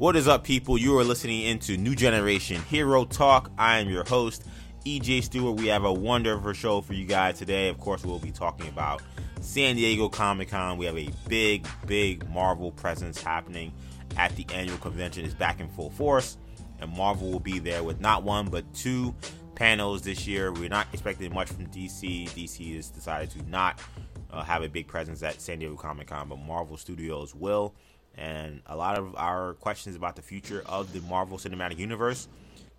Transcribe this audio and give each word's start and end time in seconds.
What 0.00 0.16
is 0.16 0.26
up, 0.26 0.44
people? 0.44 0.78
You 0.78 0.98
are 0.98 1.04
listening 1.04 1.42
into 1.42 1.76
New 1.76 1.94
Generation 1.94 2.62
Hero 2.62 3.04
Talk. 3.04 3.50
I 3.58 3.80
am 3.80 3.90
your 3.90 4.02
host, 4.04 4.46
EJ 4.86 5.24
Stewart. 5.24 5.60
We 5.60 5.66
have 5.66 5.84
a 5.84 5.92
wonderful 5.92 6.54
show 6.54 6.80
for 6.80 6.94
you 6.94 7.04
guys 7.04 7.36
today. 7.36 7.68
Of 7.68 7.78
course, 7.78 8.02
we'll 8.02 8.18
be 8.18 8.30
talking 8.30 8.66
about 8.68 9.02
San 9.42 9.76
Diego 9.76 10.08
Comic 10.08 10.48
Con. 10.48 10.78
We 10.78 10.86
have 10.86 10.96
a 10.96 11.10
big, 11.28 11.68
big 11.86 12.26
Marvel 12.30 12.72
presence 12.72 13.20
happening 13.20 13.74
at 14.16 14.34
the 14.36 14.46
annual 14.54 14.78
convention. 14.78 15.26
It's 15.26 15.34
back 15.34 15.60
in 15.60 15.68
full 15.68 15.90
force, 15.90 16.38
and 16.80 16.90
Marvel 16.90 17.30
will 17.30 17.38
be 17.38 17.58
there 17.58 17.84
with 17.84 18.00
not 18.00 18.22
one 18.22 18.48
but 18.48 18.72
two 18.72 19.14
panels 19.54 20.00
this 20.00 20.26
year. 20.26 20.50
We're 20.50 20.70
not 20.70 20.86
expecting 20.94 21.34
much 21.34 21.50
from 21.50 21.66
DC. 21.66 22.30
DC 22.30 22.74
has 22.76 22.88
decided 22.88 23.28
to 23.32 23.50
not 23.50 23.82
uh, 24.30 24.42
have 24.44 24.62
a 24.62 24.68
big 24.70 24.86
presence 24.86 25.22
at 25.22 25.42
San 25.42 25.58
Diego 25.58 25.76
Comic 25.76 26.06
Con, 26.06 26.26
but 26.26 26.38
Marvel 26.38 26.78
Studios 26.78 27.34
will. 27.34 27.74
And 28.20 28.60
a 28.66 28.76
lot 28.76 28.98
of 28.98 29.16
our 29.16 29.54
questions 29.54 29.96
about 29.96 30.14
the 30.14 30.22
future 30.22 30.62
of 30.66 30.92
the 30.92 31.00
Marvel 31.00 31.38
Cinematic 31.38 31.78
Universe 31.78 32.28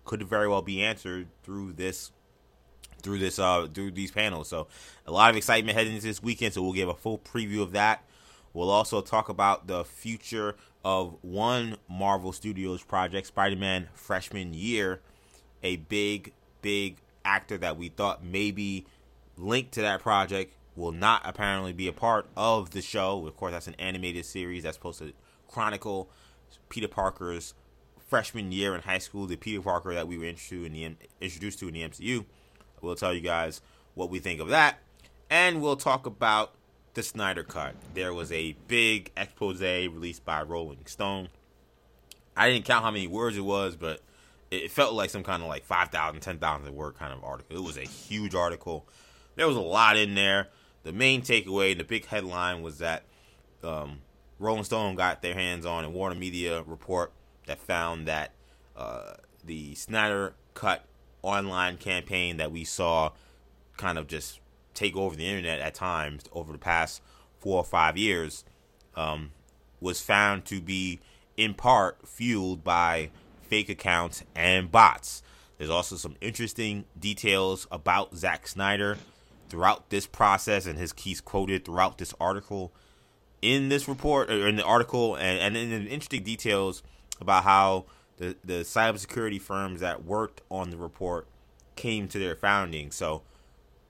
could 0.04 0.22
very 0.22 0.46
well 0.48 0.62
be 0.62 0.82
answered 0.82 1.26
through 1.42 1.72
this 1.72 2.12
through 3.02 3.18
this 3.18 3.40
uh 3.40 3.66
through 3.74 3.90
these 3.90 4.12
panels. 4.12 4.48
So 4.48 4.68
a 5.04 5.10
lot 5.10 5.30
of 5.30 5.36
excitement 5.36 5.76
heading 5.76 5.94
into 5.94 6.06
this 6.06 6.22
weekend. 6.22 6.54
So 6.54 6.62
we'll 6.62 6.72
give 6.72 6.88
a 6.88 6.94
full 6.94 7.18
preview 7.18 7.60
of 7.60 7.72
that. 7.72 8.04
We'll 8.54 8.70
also 8.70 9.00
talk 9.00 9.28
about 9.28 9.66
the 9.66 9.84
future 9.84 10.54
of 10.84 11.16
one 11.22 11.76
Marvel 11.88 12.32
Studios 12.32 12.82
project, 12.82 13.26
Spider-Man 13.26 13.88
Freshman 13.94 14.54
Year, 14.54 15.00
a 15.64 15.76
big 15.76 16.32
big 16.60 16.98
actor 17.24 17.58
that 17.58 17.76
we 17.76 17.88
thought 17.88 18.24
maybe 18.24 18.86
linked 19.36 19.72
to 19.72 19.80
that 19.80 20.00
project 20.00 20.54
will 20.76 20.92
not 20.92 21.22
apparently 21.24 21.72
be 21.72 21.88
a 21.88 21.92
part 21.92 22.26
of 22.36 22.70
the 22.70 22.80
show. 22.80 23.26
Of 23.26 23.36
course, 23.36 23.52
that's 23.52 23.66
an 23.66 23.74
animated 23.78 24.24
series 24.24 24.62
that's 24.62 24.76
supposed 24.76 25.00
to 25.00 25.12
chronicle 25.52 26.08
Peter 26.68 26.88
Parker's 26.88 27.54
freshman 28.08 28.52
year 28.52 28.74
in 28.74 28.82
high 28.82 28.98
school, 28.98 29.26
the 29.26 29.36
Peter 29.36 29.60
Parker 29.60 29.94
that 29.94 30.08
we 30.08 30.18
were 30.18 30.24
introduced 30.24 30.50
to 30.50 30.64
in 30.64 30.72
the 30.72 30.96
introduced 31.20 31.58
to 31.60 31.68
in 31.68 31.74
the 31.74 31.82
MCU. 31.82 32.24
We'll 32.80 32.96
tell 32.96 33.14
you 33.14 33.20
guys 33.20 33.60
what 33.94 34.10
we 34.10 34.18
think 34.18 34.40
of 34.40 34.48
that, 34.48 34.78
and 35.30 35.62
we'll 35.62 35.76
talk 35.76 36.06
about 36.06 36.54
the 36.94 37.02
Snyder 37.02 37.42
Cut. 37.42 37.74
There 37.94 38.12
was 38.12 38.32
a 38.32 38.56
big 38.68 39.10
expose 39.16 39.60
released 39.60 40.24
by 40.24 40.42
Rolling 40.42 40.84
Stone. 40.86 41.28
I 42.36 42.50
didn't 42.50 42.64
count 42.64 42.84
how 42.84 42.90
many 42.90 43.06
words 43.06 43.36
it 43.36 43.44
was, 43.44 43.76
but 43.76 44.00
it 44.50 44.70
felt 44.70 44.94
like 44.94 45.10
some 45.10 45.22
kind 45.22 45.42
of 45.42 45.48
like 45.48 45.64
5,000, 45.64 46.20
10,000 46.20 46.74
word 46.74 46.94
kind 46.94 47.12
of 47.12 47.24
article. 47.24 47.56
It 47.56 47.62
was 47.62 47.76
a 47.76 47.82
huge 47.82 48.34
article. 48.34 48.86
There 49.36 49.46
was 49.46 49.56
a 49.56 49.60
lot 49.60 49.96
in 49.96 50.14
there. 50.14 50.48
The 50.82 50.92
main 50.92 51.22
takeaway 51.22 51.72
and 51.72 51.80
the 51.80 51.84
big 51.84 52.06
headline 52.06 52.62
was 52.62 52.78
that 52.78 53.04
um, 53.62 54.00
Rolling 54.42 54.64
Stone 54.64 54.96
got 54.96 55.22
their 55.22 55.34
hands 55.34 55.64
on 55.64 55.84
a 55.84 55.90
Warner 55.90 56.16
Media 56.16 56.62
report 56.64 57.12
that 57.46 57.60
found 57.60 58.08
that 58.08 58.32
uh, 58.76 59.14
the 59.44 59.76
Snyder 59.76 60.34
Cut 60.54 60.84
online 61.22 61.76
campaign 61.76 62.38
that 62.38 62.50
we 62.50 62.64
saw 62.64 63.12
kind 63.76 63.98
of 63.98 64.08
just 64.08 64.40
take 64.74 64.96
over 64.96 65.14
the 65.14 65.26
internet 65.26 65.60
at 65.60 65.74
times 65.74 66.24
over 66.32 66.50
the 66.50 66.58
past 66.58 67.00
four 67.38 67.58
or 67.58 67.64
five 67.64 67.96
years 67.96 68.44
um, 68.96 69.30
was 69.80 70.00
found 70.00 70.44
to 70.46 70.60
be 70.60 71.00
in 71.36 71.54
part 71.54 72.06
fueled 72.06 72.64
by 72.64 73.10
fake 73.42 73.68
accounts 73.68 74.24
and 74.34 74.72
bots. 74.72 75.22
There's 75.56 75.70
also 75.70 75.94
some 75.94 76.16
interesting 76.20 76.84
details 76.98 77.68
about 77.70 78.16
Zack 78.16 78.48
Snyder 78.48 78.98
throughout 79.48 79.90
this 79.90 80.06
process, 80.08 80.66
and 80.66 80.78
his 80.78 80.92
keys 80.92 81.20
quoted 81.20 81.64
throughout 81.64 81.98
this 81.98 82.12
article 82.18 82.72
in 83.42 83.68
this 83.68 83.88
report 83.88 84.30
or 84.30 84.46
in 84.46 84.56
the 84.56 84.64
article, 84.64 85.16
and 85.16 85.38
and 85.38 85.56
in 85.56 85.70
the 85.84 85.90
interesting 85.90 86.22
details 86.22 86.82
about 87.20 87.44
how 87.44 87.84
the 88.16 88.36
the 88.44 88.60
cybersecurity 88.62 89.40
firms 89.40 89.80
that 89.80 90.04
worked 90.04 90.40
on 90.50 90.70
the 90.70 90.76
report 90.76 91.26
came 91.76 92.08
to 92.08 92.18
their 92.18 92.36
founding. 92.36 92.90
So, 92.90 93.22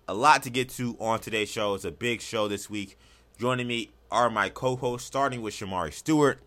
a 0.09 0.15
lot 0.15 0.43
to 0.45 0.51
get 0.51 0.71
to 0.71 0.97
on 0.99 1.21
today's 1.21 1.51
show. 1.51 1.75
It's 1.75 1.85
a 1.85 1.93
big 1.93 2.21
show 2.21 2.49
this 2.49 2.69
week. 2.69 2.99
Joining 3.39 3.67
me 3.67 3.91
are 4.11 4.31
my 4.31 4.49
co-hosts, 4.49 5.07
starting 5.07 5.43
with 5.43 5.55
Shamari 5.55 5.93
Stewart. 5.93 6.39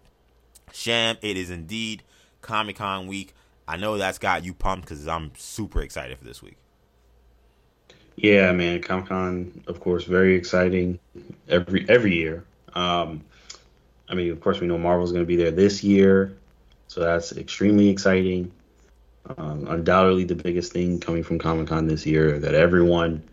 Sham, 0.73 1.17
it 1.21 1.37
is 1.37 1.49
indeed 1.49 2.03
Comic 2.41 2.77
Con 2.77 3.07
week. 3.07 3.33
I 3.67 3.77
know 3.77 3.97
that's 3.97 4.17
got 4.19 4.43
you 4.43 4.53
pumped 4.53 4.87
because 4.87 5.07
I'm 5.07 5.31
super 5.35 5.81
excited 5.81 6.17
for 6.17 6.25
this 6.25 6.41
week. 6.41 6.57
Yeah, 8.15 8.51
man, 8.51 8.81
Comic 8.81 9.07
Con, 9.07 9.63
of 9.67 9.79
course, 9.79 10.05
very 10.05 10.35
exciting 10.35 10.99
every 11.49 11.85
every 11.89 12.15
year. 12.15 12.45
Um, 12.75 13.23
I 14.07 14.13
mean, 14.13 14.31
of 14.31 14.39
course, 14.41 14.59
we 14.59 14.67
know 14.67 14.77
Marvel's 14.77 15.11
going 15.11 15.23
to 15.23 15.27
be 15.27 15.35
there 15.35 15.51
this 15.51 15.83
year, 15.83 16.37
so 16.87 17.01
that's 17.01 17.31
extremely 17.35 17.89
exciting. 17.89 18.51
Um, 19.37 19.67
undoubtedly, 19.67 20.23
the 20.25 20.35
biggest 20.35 20.71
thing 20.71 20.99
coming 20.99 21.23
from 21.23 21.39
Comic 21.39 21.67
Con 21.67 21.87
this 21.87 22.05
year 22.05 22.37
that 22.39 22.53
everyone, 22.53 23.23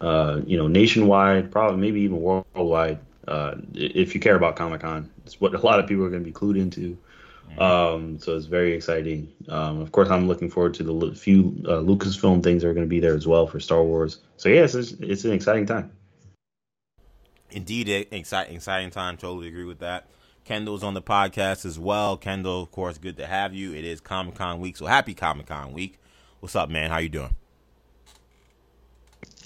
uh, 0.00 0.40
you 0.46 0.56
know, 0.56 0.68
nationwide, 0.68 1.50
probably 1.50 1.80
maybe 1.80 2.00
even 2.02 2.20
worldwide, 2.20 3.00
uh, 3.26 3.56
if 3.74 4.14
you 4.14 4.20
care 4.20 4.36
about 4.36 4.56
Comic 4.56 4.82
Con, 4.82 5.10
it's 5.24 5.40
what 5.40 5.54
a 5.56 5.58
lot 5.58 5.80
of 5.80 5.86
people 5.86 6.04
are 6.04 6.10
going 6.10 6.22
to 6.22 6.26
be 6.26 6.32
clued 6.32 6.58
into. 6.58 6.96
Mm-hmm. 7.50 7.62
Um, 7.62 8.18
so 8.20 8.36
it's 8.36 8.46
very 8.46 8.72
exciting. 8.74 9.32
Um, 9.48 9.80
of 9.80 9.90
course, 9.90 10.08
I'm 10.08 10.28
looking 10.28 10.50
forward 10.50 10.74
to 10.74 10.84
the 10.84 11.14
few 11.14 11.62
uh, 11.66 11.78
Lucasfilm 11.78 12.42
things 12.44 12.62
that 12.62 12.68
are 12.68 12.74
going 12.74 12.86
to 12.86 12.90
be 12.90 13.00
there 13.00 13.14
as 13.14 13.26
well 13.26 13.46
for 13.46 13.58
Star 13.58 13.82
Wars. 13.82 14.18
So 14.36 14.48
yes, 14.48 14.74
it's, 14.76 14.92
it's 14.92 15.24
an 15.24 15.32
exciting 15.32 15.66
time. 15.66 15.90
Indeed, 17.52 18.08
exciting, 18.10 18.56
exciting 18.56 18.90
time. 18.90 19.16
Totally 19.16 19.48
agree 19.48 19.64
with 19.64 19.80
that. 19.80 20.06
Kendall's 20.44 20.82
on 20.82 20.94
the 20.94 21.02
podcast 21.02 21.64
as 21.64 21.78
well. 21.78 22.16
Kendall, 22.16 22.62
of 22.62 22.70
course, 22.70 22.98
good 22.98 23.16
to 23.18 23.26
have 23.26 23.54
you. 23.54 23.74
It 23.74 23.84
is 23.84 24.00
Comic 24.00 24.34
Con 24.34 24.60
week, 24.60 24.76
so 24.76 24.86
happy 24.86 25.14
Comic 25.14 25.46
Con 25.46 25.72
week. 25.72 25.98
What's 26.40 26.56
up, 26.56 26.70
man? 26.70 26.90
How 26.90 26.98
you 26.98 27.08
doing? 27.08 27.34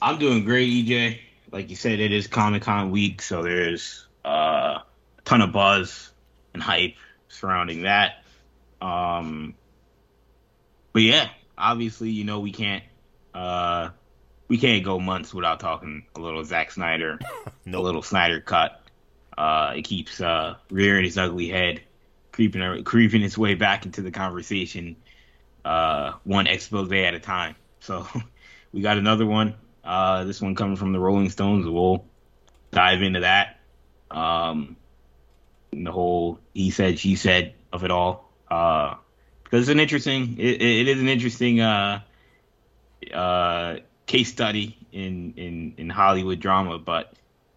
I'm 0.00 0.19
doing 0.19 0.44
great, 0.44 0.69
EJ. 0.69 1.19
Like 1.50 1.70
you 1.70 1.76
said, 1.76 2.00
it 2.00 2.12
is 2.12 2.26
Comic 2.26 2.62
Con 2.62 2.91
week, 2.91 3.22
so 3.22 3.42
there's 3.42 4.06
uh, 4.25 4.78
a 5.19 5.22
ton 5.25 5.41
of 5.41 5.53
buzz 5.53 6.10
and 6.53 6.62
hype 6.62 6.97
surrounding 7.28 7.82
that. 7.82 8.25
Um, 8.81 9.54
but 10.92 11.03
yeah, 11.03 11.28
obviously, 11.59 12.10
you 12.10 12.25
know, 12.25 12.41
we 12.41 12.53
can't 12.53 12.84
uh, 13.34 13.91
we 14.49 14.59
can't 14.59 14.84
go 14.84 14.99
months 14.99 15.32
without 15.32 15.60
talking 15.60 16.05
a 16.15 16.21
little 16.21 16.44
Zack 16.44 16.71
Snyder, 16.71 17.19
nope. 17.65 17.81
a 17.81 17.84
little 17.84 18.03
Snyder 18.03 18.41
cut. 18.41 18.81
Uh, 19.37 19.75
it 19.77 19.82
keeps 19.82 20.21
uh, 20.21 20.56
rearing 20.71 21.05
its 21.05 21.16
ugly 21.16 21.49
head, 21.49 21.82
creeping 22.32 22.84
creeping 22.84 23.22
its 23.22 23.37
way 23.37 23.54
back 23.54 23.84
into 23.84 24.03
the 24.03 24.10
conversation, 24.10 24.97
uh, 25.65 26.12
one 26.25 26.47
expose 26.47 26.91
at 26.93 27.15
a 27.15 27.21
time. 27.21 27.56
So 27.84 28.06
we 28.72 28.81
got 28.81 28.97
another 28.97 29.27
one. 29.27 29.56
Uh, 29.84 30.25
this 30.25 30.41
one 30.41 30.54
coming 30.54 30.77
from 30.77 30.94
the 30.94 30.99
Rolling 30.99 31.28
Stones. 31.28 31.66
We'll 31.66 32.06
dive 32.71 33.03
into 33.03 33.21
that. 33.21 33.60
Um, 34.10 34.77
the 35.83 35.93
whole 35.93 36.38
he 36.53 36.71
said 36.71 36.99
she 36.99 37.16
said 37.16 37.54
of 37.72 37.84
it 37.84 37.91
all 37.91 38.31
uh, 38.50 38.94
because 39.43 39.62
it's 39.62 39.71
an 39.71 39.81
interesting 39.81 40.37
it, 40.38 40.62
it 40.62 40.88
is 40.88 41.00
an 41.00 41.09
interesting 41.09 41.60
uh, 41.60 42.00
uh, 43.12 43.77
case 44.06 44.31
study 44.31 44.76
in 44.92 45.34
in 45.37 45.75
in 45.78 45.91
Hollywood 45.91 46.41
drama 46.41 46.78
but 46.78 47.12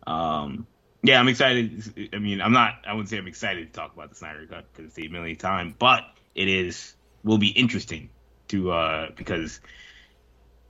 um, 0.05 0.65
yeah 1.03 1.19
I'm 1.19 1.27
excited 1.27 2.09
I 2.13 2.19
mean 2.19 2.41
I'm 2.41 2.53
not 2.53 2.75
I 2.87 2.93
wouldn't 2.93 3.09
say 3.09 3.17
I'm 3.17 3.27
excited 3.27 3.73
to 3.73 3.79
talk 3.79 3.93
about 3.93 4.09
the 4.09 4.15
Snyder 4.15 4.45
cut 4.47 4.65
because 4.71 4.89
it's 4.91 4.99
eight 4.99 5.11
million 5.11 5.35
time 5.35 5.75
but 5.77 6.03
it 6.35 6.47
is 6.47 6.93
will 7.23 7.37
be 7.37 7.49
interesting 7.49 8.09
to 8.49 8.71
uh, 8.71 9.09
because 9.15 9.59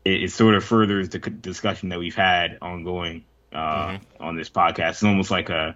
it, 0.04 0.24
it, 0.24 0.32
sort 0.32 0.56
of 0.56 0.64
furthers 0.64 1.10
the 1.10 1.20
discussion 1.20 1.90
that 1.90 2.00
we've 2.00 2.16
had 2.16 2.58
ongoing 2.62 3.24
uh, 3.54 3.90
mm-hmm. 3.90 4.24
on 4.24 4.36
this 4.36 4.50
podcast 4.50 4.90
it's 4.90 5.04
almost 5.04 5.30
like 5.30 5.50
a 5.50 5.76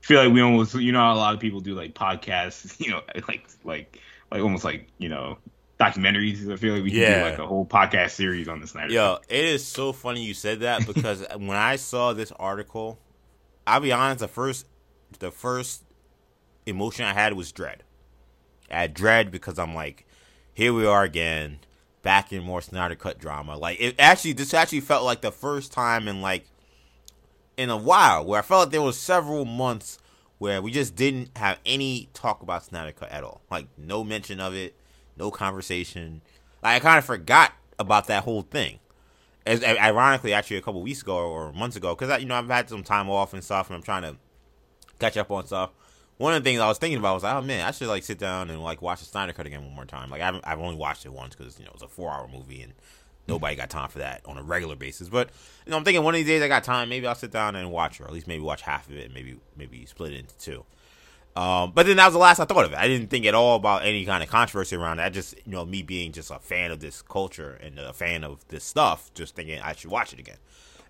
feel 0.00 0.22
like 0.22 0.32
we 0.32 0.40
almost 0.40 0.74
you 0.74 0.92
know 0.92 1.12
a 1.12 1.14
lot 1.14 1.34
of 1.34 1.40
people 1.40 1.60
do 1.60 1.74
like 1.74 1.94
podcasts, 1.94 2.78
you 2.84 2.90
know, 2.90 3.02
like 3.28 3.46
like 3.64 4.00
like 4.30 4.42
almost 4.42 4.64
like 4.64 4.88
you 4.98 5.08
know 5.08 5.38
documentaries. 5.80 6.52
I 6.52 6.56
feel 6.56 6.74
like 6.74 6.84
we 6.84 6.90
can 6.90 7.00
yeah. 7.00 7.24
do 7.24 7.30
like 7.30 7.38
a 7.38 7.46
whole 7.46 7.64
podcast 7.64 8.10
series 8.10 8.48
on 8.48 8.60
the 8.60 8.66
Snyder. 8.66 8.92
Yo, 8.92 9.18
it 9.28 9.44
is 9.44 9.66
so 9.66 9.92
funny 9.92 10.22
you 10.22 10.34
said 10.34 10.60
that 10.60 10.86
because 10.86 11.24
when 11.36 11.56
I 11.56 11.76
saw 11.76 12.12
this 12.12 12.32
article, 12.32 12.98
I'll 13.66 13.80
be 13.80 13.92
honest, 13.92 14.20
the 14.20 14.28
first 14.28 14.66
the 15.18 15.30
first 15.30 15.84
emotion 16.66 17.04
I 17.04 17.14
had 17.14 17.32
was 17.32 17.50
dread. 17.50 17.82
I 18.70 18.82
had 18.82 18.94
dread 18.94 19.30
because 19.30 19.58
I'm 19.58 19.74
like, 19.74 20.06
here 20.52 20.72
we 20.72 20.86
are 20.86 21.02
again, 21.02 21.58
back 22.02 22.32
in 22.32 22.44
more 22.44 22.62
Snyder 22.62 22.94
cut 22.94 23.18
drama. 23.18 23.56
Like 23.56 23.80
it 23.80 23.96
actually 23.98 24.34
this 24.34 24.54
actually 24.54 24.80
felt 24.80 25.04
like 25.04 25.22
the 25.22 25.32
first 25.32 25.72
time 25.72 26.06
in 26.06 26.20
like 26.20 26.46
in 27.56 27.70
a 27.70 27.76
while 27.76 28.24
where 28.24 28.38
I 28.38 28.42
felt 28.42 28.66
like 28.66 28.72
there 28.72 28.82
was 28.82 28.98
several 28.98 29.44
months 29.44 29.98
where 30.38 30.62
we 30.62 30.70
just 30.70 30.96
didn't 30.96 31.36
have 31.36 31.58
any 31.66 32.08
talk 32.14 32.42
about 32.42 32.64
Snyder 32.64 32.92
Cut 32.92 33.10
at 33.10 33.24
all. 33.24 33.42
Like 33.50 33.66
no 33.76 34.04
mention 34.04 34.40
of 34.40 34.54
it, 34.54 34.74
no 35.16 35.30
conversation. 35.30 36.22
Like 36.62 36.76
I 36.76 36.80
kind 36.80 36.98
of 36.98 37.04
forgot 37.04 37.52
about 37.78 38.06
that 38.06 38.24
whole 38.24 38.42
thing. 38.42 38.78
As, 39.46 39.64
ironically, 39.64 40.34
actually, 40.34 40.58
a 40.58 40.62
couple 40.62 40.82
weeks 40.82 41.02
ago 41.02 41.16
or 41.16 41.52
months 41.52 41.76
ago, 41.76 41.94
because 41.94 42.20
you 42.20 42.28
know 42.28 42.34
I've 42.34 42.48
had 42.48 42.68
some 42.68 42.82
time 42.82 43.08
off 43.08 43.32
and 43.32 43.42
stuff, 43.42 43.68
and 43.68 43.76
I'm 43.76 43.82
trying 43.82 44.02
to 44.02 44.16
catch 44.98 45.16
up 45.16 45.30
on 45.30 45.46
stuff. 45.46 45.70
one 46.18 46.34
of 46.34 46.44
the 46.44 46.48
things 46.48 46.60
I 46.60 46.68
was 46.68 46.78
thinking 46.78 46.98
about 46.98 47.14
was, 47.14 47.24
oh 47.24 47.40
man, 47.40 47.66
I 47.66 47.70
should 47.70 47.88
like 47.88 48.02
sit 48.02 48.18
down 48.18 48.50
and 48.50 48.62
like 48.62 48.82
watch 48.82 49.00
the 49.00 49.06
Snyder 49.06 49.32
Cut 49.32 49.46
again 49.46 49.64
one 49.64 49.74
more 49.74 49.86
time. 49.86 50.10
Like 50.10 50.20
I 50.20 50.26
haven't, 50.26 50.46
I've 50.46 50.60
only 50.60 50.76
watched 50.76 51.06
it 51.06 51.12
once 51.12 51.34
because 51.34 51.58
you 51.58 51.64
know 51.64 51.70
it 51.70 51.74
was 51.74 51.82
a 51.82 51.88
four 51.88 52.10
hour 52.10 52.28
movie 52.28 52.62
and 52.62 52.74
nobody 53.26 53.56
got 53.56 53.70
time 53.70 53.88
for 53.88 53.98
that 53.98 54.20
on 54.26 54.36
a 54.36 54.42
regular 54.42 54.76
basis. 54.76 55.08
But 55.08 55.30
you 55.64 55.70
know, 55.70 55.78
I'm 55.78 55.84
thinking 55.84 56.04
one 56.04 56.14
of 56.14 56.18
these 56.18 56.26
days 56.26 56.42
I 56.42 56.48
got 56.48 56.64
time, 56.64 56.88
maybe 56.90 57.06
I'll 57.06 57.14
sit 57.14 57.30
down 57.30 57.56
and 57.56 57.72
watch, 57.72 58.00
or 58.00 58.04
at 58.04 58.12
least 58.12 58.26
maybe 58.26 58.42
watch 58.42 58.62
half 58.62 58.88
of 58.88 58.96
it, 58.96 59.06
and 59.06 59.14
maybe 59.14 59.38
maybe 59.56 59.86
split 59.86 60.12
it 60.12 60.18
into 60.20 60.38
two. 60.38 60.64
Um, 61.36 61.72
but 61.72 61.86
then 61.86 61.96
that 61.96 62.06
was 62.06 62.14
the 62.14 62.18
last 62.18 62.40
I 62.40 62.44
thought 62.44 62.64
of 62.64 62.72
it. 62.72 62.78
I 62.78 62.88
didn't 62.88 63.08
think 63.08 63.24
at 63.24 63.34
all 63.34 63.56
about 63.56 63.84
any 63.84 64.04
kind 64.04 64.22
of 64.22 64.28
controversy 64.28 64.76
around 64.76 64.96
that. 64.96 65.12
Just 65.12 65.34
you 65.46 65.52
know, 65.52 65.64
me 65.64 65.82
being 65.82 66.12
just 66.12 66.30
a 66.30 66.38
fan 66.38 66.70
of 66.70 66.80
this 66.80 67.02
culture 67.02 67.58
and 67.62 67.78
a 67.78 67.92
fan 67.92 68.24
of 68.24 68.46
this 68.48 68.64
stuff, 68.64 69.12
just 69.14 69.36
thinking 69.36 69.60
I 69.60 69.74
should 69.74 69.90
watch 69.90 70.12
it 70.12 70.18
again. 70.18 70.38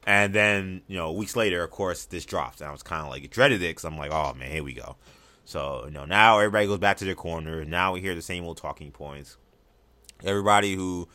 And 0.07 0.35
then 0.35 0.83
you 0.87 0.97
know, 0.97 1.13
weeks 1.13 1.37
later, 1.37 1.63
of 1.63 1.71
course, 1.71 2.07
this 2.07 2.25
drops, 2.25 2.61
and 2.61 2.69
I 2.69 2.73
was 2.73 2.83
kind 2.83 3.05
of 3.05 3.11
like 3.11 3.29
dreaded 3.31 3.63
it 3.63 3.69
because 3.69 3.85
I'm 3.85 3.99
like, 3.99 4.13
oh 4.13 4.33
man, 4.35 4.51
here 4.51 4.65
we 4.65 4.73
go. 4.73 4.97
So 5.45 5.85
you 5.85 5.91
know, 5.91 6.07
now 6.07 6.39
everybody 6.39 6.67
goes 6.67 6.79
back 6.79 6.97
to 6.99 7.05
their 7.05 7.15
corner. 7.15 7.65
Now 7.65 7.93
we 7.93 8.01
hear 8.01 8.15
the 8.15 8.23
same 8.23 8.45
old 8.45 8.57
talking 8.57 8.93
points. 8.93 9.37
Everybody 10.25 10.75
who 10.75 11.09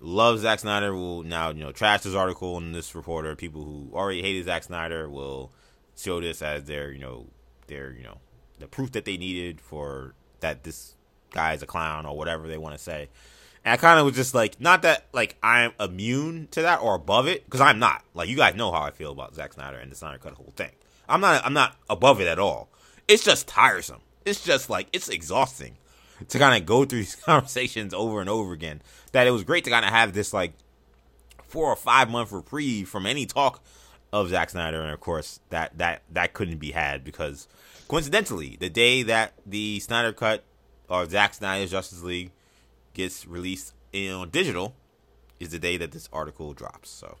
loves 0.00 0.42
Zack 0.42 0.58
Snyder 0.58 0.92
will 0.92 1.22
now 1.22 1.50
you 1.50 1.62
know 1.62 1.72
trash 1.72 2.02
this 2.02 2.14
article 2.14 2.56
and 2.56 2.74
this 2.74 2.96
reporter. 2.96 3.36
People 3.36 3.64
who 3.64 3.90
already 3.94 4.22
hated 4.22 4.44
Zack 4.44 4.64
Snyder 4.64 5.08
will 5.08 5.52
show 5.96 6.20
this 6.20 6.42
as 6.42 6.64
their 6.64 6.90
you 6.90 6.98
know 6.98 7.28
their 7.68 7.92
you 7.92 8.02
know 8.02 8.18
the 8.58 8.66
proof 8.66 8.92
that 8.92 9.04
they 9.04 9.16
needed 9.16 9.60
for 9.60 10.14
that 10.40 10.64
this 10.64 10.94
guy 11.30 11.54
is 11.54 11.62
a 11.62 11.66
clown 11.66 12.06
or 12.06 12.16
whatever 12.16 12.46
they 12.46 12.58
want 12.58 12.76
to 12.76 12.82
say. 12.82 13.08
And 13.64 13.72
I 13.72 13.76
kind 13.76 13.98
of 13.98 14.06
was 14.06 14.14
just 14.14 14.34
like, 14.34 14.60
not 14.60 14.82
that 14.82 15.06
like 15.12 15.36
I'm 15.42 15.72
immune 15.80 16.48
to 16.52 16.62
that 16.62 16.80
or 16.80 16.94
above 16.94 17.26
it, 17.26 17.44
because 17.44 17.60
I'm 17.60 17.78
not. 17.78 18.04
Like 18.14 18.28
you 18.28 18.36
guys 18.36 18.54
know 18.54 18.72
how 18.72 18.82
I 18.82 18.90
feel 18.90 19.12
about 19.12 19.34
Zack 19.34 19.52
Snyder 19.54 19.78
and 19.78 19.90
the 19.90 19.96
Snyder 19.96 20.18
Cut 20.18 20.34
whole 20.34 20.52
thing. 20.56 20.72
I'm 21.08 21.20
not. 21.20 21.44
I'm 21.44 21.52
not 21.52 21.76
above 21.88 22.20
it 22.20 22.28
at 22.28 22.38
all 22.38 22.68
it's 23.08 23.24
just 23.24 23.48
tiresome. 23.48 24.00
It's 24.24 24.44
just 24.44 24.68
like 24.68 24.88
it's 24.92 25.08
exhausting 25.08 25.76
to 26.28 26.38
kind 26.38 26.60
of 26.60 26.66
go 26.66 26.84
through 26.84 26.98
these 27.00 27.16
conversations 27.16 27.94
over 27.94 28.20
and 28.20 28.28
over 28.28 28.52
again. 28.52 28.82
That 29.12 29.26
it 29.26 29.30
was 29.30 29.44
great 29.44 29.64
to 29.64 29.70
kind 29.70 29.84
of 29.84 29.90
have 29.90 30.12
this 30.12 30.32
like 30.32 30.52
four 31.46 31.66
or 31.66 31.76
five 31.76 32.10
month 32.10 32.32
reprieve 32.32 32.88
from 32.88 33.06
any 33.06 33.26
talk 33.26 33.62
of 34.12 34.28
Zack 34.28 34.50
Snyder, 34.50 34.80
and 34.80 34.90
of 34.90 35.00
course 35.00 35.40
that 35.50 35.78
that 35.78 36.02
that 36.12 36.32
couldn't 36.32 36.58
be 36.58 36.72
had 36.72 37.04
because 37.04 37.48
coincidentally, 37.88 38.56
the 38.58 38.70
day 38.70 39.02
that 39.02 39.34
the 39.44 39.80
Snyder 39.80 40.12
Cut 40.12 40.44
or 40.88 41.08
Zack 41.08 41.34
Snyder's 41.34 41.70
Justice 41.70 42.02
League 42.02 42.30
gets 42.94 43.26
released 43.26 43.74
in 43.92 44.28
digital 44.30 44.74
is 45.38 45.50
the 45.50 45.58
day 45.58 45.76
that 45.76 45.92
this 45.92 46.08
article 46.12 46.52
drops. 46.52 46.90
So, 46.90 47.16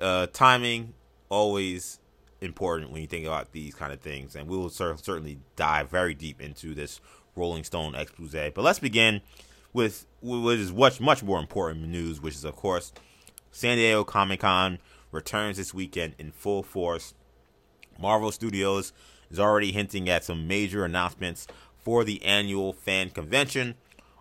uh, 0.00 0.26
timing 0.32 0.94
always 1.28 1.98
important 2.40 2.90
when 2.90 3.00
you 3.00 3.06
think 3.06 3.26
about 3.26 3.52
these 3.52 3.74
kind 3.74 3.92
of 3.92 4.00
things. 4.00 4.36
And 4.36 4.48
we 4.48 4.56
will 4.56 4.70
cer- 4.70 4.96
certainly 4.96 5.38
dive 5.56 5.90
very 5.90 6.14
deep 6.14 6.40
into 6.40 6.74
this 6.74 7.00
Rolling 7.34 7.64
Stone 7.64 7.94
expose. 7.94 8.32
But 8.32 8.62
let's 8.62 8.78
begin 8.78 9.20
with 9.72 10.06
what 10.20 10.58
is 10.58 10.72
much, 10.72 11.00
much 11.00 11.22
more 11.22 11.38
important 11.38 11.88
news, 11.88 12.20
which 12.20 12.34
is, 12.34 12.44
of 12.44 12.56
course, 12.56 12.92
San 13.50 13.76
Diego 13.76 14.04
Comic 14.04 14.40
Con 14.40 14.78
returns 15.10 15.56
this 15.56 15.72
weekend 15.72 16.14
in 16.18 16.30
full 16.30 16.62
force. 16.62 17.14
Marvel 17.98 18.32
Studios 18.32 18.92
is 19.32 19.40
already 19.40 19.72
hinting 19.72 20.08
at 20.08 20.24
some 20.24 20.46
major 20.46 20.84
announcements 20.84 21.46
for 21.78 22.04
the 22.04 22.22
annual 22.22 22.72
fan 22.72 23.10
convention. 23.10 23.74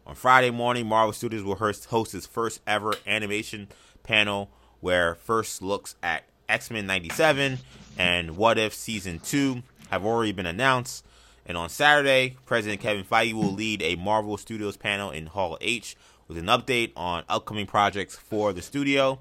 On 0.08 0.16
Friday 0.16 0.50
morning, 0.50 0.88
Marvel 0.88 1.14
Studios 1.14 1.44
will 1.44 1.56
host 1.56 2.16
its 2.16 2.26
first 2.26 2.62
ever 2.66 2.94
animation 3.06 3.68
panel 4.04 4.50
where 4.80 5.16
first 5.16 5.62
looks 5.62 5.96
at 6.02 6.24
X 6.50 6.72
Men 6.72 6.88
97 6.88 7.60
and 7.98 8.36
What 8.36 8.58
If 8.58 8.74
Season 8.74 9.20
2 9.20 9.62
have 9.90 10.06
already 10.06 10.32
been 10.32 10.48
announced. 10.48 11.06
And 11.46 11.58
on 11.58 11.70
Saturday, 11.70 12.38
President 12.46 12.82
Kevin 12.82 13.04
Feige 13.04 13.34
will 13.34 13.52
lead 13.52 13.82
a 13.82 13.96
Marvel 13.96 14.38
Studios 14.38 14.78
panel 14.78 15.12
in 15.12 15.28
Hall 15.28 15.58
H 15.62 15.96
with 16.28 16.38
an 16.38 16.46
update 16.46 16.94
on 16.96 17.24
upcoming 17.28 17.68
projects 17.68 18.16
for 18.16 18.54
the 18.54 18.62
studio. 18.62 19.20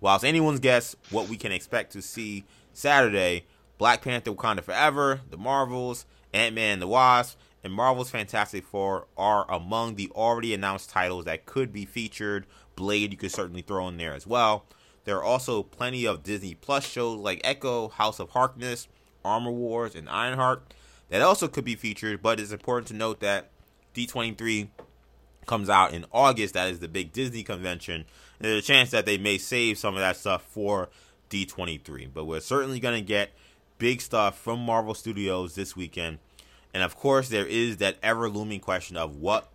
Whilst 0.00 0.24
anyone's 0.24 0.60
guess 0.60 0.96
what 1.10 1.28
we 1.28 1.36
can 1.36 1.52
expect 1.52 1.92
to 1.92 2.02
see 2.02 2.44
Saturday, 2.72 3.44
Black 3.78 4.02
Panther 4.02 4.32
Wakanda 4.32 4.62
Forever, 4.62 5.20
The 5.30 5.38
Marvels, 5.38 6.04
Ant 6.34 6.54
Man 6.54 6.74
and 6.74 6.82
the 6.82 6.88
Wasp, 6.88 7.38
and 7.64 7.72
Marvel's 7.72 8.10
Fantastic 8.10 8.64
Four 8.64 9.06
are 9.16 9.50
among 9.50 9.94
the 9.94 10.10
already 10.14 10.52
announced 10.52 10.90
titles 10.90 11.24
that 11.24 11.46
could 11.46 11.72
be 11.72 11.84
featured. 11.84 12.46
Blade, 12.76 13.12
you 13.12 13.16
could 13.16 13.32
certainly 13.32 13.62
throw 13.62 13.88
in 13.88 13.96
there 13.96 14.14
as 14.14 14.26
well. 14.26 14.66
There 15.04 15.16
are 15.16 15.24
also 15.24 15.62
plenty 15.62 16.06
of 16.06 16.22
Disney 16.22 16.54
Plus 16.54 16.86
shows 16.86 17.18
like 17.18 17.40
Echo, 17.42 17.88
House 17.88 18.20
of 18.20 18.30
Harkness, 18.30 18.88
Armor 19.24 19.50
Wars, 19.50 19.94
and 19.94 20.08
Ironheart 20.08 20.74
that 21.08 21.22
also 21.22 21.48
could 21.48 21.64
be 21.64 21.74
featured, 21.74 22.22
but 22.22 22.38
it's 22.38 22.52
important 22.52 22.88
to 22.88 22.94
note 22.94 23.20
that 23.20 23.50
D23 23.94 24.68
comes 25.46 25.70
out 25.70 25.94
in 25.94 26.04
August. 26.12 26.54
That 26.54 26.70
is 26.70 26.80
the 26.80 26.88
big 26.88 27.12
Disney 27.12 27.42
convention. 27.42 28.04
There's 28.38 28.62
a 28.62 28.66
chance 28.66 28.90
that 28.90 29.06
they 29.06 29.18
may 29.18 29.38
save 29.38 29.78
some 29.78 29.94
of 29.94 30.00
that 30.00 30.16
stuff 30.16 30.42
for 30.42 30.90
D23. 31.30 32.10
But 32.12 32.26
we're 32.26 32.40
certainly 32.40 32.78
going 32.78 33.00
to 33.00 33.06
get 33.06 33.30
big 33.78 34.00
stuff 34.00 34.38
from 34.38 34.60
Marvel 34.60 34.94
Studios 34.94 35.54
this 35.54 35.76
weekend. 35.76 36.18
And 36.74 36.82
of 36.82 36.96
course, 36.96 37.28
there 37.28 37.46
is 37.46 37.78
that 37.78 37.96
ever 38.02 38.28
looming 38.28 38.60
question 38.60 38.96
of 38.96 39.16
what 39.16 39.50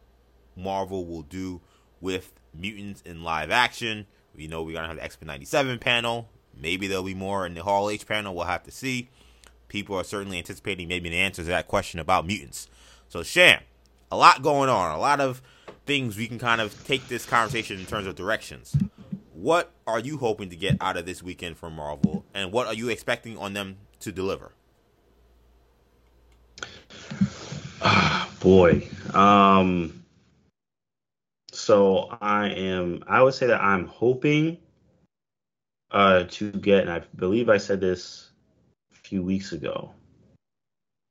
Marvel 0.56 1.06
will 1.06 1.22
do 1.22 1.62
with 2.02 2.34
mutants 2.54 3.02
in 3.02 3.24
live 3.24 3.52
action. 3.52 4.08
We 4.36 4.48
know 4.48 4.64
we're 4.64 4.74
gonna 4.74 4.88
have 4.88 4.98
the 4.98 5.04
X 5.04 5.18
Men 5.22 5.28
'97 5.28 5.80
panel. 5.80 6.30
Maybe 6.56 6.88
there'll 6.88 7.04
be 7.04 7.14
more 7.14 7.46
in 7.46 7.54
the 7.54 7.64
Hall 7.64 7.90
H 7.90 8.08
panel. 8.08 8.34
We'll 8.36 8.46
have 8.46 8.64
to 8.64 8.72
see. 8.72 9.10
People 9.68 9.96
are 9.96 10.04
certainly 10.04 10.38
anticipating 10.38 10.88
maybe 10.88 11.10
the 11.10 11.18
answer 11.18 11.44
to 11.44 11.50
that 11.50 11.68
question 11.68 12.00
about 12.00 12.26
mutants. 12.26 12.68
So 13.10 13.24
Sham, 13.24 13.62
a 14.12 14.18
lot 14.18 14.42
going 14.42 14.70
on, 14.70 14.96
a 14.96 15.00
lot 15.00 15.20
of 15.20 15.42
things 15.86 16.18
we 16.18 16.28
can 16.28 16.40
kind 16.40 16.62
of 16.62 16.84
take 16.86 17.08
this 17.08 17.26
conversation 17.26 17.80
in 17.80 17.86
terms 17.86 18.08
of 18.08 18.16
directions. 18.16 18.76
What 19.34 19.72
are 19.86 20.00
you 20.00 20.18
hoping 20.18 20.50
to 20.50 20.56
get 20.56 20.78
out 20.80 20.96
of 20.96 21.06
this 21.06 21.22
weekend 21.22 21.58
from 21.58 21.76
Marvel, 21.76 22.24
and 22.34 22.52
what 22.52 22.68
are 22.68 22.74
you 22.74 22.90
expecting 22.90 23.38
on 23.38 23.54
them 23.54 23.78
to 24.04 24.12
deliver? 24.12 24.52
Boy, 28.40 28.88
um, 29.14 30.04
so 31.52 32.18
I 32.22 32.50
am. 32.50 33.04
I 33.08 33.22
would 33.22 33.34
say 33.34 33.48
that 33.48 33.62
I'm 33.62 33.88
hoping 33.88 34.58
uh, 35.92 36.26
to 36.32 36.52
get, 36.52 36.82
and 36.82 36.92
I 36.92 37.02
believe 37.16 37.50
I 37.50 37.58
said 37.58 37.80
this 37.80 38.30
a 38.92 38.96
few 38.96 39.24
weeks 39.24 39.52
ago, 39.52 39.92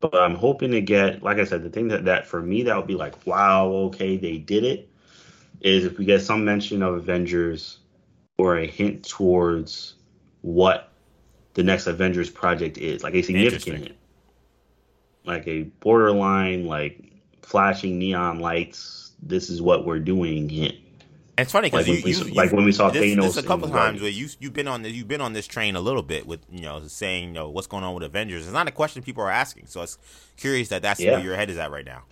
but 0.00 0.14
I'm 0.14 0.34
hoping 0.34 0.72
to 0.72 0.80
get, 0.80 1.22
like 1.22 1.38
I 1.38 1.44
said, 1.44 1.62
the 1.62 1.70
thing 1.70 1.88
that 1.88 2.04
that 2.06 2.26
for 2.26 2.42
me 2.42 2.64
that 2.64 2.76
would 2.76 2.86
be 2.86 2.94
like, 2.94 3.26
wow, 3.26 3.68
okay, 3.68 4.16
they 4.16 4.38
did 4.38 4.64
it. 4.64 4.88
Is 5.60 5.84
if 5.84 5.96
we 5.96 6.04
get 6.04 6.22
some 6.22 6.44
mention 6.44 6.82
of 6.82 6.94
Avengers 6.94 7.78
or 8.36 8.58
a 8.58 8.66
hint 8.66 9.08
towards 9.08 9.94
what 10.40 10.91
the 11.54 11.62
next 11.62 11.86
Avengers 11.86 12.30
project 12.30 12.78
is, 12.78 13.02
like 13.02 13.14
a 13.14 13.22
significant 13.22 13.78
hint, 13.78 13.96
like 15.24 15.46
a 15.46 15.62
borderline, 15.62 16.66
like 16.66 17.12
flashing 17.42 17.98
neon 17.98 18.40
lights 18.40 19.02
this 19.24 19.50
is 19.50 19.62
what 19.62 19.86
we're 19.86 20.00
doing 20.00 20.48
it's 21.38 21.50
funny 21.50 21.70
because 21.70 21.88
like, 21.88 22.04
you, 22.04 22.12
you, 22.12 22.34
like 22.34 22.52
when 22.52 22.64
we 22.64 22.72
saw 22.72 22.90
this, 22.90 23.02
Thanos. 23.02 23.22
This 23.22 23.36
a 23.38 23.42
couple 23.42 23.68
times 23.70 24.02
where 24.02 24.10
you 24.10 24.28
you've 24.38 24.52
been 24.52 24.68
on 24.68 24.84
you've 24.84 25.08
been 25.08 25.22
on 25.22 25.32
this 25.32 25.46
train 25.46 25.76
a 25.76 25.80
little 25.80 26.02
bit 26.02 26.26
with 26.26 26.40
you 26.50 26.60
know 26.60 26.86
saying 26.86 27.28
you 27.28 27.32
know 27.32 27.48
what's 27.48 27.66
going 27.66 27.84
on 27.84 27.94
with 27.94 28.02
Avengers. 28.02 28.44
It's 28.44 28.52
not 28.52 28.68
a 28.68 28.70
question 28.70 29.02
people 29.02 29.24
are 29.24 29.30
asking, 29.30 29.66
so 29.66 29.80
it's 29.80 29.96
curious 30.36 30.68
that 30.68 30.82
that's 30.82 31.00
yeah. 31.00 31.12
where 31.12 31.20
your 31.20 31.34
head 31.34 31.48
is 31.48 31.56
at 31.56 31.70
right 31.70 31.86
now. 31.86 32.02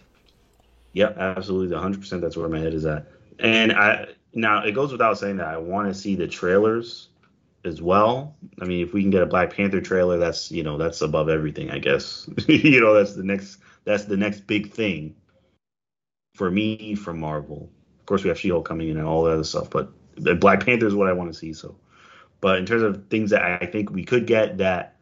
Yep, 0.95 1.19
absolutely, 1.19 1.75
100. 1.75 2.01
percent 2.01 2.23
That's 2.23 2.37
where 2.37 2.49
my 2.49 2.59
head 2.61 2.73
is 2.73 2.87
at. 2.87 3.09
And 3.39 3.73
I 3.73 4.07
now 4.33 4.65
it 4.65 4.73
goes 4.73 4.91
without 4.91 5.19
saying 5.19 5.37
that 5.37 5.49
I 5.49 5.59
want 5.59 5.89
to 5.89 5.95
see 5.95 6.17
the 6.17 6.27
trailers 6.27 7.10
as 7.65 7.83
well. 7.83 8.37
I 8.61 8.65
mean, 8.65 8.83
if 8.83 8.93
we 8.93 9.03
can 9.03 9.11
get 9.11 9.23
a 9.23 9.27
Black 9.27 9.55
Panther 9.55 9.81
trailer, 9.81 10.19
that's 10.19 10.51
you 10.51 10.63
know 10.63 10.79
that's 10.79 11.03
above 11.03 11.29
everything, 11.29 11.71
I 11.71 11.79
guess. 11.79 12.29
you 12.49 12.81
know, 12.81 12.95
that's 12.95 13.15
the 13.15 13.23
next 13.23 13.59
that's 13.85 14.05
the 14.05 14.17
next 14.17 14.47
big 14.47 14.73
thing 14.73 15.15
for 16.35 16.51
me 16.51 16.95
from 16.95 17.21
Marvel. 17.21 17.71
Of 17.99 18.07
course, 18.07 18.25
we 18.25 18.29
have 18.29 18.39
She-Hulk 18.39 18.67
coming 18.67 18.89
in 18.89 18.97
and 18.97 19.07
all 19.07 19.25
that 19.25 19.33
other 19.33 19.45
stuff, 19.45 19.71
but 19.71 19.93
Black 20.41 20.65
Panther 20.65 20.87
is 20.87 20.95
what 20.95 21.09
I 21.09 21.13
want 21.13 21.33
to 21.33 21.39
see. 21.39 21.53
So, 21.53 21.77
but 22.41 22.59
in 22.59 22.67
terms 22.67 22.83
of 22.83 23.07
things 23.09 23.31
that 23.31 23.43
I 23.43 23.67
think 23.67 23.91
we 23.91 24.05
could 24.05 24.27
get 24.27 24.59
that 24.59 24.97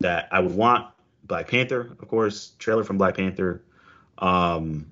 that 0.00 0.28
I 0.32 0.40
would 0.40 0.54
want, 0.54 0.86
Black 1.24 1.48
Panther, 1.48 1.96
of 2.00 2.08
course, 2.08 2.52
trailer 2.58 2.84
from 2.84 2.98
Black 2.98 3.16
Panther. 3.16 3.62
Um, 4.18 4.86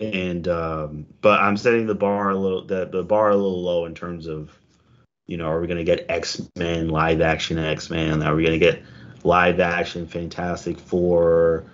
and 0.00 0.48
um, 0.48 1.06
but 1.20 1.40
I'm 1.40 1.56
setting 1.56 1.86
the 1.86 1.94
bar 1.94 2.30
a 2.30 2.36
little 2.36 2.64
the, 2.64 2.86
the 2.86 3.02
bar 3.02 3.30
a 3.30 3.36
little 3.36 3.62
low 3.62 3.84
in 3.84 3.94
terms 3.94 4.26
of 4.26 4.58
you 5.26 5.36
know 5.36 5.46
are 5.46 5.60
we 5.60 5.66
gonna 5.66 5.84
get 5.84 6.06
X 6.08 6.40
Men 6.56 6.88
live 6.88 7.20
action 7.20 7.58
X 7.58 7.90
Men? 7.90 8.22
Are 8.22 8.34
we 8.34 8.44
gonna 8.44 8.58
get 8.58 8.82
live 9.22 9.60
action 9.60 10.06
Fantastic 10.06 10.78
Four? 10.78 11.64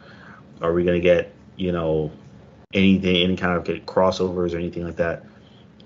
Are 0.61 0.73
we 0.73 0.85
gonna 0.85 1.01
get 1.01 1.33
you 1.57 1.73
know 1.73 2.11
anything, 2.73 3.17
any 3.17 3.37
kind 3.37 3.57
of 3.57 3.65
crossovers 3.87 4.55
or 4.55 4.59
anything 4.59 4.85
like 4.85 4.97
that. 4.97 5.25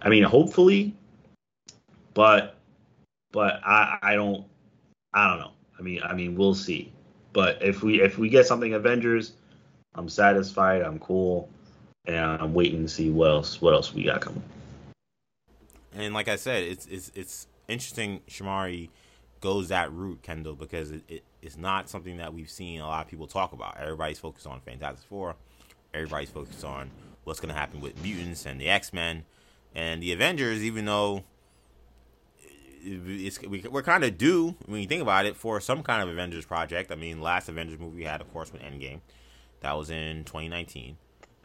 I 0.03 0.09
mean, 0.09 0.23
hopefully, 0.23 0.95
but 2.13 2.57
but 3.33 3.61
I 3.65 3.99
I 4.03 4.15
don't 4.15 4.47
I 5.13 5.29
don't 5.29 5.41
know. 5.41 5.53
I 5.79 5.83
mean 5.83 6.03
I 6.03 6.15
mean 6.15 6.37
we'll 6.37 6.55
see. 6.55 6.93
But 7.33 7.63
if 7.63 7.83
we 7.83 8.03
if 8.03 8.19
we 8.19 8.29
get 8.29 8.47
something 8.47 8.75
Avengers, 8.75 9.33
I'm 9.95 10.09
satisfied. 10.09 10.83
I'm 10.83 10.99
cool, 10.99 11.49
and 12.05 12.17
I'm 12.17 12.55
waiting 12.55 12.83
to 12.83 12.89
see 12.89 13.11
what 13.11 13.31
else 13.31 13.61
what 13.61 13.75
else 13.75 13.93
we 13.93 14.05
got 14.05 14.21
coming. 14.21 14.43
And 15.95 16.13
like 16.13 16.29
I 16.29 16.37
said, 16.37 16.65
it's 16.65 16.87
it's 16.87 17.11
it's 17.15 17.47
interesting. 17.69 18.21
Shamari 18.29 18.91
goes 19.41 19.69
that 19.69 19.93
route, 19.93 20.23
Kendall, 20.23 20.55
because 20.55 20.91
it, 20.91 21.03
it, 21.09 21.25
it's 21.43 21.57
not 21.57 21.91
something 21.91 22.17
that 22.17 22.33
we've 22.33 22.51
seen 22.51 22.81
a 22.81 22.87
lot 22.87 23.05
of 23.05 23.11
people 23.11 23.27
talk 23.27 23.53
about. 23.53 23.79
Everybody's 23.79 24.19
focused 24.19 24.47
on 24.47 24.61
Fantastic 24.61 25.07
Four. 25.09 25.37
Everybody's 25.93 26.31
focused 26.31 26.65
on 26.65 26.91
what's 27.25 27.41
going 27.41 27.53
to 27.53 27.59
happen 27.59 27.81
with 27.81 28.03
mutants 28.03 28.47
and 28.47 28.61
the 28.61 28.69
X 28.69 28.93
Men 28.93 29.25
and 29.75 30.03
the 30.03 30.13
Avengers. 30.13 30.63
Even 30.63 30.87
though 30.87 31.25
it's 32.85 33.41
we, 33.43 33.65
are 33.73 33.83
kind 33.83 34.05
of 34.05 34.19
due 34.19 34.55
when 34.67 34.81
you 34.81 34.87
think 34.87 35.03
about 35.03 35.27
it 35.27 35.37
for 35.37 35.61
some 35.61 35.83
kind 35.83 36.03
of 36.03 36.09
Avengers 36.09 36.45
project. 36.45 36.91
I 36.93 36.95
mean, 36.95 37.21
last 37.21 37.49
Avengers 37.49 37.79
movie 37.79 37.99
we 37.99 38.05
had, 38.05 38.21
of 38.21 38.33
course, 38.33 38.53
with 38.53 38.63
Endgame. 38.63 39.01
That 39.61 39.77
was 39.79 39.91
in 39.91 40.25
2019, 40.25 40.97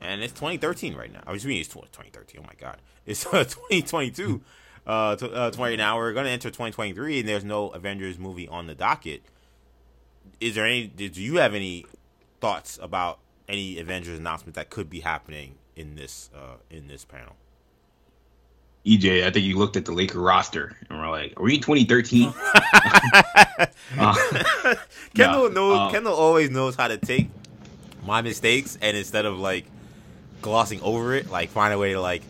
and 0.02 0.22
it's 0.22 0.34
2013 0.34 0.96
right 0.96 1.12
now. 1.12 1.22
I 1.26 1.32
mean, 1.32 1.60
it's 1.60 1.70
2013. 1.70 2.42
Oh 2.42 2.44
my 2.46 2.54
god, 2.58 2.78
it's 3.06 3.26
uh, 3.34 3.44
2022. 3.44 4.42
Uh, 4.90 5.16
to, 5.16 5.32
uh, 5.32 5.52
20 5.52 5.78
now 5.78 5.98
we're 5.98 6.14
going 6.14 6.26
to 6.26 6.32
enter 6.32 6.50
2023, 6.50 7.20
and 7.20 7.30
there's 7.30 7.44
no 7.44 7.70
Avengers 7.70 8.18
movie 8.18 8.48
on 8.48 8.66
the 8.66 8.74
docket. 8.74 9.22
Is 10.40 10.56
there 10.56 10.66
any? 10.66 10.88
Do 10.88 11.22
you 11.22 11.36
have 11.36 11.54
any 11.54 11.86
thoughts 12.42 12.80
about 12.82 13.20
any 13.48 13.78
Avengers 13.78 14.18
announcement 14.18 14.56
that 14.56 14.72
could 14.72 14.90
be 14.90 15.02
happening 15.02 15.58
in 15.76 15.94
this 15.94 16.32
uh, 16.36 16.56
in 16.72 16.88
this 16.88 17.06
panel? 17.06 17.36
EJ, 18.84 19.28
I 19.28 19.30
think 19.30 19.46
you 19.46 19.60
looked 19.60 19.78
at 19.78 19.86
the 19.86 19.92
Laker 19.92 20.20
roster 20.20 20.76
and 20.90 20.98
we're 20.98 21.12
like, 21.12 21.40
"Are 21.40 21.44
we 21.44 21.54
in 21.54 21.62
2013?" 21.62 22.34
uh, 24.00 24.16
Kendall 25.14 25.50
no, 25.50 25.54
knows. 25.54 25.78
Uh, 25.78 25.92
Kendall 25.92 26.16
always 26.16 26.50
knows 26.50 26.76
how 26.76 26.88
to 26.88 26.98
take 26.98 27.30
my 28.08 28.24
mistakes 28.24 28.76
and 28.82 28.98
instead 28.98 29.28
of 29.28 29.38
like 29.38 29.66
glossing 30.42 30.82
over 30.82 31.14
it, 31.14 31.30
like 31.30 31.50
find 31.50 31.76
a 31.76 31.78
way 31.78 31.94
to 31.94 32.02
like 32.02 32.24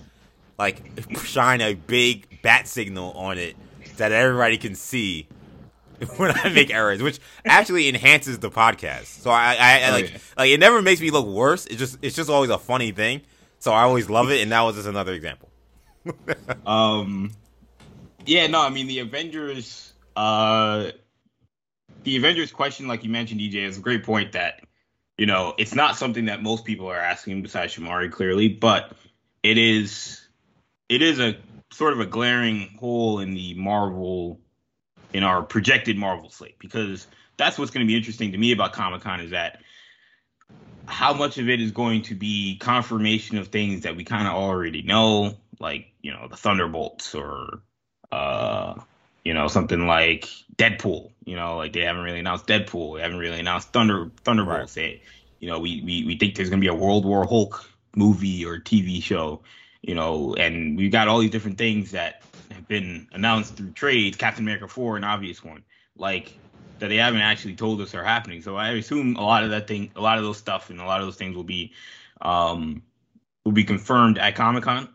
like 0.57 0.81
shine 1.23 1.61
a 1.61 1.73
big 1.73 2.28
bat 2.41 2.67
signal 2.67 3.11
on 3.13 3.37
it 3.37 3.55
that 3.97 4.11
everybody 4.11 4.57
can 4.57 4.75
see 4.75 5.27
when 6.17 6.31
I 6.31 6.49
make 6.49 6.73
errors, 6.73 7.01
which 7.01 7.19
actually 7.45 7.89
enhances 7.89 8.39
the 8.39 8.49
podcast. 8.49 9.05
So 9.05 9.29
I, 9.29 9.55
I, 9.59 9.79
I 9.79 9.89
oh, 9.89 9.91
like, 9.91 10.11
yeah. 10.11 10.17
like 10.37 10.49
it 10.49 10.59
never 10.59 10.81
makes 10.81 11.01
me 11.01 11.11
look 11.11 11.27
worse. 11.27 11.65
It's 11.65 11.77
just, 11.77 11.97
it's 12.01 12.15
just 12.15 12.29
always 12.29 12.49
a 12.49 12.57
funny 12.57 12.91
thing. 12.91 13.21
So 13.59 13.73
I 13.73 13.83
always 13.83 14.09
love 14.09 14.31
it, 14.31 14.41
and 14.41 14.51
that 14.53 14.61
was 14.61 14.75
just 14.75 14.87
another 14.87 15.13
example. 15.13 15.49
um, 16.65 17.31
yeah, 18.25 18.47
no, 18.47 18.61
I 18.61 18.69
mean 18.69 18.87
the 18.87 18.99
Avengers, 18.99 19.91
uh, 20.15 20.91
the 22.03 22.15
Avengers 22.15 22.51
question, 22.51 22.87
like 22.87 23.03
you 23.03 23.09
mentioned, 23.09 23.41
EJ, 23.41 23.55
is 23.55 23.77
a 23.77 23.81
great 23.81 24.03
point. 24.03 24.31
That 24.31 24.61
you 25.17 25.25
know, 25.25 25.53
it's 25.57 25.75
not 25.75 25.97
something 25.97 26.25
that 26.25 26.41
most 26.41 26.63
people 26.63 26.87
are 26.87 26.97
asking 26.97 27.41
besides 27.41 27.75
Shamari, 27.75 28.09
clearly, 28.09 28.47
but 28.47 28.93
it 29.43 29.57
is, 29.57 30.25
it 30.87 31.01
is 31.01 31.19
a 31.19 31.35
sort 31.71 31.93
of 31.93 31.99
a 31.99 32.05
glaring 32.05 32.75
hole 32.79 33.19
in 33.19 33.33
the 33.33 33.53
Marvel, 33.55 34.39
in 35.13 35.23
our 35.23 35.41
projected 35.41 35.97
Marvel 35.97 36.29
slate, 36.29 36.57
because 36.59 37.07
that's 37.37 37.57
what's 37.57 37.71
going 37.71 37.85
to 37.85 37.87
be 37.87 37.95
interesting 37.95 38.33
to 38.33 38.37
me 38.37 38.51
about 38.51 38.73
Comic 38.73 39.01
Con 39.01 39.21
is 39.21 39.31
that 39.31 39.61
how 40.89 41.13
much 41.13 41.37
of 41.37 41.47
it 41.47 41.61
is 41.61 41.71
going 41.71 42.01
to 42.03 42.15
be 42.15 42.57
confirmation 42.57 43.37
of 43.37 43.47
things 43.47 43.83
that 43.83 43.95
we 43.95 44.03
kind 44.03 44.27
of 44.27 44.33
already 44.33 44.81
know, 44.81 45.35
like 45.59 45.93
you 46.01 46.11
know 46.11 46.27
the 46.27 46.35
Thunderbolts 46.35 47.13
or 47.15 47.61
uh, 48.11 48.75
you 49.23 49.33
know 49.33 49.47
something 49.47 49.85
like 49.87 50.27
Deadpool. 50.55 51.11
You 51.25 51.35
know, 51.35 51.57
like 51.57 51.73
they 51.73 51.81
haven't 51.81 52.03
really 52.03 52.19
announced 52.19 52.47
Deadpool. 52.47 52.97
They 52.97 53.03
haven't 53.03 53.19
really 53.19 53.39
announced 53.39 53.71
Thunder 53.71 54.09
Thunderbolts. 54.23 54.75
Right. 54.75 54.99
They, 54.99 55.01
you 55.39 55.49
know, 55.49 55.59
we, 55.59 55.81
we 55.85 56.05
we 56.05 56.17
think 56.17 56.35
there's 56.35 56.49
gonna 56.49 56.59
be 56.59 56.67
a 56.67 56.75
World 56.75 57.05
War 57.05 57.25
Hulk 57.25 57.69
movie 57.95 58.45
or 58.45 58.59
TV 58.59 59.01
show. 59.01 59.41
You 59.81 59.95
know, 59.95 60.35
and 60.35 60.77
we've 60.77 60.91
got 60.91 61.07
all 61.07 61.19
these 61.19 61.31
different 61.31 61.57
things 61.57 61.91
that 61.91 62.21
have 62.51 62.67
been 62.67 63.07
announced 63.13 63.55
through 63.55 63.71
trades. 63.71 64.17
Captain 64.17 64.43
America 64.43 64.67
four, 64.67 64.97
an 64.97 65.03
obvious 65.03 65.43
one. 65.43 65.63
Like 65.95 66.37
that 66.79 66.89
they 66.89 66.97
haven't 66.97 67.21
actually 67.21 67.55
told 67.55 67.81
us 67.81 67.95
are 67.95 68.03
happening. 68.03 68.41
So 68.41 68.55
I 68.55 68.71
assume 68.71 69.15
a 69.15 69.23
lot 69.23 69.43
of 69.43 69.51
that 69.51 69.67
thing, 69.67 69.91
a 69.95 70.01
lot 70.01 70.17
of 70.17 70.23
those 70.23 70.37
stuff, 70.37 70.69
and 70.69 70.79
a 70.79 70.85
lot 70.85 70.99
of 70.99 71.07
those 71.07 71.15
things 71.15 71.35
will 71.35 71.43
be 71.43 71.73
um, 72.21 72.83
will 73.45 73.53
be 73.53 73.63
confirmed 73.63 74.17
at 74.17 74.35
Comic 74.35 74.63
Con. 74.63 74.89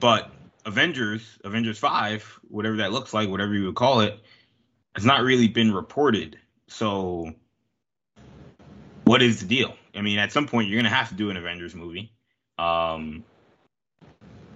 But 0.00 0.30
Avengers, 0.64 1.38
Avengers 1.44 1.78
five, 1.78 2.38
whatever 2.48 2.76
that 2.76 2.92
looks 2.92 3.12
like, 3.12 3.28
whatever 3.28 3.54
you 3.54 3.66
would 3.66 3.74
call 3.74 4.00
it, 4.00 4.18
has 4.94 5.04
not 5.04 5.22
really 5.22 5.48
been 5.48 5.74
reported. 5.74 6.38
So 6.68 7.34
what 9.04 9.22
is 9.22 9.40
the 9.40 9.46
deal? 9.46 9.76
I 9.94 10.00
mean, 10.00 10.18
at 10.18 10.32
some 10.32 10.46
point 10.46 10.68
you're 10.68 10.80
gonna 10.80 10.94
have 10.94 11.08
to 11.08 11.14
do 11.14 11.30
an 11.30 11.36
Avengers 11.36 11.74
movie. 11.74 12.13
Um, 12.58 13.24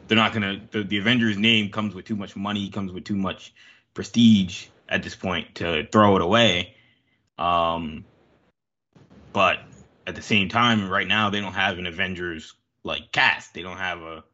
they're 0.07 0.17
not 0.17 0.33
gonna. 0.33 0.61
The, 0.71 0.83
the 0.83 0.99
Avengers 0.99 1.37
name 1.37 1.71
comes 1.71 1.95
with 1.95 2.07
too 2.07 2.17
much 2.17 2.37
money, 2.37 2.71
comes 2.71 2.93
with 2.93 3.05
too 3.05 3.17
much 3.17 3.55
prestige 3.95 4.67
at 4.89 5.03
this 5.03 5.15
point 5.15 5.57
to 5.57 5.87
throw 5.91 6.17
it 6.17 6.23
away. 6.23 6.75
Um, 7.39 8.05
but 9.33 9.61
at 10.07 10.15
the 10.15 10.23
same 10.23 10.49
time, 10.49 10.89
right 10.89 11.07
now 11.07 11.31
they 11.31 11.41
don't 11.41 11.53
have 11.53 11.79
an 11.79 11.87
Avengers 11.87 12.55
like 12.85 13.13
cast. 13.13 13.55
They 13.55 13.63
don't 13.63 13.77
have 13.77 14.01
a 14.01 14.25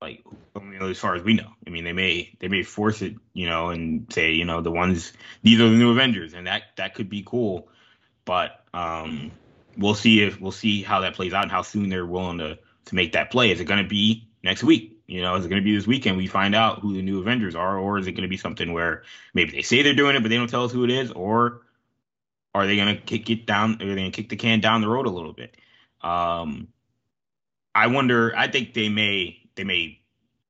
like 0.00 0.24
I 0.56 0.60
mean, 0.60 0.80
as 0.82 0.98
far 0.98 1.14
as 1.14 1.22
we 1.22 1.34
know. 1.34 1.50
I 1.66 1.70
mean, 1.70 1.84
they 1.84 1.92
may 1.92 2.34
they 2.38 2.48
may 2.48 2.62
force 2.62 3.02
it, 3.02 3.14
you 3.34 3.46
know, 3.46 3.68
and 3.68 4.10
say 4.12 4.32
you 4.32 4.44
know 4.44 4.60
the 4.60 4.70
ones 4.70 5.12
these 5.42 5.60
are 5.60 5.68
the 5.68 5.76
new 5.76 5.90
Avengers, 5.90 6.34
and 6.34 6.46
that 6.46 6.62
that 6.76 6.94
could 6.94 7.10
be 7.10 7.22
cool. 7.26 7.68
But 8.24 8.64
um, 8.72 9.32
we'll 9.76 9.94
see 9.94 10.22
if 10.22 10.40
we'll 10.40 10.52
see 10.52 10.82
how 10.82 11.00
that 11.00 11.14
plays 11.14 11.32
out 11.32 11.42
and 11.42 11.52
how 11.52 11.62
soon 11.62 11.88
they're 11.88 12.06
willing 12.06 12.38
to 12.38 12.58
to 12.88 12.94
make 12.94 13.12
that 13.12 13.30
play. 13.30 13.50
Is 13.50 13.60
it 13.60 13.64
going 13.64 13.82
to 13.82 13.88
be 13.88 14.28
next 14.42 14.62
week? 14.62 14.98
You 15.06 15.22
know, 15.22 15.36
is 15.36 15.44
it 15.44 15.48
going 15.48 15.62
to 15.62 15.64
be 15.64 15.74
this 15.74 15.86
weekend? 15.86 16.18
We 16.18 16.26
find 16.26 16.54
out 16.54 16.80
who 16.80 16.92
the 16.94 17.02
new 17.02 17.20
Avengers 17.20 17.54
are, 17.54 17.78
or 17.78 17.98
is 17.98 18.06
it 18.06 18.12
going 18.12 18.22
to 18.22 18.28
be 18.28 18.36
something 18.36 18.72
where 18.72 19.04
maybe 19.32 19.52
they 19.52 19.62
say 19.62 19.82
they're 19.82 19.94
doing 19.94 20.16
it, 20.16 20.20
but 20.20 20.28
they 20.28 20.36
don't 20.36 20.50
tell 20.50 20.64
us 20.64 20.72
who 20.72 20.84
it 20.84 20.90
is, 20.90 21.10
or 21.12 21.62
are 22.54 22.66
they 22.66 22.76
going 22.76 22.94
to 22.94 23.00
kick 23.00 23.30
it 23.30 23.46
down? 23.46 23.74
Are 23.74 23.86
they 23.86 23.94
going 23.94 24.10
to 24.10 24.16
kick 24.16 24.28
the 24.28 24.36
can 24.36 24.60
down 24.60 24.80
the 24.80 24.88
road 24.88 25.06
a 25.06 25.10
little 25.10 25.32
bit? 25.32 25.56
Um, 26.02 26.68
I 27.74 27.86
wonder. 27.86 28.34
I 28.36 28.48
think 28.48 28.74
they 28.74 28.88
may, 28.88 29.38
they 29.54 29.64
may, 29.64 30.00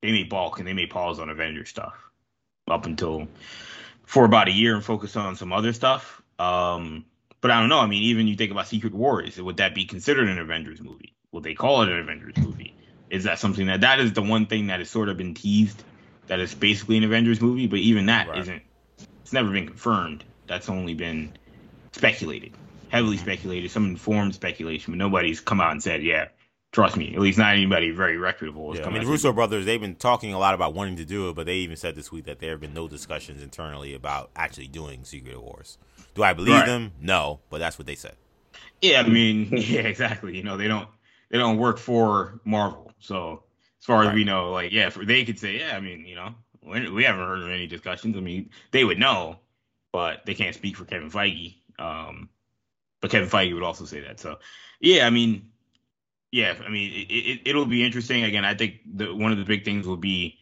they 0.02 0.12
may 0.12 0.24
balk 0.24 0.58
and 0.58 0.66
they 0.66 0.72
may 0.72 0.86
pause 0.86 1.20
on 1.20 1.28
Avengers 1.28 1.68
stuff 1.68 1.94
up 2.66 2.86
until 2.86 3.28
for 4.04 4.24
about 4.24 4.48
a 4.48 4.52
year 4.52 4.74
and 4.74 4.84
focus 4.84 5.16
on 5.16 5.36
some 5.36 5.52
other 5.52 5.72
stuff. 5.72 6.22
Um, 6.38 7.04
but 7.40 7.50
I 7.50 7.60
don't 7.60 7.68
know. 7.68 7.80
I 7.80 7.86
mean, 7.86 8.02
even 8.04 8.26
you 8.26 8.36
think 8.36 8.50
about 8.50 8.66
Secret 8.66 8.94
Wars, 8.94 9.40
would 9.40 9.58
that 9.58 9.74
be 9.74 9.84
considered 9.84 10.28
an 10.28 10.38
Avengers 10.38 10.80
movie? 10.80 11.14
Would 11.32 11.44
they 11.44 11.54
call 11.54 11.82
it 11.82 11.88
an 11.88 11.98
Avengers 11.98 12.36
movie? 12.38 12.74
is 13.10 13.24
that 13.24 13.38
something 13.38 13.66
that 13.66 13.82
that 13.82 14.00
is 14.00 14.12
the 14.12 14.22
one 14.22 14.46
thing 14.46 14.68
that 14.68 14.80
has 14.80 14.90
sort 14.90 15.08
of 15.08 15.16
been 15.16 15.34
teased 15.34 15.82
that 16.26 16.40
is 16.40 16.54
basically 16.54 16.98
an 16.98 17.04
Avengers 17.04 17.40
movie, 17.40 17.66
but 17.66 17.78
even 17.78 18.06
that 18.06 18.28
right. 18.28 18.46
not 18.46 18.60
it's 19.22 19.32
never 19.32 19.50
been 19.50 19.66
confirmed. 19.66 20.24
That's 20.46 20.68
only 20.68 20.94
been 20.94 21.32
speculated, 21.92 22.52
heavily 22.88 23.16
mm-hmm. 23.16 23.24
speculated, 23.24 23.70
some 23.70 23.86
informed 23.86 24.34
speculation, 24.34 24.92
but 24.92 24.98
nobody's 24.98 25.40
come 25.40 25.60
out 25.60 25.72
and 25.72 25.82
said, 25.82 26.02
yeah, 26.02 26.28
trust 26.72 26.96
me, 26.96 27.14
at 27.14 27.20
least 27.20 27.38
not 27.38 27.52
anybody 27.52 27.90
very 27.90 28.16
reputable. 28.16 28.74
Yeah, 28.74 28.86
I 28.86 28.90
mean, 28.90 29.04
the 29.04 29.10
Russo 29.10 29.32
brothers, 29.32 29.66
they've 29.66 29.80
been 29.80 29.96
talking 29.96 30.32
a 30.32 30.38
lot 30.38 30.54
about 30.54 30.74
wanting 30.74 30.96
to 30.96 31.04
do 31.04 31.28
it, 31.28 31.34
but 31.34 31.46
they 31.46 31.56
even 31.56 31.76
said 31.76 31.94
this 31.94 32.10
week 32.10 32.24
that 32.24 32.40
there 32.40 32.52
have 32.52 32.60
been 32.60 32.74
no 32.74 32.88
discussions 32.88 33.42
internally 33.42 33.94
about 33.94 34.30
actually 34.34 34.68
doing 34.68 35.04
Secret 35.04 35.40
Wars. 35.40 35.76
Do 36.14 36.22
I 36.22 36.32
believe 36.32 36.54
right. 36.54 36.66
them? 36.66 36.92
No, 37.00 37.40
but 37.50 37.58
that's 37.58 37.78
what 37.78 37.86
they 37.86 37.94
said. 37.94 38.16
Yeah, 38.80 39.02
I 39.02 39.08
mean, 39.08 39.48
yeah, 39.52 39.80
exactly. 39.80 40.36
You 40.36 40.42
know, 40.42 40.56
they 40.56 40.68
don't 40.68 40.88
they 41.30 41.38
don't 41.38 41.58
work 41.58 41.78
for 41.78 42.40
Marvel. 42.44 42.92
So 43.00 43.44
as 43.80 43.84
far 43.84 44.00
right. 44.00 44.08
as 44.08 44.14
we 44.14 44.24
know, 44.24 44.50
like 44.50 44.72
yeah, 44.72 44.90
for, 44.90 45.04
they 45.04 45.24
could 45.24 45.38
say 45.38 45.58
yeah. 45.58 45.76
I 45.76 45.80
mean, 45.80 46.06
you 46.06 46.14
know, 46.14 46.34
we 46.62 47.04
haven't 47.04 47.26
heard 47.26 47.42
of 47.42 47.48
any 47.48 47.66
discussions. 47.66 48.16
I 48.16 48.20
mean, 48.20 48.50
they 48.70 48.84
would 48.84 48.98
know, 48.98 49.38
but 49.92 50.24
they 50.26 50.34
can't 50.34 50.54
speak 50.54 50.76
for 50.76 50.84
Kevin 50.84 51.10
Feige. 51.10 51.56
Um, 51.78 52.28
but 53.00 53.10
Kevin 53.10 53.28
Feige 53.28 53.54
would 53.54 53.62
also 53.62 53.84
say 53.84 54.00
that. 54.00 54.20
So 54.20 54.38
yeah, 54.80 55.06
I 55.06 55.10
mean, 55.10 55.50
yeah, 56.30 56.54
I 56.64 56.68
mean, 56.68 57.06
it, 57.08 57.40
it, 57.46 57.56
will 57.56 57.66
be 57.66 57.84
interesting. 57.84 58.24
Again, 58.24 58.44
I 58.44 58.54
think 58.54 58.80
the, 58.94 59.14
one 59.14 59.32
of 59.32 59.38
the 59.38 59.44
big 59.44 59.64
things 59.64 59.86
will 59.86 59.96
be 59.96 60.38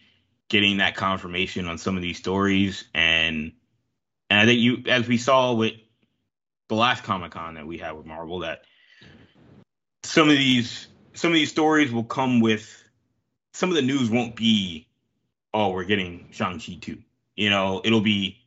getting 0.48 0.78
that 0.78 0.96
confirmation 0.96 1.66
on 1.66 1.78
some 1.78 1.96
of 1.96 2.02
these 2.02 2.18
stories, 2.18 2.84
and 2.94 3.52
and 4.30 4.40
I 4.40 4.46
think 4.46 4.60
you, 4.60 4.82
as 4.88 5.06
we 5.06 5.18
saw 5.18 5.52
with 5.52 5.74
the 6.68 6.74
last 6.74 7.04
Comic 7.04 7.32
Con 7.32 7.54
that 7.54 7.66
we 7.66 7.78
had 7.78 7.92
with 7.92 8.06
Marvel, 8.06 8.40
that 8.40 8.62
some 10.06 10.28
of 10.28 10.36
these 10.36 10.86
some 11.14 11.30
of 11.30 11.34
these 11.34 11.50
stories 11.50 11.92
will 11.92 12.04
come 12.04 12.40
with 12.40 12.82
some 13.52 13.70
of 13.70 13.76
the 13.76 13.82
news 13.82 14.10
won't 14.10 14.36
be 14.36 14.86
oh 15.52 15.70
we're 15.70 15.84
getting 15.84 16.28
Shang-Chi 16.30 16.78
2. 16.80 16.98
You 17.36 17.50
know, 17.50 17.80
it'll 17.84 18.00
be 18.00 18.38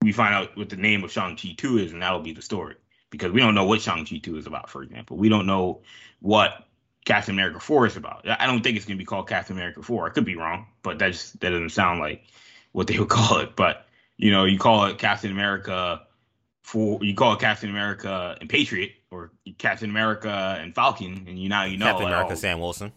we 0.00 0.12
find 0.12 0.34
out 0.34 0.56
what 0.56 0.68
the 0.68 0.76
name 0.76 1.04
of 1.04 1.12
Shang-Chi 1.12 1.54
2 1.56 1.78
is 1.78 1.92
and 1.92 2.02
that'll 2.02 2.20
be 2.20 2.32
the 2.32 2.42
story 2.42 2.76
because 3.10 3.32
we 3.32 3.40
don't 3.40 3.54
know 3.54 3.64
what 3.64 3.80
Shang-Chi 3.80 4.18
2 4.18 4.36
is 4.36 4.46
about 4.46 4.70
for 4.70 4.82
example. 4.82 5.16
We 5.16 5.28
don't 5.28 5.46
know 5.46 5.82
what 6.20 6.66
Captain 7.04 7.34
America 7.34 7.60
4 7.60 7.86
is 7.86 7.96
about. 7.96 8.28
I 8.28 8.46
don't 8.46 8.62
think 8.62 8.76
it's 8.76 8.86
going 8.86 8.96
to 8.96 9.02
be 9.02 9.06
called 9.06 9.28
Captain 9.28 9.56
America 9.56 9.82
4. 9.82 10.06
I 10.06 10.10
could 10.10 10.24
be 10.24 10.36
wrong, 10.36 10.66
but 10.82 10.98
that 11.00 11.12
just 11.12 11.40
that 11.40 11.50
doesn't 11.50 11.70
sound 11.70 12.00
like 12.00 12.24
what 12.72 12.86
they 12.86 12.98
would 12.98 13.08
call 13.10 13.38
it. 13.38 13.56
But 13.56 13.86
you 14.16 14.30
know, 14.30 14.44
you 14.44 14.58
call 14.58 14.86
it 14.86 14.98
Captain 14.98 15.30
America 15.30 16.02
for 16.62 17.02
you 17.02 17.14
call 17.14 17.34
it 17.34 17.40
Captain 17.40 17.70
America 17.70 18.36
and 18.40 18.48
Patriot 18.48 18.92
or 19.12 19.30
Captain 19.58 19.90
America 19.90 20.58
and 20.60 20.74
Falcon, 20.74 21.26
and 21.28 21.38
you 21.38 21.48
now 21.48 21.64
you 21.64 21.76
know 21.76 21.86
Captain 21.86 22.04
like, 22.04 22.12
America 22.12 22.32
oh, 22.32 22.36
Sam 22.36 22.60
Wilson. 22.60 22.92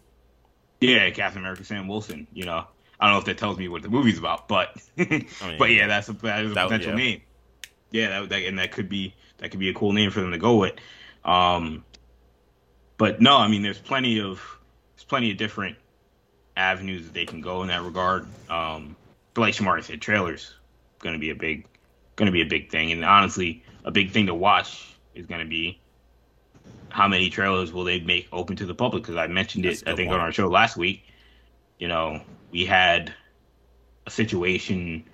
Yeah, 0.80 1.08
Captain 1.10 1.40
America 1.40 1.64
Sam 1.64 1.86
Wilson. 1.86 2.26
You 2.32 2.46
know, 2.46 2.64
I 2.98 3.06
don't 3.06 3.14
know 3.14 3.18
if 3.18 3.26
that 3.26 3.38
tells 3.38 3.58
me 3.58 3.68
what 3.68 3.82
the 3.82 3.88
movie's 3.88 4.18
about, 4.18 4.48
but 4.48 4.76
mean, 4.96 5.26
but 5.58 5.70
yeah, 5.70 5.86
that's 5.86 6.08
a, 6.08 6.14
that 6.14 6.44
is 6.44 6.52
a 6.52 6.54
that, 6.54 6.64
potential 6.64 6.92
yeah. 6.92 6.96
name. 6.96 7.20
Yeah, 7.90 8.08
that, 8.08 8.28
that, 8.30 8.42
and 8.42 8.58
that 8.58 8.72
could 8.72 8.88
be 8.88 9.14
that 9.38 9.50
could 9.50 9.60
be 9.60 9.68
a 9.68 9.74
cool 9.74 9.92
name 9.92 10.10
for 10.10 10.20
them 10.20 10.32
to 10.32 10.38
go 10.38 10.56
with. 10.56 10.74
Um, 11.24 11.84
but 12.96 13.20
no, 13.20 13.36
I 13.36 13.48
mean, 13.48 13.62
there's 13.62 13.78
plenty 13.78 14.20
of 14.20 14.40
there's 14.94 15.04
plenty 15.04 15.30
of 15.30 15.36
different 15.36 15.76
avenues 16.56 17.04
that 17.04 17.14
they 17.14 17.26
can 17.26 17.42
go 17.42 17.62
in 17.62 17.68
that 17.68 17.82
regard. 17.82 18.26
Um, 18.48 18.96
but 19.34 19.42
like 19.42 19.54
Shamar 19.54 19.82
said, 19.84 20.00
trailers 20.00 20.54
going 21.00 21.14
to 21.14 21.18
be 21.18 21.30
a 21.30 21.34
big 21.34 21.66
going 22.16 22.26
to 22.26 22.32
be 22.32 22.40
a 22.40 22.46
big 22.46 22.70
thing, 22.70 22.92
and 22.92 23.04
honestly, 23.04 23.62
a 23.84 23.90
big 23.90 24.10
thing 24.10 24.26
to 24.26 24.34
watch 24.34 24.94
is 25.14 25.26
going 25.26 25.40
to 25.40 25.46
be 25.46 25.78
how 26.88 27.08
many 27.08 27.30
trailers 27.30 27.72
will 27.72 27.84
they 27.84 28.00
make 28.00 28.28
open 28.32 28.56
to 28.56 28.66
the 28.66 28.74
public? 28.74 29.02
Because 29.02 29.16
I 29.16 29.26
mentioned 29.26 29.66
it, 29.66 29.82
I 29.86 29.94
think, 29.94 30.10
on 30.10 30.20
our 30.20 30.32
show 30.32 30.48
last 30.48 30.76
week. 30.76 31.04
You 31.78 31.88
know, 31.88 32.22
we 32.50 32.64
had 32.64 33.12
a 34.06 34.10
situation, 34.10 35.04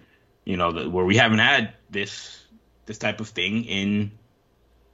you 0.44 0.56
know, 0.56 0.72
that, 0.72 0.90
where 0.90 1.04
we 1.04 1.16
haven't 1.16 1.40
had 1.40 1.74
this 1.90 2.38
this 2.86 2.98
type 2.98 3.20
of 3.20 3.28
thing 3.28 3.64
in 3.64 4.12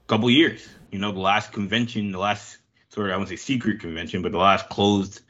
a 0.05 0.07
couple 0.09 0.31
years. 0.31 0.67
You 0.91 0.99
know, 0.99 1.13
the 1.13 1.21
last 1.21 1.53
convention, 1.53 2.13
the 2.13 2.19
last 2.19 2.59
sort 2.89 3.09
of 3.09 3.15
I 3.15 3.17
won't 3.17 3.29
say 3.29 3.37
secret 3.37 3.81
convention, 3.81 4.23
but 4.23 4.33
the 4.33 4.39
last 4.39 4.69
closed 4.69 5.21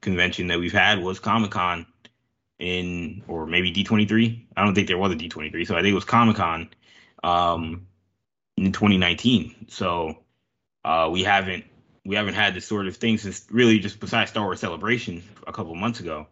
convention 0.00 0.48
that 0.48 0.58
we've 0.58 0.72
had 0.72 1.02
was 1.02 1.20
Comic 1.20 1.50
Con 1.50 1.86
in 2.58 3.22
or 3.28 3.46
maybe 3.46 3.72
D23. 3.72 4.46
I 4.56 4.64
don't 4.64 4.74
think 4.74 4.88
there 4.88 4.98
was 4.98 5.12
a 5.12 5.16
D23, 5.16 5.66
so 5.66 5.74
I 5.74 5.82
think 5.82 5.92
it 5.92 5.94
was 5.94 6.04
Comic 6.04 6.36
Con 6.36 6.70
um, 7.22 7.86
in 8.56 8.72
2019. 8.72 9.66
So 9.68 10.23
uh, 10.84 11.08
we 11.10 11.24
haven't 11.24 11.64
we 12.04 12.16
haven't 12.16 12.34
had 12.34 12.54
this 12.54 12.66
sort 12.66 12.86
of 12.86 12.96
thing 12.96 13.18
since 13.18 13.46
really 13.50 13.78
just 13.78 13.98
besides 13.98 14.30
Star 14.30 14.44
Wars 14.44 14.60
Celebration 14.60 15.22
a 15.46 15.52
couple 15.52 15.74
months 15.74 16.00
ago. 16.00 16.26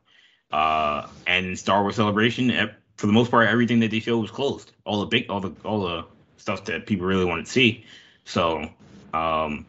Uh, 0.50 1.06
and 1.26 1.58
Star 1.58 1.80
Wars 1.82 1.96
Celebration, 1.96 2.70
for 2.96 3.06
the 3.06 3.12
most 3.12 3.30
part, 3.30 3.48
everything 3.48 3.80
that 3.80 3.90
they 3.90 4.00
showed 4.00 4.18
was 4.18 4.30
closed. 4.30 4.72
All 4.84 5.00
the 5.00 5.06
big, 5.06 5.30
all 5.30 5.40
the 5.40 5.52
all 5.64 5.82
the 5.82 6.04
stuff 6.36 6.66
that 6.66 6.86
people 6.86 7.06
really 7.06 7.24
wanted 7.24 7.46
to 7.46 7.52
see. 7.52 7.84
So 8.24 8.68
um, 9.14 9.64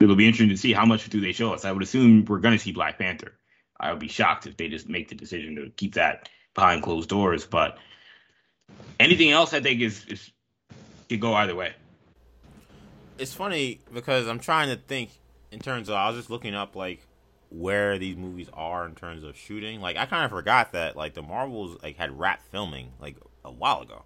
it'll 0.00 0.16
be 0.16 0.26
interesting 0.26 0.48
to 0.48 0.56
see 0.56 0.72
how 0.72 0.86
much 0.86 1.08
do 1.10 1.20
they 1.20 1.32
show 1.32 1.52
us. 1.52 1.64
I 1.64 1.72
would 1.72 1.82
assume 1.82 2.24
we're 2.24 2.38
going 2.38 2.56
to 2.56 2.62
see 2.62 2.72
Black 2.72 2.98
Panther. 2.98 3.34
I 3.78 3.90
would 3.90 4.00
be 4.00 4.08
shocked 4.08 4.46
if 4.46 4.56
they 4.56 4.68
just 4.68 4.88
make 4.88 5.08
the 5.08 5.14
decision 5.14 5.56
to 5.56 5.70
keep 5.76 5.94
that 5.94 6.28
behind 6.54 6.82
closed 6.82 7.08
doors. 7.08 7.44
But 7.44 7.78
anything 8.98 9.30
else, 9.30 9.52
I 9.52 9.60
think 9.60 9.80
is 9.82 10.04
is 10.06 10.30
could 11.08 11.20
go 11.20 11.34
either 11.34 11.54
way. 11.54 11.74
It's 13.18 13.34
funny 13.34 13.80
because 13.92 14.26
I'm 14.26 14.38
trying 14.38 14.68
to 14.68 14.76
think 14.76 15.10
in 15.50 15.58
terms 15.60 15.88
of 15.88 15.94
I 15.94 16.08
was 16.08 16.16
just 16.16 16.30
looking 16.30 16.54
up 16.54 16.74
like 16.74 17.06
where 17.50 17.98
these 17.98 18.16
movies 18.16 18.48
are 18.54 18.86
in 18.86 18.94
terms 18.94 19.22
of 19.22 19.36
shooting. 19.36 19.80
Like 19.80 19.96
I 19.96 20.06
kind 20.06 20.24
of 20.24 20.30
forgot 20.30 20.72
that 20.72 20.96
like 20.96 21.14
the 21.14 21.22
Marvels 21.22 21.78
like 21.82 21.96
had 21.96 22.18
wrapped 22.18 22.50
filming 22.50 22.92
like 23.00 23.16
a 23.44 23.50
while 23.50 23.82
ago. 23.82 24.02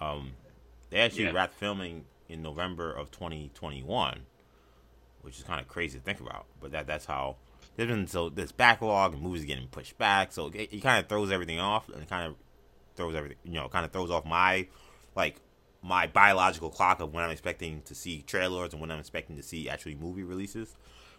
Um, 0.00 0.32
they 0.90 1.00
actually 1.00 1.24
yeah. 1.24 1.32
wrapped 1.32 1.54
filming 1.54 2.04
in 2.28 2.42
November 2.42 2.92
of 2.92 3.10
2021, 3.10 4.20
which 5.22 5.38
is 5.38 5.44
kind 5.44 5.60
of 5.60 5.68
crazy 5.68 5.98
to 5.98 6.04
think 6.04 6.20
about. 6.20 6.46
But 6.60 6.72
that 6.72 6.86
that's 6.86 7.06
how 7.06 7.36
there's 7.76 7.88
been 7.88 8.06
so 8.06 8.28
this 8.28 8.52
backlog 8.52 9.14
and 9.14 9.22
movies 9.22 9.44
getting 9.44 9.68
pushed 9.68 9.98
back, 9.98 10.32
so 10.32 10.48
it, 10.48 10.72
it 10.72 10.82
kind 10.82 11.02
of 11.02 11.08
throws 11.08 11.30
everything 11.30 11.58
off 11.58 11.88
and 11.88 12.08
kind 12.08 12.26
of 12.26 12.36
throws 12.94 13.14
everything 13.14 13.38
you 13.44 13.54
know 13.54 13.68
kind 13.68 13.86
of 13.86 13.92
throws 13.92 14.10
off 14.10 14.26
my 14.26 14.66
like 15.16 15.40
my 15.82 16.06
biological 16.06 16.70
clock 16.70 17.00
of 17.00 17.12
when 17.12 17.24
I'm 17.24 17.30
expecting 17.30 17.82
to 17.82 17.94
see 17.94 18.22
trailers 18.22 18.72
and 18.72 18.80
when 18.80 18.90
I'm 18.90 19.00
expecting 19.00 19.36
to 19.36 19.42
see 19.42 19.68
actually 19.68 19.96
movie 19.96 20.22
releases. 20.22 20.76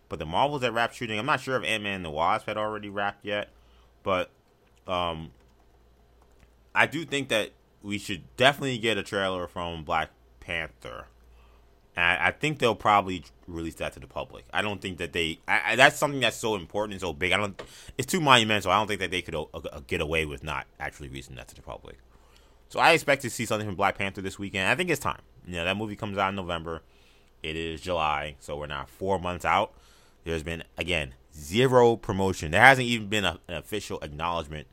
But 0.09 0.19
the 0.19 0.25
Marvels 0.25 0.63
at 0.63 0.73
wrap 0.73 0.93
shooting, 0.93 1.19
I'm 1.19 1.25
not 1.25 1.41
sure 1.41 1.57
if 1.57 1.63
Ant 1.63 1.83
Man 1.83 1.95
and 1.95 2.05
the 2.05 2.09
Wasp 2.09 2.45
had 2.47 2.57
already 2.57 2.89
wrapped 2.89 3.25
yet, 3.25 3.49
but 4.03 4.29
um, 4.88 5.31
I 6.75 6.85
do 6.85 7.05
think 7.05 7.29
that 7.29 7.51
we 7.81 7.97
should 7.97 8.23
definitely 8.38 8.77
get 8.77 8.97
a 8.97 9.03
trailer 9.03 9.47
from 9.47 9.83
Black 9.83 10.09
Panther. 10.39 11.07
And 11.95 12.19
I, 12.19 12.31
think 12.31 12.57
they'll 12.57 12.73
probably 12.73 13.23
release 13.47 13.75
that 13.75 13.93
to 13.93 13.99
the 13.99 14.07
public. 14.07 14.45
I 14.51 14.63
don't 14.63 14.81
think 14.81 14.97
that 14.97 15.13
they. 15.13 15.39
I, 15.47 15.61
I, 15.65 15.75
that's 15.75 15.99
something 15.99 16.21
that's 16.21 16.38
so 16.38 16.55
important 16.55 16.93
and 16.93 17.01
so 17.01 17.13
big. 17.13 17.31
I 17.33 17.38
don't. 17.38 17.61
It's 17.99 18.11
too 18.11 18.19
monumental. 18.19 18.71
I 18.71 18.79
don't 18.79 18.88
think 18.88 18.99
that 18.99 19.11
they 19.11 19.21
could 19.21 19.35
uh, 19.35 19.45
uh, 19.53 19.81
get 19.85 20.01
away 20.01 20.25
with 20.25 20.43
not 20.43 20.65
actually 20.79 21.09
releasing 21.09 21.35
that 21.35 21.49
to 21.49 21.55
the 21.55 21.61
public. 21.61 21.97
So 22.73 22.79
I 22.79 22.93
expect 22.93 23.21
to 23.21 23.29
see 23.29 23.45
something 23.45 23.67
from 23.67 23.75
Black 23.75 23.99
Panther 23.99 24.23
this 24.23 24.39
weekend. 24.39 24.67
I 24.67 24.73
think 24.73 24.89
it's 24.89 24.99
time. 24.99 25.21
You 25.45 25.57
know, 25.57 25.65
that 25.65 25.77
movie 25.77 25.95
comes 25.95 26.17
out 26.17 26.29
in 26.29 26.36
November. 26.36 26.81
It 27.43 27.55
is 27.55 27.81
July, 27.81 28.36
so 28.39 28.57
we're 28.57 28.65
now 28.65 28.86
four 28.88 29.19
months 29.19 29.45
out. 29.45 29.73
There's 30.23 30.41
been 30.41 30.63
again 30.75 31.13
zero 31.38 31.95
promotion. 31.95 32.49
There 32.49 32.62
hasn't 32.62 32.88
even 32.88 33.09
been 33.09 33.25
a, 33.25 33.39
an 33.47 33.57
official 33.57 33.99
acknowledgement 34.01 34.65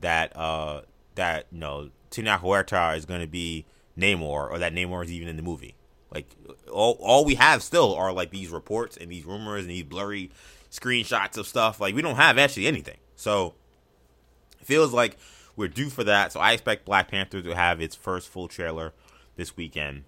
that 0.00 0.36
uh 0.36 0.80
that 1.14 1.46
you 1.52 1.60
know 1.60 1.90
Tenoch 2.10 2.40
Huerta 2.40 2.96
is 2.96 3.04
going 3.04 3.20
to 3.20 3.28
be 3.28 3.66
Namor 3.96 4.50
or 4.50 4.58
that 4.58 4.74
Namor 4.74 5.04
is 5.04 5.12
even 5.12 5.28
in 5.28 5.36
the 5.36 5.42
movie. 5.44 5.76
Like 6.12 6.26
all 6.72 6.98
all 7.00 7.24
we 7.24 7.36
have 7.36 7.62
still 7.62 7.94
are 7.94 8.12
like 8.12 8.32
these 8.32 8.48
reports 8.48 8.96
and 8.96 9.12
these 9.12 9.24
rumors 9.24 9.60
and 9.60 9.70
these 9.70 9.84
blurry 9.84 10.32
screenshots 10.72 11.38
of 11.38 11.46
stuff. 11.46 11.80
Like 11.80 11.94
we 11.94 12.02
don't 12.02 12.16
have 12.16 12.36
actually 12.36 12.66
anything. 12.66 12.98
So 13.14 13.54
it 14.60 14.66
feels 14.66 14.92
like 14.92 15.16
we're 15.58 15.68
due 15.68 15.90
for 15.90 16.04
that. 16.04 16.32
So 16.32 16.40
I 16.40 16.52
expect 16.52 16.84
Black 16.84 17.10
Panther 17.10 17.42
to 17.42 17.54
have 17.54 17.80
its 17.80 17.96
first 17.96 18.28
full 18.28 18.46
trailer 18.46 18.92
this 19.36 19.56
weekend. 19.56 20.04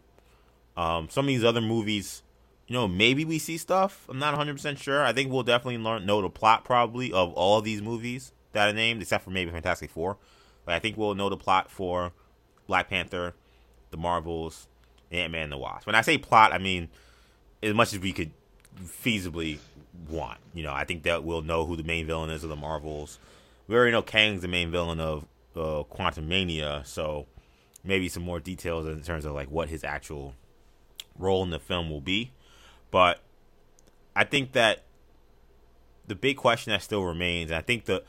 Um, 0.77 1.09
some 1.11 1.25
of 1.25 1.29
these 1.29 1.45
other 1.45 1.61
movies, 1.61 2.23
you 2.69 2.75
know, 2.75 2.87
maybe 2.87 3.25
we 3.25 3.39
see 3.39 3.59
stuff. 3.59 4.07
I'm 4.09 4.21
not 4.21 4.39
100% 4.39 4.79
sure. 4.79 5.05
I 5.05 5.13
think 5.13 5.31
we'll 5.31 5.43
definitely 5.43 5.79
learn 5.79 6.07
know 6.07 6.23
the 6.23 6.31
plot 6.31 6.65
probably 6.65 7.13
of 7.13 7.33
all 7.35 7.61
these 7.61 7.83
movies 7.83 8.33
that 8.53 8.69
are 8.69 8.73
named, 8.73 9.03
except 9.03 9.25
for 9.25 9.31
maybe 9.31 9.51
Fantastic 9.51 9.91
Four. 9.91 10.17
But 10.65 10.77
I 10.77 10.79
think 10.79 10.97
we'll 10.97 11.15
know 11.15 11.29
the 11.29 11.37
plot 11.37 11.71
for 11.71 12.13
Black 12.69 12.89
Panther, 12.89 13.35
the 13.91 13.97
Marvels, 13.97 14.69
Ant 15.11 15.33
Man 15.33 15.51
the 15.51 15.59
Wasp. 15.59 15.87
When 15.87 15.97
I 15.97 16.03
say 16.03 16.17
plot, 16.17 16.53
I 16.53 16.59
mean 16.59 16.89
as 17.61 17.75
much 17.75 17.93
as 17.93 17.99
we 17.99 18.13
could 18.13 18.31
feasibly 18.83 19.59
want. 20.09 20.39
You 20.55 20.63
know, 20.63 20.73
I 20.73 20.85
think 20.85 21.03
that 21.03 21.25
we'll 21.25 21.43
know 21.43 21.67
who 21.67 21.77
the 21.77 21.83
main 21.83 22.07
villain 22.07 22.31
is 22.31 22.45
of 22.45 22.51
the 22.51 22.57
Marvels. 22.57 23.19
We 23.67 23.77
already 23.77 23.93
know 23.93 24.03
Kang's 24.03 24.43
the 24.43 24.49
main 24.49 24.71
villain 24.71 25.01
of 25.01 25.27
uh, 25.57 25.85
Quantumania, 25.91 26.87
so 26.87 27.27
maybe 27.85 28.09
some 28.09 28.23
more 28.23 28.41
details 28.41 28.87
in 28.87 29.03
terms 29.03 29.25
of 29.25 29.33
like 29.33 29.51
what 29.51 29.69
his 29.69 29.85
actual 29.85 30.35
role 31.19 31.43
in 31.43 31.51
the 31.51 31.59
film 31.59 31.91
will 31.91 32.01
be. 32.01 32.33
But 32.91 33.21
I 34.15 34.25
think 34.25 34.53
that 34.53 34.83
the 36.07 36.15
big 36.15 36.37
question 36.37 36.73
that 36.73 36.83
still 36.83 37.05
remains, 37.05 37.51
and 37.51 37.59
I 37.59 37.63
think 37.63 37.85
the 37.85 38.03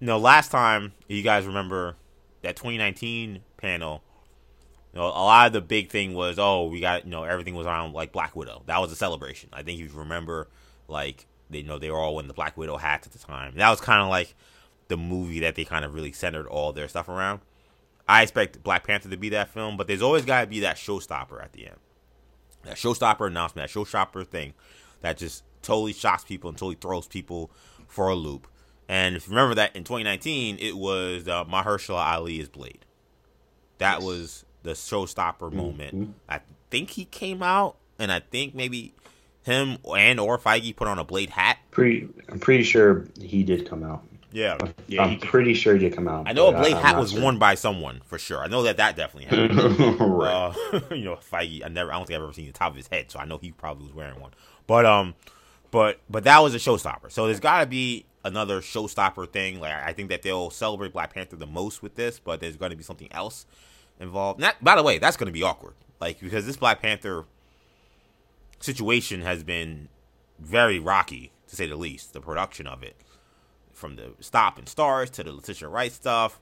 you 0.00 0.06
know 0.06 0.18
last 0.18 0.50
time 0.50 0.92
you 1.08 1.22
guys 1.22 1.46
remember 1.46 1.96
that 2.42 2.56
2019 2.56 3.42
panel, 3.56 4.02
you 4.92 5.00
know, 5.00 5.06
a 5.06 5.08
lot 5.08 5.46
of 5.46 5.52
the 5.52 5.60
big 5.60 5.90
thing 5.90 6.14
was 6.14 6.38
oh 6.38 6.66
we 6.66 6.80
got 6.80 7.04
you 7.04 7.10
know 7.10 7.24
everything 7.24 7.54
was 7.54 7.66
around 7.66 7.92
like 7.92 8.12
Black 8.12 8.36
Widow. 8.36 8.62
That 8.66 8.80
was 8.80 8.92
a 8.92 8.96
celebration. 8.96 9.50
I 9.52 9.62
think 9.62 9.78
you 9.78 9.88
remember 9.92 10.48
like 10.88 11.26
they 11.50 11.58
you 11.58 11.64
know 11.64 11.78
they 11.78 11.90
were 11.90 11.98
all 11.98 12.20
in 12.20 12.28
the 12.28 12.34
Black 12.34 12.56
Widow 12.56 12.76
hats 12.76 13.06
at 13.06 13.12
the 13.12 13.18
time. 13.18 13.54
That 13.56 13.70
was 13.70 13.80
kind 13.80 14.02
of 14.02 14.08
like 14.08 14.34
the 14.88 14.96
movie 14.96 15.40
that 15.40 15.54
they 15.54 15.64
kind 15.64 15.84
of 15.84 15.94
really 15.94 16.12
centered 16.12 16.46
all 16.46 16.72
their 16.72 16.88
stuff 16.88 17.08
around. 17.08 17.40
I 18.06 18.22
expect 18.22 18.62
Black 18.62 18.86
Panther 18.86 19.08
to 19.08 19.16
be 19.16 19.30
that 19.30 19.48
film, 19.48 19.76
but 19.76 19.86
there's 19.86 20.02
always 20.02 20.24
got 20.24 20.42
to 20.42 20.46
be 20.46 20.60
that 20.60 20.76
showstopper 20.76 21.42
at 21.42 21.52
the 21.52 21.66
end. 21.66 21.76
That 22.64 22.76
showstopper 22.76 23.26
announcement, 23.26 23.70
that 23.70 23.78
showstopper 23.78 24.26
thing 24.26 24.54
that 25.00 25.18
just 25.18 25.42
totally 25.62 25.92
shocks 25.92 26.24
people 26.24 26.48
and 26.48 26.58
totally 26.58 26.76
throws 26.76 27.06
people 27.06 27.50
for 27.88 28.08
a 28.08 28.14
loop. 28.14 28.46
And 28.88 29.16
if 29.16 29.26
you 29.26 29.30
remember 29.30 29.54
that 29.54 29.74
in 29.74 29.84
2019, 29.84 30.58
it 30.60 30.76
was 30.76 31.26
uh, 31.26 31.44
Mahershala 31.44 32.04
Ali 32.14 32.40
is 32.40 32.48
Blade. 32.48 32.84
That 33.78 34.02
was 34.02 34.44
the 34.62 34.72
showstopper 34.72 35.38
mm-hmm. 35.40 35.56
moment. 35.56 36.14
I 36.28 36.40
think 36.70 36.90
he 36.90 37.04
came 37.06 37.42
out, 37.42 37.76
and 37.98 38.12
I 38.12 38.20
think 38.20 38.54
maybe 38.54 38.94
him 39.42 39.78
and 39.96 40.20
or 40.20 40.38
Feige 40.38 40.74
put 40.76 40.88
on 40.88 40.98
a 40.98 41.04
Blade 41.04 41.30
hat. 41.30 41.58
Pretty, 41.70 42.08
I'm 42.28 42.40
pretty 42.40 42.64
sure 42.64 43.06
he 43.20 43.42
did 43.42 43.68
come 43.68 43.82
out. 43.82 44.04
Yeah, 44.34 44.58
yeah 44.88 45.04
I'm 45.04 45.20
pretty 45.20 45.54
sure 45.54 45.74
he 45.74 45.78
did 45.78 45.94
come 45.94 46.08
out. 46.08 46.28
I 46.28 46.32
know 46.32 46.48
a 46.48 46.52
Blade 46.52 46.74
I, 46.74 46.80
hat 46.80 46.98
was 46.98 47.12
sure. 47.12 47.22
worn 47.22 47.38
by 47.38 47.54
someone 47.54 48.00
for 48.04 48.18
sure. 48.18 48.42
I 48.42 48.48
know 48.48 48.64
that 48.64 48.78
that 48.78 48.96
definitely 48.96 49.26
happened. 49.26 50.00
right. 50.00 50.52
Uh, 50.72 50.80
you 50.90 51.04
know, 51.04 51.14
Feige. 51.14 51.64
I 51.64 51.68
never. 51.68 51.92
I 51.92 51.96
don't 51.96 52.04
think 52.04 52.16
I've 52.16 52.24
ever 52.24 52.32
seen 52.32 52.46
the 52.46 52.52
top 52.52 52.72
of 52.72 52.76
his 52.76 52.88
head, 52.88 53.12
so 53.12 53.20
I 53.20 53.26
know 53.26 53.38
he 53.38 53.52
probably 53.52 53.86
was 53.86 53.94
wearing 53.94 54.18
one. 54.18 54.32
But 54.66 54.86
um, 54.86 55.14
but 55.70 56.00
but 56.10 56.24
that 56.24 56.40
was 56.40 56.52
a 56.52 56.58
showstopper. 56.58 57.12
So 57.12 57.26
there's 57.26 57.38
got 57.38 57.60
to 57.60 57.66
be 57.66 58.06
another 58.24 58.60
showstopper 58.60 59.30
thing. 59.30 59.60
Like 59.60 59.72
I 59.72 59.92
think 59.92 60.08
that 60.08 60.22
they'll 60.22 60.50
celebrate 60.50 60.92
Black 60.92 61.14
Panther 61.14 61.36
the 61.36 61.46
most 61.46 61.80
with 61.80 61.94
this, 61.94 62.18
but 62.18 62.40
there's 62.40 62.56
going 62.56 62.72
to 62.72 62.76
be 62.76 62.82
something 62.82 63.12
else 63.12 63.46
involved. 64.00 64.40
Not, 64.40 64.56
by 64.60 64.74
the 64.74 64.82
way, 64.82 64.98
that's 64.98 65.16
going 65.16 65.28
to 65.28 65.32
be 65.32 65.44
awkward. 65.44 65.74
Like 66.00 66.18
because 66.18 66.44
this 66.44 66.56
Black 66.56 66.82
Panther 66.82 67.24
situation 68.58 69.22
has 69.22 69.44
been 69.44 69.90
very 70.40 70.80
rocky 70.80 71.30
to 71.46 71.54
say 71.54 71.68
the 71.68 71.76
least. 71.76 72.14
The 72.14 72.20
production 72.20 72.66
of 72.66 72.82
it 72.82 72.96
from 73.74 73.96
the 73.96 74.12
stop 74.20 74.58
and 74.58 74.68
stars 74.68 75.10
to 75.10 75.22
the 75.22 75.32
Letitia 75.32 75.68
Wright 75.68 75.92
stuff 75.92 76.40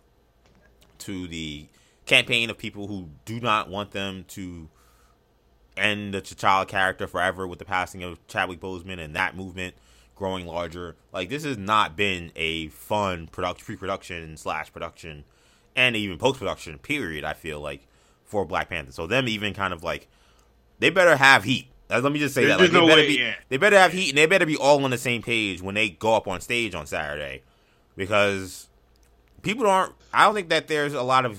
to 0.99 1.27
the 1.27 1.66
campaign 2.07 2.51
of 2.51 2.59
people 2.59 2.87
who 2.87 3.09
do 3.25 3.40
not 3.40 3.68
want 3.68 3.90
them 3.92 4.25
to 4.29 4.68
end 5.77 6.14
the 6.14 6.21
T'Challa 6.21 6.66
character 6.68 7.07
forever 7.07 7.47
with 7.47 7.59
the 7.59 7.64
passing 7.64 8.03
of 8.03 8.25
Chadwick 8.27 8.61
Boseman 8.61 8.99
and 8.99 9.16
that 9.16 9.37
movement 9.37 9.75
growing 10.14 10.47
larger. 10.47 10.97
Like 11.12 11.29
this 11.29 11.45
has 11.45 11.59
not 11.59 11.97
been 11.97 12.31
a 12.37 12.68
fun 12.68 13.27
production, 13.27 13.64
pre-production 13.64 14.37
slash 14.37 14.73
production, 14.73 15.25
and 15.75 15.97
even 15.97 16.18
post-production 16.18 16.79
period. 16.79 17.25
I 17.25 17.33
feel 17.33 17.61
like 17.61 17.87
for 18.25 18.45
Black 18.45 18.68
Panther. 18.68 18.92
So 18.92 19.07
them 19.07 19.29
even 19.29 19.55
kind 19.55 19.73
of 19.73 19.83
like 19.83 20.09
they 20.79 20.90
better 20.90 21.16
have 21.16 21.45
heat. 21.45 21.68
Let 22.00 22.12
me 22.12 22.18
just 22.18 22.35
say 22.35 22.44
There's 22.44 22.57
that 22.59 22.62
like, 22.62 22.70
they 22.72 22.81
better 22.81 23.00
way- 23.02 23.07
be 23.09 23.18
yeah. 23.18 23.35
they 23.48 23.57
better 23.57 23.78
have 23.78 23.92
heat 23.92 24.11
and 24.11 24.18
they 24.18 24.26
better 24.26 24.46
be 24.46 24.57
all 24.57 24.83
on 24.85 24.90
the 24.90 24.98
same 24.98 25.22
page 25.22 25.61
when 25.62 25.74
they 25.74 25.90
go 25.90 26.14
up 26.14 26.26
on 26.28 26.40
stage 26.40 26.74
on 26.74 26.87
Saturday, 26.87 27.42
because 27.96 28.68
people 29.42 29.66
aren't. 29.66 29.92
I 30.12 30.24
don't 30.24 30.35
think 30.35 30.48
that 30.50 30.68
there's 30.68 30.94
a 30.94 31.02
lot 31.02 31.24
of 31.24 31.38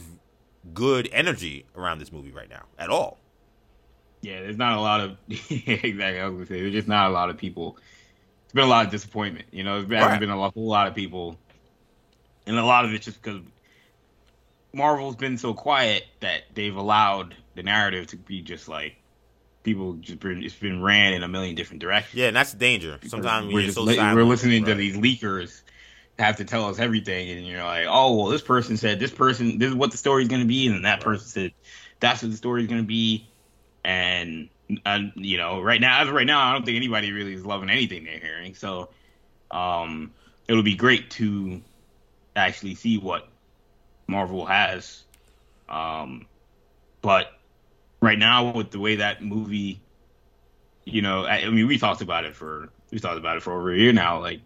good 0.74 1.10
energy 1.12 1.66
around 1.76 2.00
this 2.00 2.12
movie 2.12 2.32
right 2.32 2.50
now 2.50 2.64
at 2.80 2.90
all. 2.90 3.20
Yeah, 4.22 4.42
there's 4.42 4.58
not 4.58 4.78
a 4.78 4.82
lot 4.82 5.02
of 5.02 5.18
exactly. 5.30 6.20
I 6.20 6.26
was 6.28 6.34
gonna 6.34 6.46
say 6.46 6.62
there's 6.62 6.74
just 6.74 6.88
not 6.88 7.10
a 7.10 7.14
lot 7.14 7.30
of 7.30 7.38
people. 7.38 7.78
It's 8.46 8.54
been 8.54 8.64
a 8.64 8.68
lot 8.68 8.86
of 8.86 8.92
disappointment. 8.92 9.48
You 9.52 9.64
know, 9.64 9.82
there 9.82 10.00
Right. 10.00 10.04
hasn't 10.04 10.22
been 10.22 10.30
a 10.30 10.40
lot, 10.40 10.54
whole 10.54 10.68
lot 10.68 10.88
of 10.88 10.96
people, 10.96 11.38
and 12.48 12.58
a 12.58 12.64
lot 12.64 12.86
of 12.86 12.94
it's 12.94 13.06
just 13.06 13.22
because 13.22 13.42
Marvel's 14.74 15.16
been 15.16 15.38
so 15.38 15.54
quiet 15.54 16.06
that 16.22 16.44
they've 16.54 16.76
allowed 16.76 17.36
the 17.56 17.64
narrative 17.64 18.08
to 18.08 18.18
be 18.18 18.42
just 18.42 18.68
like 18.68 18.96
people 19.64 19.94
just 19.94 20.20
been 20.20 20.44
it's 20.44 20.56
been 20.56 20.82
ran 20.82 21.14
in 21.14 21.24
a 21.24 21.28
million 21.28 21.56
different 21.56 21.82
directions. 21.82 22.16
Yeah, 22.16 22.28
and 22.28 22.36
that's 22.36 22.52
the 22.52 22.60
danger. 22.60 23.00
Sometimes 23.08 23.52
we're 23.52 23.64
just 23.64 23.76
so 23.76 23.84
li- 23.84 23.96
silent, 23.96 24.18
we're 24.18 24.24
listening 24.24 24.66
to 24.66 24.76
these 24.76 24.96
leakers 24.96 25.62
have 26.20 26.38
to 26.38 26.46
tell 26.46 26.66
us 26.70 26.80
everything, 26.80 27.30
and 27.30 27.48
you're 27.48 27.64
like, 27.64 27.88
oh 27.90 28.16
well, 28.16 28.28
this 28.28 28.42
person 28.42 28.78
said 28.78 29.00
this 29.00 29.12
person 29.12 29.58
this 29.58 29.70
is 29.70 29.76
what 29.76 29.92
the 29.92 29.98
story's 29.98 30.28
going 30.28 30.42
to 30.42 30.48
be, 30.48 30.68
and 30.68 30.76
then 30.76 30.82
that 30.84 31.02
person 31.02 31.28
said 31.28 31.54
that's 32.00 32.22
what 32.22 32.32
the 32.32 32.38
story's 32.38 32.68
going 32.68 32.82
to 32.82 32.88
be, 32.88 33.28
and 33.84 34.50
and 34.86 35.12
you 35.16 35.38
know, 35.38 35.62
right 35.62 35.82
now 35.82 36.02
as 36.02 36.08
of 36.08 36.14
right 36.14 36.28
now, 36.28 36.40
I 36.40 36.54
don't 36.54 36.66
think 36.66 36.76
anybody 36.76 37.12
really 37.12 37.34
is 37.34 37.46
loving 37.46 37.70
anything 37.70 38.04
they're 38.04 38.20
hearing. 38.20 38.56
So, 38.56 38.90
um, 39.52 40.12
it'll 40.48 40.64
be 40.64 40.76
great 40.76 41.10
to 41.12 41.62
actually 42.36 42.76
see 42.76 42.98
what 42.98 43.28
Marvel 44.08 44.46
has, 44.46 45.04
um, 45.70 46.26
but 47.02 47.32
right 48.04 48.20
now 48.20 48.52
with 48.52 48.70
the 48.72 48.80
way 48.80 48.98
that 48.98 49.24
movie 49.24 49.80
you 50.86 51.02
know, 51.02 51.24
I, 51.24 51.36
I 51.46 51.50
mean, 51.50 51.66
we 51.68 51.78
talked 51.78 52.02
about 52.02 52.26
it 52.26 52.36
for 52.36 52.68
we 52.92 53.00
talked 53.00 53.18
about 53.18 53.38
it 53.38 53.40
for 53.44 53.54
over 53.54 53.72
a 53.74 53.78
year 53.78 53.94
now. 53.94 54.20
Like, 54.20 54.42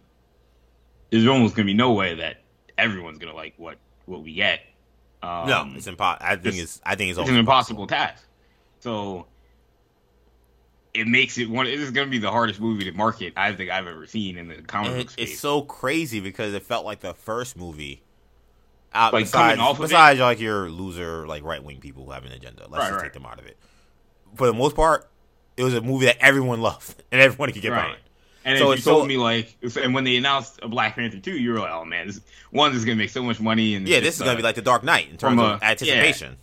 there's 1.10 1.26
almost 1.26 1.56
gonna 1.56 1.65
be 1.65 1.74
no 1.74 1.93
way 1.93 2.13
that 2.13 2.43
everyone's 2.78 3.17
gonna 3.17 3.34
like 3.34 3.56
what 3.58 3.80
what 4.06 4.22
we 4.22 4.34
get. 4.34 4.60
Um, 5.24 5.48
no, 5.48 5.67
it's 5.76 5.88
impossible. 5.88 6.28
I 6.28 6.36
think 6.36 6.58
it's-. 6.58 6.80
I 6.86 6.93
think 6.96 7.10
it's, 7.10 7.20
it's 7.20 7.30
an 7.30 7.38
impossible 7.38 7.88
task. 7.88 8.24
So 8.82 9.26
it 10.93 11.08
makes 11.08 11.39
it 11.39 11.50
one. 11.50 11.65
It 11.65 11.80
is 11.80 11.89
gonna 11.89 12.12
be 12.12 12.20
the 12.20 12.30
hardest 12.30 12.60
movie 12.62 12.84
to 12.84 12.91
market 12.91 13.34
I 13.36 13.52
think 13.54 13.72
I've 13.72 13.88
ever 13.88 14.06
seen 14.06 14.38
in 14.38 14.48
the 14.48 14.62
comic 14.62 14.91
book 15.08 15.13
it- 15.17 15.22
it's 15.24 15.39
so 15.39 15.63
crazy 15.63 16.20
because 16.20 16.54
it 16.54 16.62
felt 16.62 16.86
like 16.86 17.00
the 17.00 17.15
first 17.15 17.58
movie. 17.58 18.04
Out, 18.98 19.14
Like, 19.14 19.26
besides, 19.26 19.58
coming 19.58 19.60
off 19.70 19.80
of 19.80 19.90
besides 19.90 20.20
like 20.20 20.40
your 20.40 20.70
loser, 20.70 21.28
like 21.28 21.44
right 21.44 21.64
wing 21.64 21.80
people 21.80 22.04
who 22.06 22.12
have 22.12 22.26
an 22.26 22.32
agenda. 22.32 22.64
Let's 22.64 22.72
Right, 22.72 22.80
just 22.90 22.92
right. 22.94 23.04
take 23.04 23.14
them 23.14 23.26
out 23.26 23.40
of 23.40 23.46
it. 23.46 23.58
For 24.36 24.48
the 24.48 24.54
most 24.54 24.76
part, 24.76 25.10
it 25.56 25.64
was 25.64 25.74
a 25.76 25.82
movie 25.82 26.06
that 26.08 26.18
everyone 26.20 26.62
loved 26.62 27.04
and 27.12 27.22
everyone 27.22 27.52
could 27.52 27.62
get 27.62 27.72
Right. 27.72 27.82
behind. 27.84 27.98
And 28.46 28.58
So 28.60 28.72
you 28.72 28.82
told 28.82 29.04
so- 29.04 29.08
me 29.08 29.18
like, 29.18 29.56
and 29.82 29.94
when 29.94 30.04
they 30.06 30.16
announced 30.16 30.60
a 30.64 30.68
Black 30.68 30.96
Panther 30.96 31.20
two, 31.20 31.38
you 31.38 31.52
were 31.52 31.60
like, 31.60 31.72
"Oh 31.72 31.84
man, 31.86 32.08
this 32.08 32.22
one 32.50 32.72
this 32.72 32.80
is 32.80 32.86
gonna 32.86 32.96
make 32.96 33.10
so 33.10 33.22
much 33.22 33.40
money." 33.42 33.76
And 33.76 33.86
Yeah, 33.88 34.00
this 34.00 34.16
is 34.16 34.20
gonna 34.22 34.34
uh, 34.34 34.36
be 34.38 34.42
like 34.42 34.56
the 34.56 34.62
Dark 34.62 34.84
Knight 34.84 35.10
in 35.10 35.18
terms 35.18 35.36
from 35.36 35.40
of 35.40 35.62
a- 35.62 35.66
anticipation. 35.66 36.38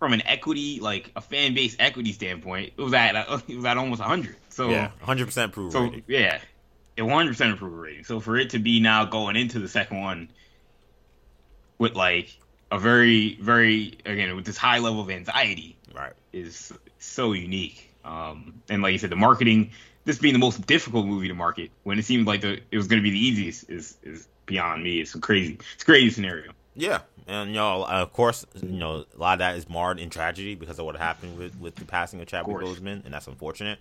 from 0.00 0.12
an 0.12 0.22
equity, 0.26 0.80
like 0.80 1.10
a 1.16 1.20
fan 1.20 1.54
base 1.54 1.74
equity 1.78 2.12
standpoint, 2.12 2.72
it 2.76 2.82
was 2.82 2.92
at 2.92 3.14
uh, 3.16 3.38
it 3.48 3.56
was 3.56 3.64
at 3.64 3.76
almost 3.78 4.02
hundred. 4.02 4.36
So 4.48 4.68
Yeah, 4.70 4.90
hundred 5.00 5.26
percent 5.26 5.52
approval. 5.52 5.70
So 5.70 5.80
rating. 5.84 6.02
yeah, 6.08 6.40
a 6.98 7.02
one 7.04 7.14
hundred 7.14 7.30
percent 7.30 7.52
approval 7.54 7.78
rating. 7.78 8.04
So 8.04 8.18
for 8.20 8.36
it 8.36 8.50
to 8.50 8.58
be 8.58 8.80
now 8.80 9.04
going 9.04 9.36
into 9.36 9.58
the 9.60 9.68
second 9.68 10.00
one 10.00 10.28
with 11.78 11.94
like 11.94 12.36
a 12.70 12.78
very, 12.78 13.36
very 13.40 13.98
again 14.04 14.34
with 14.36 14.44
this 14.44 14.56
high 14.56 14.78
level 14.78 15.00
of 15.00 15.10
anxiety 15.10 15.76
Right. 15.94 16.12
is 16.32 16.72
so 16.98 17.32
unique. 17.32 17.90
Um, 18.04 18.60
and 18.68 18.82
like 18.82 18.92
you 18.92 18.98
said, 18.98 19.10
the 19.10 19.16
marketing, 19.16 19.70
this 20.04 20.18
being 20.18 20.32
the 20.34 20.38
most 20.38 20.66
difficult 20.66 21.06
movie 21.06 21.28
to 21.28 21.34
market 21.34 21.70
when 21.84 21.98
it 21.98 22.04
seemed 22.04 22.26
like 22.26 22.40
the 22.40 22.60
it 22.70 22.76
was 22.76 22.86
going 22.86 23.00
to 23.00 23.02
be 23.02 23.10
the 23.10 23.18
easiest 23.18 23.68
is 23.70 23.96
is 24.02 24.28
beyond 24.46 24.82
me. 24.84 25.00
It's 25.00 25.14
a 25.14 25.20
crazy, 25.20 25.58
it's 25.74 25.82
a 25.82 25.86
crazy 25.86 26.10
scenario. 26.10 26.52
Yeah, 26.78 27.00
and 27.26 27.50
you 27.50 27.56
know, 27.56 27.84
of 27.86 28.12
course, 28.12 28.44
you 28.62 28.68
know, 28.68 29.06
a 29.14 29.18
lot 29.18 29.32
of 29.34 29.38
that 29.38 29.56
is 29.56 29.68
marred 29.68 29.98
in 29.98 30.10
tragedy 30.10 30.54
because 30.54 30.78
of 30.78 30.84
what 30.84 30.94
happened 30.96 31.38
with, 31.38 31.58
with 31.58 31.74
the 31.76 31.86
passing 31.86 32.20
of 32.20 32.26
Chadwick. 32.26 32.58
Boseman, 32.58 33.04
and 33.04 33.14
that's 33.14 33.26
unfortunate. 33.26 33.78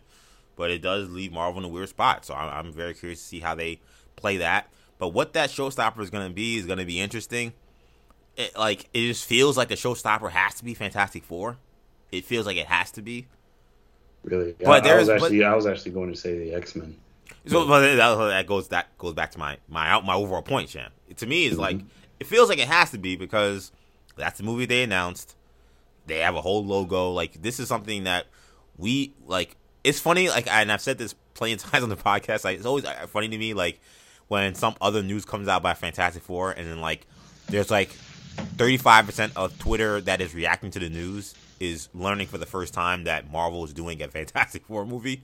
But 0.55 0.71
it 0.71 0.81
does 0.81 1.09
leave 1.09 1.33
Marvel 1.33 1.59
in 1.59 1.65
a 1.65 1.67
weird 1.67 1.89
spot, 1.89 2.23
so 2.25 2.33
I'm, 2.33 2.67
I'm 2.67 2.71
very 2.73 2.93
curious 2.93 3.19
to 3.19 3.25
see 3.27 3.39
how 3.41 3.53
they 3.53 3.81
play 4.15 4.37
that. 4.37 4.69
But 4.97 5.09
what 5.09 5.33
that 5.33 5.49
showstopper 5.49 5.99
is 5.99 6.09
going 6.09 6.25
to 6.25 6.33
be 6.33 6.55
is 6.55 6.65
going 6.65 6.79
to 6.79 6.85
be 6.85 7.01
interesting. 7.01 7.51
It, 8.37 8.57
like 8.57 8.89
it 8.93 9.07
just 9.07 9.25
feels 9.25 9.55
like 9.57 9.69
the 9.69 9.75
showstopper 9.75 10.29
has 10.29 10.55
to 10.55 10.65
be 10.65 10.73
Fantastic 10.73 11.23
Four. 11.23 11.57
It 12.11 12.25
feels 12.25 12.45
like 12.45 12.57
it 12.57 12.67
has 12.67 12.91
to 12.91 13.01
be. 13.01 13.27
Really, 14.23 14.55
But 14.59 14.67
I, 14.85 14.89
I 14.93 14.97
was 14.97 15.07
there's- 15.07 15.07
but- 15.07 15.25
actually 15.25 15.43
I 15.43 15.55
was 15.55 15.65
actually 15.65 15.91
going 15.91 16.11
to 16.11 16.17
say 16.17 16.37
the 16.37 16.53
X 16.53 16.75
Men. 16.75 16.97
So 17.47 17.67
but 17.67 17.81
that, 17.81 17.95
that 18.17 18.47
goes 18.47 18.69
that 18.69 18.97
goes 18.97 19.13
back 19.13 19.31
to 19.31 19.39
my 19.39 19.57
my 19.67 19.87
out 19.89 20.03
my 20.05 20.15
overall 20.15 20.41
point, 20.41 20.69
Sham. 20.69 20.91
To 21.17 21.25
me, 21.27 21.45
is 21.45 21.57
like 21.59 21.79
it 22.19 22.25
feels 22.27 22.49
like 22.49 22.57
it 22.59 22.67
has 22.67 22.91
to 22.91 22.97
be 22.97 23.15
because 23.15 23.71
that's 24.17 24.37
the 24.39 24.43
movie 24.43 24.65
they 24.65 24.83
announced. 24.83 25.35
They 26.07 26.19
have 26.19 26.35
a 26.35 26.41
whole 26.41 26.65
logo. 26.65 27.11
Like 27.11 27.41
this 27.41 27.59
is 27.59 27.67
something 27.67 28.03
that 28.05 28.25
we 28.77 29.13
like. 29.25 29.55
It's 29.83 29.99
funny, 29.99 30.29
like, 30.29 30.47
and 30.51 30.71
I've 30.71 30.81
said 30.81 30.97
this 30.97 31.13
plenty 31.35 31.53
of 31.53 31.59
times 31.71 31.83
on 31.83 31.89
the 31.89 31.95
podcast. 31.95 32.43
Like, 32.43 32.57
it's 32.57 32.65
always 32.65 32.85
uh, 32.85 33.05
funny 33.07 33.27
to 33.29 33.37
me, 33.37 33.53
like 33.53 33.79
when 34.27 34.55
some 34.55 34.73
other 34.81 35.03
news 35.03 35.25
comes 35.25 35.47
out 35.47 35.61
by 35.61 35.75
Fantastic 35.75 36.23
Four, 36.23 36.51
and 36.51 36.67
then 36.67 36.81
like 36.81 37.05
there's 37.47 37.69
like 37.69 37.89
35 38.35 39.05
percent 39.05 39.33
of 39.35 39.57
Twitter 39.59 40.01
that 40.01 40.21
is 40.21 40.33
reacting 40.33 40.71
to 40.71 40.79
the 40.79 40.89
news 40.89 41.35
is 41.59 41.89
learning 41.93 42.27
for 42.27 42.37
the 42.37 42.45
first 42.45 42.73
time 42.73 43.05
that 43.05 43.31
Marvel 43.31 43.63
is 43.63 43.73
doing 43.73 44.01
a 44.01 44.07
Fantastic 44.09 44.65
Four 44.65 44.85
movie 44.85 45.21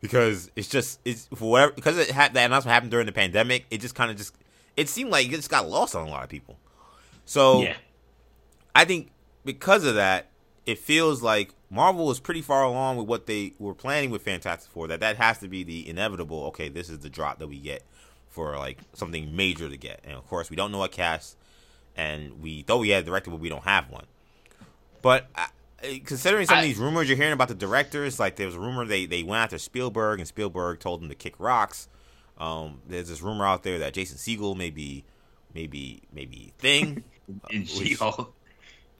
because 0.00 0.50
it's 0.56 0.68
just 0.68 1.00
it's 1.04 1.28
for 1.34 1.50
whatever 1.50 1.72
because 1.72 1.98
it 1.98 2.10
had 2.10 2.34
that 2.34 2.46
announcement 2.46 2.72
happened 2.72 2.90
during 2.90 3.06
the 3.06 3.12
pandemic. 3.12 3.66
It 3.70 3.80
just 3.80 3.94
kind 3.94 4.10
of 4.10 4.16
just 4.16 4.34
it 4.76 4.88
seemed 4.88 5.10
like 5.10 5.26
it 5.26 5.36
just 5.36 5.50
got 5.50 5.68
lost 5.68 5.94
on 5.94 6.06
a 6.06 6.10
lot 6.10 6.22
of 6.22 6.28
people. 6.28 6.58
So 7.24 7.62
Yeah, 7.62 7.76
I 8.74 8.84
think 8.84 9.10
because 9.44 9.84
of 9.84 9.94
that, 9.96 10.28
it 10.66 10.78
feels 10.78 11.22
like 11.22 11.52
Marvel 11.70 12.10
is 12.10 12.20
pretty 12.20 12.42
far 12.42 12.62
along 12.62 12.96
with 12.96 13.06
what 13.06 13.26
they 13.26 13.52
were 13.58 13.74
planning 13.74 14.10
with 14.10 14.22
Fantastic 14.22 14.70
Four. 14.70 14.88
That 14.88 15.00
that 15.00 15.16
has 15.16 15.38
to 15.38 15.48
be 15.48 15.64
the 15.64 15.88
inevitable. 15.88 16.44
Okay, 16.46 16.68
this 16.68 16.88
is 16.88 17.00
the 17.00 17.10
drop 17.10 17.38
that 17.38 17.48
we 17.48 17.58
get 17.58 17.82
for 18.28 18.56
like 18.56 18.78
something 18.94 19.34
major 19.34 19.68
to 19.68 19.76
get, 19.76 20.00
and 20.04 20.14
of 20.14 20.26
course 20.28 20.50
we 20.50 20.56
don't 20.56 20.70
know 20.72 20.84
a 20.84 20.88
cast, 20.88 21.36
and 21.98 22.40
we 22.40 22.62
thought 22.62 22.78
we 22.78 22.88
had 22.88 23.02
a 23.02 23.06
director, 23.06 23.30
but 23.30 23.40
we 23.40 23.50
don't 23.50 23.64
have 23.64 23.90
one. 23.90 24.06
But 25.02 25.26
uh, 25.34 25.46
considering 26.06 26.46
some 26.46 26.58
of 26.58 26.64
these 26.64 26.78
rumors 26.78 27.08
you're 27.08 27.16
hearing 27.18 27.32
about 27.34 27.48
the 27.48 27.54
directors, 27.54 28.18
like 28.18 28.36
there 28.36 28.46
was 28.46 28.54
a 28.56 28.60
rumor 28.60 28.86
they 28.86 29.04
they 29.04 29.22
went 29.22 29.42
after 29.44 29.58
Spielberg, 29.58 30.18
and 30.20 30.26
Spielberg 30.26 30.80
told 30.80 31.02
them 31.02 31.08
to 31.10 31.14
kick 31.14 31.34
rocks. 31.38 31.88
Um, 32.38 32.80
there's 32.88 33.08
this 33.08 33.20
rumor 33.20 33.44
out 33.44 33.62
there 33.64 33.80
that 33.80 33.92
Jason 33.94 34.16
Segel 34.16 34.56
may 34.56 34.70
be, 34.70 35.04
maybe 35.54 36.02
maybe 36.12 36.52
thing 36.58 37.02
in 37.50 37.62
which- 37.66 37.98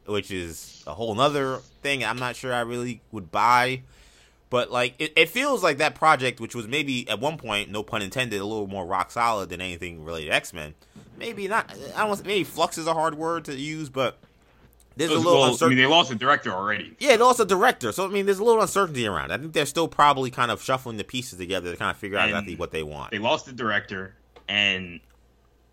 which 0.06 0.30
is 0.30 0.82
a 0.86 0.94
whole 0.94 1.14
nother 1.14 1.58
thing 1.82 2.04
I'm 2.04 2.18
not 2.18 2.34
sure 2.34 2.52
I 2.52 2.60
really 2.60 3.00
would 3.12 3.30
buy. 3.30 3.82
But 4.50 4.70
like 4.70 4.94
it, 4.98 5.12
it 5.16 5.28
feels 5.28 5.62
like 5.62 5.78
that 5.78 5.94
project, 5.94 6.40
which 6.40 6.54
was 6.54 6.66
maybe 6.66 7.08
at 7.08 7.20
one 7.20 7.36
point, 7.36 7.70
no 7.70 7.82
pun 7.82 8.00
intended, 8.02 8.40
a 8.40 8.44
little 8.44 8.66
more 8.66 8.86
rock 8.86 9.10
solid 9.10 9.50
than 9.50 9.60
anything 9.60 10.04
related 10.04 10.30
to 10.30 10.34
X 10.36 10.52
Men. 10.52 10.74
Maybe 11.18 11.48
not. 11.48 11.70
I 11.96 12.06
don't. 12.06 12.24
Maybe 12.24 12.44
flux 12.44 12.78
is 12.78 12.86
a 12.86 12.94
hard 12.94 13.16
word 13.16 13.44
to 13.46 13.54
use, 13.54 13.90
but 13.90 14.18
there's 14.96 15.10
a 15.10 15.14
little 15.14 15.40
Well, 15.40 15.56
I 15.60 15.68
mean, 15.68 15.78
they 15.78 15.86
lost 15.86 16.10
a 16.10 16.14
director 16.14 16.50
already. 16.50 16.96
yeah, 16.98 17.10
they 17.10 17.18
lost 17.18 17.40
also 17.40 17.44
director. 17.44 17.92
So 17.92 18.04
I 18.04 18.08
mean, 18.08 18.24
there's 18.26 18.38
a 18.38 18.44
little 18.44 18.60
uncertainty 18.62 19.06
around. 19.06 19.30
it. 19.30 19.34
I 19.34 19.38
think 19.38 19.52
they're 19.52 19.66
still 19.66 19.86
probably 19.88 20.30
kind 20.30 20.50
of 20.50 20.62
shuffling 20.62 20.96
the 20.96 21.04
pieces 21.04 21.38
together 21.38 21.70
to 21.70 21.76
kind 21.76 21.90
of 21.90 21.96
figure 21.96 22.18
out 22.18 22.28
exactly 22.28 22.56
what 22.56 22.70
they 22.70 22.82
want. 22.82 23.10
They 23.10 23.18
lost 23.18 23.46
the 23.46 23.52
director, 23.52 24.14
and 24.48 25.00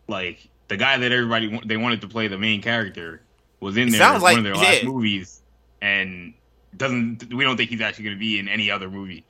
like 0.07 0.47
the 0.67 0.77
guy 0.77 0.97
that 0.97 1.11
everybody 1.11 1.59
they 1.65 1.77
wanted 1.77 2.01
to 2.01 2.07
play 2.07 2.27
the 2.27 2.37
main 2.37 2.61
character 2.61 3.21
was 3.59 3.77
in 3.77 3.89
there 3.89 3.99
sounds 3.99 4.21
like- 4.21 4.33
one 4.37 4.39
of 4.39 4.43
their 4.43 4.55
last 4.55 4.83
yeah. 4.83 4.89
movies, 4.89 5.41
and 5.81 6.33
doesn't 6.77 7.33
we 7.33 7.43
don't 7.43 7.57
think 7.57 7.69
he's 7.69 7.81
actually 7.81 8.05
going 8.05 8.15
to 8.15 8.19
be 8.19 8.39
in 8.39 8.47
any 8.47 8.69
other 8.71 8.89
movie. 8.89 9.25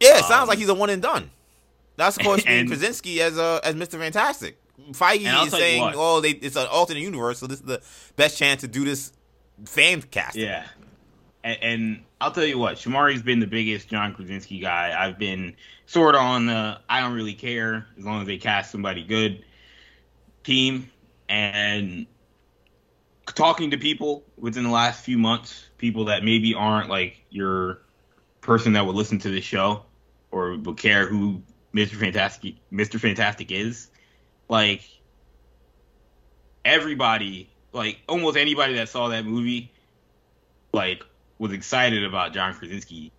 Yeah, 0.00 0.18
it 0.18 0.24
sounds 0.24 0.42
Um, 0.42 0.48
like 0.48 0.58
he's 0.58 0.68
a 0.68 0.74
one 0.74 0.90
and 0.90 1.02
done. 1.02 1.30
That's 1.96 2.16
of 2.16 2.22
course 2.24 2.42
and- 2.46 2.68
Krasinski 2.68 3.20
as 3.20 3.38
uh, 3.38 3.60
as 3.62 3.74
Mr. 3.74 3.98
Fantastic. 3.98 4.56
Feige 4.92 5.46
is 5.46 5.52
saying, 5.52 5.92
"Oh, 5.94 6.20
they, 6.20 6.30
it's 6.30 6.56
an 6.56 6.66
alternate 6.66 7.00
universe, 7.00 7.38
so 7.38 7.46
this 7.46 7.60
is 7.60 7.66
the 7.66 7.82
best 8.16 8.38
chance 8.38 8.62
to 8.62 8.68
do 8.68 8.84
this 8.84 9.12
fan 9.66 10.02
casting." 10.02 10.42
Yeah. 10.44 10.66
And, 11.44 11.58
and 11.62 12.04
I'll 12.20 12.32
tell 12.32 12.44
you 12.44 12.58
what, 12.58 12.76
Shamari's 12.76 13.22
been 13.22 13.40
the 13.40 13.46
biggest 13.46 13.88
John 13.88 14.14
Krasinski 14.14 14.58
guy. 14.58 14.94
I've 14.98 15.18
been 15.18 15.54
sort 15.86 16.14
of 16.14 16.22
on 16.22 16.46
the 16.46 16.80
I 16.88 17.00
don't 17.00 17.12
really 17.14 17.34
care 17.34 17.86
as 17.98 18.04
long 18.04 18.20
as 18.22 18.26
they 18.26 18.38
cast 18.38 18.70
somebody 18.72 19.04
good 19.04 19.44
team. 20.44 20.90
And 21.28 22.06
talking 23.26 23.70
to 23.70 23.78
people 23.78 24.24
within 24.36 24.64
the 24.64 24.70
last 24.70 25.04
few 25.04 25.18
months, 25.18 25.66
people 25.80 26.06
that 26.06 26.22
maybe 26.22 26.54
aren't 26.54 26.88
like 26.88 27.24
your 27.30 27.80
person 28.40 28.74
that 28.74 28.86
would 28.86 28.94
listen 28.94 29.18
to 29.20 29.30
the 29.30 29.40
show 29.40 29.84
or 30.30 30.56
would 30.56 30.76
care 30.76 31.06
who 31.06 31.42
Mr. 31.74 31.94
Fantastic 31.94 32.54
Mr. 32.72 33.00
Fantastic 33.00 33.50
is, 33.50 33.88
like 34.48 34.82
everybody, 36.64 37.50
like 37.72 37.98
almost 38.08 38.36
anybody 38.36 38.74
that 38.74 38.88
saw 38.88 39.08
that 39.08 39.24
movie, 39.24 39.72
like 40.72 41.04
was 41.38 41.52
excited 41.52 42.04
about 42.04 42.32
John 42.32 42.54
Krasinski 42.54 43.12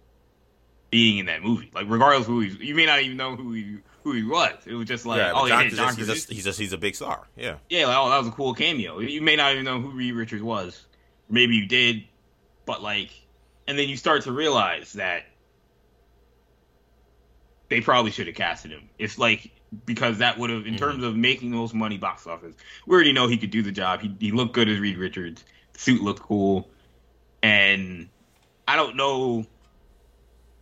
being 0.89 1.17
in 1.17 1.25
that 1.25 1.41
movie. 1.41 1.71
Like 1.73 1.85
regardless 1.89 2.27
who 2.27 2.41
he, 2.41 2.65
you 2.65 2.75
may 2.75 2.85
not 2.85 3.01
even 3.01 3.17
know 3.17 3.35
who 3.35 3.53
he 3.53 3.77
who 4.03 4.13
he 4.13 4.23
was. 4.23 4.53
It 4.65 4.73
was 4.73 4.87
just 4.87 5.05
like, 5.05 5.17
yeah, 5.17 5.33
oh 5.33 5.47
John 5.47 5.63
yeah, 5.63 5.69
John 5.69 5.95
Krasinski. 5.95 6.33
a, 6.33 6.35
he's 6.35 6.43
just 6.43 6.59
he's 6.59 6.73
a 6.73 6.77
big 6.77 6.95
star. 6.95 7.27
Yeah. 7.35 7.57
Yeah, 7.69 7.87
like, 7.87 7.97
oh, 7.97 8.09
that 8.09 8.17
was 8.19 8.27
a 8.27 8.31
cool 8.31 8.53
cameo. 8.53 8.99
You 8.99 9.21
may 9.21 9.35
not 9.35 9.53
even 9.53 9.65
know 9.65 9.79
who 9.79 9.91
Reed 9.91 10.13
Richards 10.13 10.43
was. 10.43 10.85
Maybe 11.29 11.55
you 11.55 11.65
did, 11.67 12.03
but 12.71 12.81
like, 12.81 13.09
and 13.67 13.77
then 13.77 13.89
you 13.89 13.97
start 13.97 14.21
to 14.21 14.31
realize 14.31 14.93
that 14.93 15.25
they 17.67 17.81
probably 17.81 18.11
should 18.11 18.27
have 18.27 18.35
casted 18.37 18.71
him. 18.71 18.87
It's 18.97 19.17
like 19.17 19.51
because 19.85 20.19
that 20.19 20.37
would 20.37 20.49
have, 20.49 20.65
in 20.65 20.75
Mhm. 20.75 20.79
terms 20.79 21.03
of 21.03 21.17
making 21.17 21.51
the 21.51 21.57
most 21.57 21.73
money 21.73 21.97
box 21.97 22.25
office, 22.27 22.55
we 22.87 22.95
already 22.95 23.11
know 23.11 23.27
he 23.27 23.37
could 23.37 23.51
do 23.51 23.61
the 23.61 23.73
job. 23.73 23.99
He, 23.99 24.15
he 24.21 24.31
looked 24.31 24.53
good 24.53 24.69
as 24.69 24.79
Reed 24.79 24.97
Richards. 24.97 25.43
The 25.73 25.79
suit 25.79 26.01
looked 26.01 26.21
cool, 26.21 26.69
and 27.43 28.07
I 28.69 28.77
don't 28.77 28.95
know. 28.95 29.45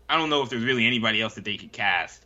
I 0.10 0.18
don't 0.18 0.32
know 0.32 0.42
if 0.42 0.50
there's 0.50 0.64
really 0.64 0.88
anybody 0.88 1.22
else 1.22 1.36
that 1.36 1.46
they 1.46 1.58
could 1.58 1.72
cast 1.72 2.26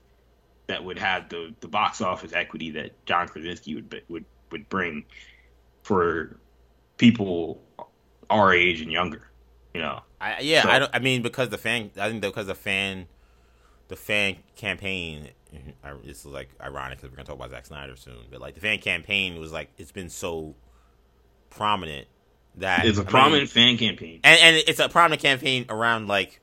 that 0.68 0.82
would 0.82 0.98
have 0.98 1.28
the, 1.28 1.54
the 1.60 1.68
box 1.68 2.00
office 2.00 2.32
equity 2.32 2.72
that 2.72 3.06
John 3.06 3.28
Krasinski 3.28 3.76
would 3.76 4.02
would 4.08 4.24
would 4.50 4.70
bring 4.70 5.04
for 5.82 6.40
people 6.96 7.62
our 8.30 8.54
age 8.54 8.80
and 8.80 8.90
younger. 8.90 9.28
You 9.74 9.82
know, 9.82 10.02
I, 10.22 10.40
yeah, 10.42 10.64
So- 10.64 10.70
I 10.70 10.80
don't. 10.80 10.92
I 10.94 11.00
mean, 11.00 11.22
because 11.24 11.50
the 11.50 11.58
fan, 11.58 11.90
I 12.00 12.10
think 12.10 12.22
because 12.22 12.48
the 12.48 12.56
fan, 12.56 13.08
the 13.88 13.96
fan 13.96 14.38
campaign. 14.56 15.30
I, 15.84 15.94
this 16.04 16.20
is 16.20 16.26
like 16.26 16.50
ironic 16.60 16.98
because 16.98 17.12
we're 17.12 17.16
gonna 17.18 17.28
talk 17.28 17.36
about 17.36 17.52
Zack 17.52 17.68
Snyder 17.68 17.96
soon, 17.96 18.18
but 18.32 18.42
like 18.42 18.56
the 18.56 18.60
fan 18.62 18.80
campaign 18.80 19.40
was 19.40 19.52
like 19.52 19.70
it's 19.78 19.92
been 19.92 20.10
so 20.10 20.56
prominent 21.52 22.08
that 22.56 22.86
it's 22.86 22.98
a 22.98 23.02
I 23.02 23.04
mean, 23.04 23.10
prominent 23.12 23.50
fan 23.52 23.78
campaign. 23.78 24.20
and 24.24 24.40
and 24.40 24.56
it's 24.68 24.80
a 24.80 24.90
prominent 24.90 25.22
campaign 25.22 25.66
around 25.70 26.08
like 26.08 26.40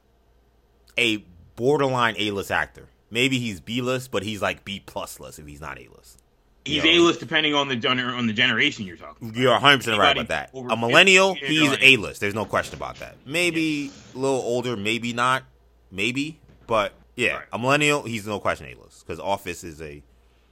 a 0.96 1.18
borderline 1.56 2.14
A 2.18 2.30
list 2.30 2.50
actor. 2.52 2.88
Maybe 3.10 3.40
he's 3.40 3.60
B 3.60 3.80
list, 3.80 4.12
but 4.12 4.22
he's 4.22 4.40
like 4.40 4.64
B 4.64 4.80
plus 4.84 5.18
list 5.18 5.40
if 5.40 5.46
he's 5.46 5.60
not 5.60 5.78
A 5.78 5.88
list. 5.96 6.22
He's 6.64 6.84
you 6.84 6.92
know, 6.98 7.04
A 7.04 7.06
list 7.06 7.20
depending 7.20 7.54
on 7.54 7.68
the 7.68 7.76
gener- 7.76 8.16
on 8.16 8.26
the 8.26 8.32
generation 8.32 8.84
you're 8.86 8.96
talking. 8.96 9.28
About. 9.30 9.38
You're 9.40 9.52
100 9.52 9.76
percent 9.78 9.98
right 9.98 10.16
about 10.16 10.28
that. 10.28 10.50
A 10.54 10.76
millennial, 10.76 11.34
he's 11.34 11.72
A 11.80 11.96
list. 11.96 12.20
There's 12.20 12.34
no 12.34 12.44
question 12.44 12.74
about 12.76 12.96
that. 12.98 13.16
Maybe 13.24 13.90
a 14.14 14.18
little 14.18 14.40
older, 14.40 14.76
maybe 14.76 15.12
not, 15.12 15.44
maybe, 15.90 16.38
but 16.66 16.92
yeah, 17.16 17.36
Right. 17.36 17.46
a 17.52 17.58
millennial, 17.58 18.02
he's 18.02 18.26
no 18.26 18.38
question 18.40 18.66
A 18.66 18.74
list 18.82 19.06
because 19.06 19.18
Office 19.20 19.64
is 19.64 19.80
a 19.80 20.02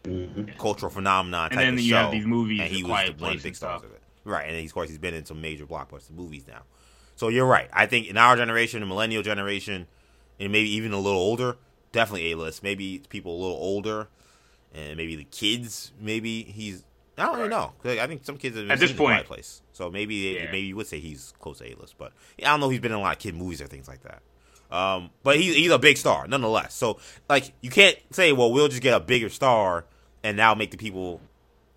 Mhm. 0.05 0.57
cultural 0.59 0.90
phenomenon 0.90 1.47
And 1.51 1.59
type 1.59 1.66
then 1.66 1.75
of 1.75 1.81
you 1.81 1.90
show, 1.90 1.97
have 1.97 2.11
these 2.12 2.25
movies, 2.27 2.61
and 2.61 2.71
he 2.71 2.83
was 2.83 2.88
Quiet 2.90 3.07
one 3.09 3.12
of 3.14 3.18
Place 3.18 3.42
the 3.42 3.49
big 3.49 3.57
stars 3.57 3.83
of 3.83 3.90
it. 3.92 4.01
Right, 4.25 4.49
and 4.49 4.64
of 4.64 4.73
course 4.75 4.88
he's 4.88 4.99
been 4.99 5.14
in 5.14 5.25
some 5.27 5.40
major 5.40 5.66
blockbuster 5.66 6.11
movies 6.12 6.44
now. 6.49 6.62
So 7.16 7.29
you're 7.29 7.47
right. 7.47 7.68
I 7.73 7.87
think 7.87 8.07
in 8.07 8.16
our 8.16 8.37
generation, 8.37 8.81
the 8.81 8.87
millennial 8.87 9.23
generation, 9.23 9.87
and 10.40 10.53
maybe 10.53 10.71
even 10.71 10.92
a 10.92 10.99
little 10.99 11.21
older, 11.21 11.57
definitely 11.92 12.31
A 12.33 12.37
list. 12.37 12.62
Maybe 12.62 13.03
people 13.09 13.35
a 13.37 13.40
little 13.40 13.57
older, 13.57 14.09
and 14.74 14.96
maybe 14.96 15.16
the 15.16 15.24
kids. 15.24 15.92
Maybe 16.00 16.42
he's. 16.42 16.85
I 17.16 17.26
don't 17.26 17.37
really 17.37 17.48
know. 17.48 17.72
I 17.85 18.07
think 18.07 18.24
some 18.24 18.37
kids 18.37 18.57
have 18.57 18.70
At 18.70 18.78
this 18.78 18.92
point- 18.92 19.26
place, 19.26 19.61
so 19.72 19.90
maybe 19.90 20.14
Yeah. 20.14 20.44
maybe 20.52 20.68
you 20.68 20.76
would 20.76 20.87
say 20.87 21.00
he's 21.00 21.35
close 21.40 21.59
to 21.59 21.64
A 21.70 21.74
list. 21.74 21.96
But 21.98 22.12
I 22.40 22.44
don't 22.44 22.61
know. 22.61 22.68
He's 22.68 22.81
been 22.81 22.92
in 22.92 22.98
a 22.98 23.00
lot 23.00 23.16
of 23.16 23.18
kid 23.18 23.35
movies 23.35 23.61
or 23.61 23.66
things 23.66 23.88
like 23.88 24.02
that. 24.02 24.22
Um, 24.70 25.11
but 25.24 25.37
he's 25.37 25.54
he's 25.57 25.70
a 25.70 25.78
big 25.78 25.96
star 25.96 26.28
nonetheless. 26.28 26.74
So 26.74 26.98
like 27.28 27.52
you 27.61 27.70
can't 27.70 27.96
say, 28.12 28.33
well, 28.33 28.52
we'll 28.52 28.68
just 28.68 28.83
get 28.83 28.94
a 28.94 29.00
bigger 29.00 29.31
star 29.31 29.85
and 30.22 30.37
now 30.37 30.54
make 30.54 30.70
the 30.70 30.76
people 30.76 31.20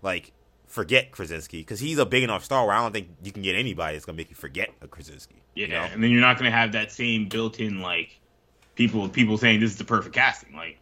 like 0.02 0.30
forget 0.66 1.10
Krasinski 1.10 1.58
because 1.60 1.80
he's 1.80 1.98
a 1.98 2.06
big 2.06 2.22
enough 2.22 2.44
star 2.44 2.66
where 2.66 2.74
I 2.76 2.80
don't 2.82 2.92
think 2.92 3.08
you 3.24 3.32
can 3.32 3.42
get 3.42 3.56
anybody 3.56 3.94
that's 3.96 4.04
gonna 4.04 4.16
make 4.16 4.30
you 4.30 4.36
forget 4.36 4.70
a 4.80 4.86
Krasinski. 4.88 5.36
Yeah, 5.54 5.66
you 5.66 5.72
know? 5.72 5.80
and 5.92 6.02
then 6.04 6.10
you're 6.10 6.20
not 6.20 6.38
going 6.38 6.50
to 6.50 6.56
have 6.56 6.72
that 6.72 6.90
same 6.92 7.28
built-in 7.28 7.80
like 7.82 8.18
people 8.74 9.06
people 9.10 9.36
saying 9.38 9.60
this 9.60 9.72
is 9.72 9.76
the 9.78 9.84
perfect 9.84 10.14
casting. 10.14 10.54
Like, 10.56 10.78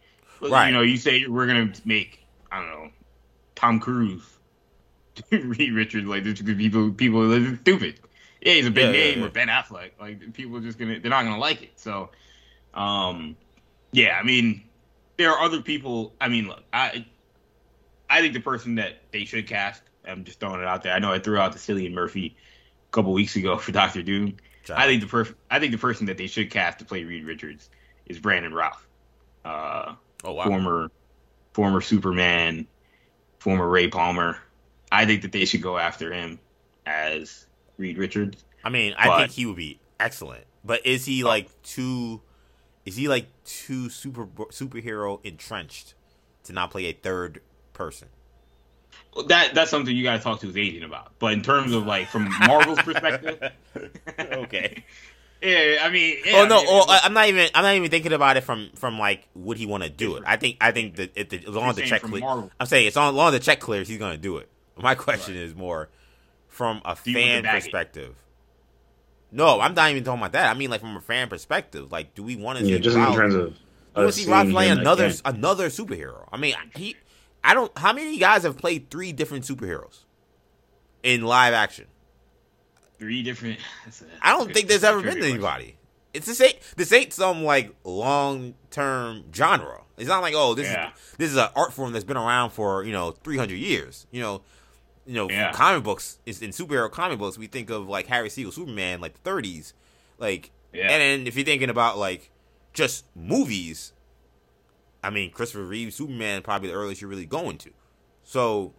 Right. 0.49 0.67
you 0.67 0.73
know, 0.73 0.81
you 0.81 0.97
say 0.97 1.27
we're 1.27 1.47
going 1.47 1.71
to 1.71 1.81
make 1.87 2.25
I 2.51 2.59
don't 2.61 2.69
know 2.69 2.89
Tom 3.55 3.79
Cruise, 3.79 4.23
Reed 5.31 5.73
Richards, 5.73 6.07
like 6.07 6.23
this 6.23 6.39
because 6.41 6.57
people 6.57 6.91
people 6.91 7.27
this 7.29 7.59
stupid. 7.59 7.99
Yeah, 8.41 8.53
he's 8.53 8.65
a 8.67 8.71
big 8.71 8.85
Yeah, 8.85 8.91
yeah, 8.91 9.09
name 9.11 9.19
yeah. 9.19 9.25
or 9.25 9.29
Ben 9.29 9.47
Affleck. 9.49 9.91
Like 9.99 10.33
people 10.33 10.57
are 10.57 10.61
just 10.61 10.77
gonna 10.79 10.99
they're 10.99 11.11
not 11.11 11.23
gonna 11.23 11.37
like 11.37 11.61
it. 11.61 11.73
So, 11.79 12.09
um, 12.73 13.35
yeah, 13.91 14.17
I 14.19 14.23
mean, 14.23 14.63
there 15.17 15.31
are 15.31 15.39
other 15.43 15.61
people. 15.61 16.13
I 16.19 16.27
mean, 16.27 16.47
look, 16.47 16.63
I 16.73 17.05
I 18.09 18.21
think 18.21 18.33
the 18.33 18.39
person 18.39 18.75
that 18.75 19.01
they 19.11 19.25
should 19.25 19.47
cast. 19.47 19.83
I'm 20.03 20.23
just 20.23 20.39
throwing 20.39 20.59
it 20.61 20.65
out 20.65 20.81
there. 20.81 20.93
I 20.93 20.99
know 20.99 21.13
I 21.13 21.19
threw 21.19 21.37
out 21.37 21.53
the 21.53 21.59
Cillian 21.59 21.93
Murphy 21.93 22.35
a 22.89 22.91
couple 22.91 23.13
weeks 23.13 23.35
ago 23.35 23.57
for 23.59 23.71
Doctor 23.71 24.01
Doom. 24.01 24.37
I 24.73 24.87
think 24.87 25.01
the 25.01 25.07
per- 25.07 25.35
I 25.49 25.59
think 25.59 25.71
the 25.73 25.77
person 25.77 26.07
that 26.07 26.17
they 26.17 26.27
should 26.27 26.49
cast 26.49 26.79
to 26.79 26.85
play 26.85 27.03
Reed 27.03 27.25
Richards 27.25 27.69
is 28.07 28.17
Brandon 28.19 28.53
Routh, 28.53 28.83
uh, 29.45 29.93
oh 30.23 30.33
wow, 30.33 30.45
former 30.45 30.91
former 31.53 31.81
Superman, 31.81 32.67
former 33.39 33.67
Ray 33.67 33.87
Palmer. 33.87 34.37
I 34.91 35.05
think 35.05 35.21
that 35.21 35.31
they 35.31 35.45
should 35.45 35.61
go 35.61 35.77
after 35.77 36.11
him 36.11 36.39
as 36.85 37.45
Reed 37.77 37.97
Richards. 37.97 38.43
I 38.63 38.69
mean, 38.69 38.93
I 38.97 39.07
but- 39.07 39.19
think 39.19 39.31
he 39.31 39.45
would 39.45 39.55
be 39.55 39.79
excellent. 39.99 40.45
But 40.63 40.85
is 40.85 41.05
he 41.05 41.23
like 41.23 41.49
too? 41.63 42.21
Is 42.85 42.95
he 42.95 43.07
like 43.07 43.27
too 43.45 43.89
super 43.89 44.25
superhero 44.27 45.23
entrenched 45.25 45.93
to 46.43 46.53
not 46.53 46.71
play 46.71 46.85
a 46.85 46.93
third 46.93 47.41
person? 47.73 48.09
Well, 49.15 49.25
That 49.25 49.53
that's 49.55 49.69
something 49.71 49.95
you 49.95 50.03
got 50.03 50.17
to 50.17 50.23
talk 50.23 50.39
to 50.41 50.47
his 50.47 50.57
agent 50.57 50.83
about. 50.85 51.11
But 51.19 51.33
in 51.33 51.41
terms 51.41 51.73
of 51.73 51.85
like 51.85 52.07
from 52.07 52.29
Marvel's 52.47 52.79
perspective, 52.79 53.51
okay. 54.19 54.83
yeah, 55.41 55.77
I 55.81 55.89
mean, 55.89 56.17
yeah, 56.25 56.41
oh 56.41 56.45
no, 56.47 56.57
I 56.57 56.59
mean, 56.59 56.67
oh, 56.69 56.85
I- 56.87 57.01
I'm 57.03 57.13
not 57.13 57.27
even. 57.29 57.49
I'm 57.55 57.63
not 57.63 57.75
even 57.75 57.89
thinking 57.89 58.13
about 58.13 58.37
it 58.37 58.41
from 58.41 58.69
from 58.75 58.99
like 58.99 59.27
would 59.35 59.57
he 59.57 59.65
want 59.65 59.83
to 59.83 59.89
do 59.89 60.15
it. 60.15 60.23
I 60.25 60.37
think 60.37 60.57
I 60.61 60.71
think 60.71 60.95
that 60.97 61.11
if 61.15 61.29
the, 61.29 61.37
as 61.39 61.47
long 61.47 61.69
as 61.69 61.75
the 61.75 61.81
check 61.83 62.01
from 62.01 62.11
clear, 62.11 62.23
I'm 62.59 62.67
saying 62.67 62.87
it's 62.87 62.97
on 62.97 63.09
as 63.09 63.15
long 63.15 63.27
as 63.27 63.33
the 63.33 63.39
check 63.39 63.59
clears, 63.59 63.87
he's 63.87 63.97
gonna 63.97 64.17
do 64.17 64.37
it. 64.37 64.49
My 64.77 64.95
question 64.95 65.35
is 65.35 65.55
more 65.55 65.89
from 66.47 66.81
a 66.85 66.95
Do 66.95 67.13
fan 67.13 67.37
the 67.37 67.43
baggage? 67.43 67.63
perspective. 67.63 68.15
No, 69.31 69.61
I'm 69.61 69.73
not 69.73 69.89
even 69.91 70.03
talking 70.03 70.19
about 70.19 70.33
that. 70.33 70.49
I 70.49 70.53
mean 70.57 70.69
like 70.69 70.81
from 70.81 70.95
a 70.97 71.01
fan 71.01 71.29
perspective. 71.29 71.91
Like, 71.91 72.13
do 72.15 72.23
we 72.23 72.35
want 72.35 72.59
to 72.59 72.65
Yeah, 72.65 72.77
see 72.77 72.81
just 72.83 72.97
in 72.97 73.13
terms 73.13 73.33
of 73.35 73.53
you 73.95 74.03
want 74.03 74.07
us 74.09 74.15
to 74.15 74.21
see 74.23 74.29
Rob 74.31 74.41
seeing 74.43 74.53
play 74.53 74.67
another 74.69 75.11
another 75.25 75.67
superhero? 75.69 76.27
I 76.31 76.37
mean, 76.37 76.55
he. 76.75 76.95
I 77.43 77.53
don't. 77.53 77.75
How 77.77 77.93
many 77.93 78.17
guys 78.17 78.43
have 78.43 78.57
played 78.57 78.91
three 78.91 79.11
different 79.11 79.45
superheroes 79.45 80.03
in 81.01 81.23
live 81.23 81.53
action? 81.53 81.87
Three 83.01 83.23
different. 83.23 83.59
I 84.21 84.31
don't 84.31 84.53
think 84.53 84.67
there's 84.69 84.83
ever 84.85 85.01
been 85.01 85.21
anybody. 85.21 85.75
It's 86.13 86.27
this 86.27 86.39
ain't 86.39 86.57
this 86.77 86.93
ain't 86.93 87.11
some 87.11 87.43
like 87.43 87.73
long 87.83 88.53
term 88.69 89.23
genre. 89.33 89.81
It's 89.97 90.07
not 90.07 90.21
like 90.21 90.33
oh 90.37 90.53
this 90.53 90.67
Yeah. 90.67 90.89
is 90.89 90.93
this 91.17 91.31
is 91.31 91.37
an 91.37 91.49
art 91.55 91.73
form 91.73 91.91
that's 91.93 92.05
been 92.05 92.17
around 92.17 92.51
for 92.51 92.83
you 92.83 92.91
know 92.93 93.11
300 93.11 93.55
years. 93.55 94.05
You 94.11 94.21
know, 94.21 94.41
you 95.05 95.15
know 95.15 95.29
Yeah. 95.29 95.51
comic 95.51 95.83
books 95.83 96.19
is 96.25 96.41
in 96.41 96.51
superhero 96.51 96.91
comic 96.91 97.17
books 97.17 97.37
we 97.37 97.47
think 97.47 97.69
of 97.69 97.87
like 97.89 98.07
Harry 98.07 98.29
Siegel 98.29 98.51
Superman 98.51 99.01
like 99.01 99.21
the 99.21 99.29
30s, 99.29 99.73
like 100.19 100.51
Yeah. 100.73 100.91
and 100.91 101.01
then 101.01 101.27
if 101.27 101.35
you're 101.35 101.45
thinking 101.45 101.69
about 101.69 101.97
like 101.97 102.29
just 102.73 103.05
movies, 103.15 103.93
I 105.03 105.09
mean 105.09 105.31
Christopher 105.31 105.63
Reeve 105.63 105.93
Superman 105.93 106.41
probably 106.43 106.69
the 106.69 106.75
earliest 106.75 107.01
you're 107.01 107.09
really 107.09 107.25
going 107.25 107.57
to. 107.59 107.71
So, 108.23 108.73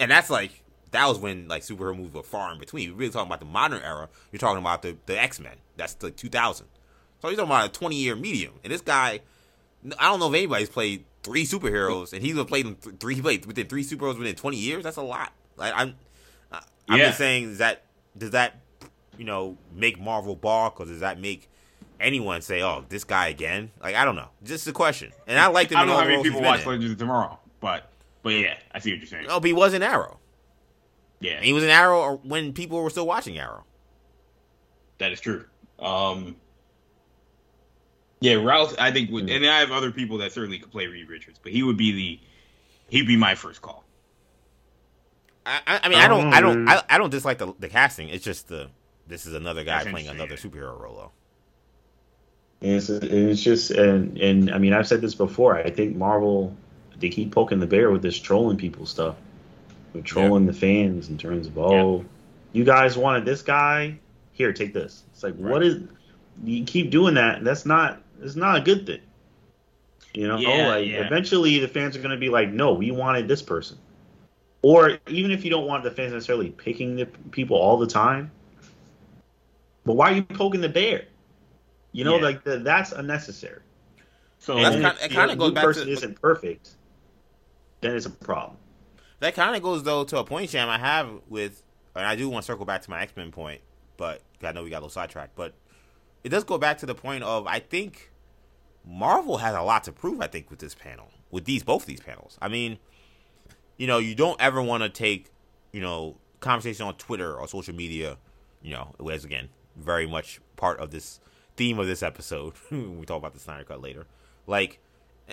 and 0.00 0.10
that's 0.10 0.30
like 0.30 0.62
that 0.96 1.06
was 1.06 1.18
when 1.18 1.46
like 1.48 1.62
superhero 1.62 1.96
movies 1.96 2.14
were 2.14 2.22
far 2.22 2.52
in 2.52 2.58
between. 2.58 2.90
We're 2.92 2.96
really 2.98 3.12
talking 3.12 3.28
about 3.28 3.40
the 3.40 3.46
modern 3.46 3.82
era. 3.82 4.08
You're 4.32 4.38
talking 4.40 4.58
about 4.58 4.82
the 4.82 4.96
the 5.06 5.20
X 5.20 5.38
Men. 5.40 5.54
That's 5.76 5.94
the 5.94 6.10
2000. 6.10 6.66
So 7.20 7.28
you're 7.28 7.36
talking 7.36 7.50
about 7.50 7.66
a 7.68 7.72
20 7.72 7.96
year 7.96 8.14
medium. 8.16 8.54
And 8.64 8.72
this 8.72 8.80
guy, 8.80 9.20
I 9.98 10.04
don't 10.08 10.20
know 10.20 10.28
if 10.28 10.34
anybody's 10.34 10.68
played 10.68 11.04
three 11.22 11.44
superheroes, 11.44 12.12
and 12.12 12.22
he's 12.22 12.34
played 12.44 12.66
them 12.66 12.76
th- 12.76 12.96
three. 13.00 13.14
He 13.14 13.22
played 13.22 13.46
within 13.46 13.66
three 13.66 13.84
superheroes 13.84 14.18
within 14.18 14.34
20 14.34 14.56
years. 14.56 14.82
That's 14.84 14.96
a 14.96 15.02
lot. 15.02 15.32
Like 15.56 15.72
I'm, 15.74 15.94
I'm 16.52 16.98
Yeah. 16.98 17.06
just 17.06 17.18
saying, 17.18 17.50
is 17.50 17.58
that 17.58 17.82
does 18.16 18.30
that 18.30 18.60
you 19.18 19.24
know 19.24 19.56
make 19.74 19.98
Marvel 20.00 20.36
balk, 20.36 20.80
or 20.80 20.86
does 20.86 21.00
that 21.00 21.18
make 21.20 21.48
anyone 21.98 22.42
say, 22.42 22.62
"Oh, 22.62 22.84
this 22.88 23.04
guy 23.04 23.28
again"? 23.28 23.70
Like 23.82 23.94
I 23.94 24.04
don't 24.04 24.16
know. 24.16 24.28
Just 24.44 24.66
a 24.68 24.72
question. 24.72 25.12
And 25.26 25.38
I 25.38 25.46
like. 25.48 25.72
I 25.72 25.80
don't 25.80 25.88
know 25.88 25.96
how 25.98 26.04
many 26.04 26.22
people 26.22 26.42
watch. 26.42 26.64
Legends 26.66 26.92
of 26.92 26.98
Tomorrow, 26.98 27.38
but 27.60 27.90
but 28.22 28.34
yeah, 28.34 28.54
I 28.72 28.78
see 28.78 28.90
what 28.92 28.98
you're 28.98 29.06
saying. 29.06 29.26
Oh, 29.28 29.40
but 29.40 29.46
he 29.46 29.52
was 29.52 29.72
in 29.74 29.82
Arrow. 29.82 30.18
Yeah, 31.20 31.32
And 31.32 31.44
he 31.44 31.52
was 31.52 31.64
in 31.64 31.70
Arrow 31.70 32.20
when 32.22 32.52
people 32.52 32.82
were 32.82 32.90
still 32.90 33.06
watching 33.06 33.38
Arrow. 33.38 33.64
That 34.98 35.12
is 35.12 35.20
true. 35.20 35.44
Um, 35.78 36.36
yeah, 38.20 38.34
Routh. 38.34 38.76
I 38.78 38.90
think, 38.92 39.10
would, 39.10 39.28
and 39.28 39.46
I 39.46 39.60
have 39.60 39.70
other 39.70 39.90
people 39.90 40.18
that 40.18 40.32
certainly 40.32 40.58
could 40.58 40.70
play 40.70 40.86
Reed 40.86 41.08
Richards, 41.08 41.38
but 41.42 41.52
he 41.52 41.62
would 41.62 41.76
be 41.76 41.92
the 41.92 42.20
he'd 42.88 43.06
be 43.06 43.16
my 43.16 43.34
first 43.34 43.62
call. 43.62 43.84
I, 45.44 45.80
I 45.84 45.88
mean, 45.88 45.98
I 45.98 46.08
don't, 46.08 46.32
I 46.32 46.40
don't, 46.40 46.68
I, 46.68 46.82
I 46.88 46.98
don't 46.98 47.10
dislike 47.10 47.38
the, 47.38 47.54
the 47.60 47.68
casting. 47.68 48.08
It's 48.08 48.24
just 48.24 48.48
the 48.48 48.68
this 49.06 49.26
is 49.26 49.34
another 49.34 49.62
guy 49.62 49.78
That's 49.78 49.90
playing 49.90 50.08
another 50.08 50.36
superhero 50.36 50.78
role. 50.78 50.96
Though. 50.96 51.12
It's, 52.60 52.88
it's 52.88 53.42
just 53.42 53.70
and 53.70 54.18
and 54.18 54.50
I 54.50 54.58
mean 54.58 54.72
I've 54.72 54.88
said 54.88 55.00
this 55.00 55.14
before. 55.14 55.56
I 55.56 55.70
think 55.70 55.96
Marvel 55.96 56.56
they 56.98 57.10
keep 57.10 57.32
poking 57.32 57.60
the 57.60 57.66
bear 57.66 57.90
with 57.90 58.02
this 58.02 58.18
trolling 58.18 58.56
people 58.56 58.86
stuff, 58.86 59.16
with 59.96 60.04
trolling 60.04 60.44
yeah. 60.44 60.52
the 60.52 60.58
fans 60.58 61.08
in 61.08 61.18
terms 61.18 61.46
of 61.46 61.58
oh, 61.58 61.98
yeah. 61.98 62.04
you 62.52 62.64
guys 62.64 62.96
wanted 62.96 63.24
this 63.24 63.42
guy, 63.42 63.98
here 64.32 64.52
take 64.52 64.72
this. 64.72 65.02
It's 65.12 65.22
like 65.22 65.34
right. 65.38 65.52
what 65.52 65.62
is 65.62 65.82
you 66.44 66.64
keep 66.64 66.90
doing 66.90 67.14
that? 67.14 67.42
That's 67.44 67.66
not 67.66 68.00
it's 68.20 68.36
not 68.36 68.56
a 68.56 68.60
good 68.60 68.86
thing. 68.86 69.00
You 70.14 70.28
know, 70.28 70.38
yeah, 70.38 70.68
like 70.68 70.86
eventually 70.86 71.58
the 71.58 71.68
fans 71.68 71.94
are 71.94 71.98
going 71.98 72.10
to 72.10 72.16
be 72.16 72.30
like, 72.30 72.50
no, 72.50 72.72
we 72.72 72.90
wanted 72.90 73.28
this 73.28 73.42
person. 73.42 73.78
Or 74.62 74.98
even 75.08 75.30
if 75.30 75.44
you 75.44 75.50
don't 75.50 75.66
want 75.66 75.84
the 75.84 75.90
fans 75.90 76.12
necessarily 76.12 76.50
picking 76.50 76.96
the 76.96 77.06
people 77.30 77.58
all 77.58 77.76
the 77.76 77.86
time, 77.86 78.30
but 79.84 79.94
why 79.94 80.12
are 80.12 80.14
you 80.14 80.22
poking 80.22 80.62
the 80.62 80.70
bear? 80.70 81.04
You 81.92 82.04
know, 82.04 82.16
yeah. 82.16 82.22
like 82.22 82.44
the, 82.44 82.58
that's 82.58 82.92
unnecessary. 82.92 83.60
So 84.38 84.56
and 84.56 84.82
that's 84.82 84.98
kind, 84.98 85.12
it 85.12 85.14
kind 85.14 85.30
of 85.30 85.38
goes 85.38 85.52
back 85.52 85.64
person 85.64 85.86
to 85.86 85.92
isn't 85.92 86.20
perfect, 86.20 86.70
then 87.80 87.94
it's 87.94 88.06
a 88.06 88.10
problem. 88.10 88.56
That 89.20 89.34
kind 89.34 89.56
of 89.56 89.62
goes 89.62 89.82
though 89.82 90.04
to 90.04 90.18
a 90.18 90.24
point, 90.24 90.50
Sham, 90.50 90.68
I 90.68 90.78
have 90.78 91.08
with, 91.28 91.62
and 91.94 92.06
I 92.06 92.16
do 92.16 92.28
want 92.28 92.44
to 92.44 92.46
circle 92.46 92.64
back 92.64 92.82
to 92.82 92.90
my 92.90 93.00
X 93.00 93.12
Men 93.16 93.30
point, 93.30 93.60
but 93.96 94.20
I 94.42 94.52
know 94.52 94.62
we 94.62 94.70
got 94.70 94.76
a 94.76 94.80
little 94.80 94.90
sidetracked, 94.90 95.34
but 95.36 95.54
it 96.22 96.28
does 96.28 96.44
go 96.44 96.58
back 96.58 96.78
to 96.78 96.86
the 96.86 96.94
point 96.94 97.24
of 97.24 97.46
I 97.46 97.60
think 97.60 98.12
Marvel 98.84 99.38
has 99.38 99.54
a 99.54 99.62
lot 99.62 99.84
to 99.84 99.92
prove. 99.92 100.20
I 100.20 100.26
think 100.26 100.50
with 100.50 100.58
this 100.58 100.74
panel, 100.74 101.08
with 101.30 101.44
these 101.44 101.62
both 101.62 101.86
these 101.86 102.00
panels. 102.00 102.38
I 102.40 102.48
mean, 102.48 102.78
you 103.76 103.86
know, 103.86 103.98
you 103.98 104.14
don't 104.14 104.40
ever 104.40 104.62
want 104.62 104.82
to 104.82 104.88
take, 104.88 105.30
you 105.72 105.80
know, 105.80 106.16
conversation 106.40 106.86
on 106.86 106.94
Twitter 106.94 107.34
or 107.34 107.48
social 107.48 107.74
media, 107.74 108.18
you 108.62 108.72
know, 108.72 108.94
as 109.10 109.24
again, 109.24 109.48
very 109.76 110.06
much 110.06 110.40
part 110.56 110.78
of 110.80 110.90
this 110.90 111.20
theme 111.56 111.78
of 111.78 111.86
this 111.86 112.02
episode. 112.02 112.54
we 112.70 113.04
talk 113.06 113.18
about 113.18 113.34
the 113.34 113.40
Snyder 113.40 113.64
Cut 113.64 113.80
later. 113.80 114.06
Like, 114.46 114.80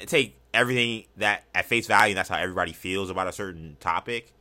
take 0.05 0.37
everything 0.53 1.05
that 1.17 1.43
at 1.53 1.65
face 1.65 1.87
value, 1.87 2.15
that's 2.15 2.29
how 2.29 2.37
everybody 2.37 2.73
feels 2.73 3.09
about 3.09 3.27
a 3.27 3.33
certain 3.33 3.77
topic. 3.79 4.33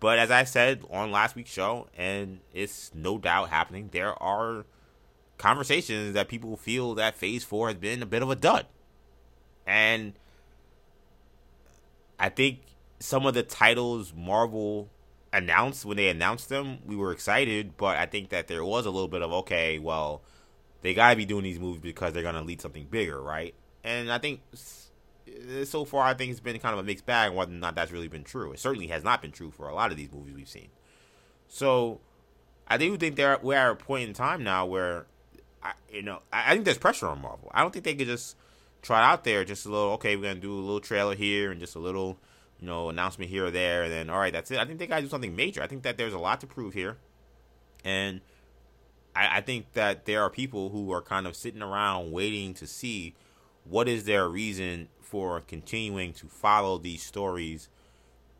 But 0.00 0.18
as 0.18 0.30
I 0.30 0.44
said 0.44 0.82
on 0.90 1.12
last 1.12 1.36
week's 1.36 1.50
show, 1.50 1.88
and 1.96 2.40
it's 2.52 2.92
no 2.94 3.18
doubt 3.18 3.50
happening, 3.50 3.90
there 3.92 4.20
are 4.20 4.64
conversations 5.38 6.14
that 6.14 6.28
people 6.28 6.56
feel 6.56 6.94
that 6.94 7.14
Phase 7.14 7.44
4 7.44 7.68
has 7.68 7.76
been 7.76 8.02
a 8.02 8.06
bit 8.06 8.22
of 8.22 8.30
a 8.30 8.34
dud. 8.34 8.66
And 9.66 10.14
I 12.18 12.28
think 12.28 12.60
some 12.98 13.26
of 13.26 13.34
the 13.34 13.42
titles 13.42 14.12
Marvel 14.14 14.88
announced 15.32 15.84
when 15.84 15.96
they 15.96 16.08
announced 16.08 16.48
them, 16.48 16.78
we 16.84 16.96
were 16.96 17.12
excited, 17.12 17.76
but 17.76 17.96
I 17.96 18.06
think 18.06 18.30
that 18.30 18.48
there 18.48 18.64
was 18.64 18.86
a 18.86 18.90
little 18.90 19.08
bit 19.08 19.22
of 19.22 19.32
okay, 19.32 19.78
well, 19.78 20.22
they 20.82 20.94
got 20.94 21.10
to 21.10 21.16
be 21.16 21.24
doing 21.24 21.44
these 21.44 21.60
movies 21.60 21.80
because 21.80 22.12
they're 22.12 22.22
going 22.22 22.34
to 22.34 22.42
lead 22.42 22.60
something 22.60 22.86
bigger, 22.90 23.20
right? 23.20 23.54
And 23.84 24.12
I 24.12 24.18
think 24.18 24.40
Uh, 25.28 25.64
so 25.64 25.84
far, 25.84 26.06
I 26.06 26.14
think 26.14 26.30
it's 26.30 26.40
been 26.40 26.58
kind 26.58 26.72
of 26.72 26.80
a 26.80 26.82
mixed 26.82 27.06
bag 27.06 27.32
whether 27.32 27.52
or 27.52 27.54
not 27.54 27.74
that's 27.74 27.92
really 27.92 28.08
been 28.08 28.24
true. 28.24 28.52
It 28.52 28.58
certainly 28.58 28.88
has 28.88 29.04
not 29.04 29.22
been 29.22 29.32
true 29.32 29.50
for 29.50 29.68
a 29.68 29.74
lot 29.74 29.90
of 29.90 29.96
these 29.96 30.12
movies 30.12 30.34
we've 30.34 30.48
seen. 30.48 30.68
So 31.48 32.00
I 32.66 32.76
do 32.76 32.96
think 32.96 33.16
they're 33.16 33.38
we're 33.42 33.58
at 33.58 33.70
a 33.70 33.74
point 33.76 34.08
in 34.08 34.14
time 34.14 34.42
now 34.42 34.66
where, 34.66 35.06
I, 35.62 35.72
you 35.90 36.02
know, 36.02 36.20
I, 36.32 36.50
I 36.50 36.52
think 36.54 36.64
there's 36.64 36.78
pressure 36.78 37.06
on 37.06 37.20
Marvel. 37.20 37.50
I 37.54 37.62
don't 37.62 37.72
think 37.72 37.84
they 37.84 37.94
could 37.94 38.08
just 38.08 38.36
try 38.80 39.04
out 39.04 39.24
there 39.24 39.44
just 39.44 39.66
a 39.66 39.70
little. 39.70 39.92
Okay, 39.92 40.16
we're 40.16 40.22
gonna 40.22 40.40
do 40.40 40.52
a 40.52 40.60
little 40.60 40.80
trailer 40.80 41.14
here 41.14 41.50
and 41.50 41.60
just 41.60 41.74
a 41.74 41.78
little 41.78 42.18
you 42.62 42.68
know, 42.68 42.88
announcement 42.88 43.28
here 43.28 43.46
or 43.46 43.50
there, 43.50 43.82
and 43.82 43.92
then 43.92 44.08
all 44.08 44.20
right, 44.20 44.32
that's 44.32 44.50
it. 44.52 44.58
I 44.58 44.64
think 44.64 44.78
they 44.78 44.86
got 44.86 44.96
to 44.96 45.02
do 45.02 45.08
something 45.08 45.34
major. 45.34 45.62
I 45.62 45.66
think 45.66 45.82
that 45.82 45.96
there's 45.96 46.14
a 46.14 46.18
lot 46.18 46.40
to 46.42 46.46
prove 46.46 46.74
here, 46.74 46.96
and 47.84 48.20
I, 49.16 49.38
I, 49.38 49.40
think 49.40 49.72
that 49.72 50.04
there 50.04 50.22
are 50.22 50.30
people 50.30 50.70
who 50.70 50.92
are 50.92 51.02
kind 51.02 51.26
of 51.26 51.34
sitting 51.34 51.60
around 51.60 52.12
waiting 52.12 52.54
to 52.54 52.68
see 52.68 53.16
what 53.64 53.88
is 53.88 54.04
their 54.04 54.28
reason 54.28 54.88
for 55.12 55.42
continuing 55.42 56.14
to 56.14 56.26
follow 56.26 56.78
these 56.78 57.02
stories 57.02 57.68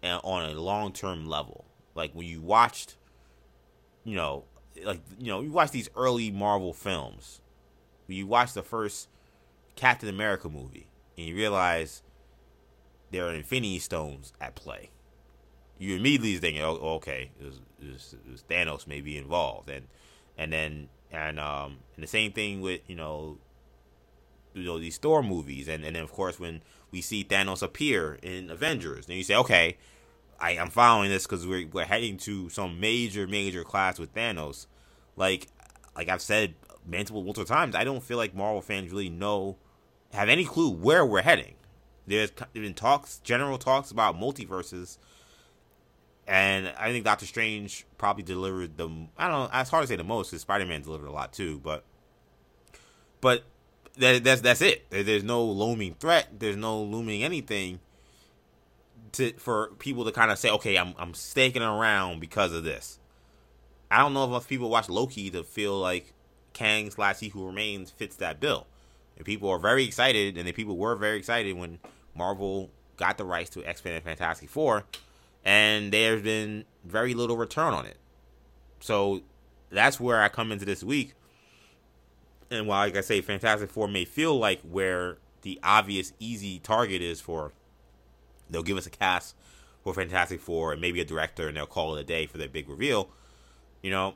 on 0.03 0.49
a 0.49 0.55
long 0.55 0.91
term 0.91 1.27
level. 1.27 1.67
Like 1.95 2.15
when 2.15 2.27
you 2.27 2.41
watched, 2.41 2.97
you 4.05 4.17
know, 4.17 4.45
like 4.83 5.03
you 5.19 5.27
know, 5.27 5.43
you 5.43 5.53
watch 5.53 5.71
these 5.71 5.91
early 5.95 6.31
Marvel 6.31 6.73
films. 6.73 7.43
When 8.07 8.17
you 8.17 8.27
watch 8.27 8.55
the 8.55 8.63
first 8.63 9.11
Captain 9.77 10.09
America 10.09 10.49
movie, 10.49 10.87
and 11.19 11.27
you 11.27 11.37
realize 11.37 12.03
there 13.11 13.27
are 13.27 13.35
Infinity 13.35 13.79
Stones 13.79 14.33
at 14.41 14.55
play. 14.55 14.93
You 15.79 15.97
immediately 15.97 16.39
think, 16.39 16.59
oh, 16.59 16.79
okay, 16.97 17.33
it 17.39 17.45
was, 17.45 17.61
it 17.83 17.93
was, 17.93 18.15
it 18.27 18.31
was 18.31 18.45
Thanos 18.49 18.87
may 18.87 19.03
be 19.03 19.19
involved, 19.19 19.69
and 19.69 19.89
and 20.39 20.51
then 20.51 20.89
and 21.11 21.39
um 21.39 21.81
and 21.97 22.03
the 22.03 22.09
same 22.09 22.33
thing 22.33 22.63
with 22.63 22.81
you 22.87 22.97
know 22.97 23.37
you 24.55 24.65
know 24.65 24.79
these 24.79 24.99
Thor 24.99 25.23
movies, 25.23 25.69
and 25.69 25.85
and 25.85 25.97
then 25.97 26.03
of 26.03 26.13
course 26.13 26.39
when 26.39 26.63
we 26.91 27.01
see 27.01 27.25
Thanos 27.25 27.63
appear 27.63 28.19
in 28.23 28.51
Avengers, 28.51 29.07
then 29.07 29.17
you 29.17 29.25
say, 29.25 29.37
okay, 29.37 29.79
I 30.39 30.53
am 30.53 30.71
following 30.71 31.11
this 31.11 31.25
because 31.25 31.47
we're 31.47 31.67
we're 31.69 31.85
heading 31.85 32.19
to 32.19 32.49
some 32.49 32.81
major 32.81 33.27
major 33.27 33.65
class 33.65 33.99
with 33.99 34.15
Thanos. 34.15 34.67
Like 35.17 35.49
like 35.97 36.09
I've 36.09 36.23
said 36.23 36.55
multiple 36.87 37.23
multiple 37.23 37.47
times, 37.47 37.75
I 37.75 37.85
don't 37.85 38.03
feel 38.03 38.17
like 38.17 38.35
Marvel 38.35 38.61
fans 38.61 38.91
really 38.91 39.09
know 39.09 39.57
have 40.13 40.29
any 40.29 40.45
clue 40.45 40.71
where 40.71 41.07
we're 41.07 41.23
heading. 41.23 41.55
There's 42.07 42.33
been 42.53 42.75
talks, 42.75 43.19
general 43.19 43.59
talks 43.59 43.91
about 43.91 44.17
multiverses, 44.19 44.99
and 46.27 46.73
I 46.79 46.91
think 46.91 47.05
Doctor 47.05 47.27
Strange 47.27 47.87
probably 47.97 48.25
delivered 48.25 48.77
the. 48.77 48.89
I 49.17 49.29
don't 49.29 49.53
know. 49.53 49.61
It's 49.61 49.71
hard 49.71 49.85
to 49.85 49.87
say 49.87 49.97
the 49.97 50.05
most 50.05 50.31
because 50.31 50.43
Spider 50.43 50.67
Man 50.67 50.83
delivered 50.83 51.07
a 51.07 51.13
lot 51.13 51.33
too, 51.33 51.61
but 51.63 51.85
but 53.21 53.45
that, 53.99 54.25
that's 54.25 54.41
that's 54.41 54.63
it. 54.63 54.89
There's 54.91 55.25
no 55.25 55.45
looming 55.45 55.95
threat. 55.95 56.29
There's 56.39 56.57
no 56.57 56.83
looming 56.83 57.23
anything 57.23 57.81
to 59.13 59.33
for 59.35 59.69
people 59.79 60.05
to 60.05 60.13
kind 60.13 60.31
of 60.31 60.39
say, 60.39 60.51
okay, 60.51 60.77
I'm 60.77 60.95
I'm 60.99 61.15
staking 61.15 61.63
around 61.63 62.21
because 62.21 62.53
of 62.53 62.65
this. 62.65 62.99
I 63.91 63.99
don't 63.99 64.15
know 64.15 64.25
if 64.25 64.31
enough 64.31 64.49
people 64.49 64.71
watch 64.71 64.89
Loki 64.89 65.31
to 65.31 65.43
feel 65.43 65.79
like 65.79 66.15
Kang 66.55 66.91
slash 66.91 67.21
He 67.21 67.29
Who 67.29 67.47
Remains 67.47 67.91
fits 67.91 68.17
that 68.17 68.41
bill. 68.41 68.67
And 69.17 69.27
people 69.27 69.51
are 69.51 69.59
very 69.59 69.85
excited, 69.85 70.39
and 70.39 70.49
the 70.49 70.53
people 70.53 70.77
were 70.79 70.97
very 70.97 71.19
excited 71.19 71.57
when 71.57 71.79
Marvel 72.15 72.71
got 72.97 73.19
the 73.19 73.25
rights 73.25 73.51
to 73.51 73.65
X 73.65 73.85
Men 73.85 73.95
and 73.95 74.05
Fantastic 74.05 74.49
Four, 74.49 74.85
and 75.45 75.93
there's 75.93 76.23
been 76.23 76.65
very 76.85 77.13
little 77.13 77.37
return 77.37 77.75
on 77.75 77.85
it. 77.85 77.99
So 78.81 79.21
that's 79.71 80.01
where 80.01 80.23
I 80.23 80.29
come 80.29 80.53
into 80.53 80.65
this 80.65 80.83
week. 80.83 81.15
And 82.53 82.67
while, 82.67 82.81
like 82.87 82.97
I 82.97 83.01
say, 83.01 83.21
Fantastic 83.21 83.71
Four 83.71 83.89
may 83.89 84.05
feel 84.05 84.39
like 84.39 84.61
where 84.63 85.19
the 85.43 85.59
obvious, 85.63 86.13
easy 86.19 86.59
target 86.59 87.03
is 87.03 87.21
for, 87.21 87.53
they'll 88.51 88.63
give 88.63 88.77
us 88.77 88.87
a 88.87 88.91
cast 88.91 89.35
for 89.83 89.95
Fantastic 89.95 90.41
Four 90.41 90.73
and 90.73 90.81
maybe 90.81 91.01
a 91.01 91.05
director, 91.05 91.49
and 91.49 91.57
they'll 91.57 91.67
call 91.67 91.97
it 91.97 92.01
a 92.01 92.05
day 92.05 92.27
for 92.27 92.39
their 92.39 92.49
big 92.49 92.69
reveal. 92.69 93.09
You 93.83 93.91
know, 93.91 94.15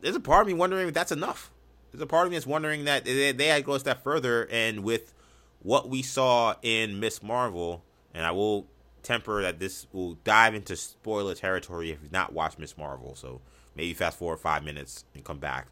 there's 0.00 0.16
a 0.16 0.20
part 0.20 0.42
of 0.42 0.46
me 0.46 0.54
wondering 0.54 0.88
if 0.88 0.94
that's 0.94 1.12
enough 1.12 1.50
there's 1.90 2.02
a 2.02 2.06
part 2.06 2.26
of 2.26 2.30
me 2.30 2.36
that's 2.36 2.46
wondering 2.46 2.84
that 2.84 3.04
they, 3.04 3.32
they 3.32 3.46
had 3.46 3.58
to 3.58 3.62
go 3.62 3.74
a 3.74 3.80
step 3.80 4.02
further, 4.02 4.46
and 4.50 4.84
with 4.84 5.14
what 5.60 5.88
we 5.88 6.02
saw 6.02 6.54
in 6.62 7.00
Miss 7.00 7.22
Marvel, 7.22 7.82
and 8.14 8.24
I 8.24 8.30
will 8.30 8.66
temper 9.02 9.42
that 9.42 9.58
this 9.58 9.86
will 9.92 10.14
dive 10.24 10.54
into 10.54 10.76
spoiler 10.76 11.34
territory 11.34 11.90
if 11.90 12.02
you've 12.02 12.12
not 12.12 12.32
watched 12.32 12.58
Miss 12.58 12.76
Marvel. 12.76 13.14
So 13.14 13.40
maybe 13.74 13.94
fast 13.94 14.18
forward 14.18 14.38
five 14.38 14.64
minutes 14.64 15.04
and 15.14 15.24
come 15.24 15.38
back. 15.38 15.68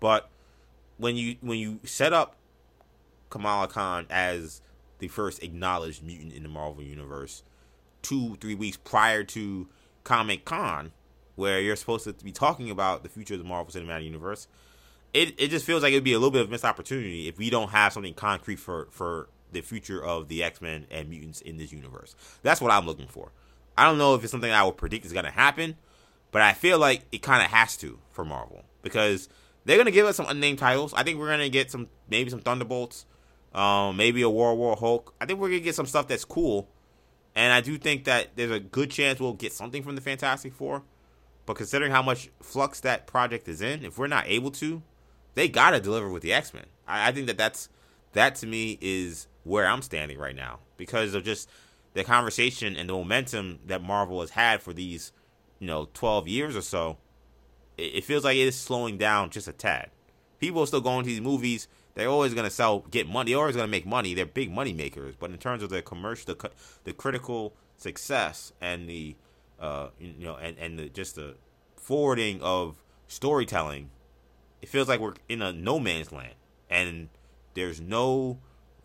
But 0.00 0.30
when 0.98 1.16
you 1.16 1.36
when 1.40 1.58
you 1.58 1.80
set 1.84 2.12
up 2.12 2.36
Kamala 3.30 3.68
Khan 3.68 4.06
as 4.10 4.60
the 4.98 5.08
first 5.08 5.42
acknowledged 5.42 6.02
mutant 6.02 6.32
in 6.32 6.42
the 6.42 6.48
Marvel 6.48 6.82
universe, 6.82 7.42
two 8.02 8.36
three 8.36 8.54
weeks 8.54 8.76
prior 8.76 9.24
to 9.24 9.68
Comic 10.04 10.44
Con, 10.44 10.92
where 11.36 11.60
you're 11.60 11.76
supposed 11.76 12.04
to 12.04 12.12
be 12.12 12.32
talking 12.32 12.70
about 12.70 13.02
the 13.02 13.08
future 13.08 13.34
of 13.34 13.40
the 13.40 13.46
Marvel 13.46 13.72
Cinematic 13.72 14.04
Universe, 14.04 14.48
it, 15.14 15.34
it 15.40 15.48
just 15.48 15.64
feels 15.64 15.82
like 15.82 15.92
it'd 15.92 16.04
be 16.04 16.12
a 16.12 16.18
little 16.18 16.30
bit 16.30 16.42
of 16.42 16.48
a 16.48 16.50
missed 16.50 16.64
opportunity 16.64 17.28
if 17.28 17.38
we 17.38 17.48
don't 17.48 17.70
have 17.70 17.92
something 17.92 18.14
concrete 18.14 18.58
for 18.58 18.88
for 18.90 19.28
the 19.52 19.60
future 19.62 20.04
of 20.04 20.28
the 20.28 20.42
X 20.42 20.60
Men 20.60 20.86
and 20.90 21.08
mutants 21.08 21.40
in 21.40 21.56
this 21.56 21.72
universe. 21.72 22.14
That's 22.42 22.60
what 22.60 22.70
I'm 22.70 22.86
looking 22.86 23.08
for. 23.08 23.32
I 23.76 23.84
don't 23.84 23.98
know 23.98 24.14
if 24.14 24.22
it's 24.22 24.32
something 24.32 24.50
I 24.50 24.64
would 24.64 24.76
predict 24.76 25.06
is 25.06 25.12
gonna 25.12 25.30
happen, 25.30 25.76
but 26.32 26.42
I 26.42 26.52
feel 26.52 26.78
like 26.78 27.04
it 27.12 27.22
kind 27.22 27.42
of 27.42 27.50
has 27.50 27.76
to 27.78 27.98
for 28.10 28.24
Marvel 28.24 28.64
because 28.82 29.28
they're 29.68 29.76
gonna 29.76 29.90
give 29.90 30.06
us 30.06 30.16
some 30.16 30.24
unnamed 30.28 30.58
titles. 30.58 30.94
I 30.94 31.02
think 31.02 31.18
we're 31.18 31.28
gonna 31.28 31.50
get 31.50 31.70
some 31.70 31.88
maybe 32.08 32.30
some 32.30 32.40
Thunderbolts, 32.40 33.04
um, 33.54 33.98
maybe 33.98 34.22
a 34.22 34.30
World 34.30 34.58
War 34.58 34.74
Hulk. 34.74 35.14
I 35.20 35.26
think 35.26 35.38
we're 35.38 35.50
gonna 35.50 35.60
get 35.60 35.74
some 35.74 35.84
stuff 35.84 36.08
that's 36.08 36.24
cool, 36.24 36.70
and 37.34 37.52
I 37.52 37.60
do 37.60 37.76
think 37.76 38.04
that 38.04 38.28
there's 38.34 38.50
a 38.50 38.60
good 38.60 38.90
chance 38.90 39.20
we'll 39.20 39.34
get 39.34 39.52
something 39.52 39.82
from 39.82 39.94
the 39.94 40.00
Fantastic 40.00 40.54
Four. 40.54 40.84
But 41.44 41.56
considering 41.56 41.92
how 41.92 42.02
much 42.02 42.30
flux 42.42 42.80
that 42.80 43.06
project 43.06 43.46
is 43.46 43.60
in, 43.60 43.84
if 43.84 43.98
we're 43.98 44.06
not 44.06 44.24
able 44.26 44.50
to, 44.52 44.82
they 45.34 45.48
gotta 45.48 45.80
deliver 45.80 46.08
with 46.08 46.22
the 46.22 46.32
X 46.32 46.54
Men. 46.54 46.64
I, 46.86 47.08
I 47.08 47.12
think 47.12 47.26
that 47.26 47.36
that's 47.36 47.68
that 48.14 48.36
to 48.36 48.46
me 48.46 48.78
is 48.80 49.26
where 49.44 49.66
I'm 49.66 49.82
standing 49.82 50.16
right 50.16 50.34
now 50.34 50.60
because 50.78 51.12
of 51.12 51.24
just 51.24 51.50
the 51.92 52.04
conversation 52.04 52.74
and 52.74 52.88
the 52.88 52.94
momentum 52.94 53.58
that 53.66 53.82
Marvel 53.82 54.22
has 54.22 54.30
had 54.30 54.62
for 54.62 54.72
these 54.72 55.12
you 55.58 55.66
know, 55.66 55.88
12 55.92 56.28
years 56.28 56.56
or 56.56 56.62
so, 56.62 56.98
it, 57.78 58.04
feels 58.04 58.24
like 58.24 58.36
it 58.36 58.48
is 58.48 58.58
slowing 58.58 58.98
down 58.98 59.30
just 59.30 59.48
a 59.48 59.52
tad. 59.52 59.90
People 60.38 60.62
are 60.62 60.66
still 60.66 60.80
going 60.80 61.04
to 61.04 61.08
these 61.08 61.20
movies. 61.20 61.68
They're 61.94 62.08
always 62.08 62.34
going 62.34 62.44
to 62.44 62.50
sell, 62.50 62.80
get 62.90 63.08
money. 63.08 63.32
They're 63.32 63.40
always 63.40 63.56
going 63.56 63.66
to 63.66 63.70
make 63.70 63.86
money. 63.86 64.14
They're 64.14 64.26
big 64.26 64.50
money 64.50 64.72
makers. 64.72 65.14
But 65.18 65.30
in 65.30 65.38
terms 65.38 65.62
of 65.62 65.70
the 65.70 65.82
commercial, 65.82 66.34
the, 66.34 66.50
the 66.84 66.92
critical 66.92 67.54
success 67.76 68.52
and 68.60 68.88
the, 68.88 69.16
uh, 69.58 69.88
you 69.98 70.26
know, 70.26 70.36
and, 70.36 70.56
and 70.58 70.78
the, 70.78 70.88
just 70.88 71.16
the 71.16 71.36
forwarding 71.76 72.40
of 72.42 72.82
storytelling, 73.06 73.90
it 74.60 74.68
feels 74.68 74.88
like 74.88 75.00
we're 75.00 75.14
in 75.28 75.42
a 75.42 75.52
no 75.52 75.78
man's 75.78 76.12
land. 76.12 76.34
And 76.70 77.08
there's 77.54 77.80
no 77.80 78.38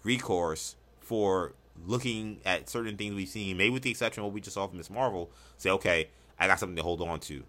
recourse 0.04 0.76
for 1.00 1.54
looking 1.86 2.40
at 2.46 2.70
certain 2.70 2.98
things 2.98 3.14
we've 3.14 3.28
seen, 3.28 3.58
maybe 3.58 3.72
with 3.72 3.84
the 3.84 3.92
exception 3.92 4.22
of 4.22 4.26
what 4.26 4.34
we 4.34 4.42
just 4.42 4.54
saw 4.54 4.68
from 4.68 4.78
Miss 4.78 4.90
Marvel, 4.90 5.30
say, 5.58 5.70
okay, 5.70 6.10
I 6.40 6.48
got 6.48 6.60
something 6.60 6.76
to 6.78 6.84
hold 6.84 7.02
on 7.02 7.20
to 7.22 7.44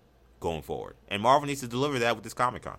going 0.45 0.63
forward. 0.63 0.95
And 1.09 1.23
Marvel 1.23 1.47
needs 1.49 1.61
to 1.61 1.67
deliver 1.67 1.99
that 2.01 2.15
with 2.15 2.23
this 2.23 2.35
Comic 2.35 2.63
Con. 2.63 2.77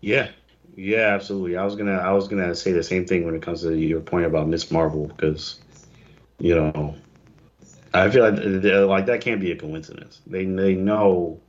Yeah. 0.00 0.30
Yeah, 0.76 1.12
absolutely. 1.12 1.56
I 1.56 1.64
was 1.64 1.74
gonna 1.74 1.96
I 1.96 2.12
was 2.12 2.28
gonna 2.28 2.54
say 2.54 2.70
the 2.70 2.84
same 2.84 3.04
thing 3.04 3.26
when 3.26 3.34
it 3.34 3.42
comes 3.42 3.62
to 3.62 3.74
your 3.74 4.00
point 4.00 4.26
about 4.26 4.46
Miss 4.46 4.70
Marvel 4.70 5.08
because 5.08 5.58
you 6.38 6.54
know 6.54 6.94
I 7.92 8.08
feel 8.10 8.30
like 8.30 8.38
like 8.62 9.06
that 9.06 9.20
can't 9.20 9.40
be 9.40 9.50
a 9.50 9.56
coincidence. 9.56 10.20
They 10.24 10.44
they 10.44 10.74
know 10.74 11.40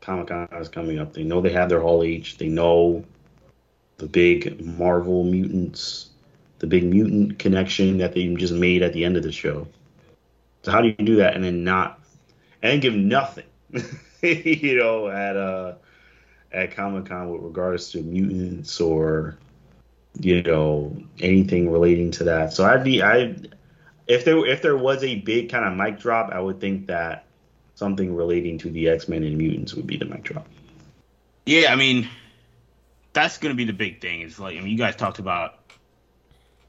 Comic 0.00 0.28
Con 0.28 0.48
is 0.52 0.70
coming 0.70 0.98
up. 0.98 1.12
They 1.12 1.22
know 1.22 1.42
they 1.42 1.52
have 1.52 1.68
their 1.68 1.80
Hall 1.80 2.02
H. 2.02 2.38
They 2.38 2.48
know 2.48 3.04
the 3.98 4.06
big 4.06 4.64
Marvel 4.64 5.24
mutants, 5.24 6.10
the 6.60 6.66
big 6.66 6.84
mutant 6.84 7.38
connection 7.38 7.98
that 7.98 8.14
they 8.14 8.26
just 8.34 8.54
made 8.54 8.82
at 8.82 8.94
the 8.94 9.04
end 9.04 9.18
of 9.18 9.22
the 9.22 9.32
show. 9.32 9.68
So 10.62 10.72
how 10.72 10.80
do 10.80 10.88
you 10.88 10.94
do 10.94 11.16
that 11.16 11.34
and 11.34 11.44
then 11.44 11.62
not 11.62 12.03
and 12.64 12.80
give 12.80 12.94
nothing, 12.94 13.44
you 14.22 14.76
know, 14.76 15.08
at 15.08 15.36
uh 15.36 15.74
at 16.50 16.74
Comic 16.74 17.06
Con 17.06 17.30
with 17.30 17.42
regards 17.42 17.90
to 17.90 18.02
mutants 18.02 18.80
or 18.80 19.36
you 20.18 20.42
know 20.42 20.96
anything 21.20 21.70
relating 21.70 22.10
to 22.12 22.24
that. 22.24 22.52
So 22.52 22.64
I'd 22.64 22.82
be 22.82 23.02
I 23.02 23.36
if 24.08 24.24
there 24.24 24.44
if 24.46 24.62
there 24.62 24.76
was 24.76 25.04
a 25.04 25.16
big 25.16 25.50
kind 25.50 25.64
of 25.64 25.76
mic 25.76 26.00
drop, 26.00 26.30
I 26.32 26.40
would 26.40 26.60
think 26.60 26.86
that 26.86 27.26
something 27.74 28.16
relating 28.16 28.58
to 28.58 28.70
the 28.70 28.88
X 28.88 29.08
Men 29.08 29.22
and 29.22 29.36
mutants 29.36 29.74
would 29.74 29.86
be 29.86 29.98
the 29.98 30.06
mic 30.06 30.22
drop. 30.22 30.48
Yeah, 31.44 31.70
I 31.70 31.76
mean 31.76 32.08
that's 33.12 33.36
gonna 33.38 33.54
be 33.54 33.64
the 33.66 33.74
big 33.74 34.00
thing. 34.00 34.22
Is 34.22 34.40
like 34.40 34.56
I 34.56 34.60
mean 34.60 34.70
you 34.70 34.78
guys 34.78 34.96
talked 34.96 35.18
about 35.18 35.60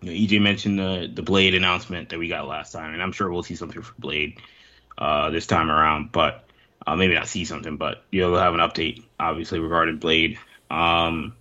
you 0.02 0.12
know, 0.12 0.18
EJ 0.18 0.42
mentioned 0.42 0.78
the 0.78 1.10
the 1.14 1.24
Blade 1.24 1.56
announcement 1.56 2.10
that 2.10 2.20
we 2.20 2.28
got 2.28 2.50
last 2.50 2.74
time, 2.74 2.94
and 2.94 3.02
I'm 3.02 3.14
sure 3.14 3.32
we'll 3.32 3.44
see 3.44 3.56
something 3.56 3.82
for 3.82 3.94
Blade 3.98 4.42
uh, 4.98 5.30
this 5.30 5.48
time 5.48 5.70
around. 5.70 6.12
But 6.12 6.46
uh, 6.86 6.96
maybe 6.96 7.16
not 7.16 7.28
see 7.28 7.46
something, 7.46 7.78
but 7.78 8.04
you'll 8.12 8.38
have 8.38 8.54
an 8.54 8.60
update, 8.60 9.04
obviously, 9.20 9.60
regarding 9.60 9.98
Blade. 9.98 10.40
Um, 10.70 11.36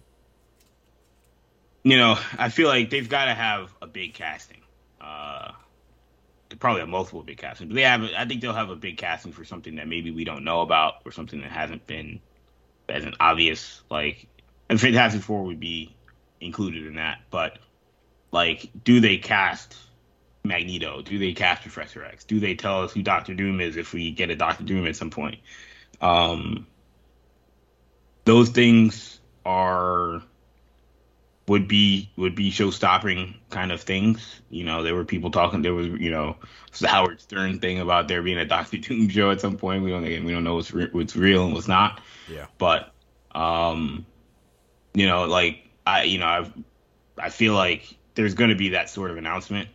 you 1.82 1.98
know, 1.98 2.18
I 2.38 2.48
feel 2.48 2.68
like 2.68 2.90
they've 2.90 3.08
got 3.08 3.26
to 3.26 3.34
have 3.34 3.70
a 3.82 3.86
big 3.86 4.14
casting. 4.14 4.62
Uh, 5.00 5.52
probably 6.58 6.80
have 6.80 6.88
multiple 6.88 7.22
big 7.22 7.38
casting, 7.38 7.68
but 7.68 7.74
they 7.74 7.82
have. 7.82 8.02
I 8.16 8.24
think 8.26 8.40
they'll 8.40 8.52
have 8.52 8.70
a 8.70 8.76
big 8.76 8.96
casting 8.96 9.32
for 9.32 9.44
something 9.44 9.76
that 9.76 9.88
maybe 9.88 10.10
we 10.10 10.24
don't 10.24 10.44
know 10.44 10.62
about, 10.62 10.94
or 11.04 11.12
something 11.12 11.40
that 11.40 11.50
hasn't 11.50 11.86
been 11.86 12.20
as 12.88 13.04
an 13.04 13.14
obvious. 13.20 13.82
Like, 13.90 14.26
and 14.68 14.80
Fantastic 14.80 15.22
Four 15.22 15.44
would 15.44 15.60
be 15.60 15.94
included 16.40 16.86
in 16.86 16.94
that, 16.96 17.20
but 17.30 17.58
like, 18.30 18.70
do 18.82 19.00
they 19.00 19.18
cast 19.18 19.76
Magneto? 20.44 21.02
Do 21.02 21.18
they 21.18 21.32
cast 21.32 21.62
Professor 21.62 22.04
X? 22.04 22.24
Do 22.24 22.38
they 22.38 22.54
tell 22.54 22.82
us 22.82 22.92
who 22.92 23.02
Doctor 23.02 23.34
Doom 23.34 23.60
is 23.60 23.76
if 23.76 23.92
we 23.92 24.10
get 24.10 24.30
a 24.30 24.36
Doctor 24.36 24.64
Doom 24.64 24.86
at 24.86 24.96
some 24.96 25.10
point? 25.10 25.40
Um, 26.00 26.66
those 28.24 28.50
things 28.50 29.20
are 29.44 30.22
would 31.46 31.68
be 31.68 32.10
would 32.16 32.34
be 32.34 32.50
show 32.50 32.70
stopping 32.70 33.34
kind 33.50 33.72
of 33.72 33.80
things. 33.80 34.40
You 34.50 34.64
know, 34.64 34.82
there 34.82 34.94
were 34.94 35.04
people 35.04 35.30
talking. 35.30 35.62
There 35.62 35.74
was 35.74 35.88
you 35.88 36.10
know 36.10 36.36
the 36.78 36.88
Howard 36.88 37.20
Stern 37.20 37.58
thing 37.58 37.80
about 37.80 38.08
there 38.08 38.22
being 38.22 38.38
a 38.38 38.44
Doctor 38.44 38.76
Doom 38.78 39.08
show 39.08 39.30
at 39.30 39.40
some 39.40 39.56
point. 39.56 39.82
We 39.82 39.90
don't 39.90 40.02
we 40.02 40.32
don't 40.32 40.44
know 40.44 40.56
what's 40.56 40.72
re- 40.72 40.90
what's 40.92 41.16
real 41.16 41.44
and 41.44 41.54
what's 41.54 41.68
not. 41.68 42.00
Yeah. 42.28 42.46
But 42.58 42.92
um, 43.34 44.06
you 44.94 45.06
know, 45.06 45.24
like 45.24 45.68
I 45.86 46.04
you 46.04 46.18
know 46.18 46.26
I 46.26 46.52
I 47.18 47.30
feel 47.30 47.54
like 47.54 47.96
there's 48.14 48.34
going 48.34 48.50
to 48.50 48.56
be 48.56 48.70
that 48.70 48.88
sort 48.90 49.10
of 49.10 49.16
announcement. 49.16 49.68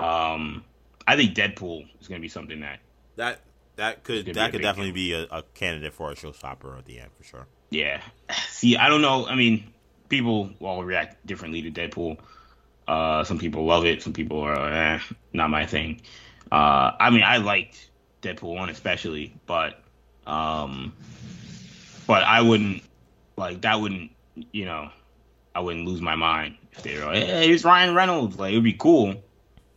Um, 0.00 0.64
I 1.06 1.16
think 1.16 1.34
Deadpool 1.34 1.88
is 2.00 2.08
going 2.08 2.20
to 2.20 2.22
be 2.22 2.28
something 2.28 2.60
that 2.60 2.80
that 3.16 3.40
that 3.76 4.04
could 4.04 4.26
that 4.26 4.52
could 4.52 4.62
definitely 4.62 4.92
be 4.92 5.12
a, 5.12 5.22
a, 5.30 5.42
candidate 5.54 5.94
for 5.94 6.10
a 6.10 6.14
showstopper 6.14 6.78
at 6.78 6.84
the 6.84 7.00
end 7.00 7.10
for 7.16 7.24
sure. 7.24 7.46
Yeah. 7.70 8.00
See, 8.48 8.76
I 8.76 8.88
don't 8.88 9.02
know. 9.02 9.26
I 9.26 9.34
mean, 9.34 9.72
people 10.08 10.50
all 10.60 10.84
react 10.84 11.24
differently 11.26 11.62
to 11.62 11.70
Deadpool. 11.70 12.18
Uh, 12.86 13.24
some 13.24 13.38
people 13.38 13.64
love 13.64 13.84
it. 13.86 14.02
Some 14.02 14.12
people 14.12 14.40
are 14.40 14.70
eh, 14.70 15.00
not 15.32 15.50
my 15.50 15.66
thing. 15.66 16.02
Uh, 16.52 16.92
I 16.98 17.10
mean, 17.10 17.22
I 17.22 17.38
liked 17.38 17.90
Deadpool 18.22 18.56
one 18.56 18.68
especially, 18.68 19.34
but 19.46 19.80
um, 20.26 20.92
but 22.06 22.22
I 22.22 22.42
wouldn't 22.42 22.82
like 23.36 23.62
that. 23.62 23.80
Wouldn't 23.80 24.10
you 24.52 24.64
know? 24.64 24.90
I 25.54 25.60
wouldn't 25.60 25.86
lose 25.86 26.00
my 26.00 26.16
mind 26.16 26.56
if 26.72 26.82
they 26.82 26.98
were 26.98 27.06
like, 27.06 27.24
"Hey, 27.24 27.50
it's 27.50 27.64
Ryan 27.64 27.94
Reynolds." 27.94 28.38
Like, 28.38 28.52
it'd 28.52 28.64
be 28.64 28.72
cool 28.72 29.22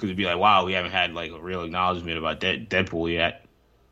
because 0.04 0.10
it'd 0.10 0.18
be 0.18 0.26
like, 0.26 0.38
"Wow, 0.38 0.66
we 0.66 0.74
haven't 0.74 0.91
had 0.91 1.14
like 1.14 1.32
a 1.32 1.39
real 1.39 1.64
acknowledgement 1.64 2.18
about 2.18 2.41
De- 2.41 2.66
Deadpool 2.66 3.14
yet." 3.14 3.45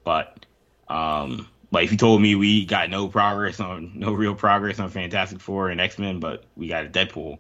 But, 0.04 0.46
um, 0.90 1.48
like 1.72 1.86
if 1.86 1.94
you 1.94 1.98
told 1.98 2.22
me 2.22 2.36
we 2.36 2.66
got 2.66 2.90
no 2.90 3.08
progress 3.08 3.62
on 3.62 3.94
no 3.96 4.12
real 4.12 4.36
progress 4.36 4.78
on 4.78 4.90
Fantastic 4.90 5.40
Four 5.40 5.70
and 5.70 5.80
X 5.80 5.98
Men, 5.98 6.20
but 6.20 6.44
we 6.58 6.68
got 6.68 6.86
a 6.86 6.90
Deadpool, 6.90 7.38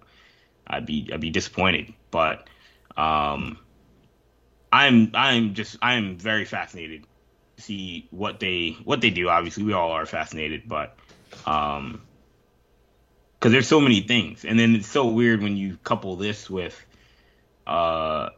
I'd 0.66 0.86
be 0.86 1.10
I'd 1.12 1.20
be 1.20 1.32
disappointed. 1.32 1.94
But, 2.12 2.48
um, 2.96 3.60
I'm 4.72 5.12
I'm 5.16 5.54
just 5.54 5.76
I'm 5.82 6.18
very 6.18 6.46
fascinated 6.46 7.06
to 7.58 7.64
see 7.64 8.08
what 8.10 8.40
they 8.40 8.78
what 8.86 9.02
they 9.02 9.10
do. 9.10 9.28
Obviously, 9.28 9.64
we 9.64 9.74
all 9.74 9.92
are 9.92 10.06
fascinated, 10.06 10.64
but 10.66 10.96
um 11.46 12.04
because 13.38 13.52
there's 13.52 13.68
so 13.68 13.82
many 13.82 14.00
things, 14.00 14.46
and 14.46 14.58
then 14.58 14.76
it's 14.76 14.88
so 14.88 15.08
weird 15.08 15.42
when 15.42 15.58
you 15.58 15.76
couple 15.84 16.16
this 16.16 16.50
with 16.50 16.86
uh 17.68 18.30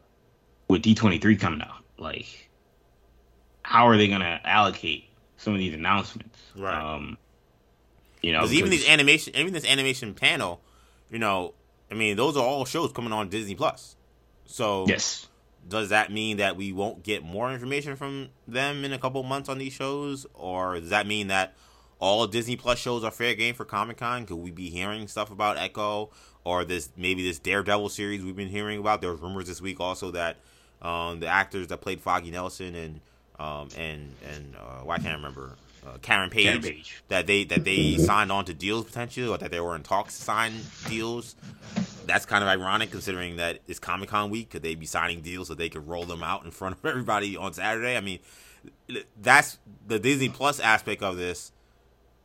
with 0.74 0.82
D23 0.84 1.39
coming 1.39 1.61
out. 1.61 1.84
Like, 1.97 2.49
how 3.61 3.88
are 3.88 3.95
they 3.95 4.07
gonna 4.07 4.41
allocate 4.43 5.05
some 5.38 5.53
of 5.53 5.59
these 5.59 5.74
announcements? 5.74 6.38
Right. 6.57 6.76
Um, 6.76 7.17
you 8.21 8.34
know, 8.34 8.45
even 8.45 8.71
these 8.71 8.88
animation, 8.88 9.36
even 9.36 9.53
this 9.53 9.65
animation 9.65 10.13
panel, 10.15 10.61
you 11.09 11.19
know, 11.19 11.53
I 11.91 11.93
mean, 11.93 12.17
those 12.17 12.36
are 12.36 12.43
all 12.43 12.65
shows 12.65 12.91
coming 12.91 13.13
on 13.13 13.30
Disney 13.30 13.55
Plus. 13.55 13.95
So 14.45 14.86
yes, 14.88 15.28
does 15.67 15.89
that 15.89 16.11
mean 16.11 16.38
that 16.38 16.57
we 16.57 16.74
won't 16.74 17.03
get 17.03 17.24
more 17.24 17.53
information 17.53 17.95
from 17.95 18.30
them 18.47 18.84
in 18.84 18.93
a 18.93 18.97
couple 18.97 19.21
months 19.24 19.49
on 19.49 19.59
these 19.59 19.74
shows, 19.74 20.26
or 20.34 20.80
does 20.80 20.89
that 20.89 21.05
mean 21.05 21.28
that 21.28 21.53
all 21.99 22.26
Disney 22.26 22.55
Plus 22.55 22.80
shows 22.80 23.03
are 23.03 23.11
fair 23.11 23.36
game 23.36 23.53
for 23.53 23.63
Comic 23.63 23.97
Con? 23.97 24.26
Could 24.26 24.38
we 24.38 24.49
be 24.49 24.69
hearing 24.69 25.07
stuff 25.07 25.30
about 25.30 25.57
Echo 25.57 26.09
or 26.43 26.65
this 26.65 26.89
maybe 26.97 27.24
this 27.24 27.38
Daredevil 27.38 27.89
series 27.89 28.24
we've 28.24 28.36
been 28.36 28.49
hearing 28.49 28.80
about? 28.80 29.01
There 29.01 29.11
was 29.11 29.21
rumors 29.21 29.47
this 29.47 29.61
week 29.61 29.80
also 29.80 30.09
that 30.11 30.39
um, 30.84 31.20
the 31.20 31.28
actors 31.28 31.68
that 31.68 31.82
played 31.82 32.02
Foggy 32.02 32.32
Nelson 32.32 32.76
and 32.76 33.00
um, 33.40 33.70
and 33.78 34.14
and 34.32 34.56
uh, 34.56 34.84
well, 34.84 34.92
I 34.92 35.00
can't 35.00 35.16
remember 35.16 35.56
uh, 35.86 35.98
Karen, 36.02 36.30
Page, 36.30 36.46
Karen 36.46 36.62
Page 36.62 37.04
that 37.08 37.28
they 37.28 37.44
that 37.46 37.64
they 37.64 37.98
signed 37.98 38.32
on 38.32 38.46
to 38.46 38.54
deals 38.54 38.86
potentially 38.86 39.28
or 39.28 39.38
that 39.38 39.52
they 39.52 39.60
were 39.60 39.76
in 39.76 39.84
talks 39.84 40.18
to 40.18 40.24
sign 40.24 40.54
deals. 40.88 41.36
That's 42.06 42.26
kind 42.26 42.44
of 42.44 42.50
ironic 42.50 42.92
considering 42.92 43.38
that 43.38 43.60
it's 43.68 43.80
Comic 43.80 44.10
Con 44.10 44.30
week. 44.30 44.50
Could 44.52 44.62
they 44.62 44.76
be 44.76 44.86
signing 44.86 45.22
deals 45.22 45.48
so 45.48 45.56
they 45.56 45.70
could 45.70 45.88
roll 45.88 46.06
them 46.06 46.22
out 46.22 46.46
in 46.46 46.52
front 46.52 46.78
of 46.78 46.86
everybody 46.86 47.38
on 47.38 47.54
Saturday? 47.54 47.98
I 47.98 48.02
mean, 48.02 48.20
that's 49.22 49.58
the 49.88 50.00
Disney 50.00 50.30
Plus 50.30 50.60
aspect 50.60 51.02
of 51.02 51.18
this 51.18 51.52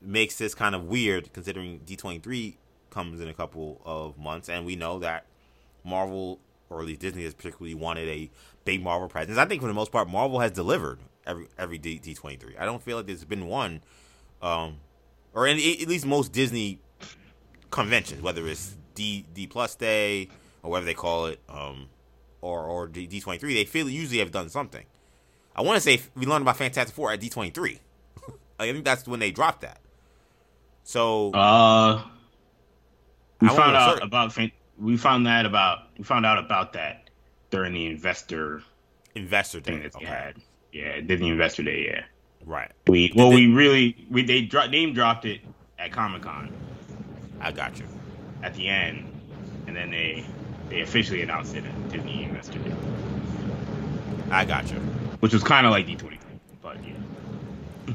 makes 0.01 0.37
this 0.37 0.55
kind 0.55 0.75
of 0.75 0.85
weird 0.85 1.33
considering 1.33 1.81
D23 1.81 2.55
comes 2.91 3.21
in 3.21 3.29
a 3.29 3.35
couple 3.35 3.81
of 3.85 4.19
months, 4.19 4.49
and 4.49 4.65
we 4.65 4.77
know 4.77 4.99
that 5.01 5.27
Marvel, 5.85 6.39
or 6.71 6.81
at 6.81 6.87
least 6.87 7.01
Disney, 7.01 7.25
has 7.25 7.35
particularly 7.35 7.75
wanted 7.75 8.09
a 8.09 8.31
big 8.65 8.83
Marvel 8.83 9.09
presence. 9.09 9.39
I 9.39 9.45
think 9.45 9.63
for 9.63 9.69
the 9.69 9.75
most 9.75 9.93
part, 9.93 10.09
Marvel 10.09 10.41
has 10.41 10.51
delivered 10.51 11.01
every 11.27 11.47
every 11.59 11.79
D, 11.79 11.99
D23. 11.99 12.59
I 12.59 12.65
don't 12.65 12.83
feel 12.83 12.97
like 12.97 13.07
there's 13.07 13.25
been 13.25 13.47
one, 13.47 13.83
um, 14.43 14.77
or 15.35 15.47
in, 15.47 15.57
at 15.57 15.89
least 15.89 16.07
most 16.07 16.33
Disney 16.33 16.81
conventions, 17.71 18.23
whether 18.23 18.47
it's 18.47 18.77
D 18.95 19.25
D 19.35 19.47
Plus 19.47 19.75
Day 19.75 20.29
or 20.63 20.71
whatever 20.71 20.87
they 20.87 20.95
call 20.95 21.27
it, 21.27 21.41
um, 21.49 21.89
or 22.41 22.65
or 22.65 22.89
D, 22.89 23.07
D23, 23.07 23.41
they 23.41 23.65
feel 23.65 23.89
usually 23.89 24.19
have 24.19 24.31
done 24.31 24.49
something. 24.49 24.85
I 25.55 25.63
want 25.63 25.77
to 25.77 25.81
say 25.81 26.01
we 26.15 26.27
learned 26.27 26.43
about 26.43 26.57
Fantastic 26.57 26.95
Four 26.95 27.13
at 27.13 27.21
D23. 27.21 27.79
I 28.61 28.73
think 28.73 28.85
that's 28.85 29.07
when 29.07 29.21
they 29.21 29.31
dropped 29.31 29.63
that. 29.63 29.81
So 30.85 31.33
uh, 31.33 32.03
we 33.41 33.49
found 33.49 33.77
out 33.77 34.03
about 34.03 34.33
we 34.81 34.97
found 34.97 35.27
that 35.27 35.47
about 35.47 35.89
we 35.97 36.05
found 36.05 36.25
out 36.27 36.39
about 36.39 36.73
that 36.75 37.11
during 37.51 37.73
the 37.73 37.87
investor 37.87 38.63
investor 39.15 39.61
thing 39.61 39.79
day. 39.79 39.83
that 39.85 39.93
they 39.93 39.99
okay. 39.99 40.07
had. 40.07 40.37
Yeah, 40.73 41.01
Disney 41.01 41.31
Investor 41.31 41.63
Day. 41.63 41.87
Yeah. 41.91 42.05
Right. 42.45 42.71
We 42.87 43.13
well, 43.15 43.31
we 43.31 43.47
really 43.53 44.07
we 44.11 44.23
they 44.23 44.43
dro- 44.43 44.67
name 44.67 44.95
dropped 44.95 45.25
it 45.25 45.41
at 45.79 45.93
Comic 45.93 46.23
Con. 46.23 46.53
I 47.41 47.53
got 47.53 47.79
you. 47.79 47.87
At 48.43 48.55
the 48.55 48.69
end, 48.69 49.11
and 49.67 49.75
then 49.75 49.91
they 49.91 50.25
they 50.69 50.81
officially 50.81 51.23
announced 51.23 51.55
it 51.57 51.65
at 51.65 51.89
Disney 51.91 52.25
Investor 52.25 52.59
Day. 52.59 52.75
I 54.31 54.45
got 54.45 54.71
you. 54.71 54.79
Which 55.21 55.33
was 55.33 55.43
kind 55.43 55.67
of 55.67 55.73
like 55.73 55.87
D23, 55.87 56.19
but 56.63 56.77
yeah. 56.85 57.95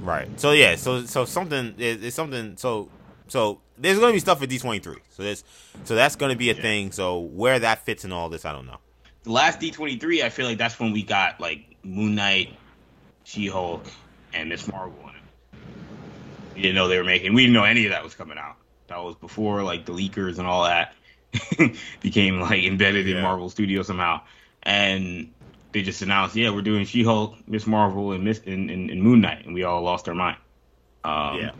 Right. 0.00 0.28
So 0.38 0.52
yeah. 0.52 0.76
So 0.76 1.06
so 1.06 1.24
something 1.24 1.74
is 1.78 2.14
something. 2.14 2.56
So 2.56 2.88
so 3.28 3.60
there's 3.82 3.98
going 3.98 4.12
to 4.12 4.16
be 4.16 4.20
stuff 4.20 4.42
at 4.42 4.48
D23. 4.48 4.96
So 5.10 5.22
there's 5.22 5.44
so 5.84 5.94
that's 5.94 6.16
going 6.16 6.32
to 6.32 6.38
be 6.38 6.50
a 6.50 6.54
yeah. 6.54 6.62
thing. 6.62 6.92
So 6.92 7.20
where 7.20 7.58
that 7.58 7.84
fits 7.84 8.04
in 8.04 8.12
all 8.12 8.28
this, 8.28 8.44
I 8.44 8.52
don't 8.52 8.66
know. 8.66 8.78
The 9.24 9.32
last 9.32 9.60
D23, 9.60 10.22
I 10.22 10.28
feel 10.30 10.46
like 10.46 10.58
that's 10.58 10.78
when 10.80 10.92
we 10.92 11.02
got 11.02 11.40
like 11.40 11.76
Moon 11.82 12.14
Knight, 12.14 12.56
She 13.24 13.46
Hulk, 13.46 13.86
and 14.32 14.48
Miss 14.48 14.66
Marvel 14.68 14.98
in 15.02 15.10
it. 15.10 15.60
We 16.54 16.62
didn't 16.62 16.74
know 16.74 16.88
they 16.88 16.98
were 16.98 17.04
making. 17.04 17.34
We 17.34 17.42
didn't 17.42 17.54
know 17.54 17.64
any 17.64 17.86
of 17.86 17.92
that 17.92 18.02
was 18.02 18.14
coming 18.14 18.38
out. 18.38 18.56
That 18.88 19.02
was 19.02 19.16
before 19.16 19.62
like 19.62 19.86
the 19.86 19.92
leakers 19.92 20.38
and 20.38 20.46
all 20.46 20.64
that 20.64 20.94
became 22.00 22.40
like 22.40 22.64
embedded 22.64 23.06
yeah. 23.06 23.16
in 23.16 23.22
Marvel 23.22 23.48
Studios 23.50 23.86
somehow. 23.86 24.20
And 24.62 25.32
they 25.72 25.82
just 25.82 26.02
announced, 26.02 26.36
yeah, 26.36 26.50
we're 26.50 26.62
doing 26.62 26.84
She 26.84 27.02
Hulk, 27.02 27.36
Miss 27.48 27.66
Marvel, 27.66 28.12
and 28.12 28.22
Miss 28.22 28.40
and, 28.46 28.70
and, 28.70 28.90
and, 28.90 29.02
Moon 29.02 29.20
Knight, 29.20 29.44
and 29.44 29.54
we 29.54 29.64
all 29.64 29.82
lost 29.82 30.08
our 30.08 30.14
mind. 30.14 30.36
Um, 31.04 31.38
yeah. 31.38 31.50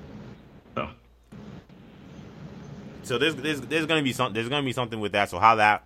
So. 3.02 3.18
There's 3.18 3.34
there's 3.36 3.60
there's 3.60 3.86
gonna 3.86 4.02
be 4.02 4.12
some 4.12 4.32
there's 4.32 4.48
gonna 4.48 4.64
be 4.64 4.72
something 4.72 5.00
with 5.00 5.12
that. 5.12 5.30
So 5.30 5.38
how 5.38 5.56
that 5.56 5.84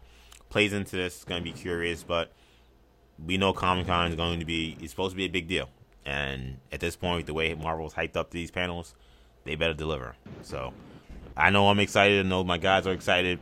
plays 0.48 0.72
into 0.72 0.96
this 0.96 1.18
is 1.18 1.24
gonna 1.24 1.42
be 1.42 1.52
curious, 1.52 2.02
but 2.02 2.32
we 3.24 3.36
know 3.36 3.52
Comic 3.52 3.86
Con 3.86 4.08
is 4.10 4.16
going 4.16 4.40
to 4.40 4.46
be 4.46 4.76
it's 4.80 4.90
supposed 4.90 5.12
to 5.12 5.16
be 5.16 5.24
a 5.24 5.28
big 5.28 5.48
deal, 5.48 5.68
and 6.04 6.58
at 6.72 6.80
this 6.80 6.96
point, 6.96 7.26
the 7.26 7.34
way 7.34 7.54
Marvel's 7.54 7.94
hyped 7.94 8.16
up 8.16 8.30
these 8.30 8.50
panels, 8.50 8.94
they 9.44 9.54
better 9.54 9.74
deliver. 9.74 10.16
So 10.42 10.72
I 11.36 11.50
know 11.50 11.68
I'm 11.68 11.80
excited. 11.80 12.24
I 12.24 12.28
know 12.28 12.44
my 12.44 12.58
guys 12.58 12.86
are 12.86 12.92
excited 12.92 13.38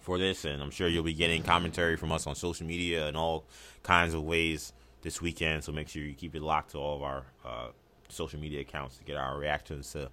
for 0.00 0.18
this, 0.18 0.44
and 0.44 0.62
I'm 0.62 0.70
sure 0.70 0.88
you'll 0.88 1.02
be 1.02 1.14
getting 1.14 1.42
commentary 1.42 1.96
from 1.96 2.12
us 2.12 2.26
on 2.26 2.34
social 2.34 2.66
media 2.66 3.06
and 3.08 3.16
all 3.16 3.44
kinds 3.82 4.14
of 4.14 4.22
ways 4.22 4.72
this 5.02 5.20
weekend. 5.20 5.64
So 5.64 5.72
make 5.72 5.88
sure 5.88 6.02
you 6.02 6.14
keep 6.14 6.34
it 6.34 6.42
locked 6.42 6.72
to 6.72 6.78
all 6.78 6.96
of 6.96 7.02
our 7.02 7.22
uh, 7.44 7.68
social 8.08 8.38
media 8.38 8.60
accounts 8.60 8.98
to 8.98 9.04
get 9.04 9.16
our 9.16 9.38
reactions 9.38 9.92
to 9.92 10.10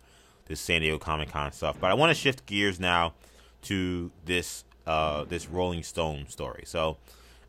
this 0.52 0.60
San 0.60 0.82
Diego 0.82 1.00
Comic 1.00 1.32
Con 1.32 1.52
stuff. 1.52 1.78
But 1.80 1.90
I 1.90 1.96
want 1.96 2.12
to 2.12 2.14
shift 2.14 2.46
gears 2.46 2.80
now 2.80 3.14
to 3.64 4.12
this 4.26 4.64
uh, 4.86 5.24
this 5.24 5.48
Rolling 5.48 5.84
Stone 5.84 6.28
story. 6.28 6.64
So, 6.66 6.98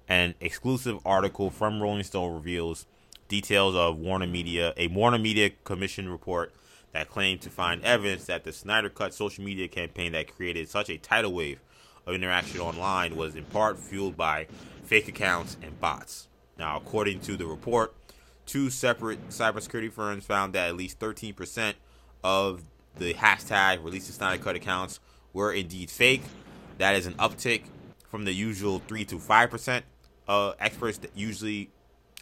an 0.09 0.35
exclusive 0.41 0.99
article 1.05 1.51
from 1.51 1.83
Rolling 1.83 2.03
Stone 2.03 2.35
reveals 2.35 2.87
details 3.29 3.75
of 3.75 3.99
Warner 3.99 4.27
Media, 4.27 4.73
a 4.77 4.89
Warner 4.89 5.19
Media 5.19 5.51
Commission 5.65 6.09
report 6.09 6.53
that 6.93 7.09
claimed 7.09 7.41
to 7.43 7.51
find 7.51 7.83
evidence 7.83 8.27
that 8.27 8.45
the 8.45 8.53
Snyder 8.53 8.91
Cut 8.91 9.15
social 9.15 9.43
media 9.45 9.69
campaign 9.69 10.13
that 10.13 10.35
created 10.35 10.69
such 10.69 10.91
a 10.91 10.99
tidal 10.99 11.33
wave 11.33 11.61
of 12.07 12.15
interaction 12.15 12.61
online 12.61 13.17
was 13.17 13.35
in 13.35 13.45
part 13.45 13.79
fueled 13.79 14.17
by 14.17 14.47
fake 14.85 15.09
accounts 15.09 15.57
and 15.63 15.81
bots. 15.81 16.29
Now, 16.59 16.77
according 16.77 17.21
to 17.21 17.37
the 17.37 17.47
report, 17.47 17.95
two 18.45 18.69
separate 18.69 19.31
cybersecurity 19.31 19.91
firms 19.91 20.27
found 20.27 20.53
that 20.53 20.69
at 20.69 20.77
least 20.77 20.99
13% 20.99 21.75
of 22.23 22.63
the 22.97 23.15
hashtag 23.15 23.83
release 23.85 24.07
the 24.07 24.13
Snyder 24.13 24.43
Cut 24.43 24.57
accounts 24.57 25.01
were 25.33 25.53
indeed 25.53 25.91
fake. 25.91 26.23
That 26.79 26.95
is 26.95 27.07
an 27.07 27.15
uptick 27.15 27.63
from 28.09 28.25
the 28.25 28.33
usual 28.33 28.81
3 28.87 29.05
to 29.07 29.17
5% 29.17 29.83
uh, 30.29 30.53
experts 30.59 30.99
that 30.99 31.17
usually 31.17 31.71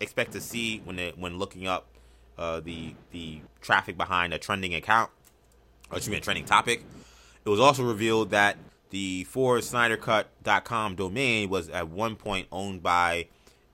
expect 0.01 0.33
to 0.33 0.41
see 0.41 0.81
when 0.85 0.97
they, 0.97 1.13
when 1.17 1.39
looking 1.39 1.67
up 1.67 1.87
uh, 2.39 2.61
the 2.61 2.95
the 3.11 3.41
traffic 3.61 3.99
behind 3.99 4.33
a 4.33 4.39
trending 4.39 4.75
account 4.75 5.11
or 5.91 5.99
excuse 5.99 6.11
me, 6.11 6.17
a 6.17 6.21
trending 6.21 6.45
topic. 6.45 6.85
It 7.45 7.49
was 7.49 7.61
also 7.61 7.83
revealed 7.83 8.31
that 8.31 8.57
the 8.91 9.27
ForSnyderCut.com 9.33 10.97
domain 10.97 11.49
was 11.49 11.69
at 11.69 11.89
one 11.89 12.17
point 12.17 12.49
owned 12.51 12.83
by 12.83 13.29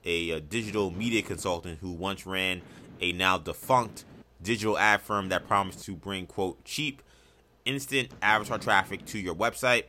a, 0.05 0.31
a, 0.31 0.39
digital 0.39 0.91
media 0.91 1.21
consultant 1.21 1.79
who 1.81 1.91
once 1.91 2.25
ran 2.25 2.61
a 3.01 3.11
now 3.11 3.37
defunct 3.37 4.05
digital 4.41 4.77
ad 4.77 5.01
firm 5.01 5.29
that 5.29 5.47
promised 5.47 5.83
to 5.85 5.95
bring, 5.95 6.25
quote, 6.25 6.63
cheap, 6.63 7.01
instant 7.65 8.09
avatar 8.21 8.57
traffic 8.57 9.05
to 9.05 9.19
your 9.19 9.35
website. 9.35 9.83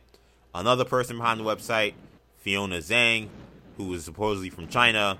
Another 0.53 0.85
person 0.85 1.17
behind 1.17 1.39
the 1.39 1.43
website, 1.43 1.93
Fiona 2.37 2.77
Zhang, 2.77 3.29
who 3.77 3.85
was 3.85 4.03
supposedly 4.03 4.49
from 4.49 4.67
China, 4.67 5.17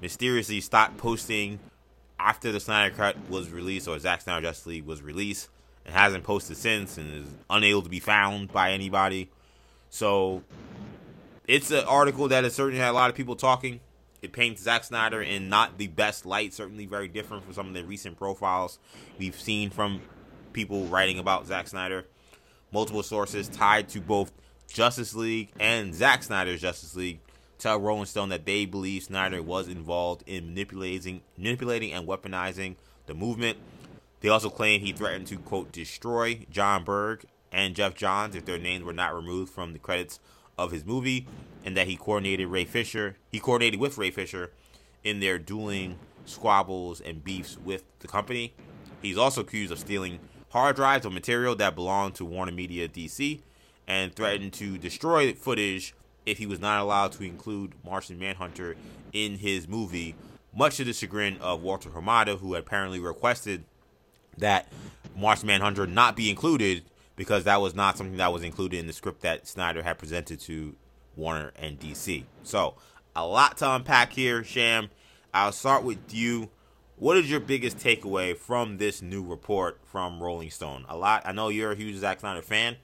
mysteriously 0.00 0.60
stopped 0.60 0.98
posting 0.98 1.58
after 2.18 2.52
the 2.52 2.60
Snyder 2.60 2.94
Cut 2.94 3.16
was 3.28 3.50
released 3.50 3.88
or 3.88 3.98
Zack 3.98 4.20
Snyder 4.20 4.48
Justice 4.48 4.66
League 4.66 4.84
was 4.84 5.02
released 5.02 5.48
and 5.84 5.94
hasn't 5.94 6.24
posted 6.24 6.56
since 6.56 6.98
and 6.98 7.24
is 7.24 7.30
unable 7.50 7.82
to 7.82 7.88
be 7.88 8.00
found 8.00 8.52
by 8.52 8.72
anybody. 8.72 9.30
So 9.90 10.42
it's 11.46 11.70
an 11.70 11.84
article 11.84 12.28
that 12.28 12.44
has 12.44 12.54
certainly 12.54 12.80
had 12.80 12.90
a 12.90 12.92
lot 12.92 13.10
of 13.10 13.16
people 13.16 13.36
talking. 13.36 13.80
It 14.22 14.32
paints 14.32 14.62
Zack 14.62 14.84
Snyder 14.84 15.20
in 15.20 15.48
not 15.48 15.78
the 15.78 15.88
best 15.88 16.24
light, 16.24 16.54
certainly 16.54 16.86
very 16.86 17.08
different 17.08 17.44
from 17.44 17.52
some 17.52 17.66
of 17.66 17.74
the 17.74 17.84
recent 17.84 18.16
profiles 18.16 18.78
we've 19.18 19.38
seen 19.38 19.70
from 19.70 20.00
people 20.52 20.84
writing 20.86 21.18
about 21.18 21.48
Zack 21.48 21.66
Snyder. 21.66 22.06
Multiple 22.72 23.02
sources 23.02 23.48
tied 23.48 23.88
to 23.90 24.00
both 24.00 24.32
Justice 24.68 25.14
League 25.14 25.50
and 25.58 25.92
Zack 25.92 26.22
Snyder's 26.22 26.60
Justice 26.60 26.94
League 26.94 27.18
tell 27.58 27.78
Rolling 27.78 28.06
Stone 28.06 28.28
that 28.28 28.46
they 28.46 28.64
believe 28.64 29.02
Snyder 29.02 29.42
was 29.42 29.68
involved 29.68 30.22
in 30.26 30.46
manipulating, 30.46 31.20
manipulating 31.36 31.92
and 31.92 32.06
weaponizing 32.06 32.76
the 33.06 33.14
movement. 33.14 33.58
They 34.20 34.28
also 34.28 34.50
claim 34.50 34.80
he 34.80 34.92
threatened 34.92 35.26
to 35.28 35.36
quote 35.36 35.72
destroy 35.72 36.46
Jon 36.48 36.84
Berg 36.84 37.24
and 37.50 37.74
Geoff 37.74 37.94
Johns 37.94 38.36
if 38.36 38.44
their 38.44 38.58
names 38.58 38.84
were 38.84 38.92
not 38.92 39.14
removed 39.14 39.52
from 39.52 39.72
the 39.72 39.78
credits 39.78 40.20
of 40.58 40.70
his 40.70 40.84
movie, 40.84 41.26
and 41.64 41.76
that 41.76 41.86
he 41.86 41.96
coordinated 41.96 42.48
Ray 42.48 42.64
Fisher. 42.64 43.16
He 43.30 43.38
coordinated 43.38 43.80
with 43.80 43.98
Ray 43.98 44.10
Fisher 44.10 44.52
in 45.04 45.20
their 45.20 45.38
dueling 45.38 45.98
squabbles 46.24 47.00
and 47.00 47.24
beefs 47.24 47.58
with 47.58 47.84
the 48.00 48.08
company. 48.08 48.54
He's 49.00 49.18
also 49.18 49.40
accused 49.40 49.72
of 49.72 49.78
stealing 49.78 50.20
hard 50.50 50.76
drives 50.76 51.06
of 51.06 51.12
material 51.12 51.54
that 51.56 51.74
belonged 51.74 52.14
to 52.16 52.24
Warner 52.24 52.52
Media 52.52 52.88
DC 52.88 53.40
and 53.86 54.14
threatened 54.14 54.52
to 54.54 54.78
destroy 54.78 55.32
footage 55.32 55.94
if 56.24 56.38
he 56.38 56.46
was 56.46 56.60
not 56.60 56.80
allowed 56.80 57.12
to 57.12 57.24
include 57.24 57.72
Martian 57.84 58.18
Manhunter 58.18 58.76
in 59.12 59.38
his 59.38 59.66
movie, 59.66 60.14
much 60.54 60.76
to 60.76 60.84
the 60.84 60.92
chagrin 60.92 61.36
of 61.38 61.62
Walter 61.62 61.90
Hamada, 61.90 62.38
who 62.38 62.54
apparently 62.54 63.00
requested 63.00 63.64
that 64.38 64.70
Martian 65.16 65.48
Manhunter 65.48 65.86
not 65.86 66.14
be 66.14 66.30
included 66.30 66.84
because 67.16 67.44
that 67.44 67.60
was 67.60 67.74
not 67.74 67.96
something 67.96 68.16
that 68.16 68.32
was 68.32 68.42
included 68.42 68.78
in 68.78 68.86
the 68.86 68.92
script 68.92 69.22
that 69.22 69.46
Snyder 69.46 69.82
had 69.82 69.98
presented 69.98 70.40
to 70.40 70.74
Warner 71.16 71.52
and 71.56 71.78
DC. 71.78 72.24
So, 72.42 72.74
a 73.14 73.26
lot 73.26 73.58
to 73.58 73.70
unpack 73.70 74.12
here, 74.12 74.42
Sham. 74.42 74.90
I'll 75.34 75.52
start 75.52 75.84
with 75.84 75.98
you. 76.12 76.50
What 76.96 77.16
is 77.16 77.30
your 77.30 77.40
biggest 77.40 77.78
takeaway 77.78 78.36
from 78.36 78.78
this 78.78 79.02
new 79.02 79.22
report 79.22 79.80
from 79.84 80.22
Rolling 80.22 80.50
Stone? 80.50 80.84
A 80.88 80.96
lot. 80.96 81.22
I 81.24 81.32
know 81.32 81.48
you're 81.48 81.72
a 81.72 81.76
huge 81.76 81.96
Zack 81.96 82.20
Snyder 82.20 82.42
fan. 82.42 82.76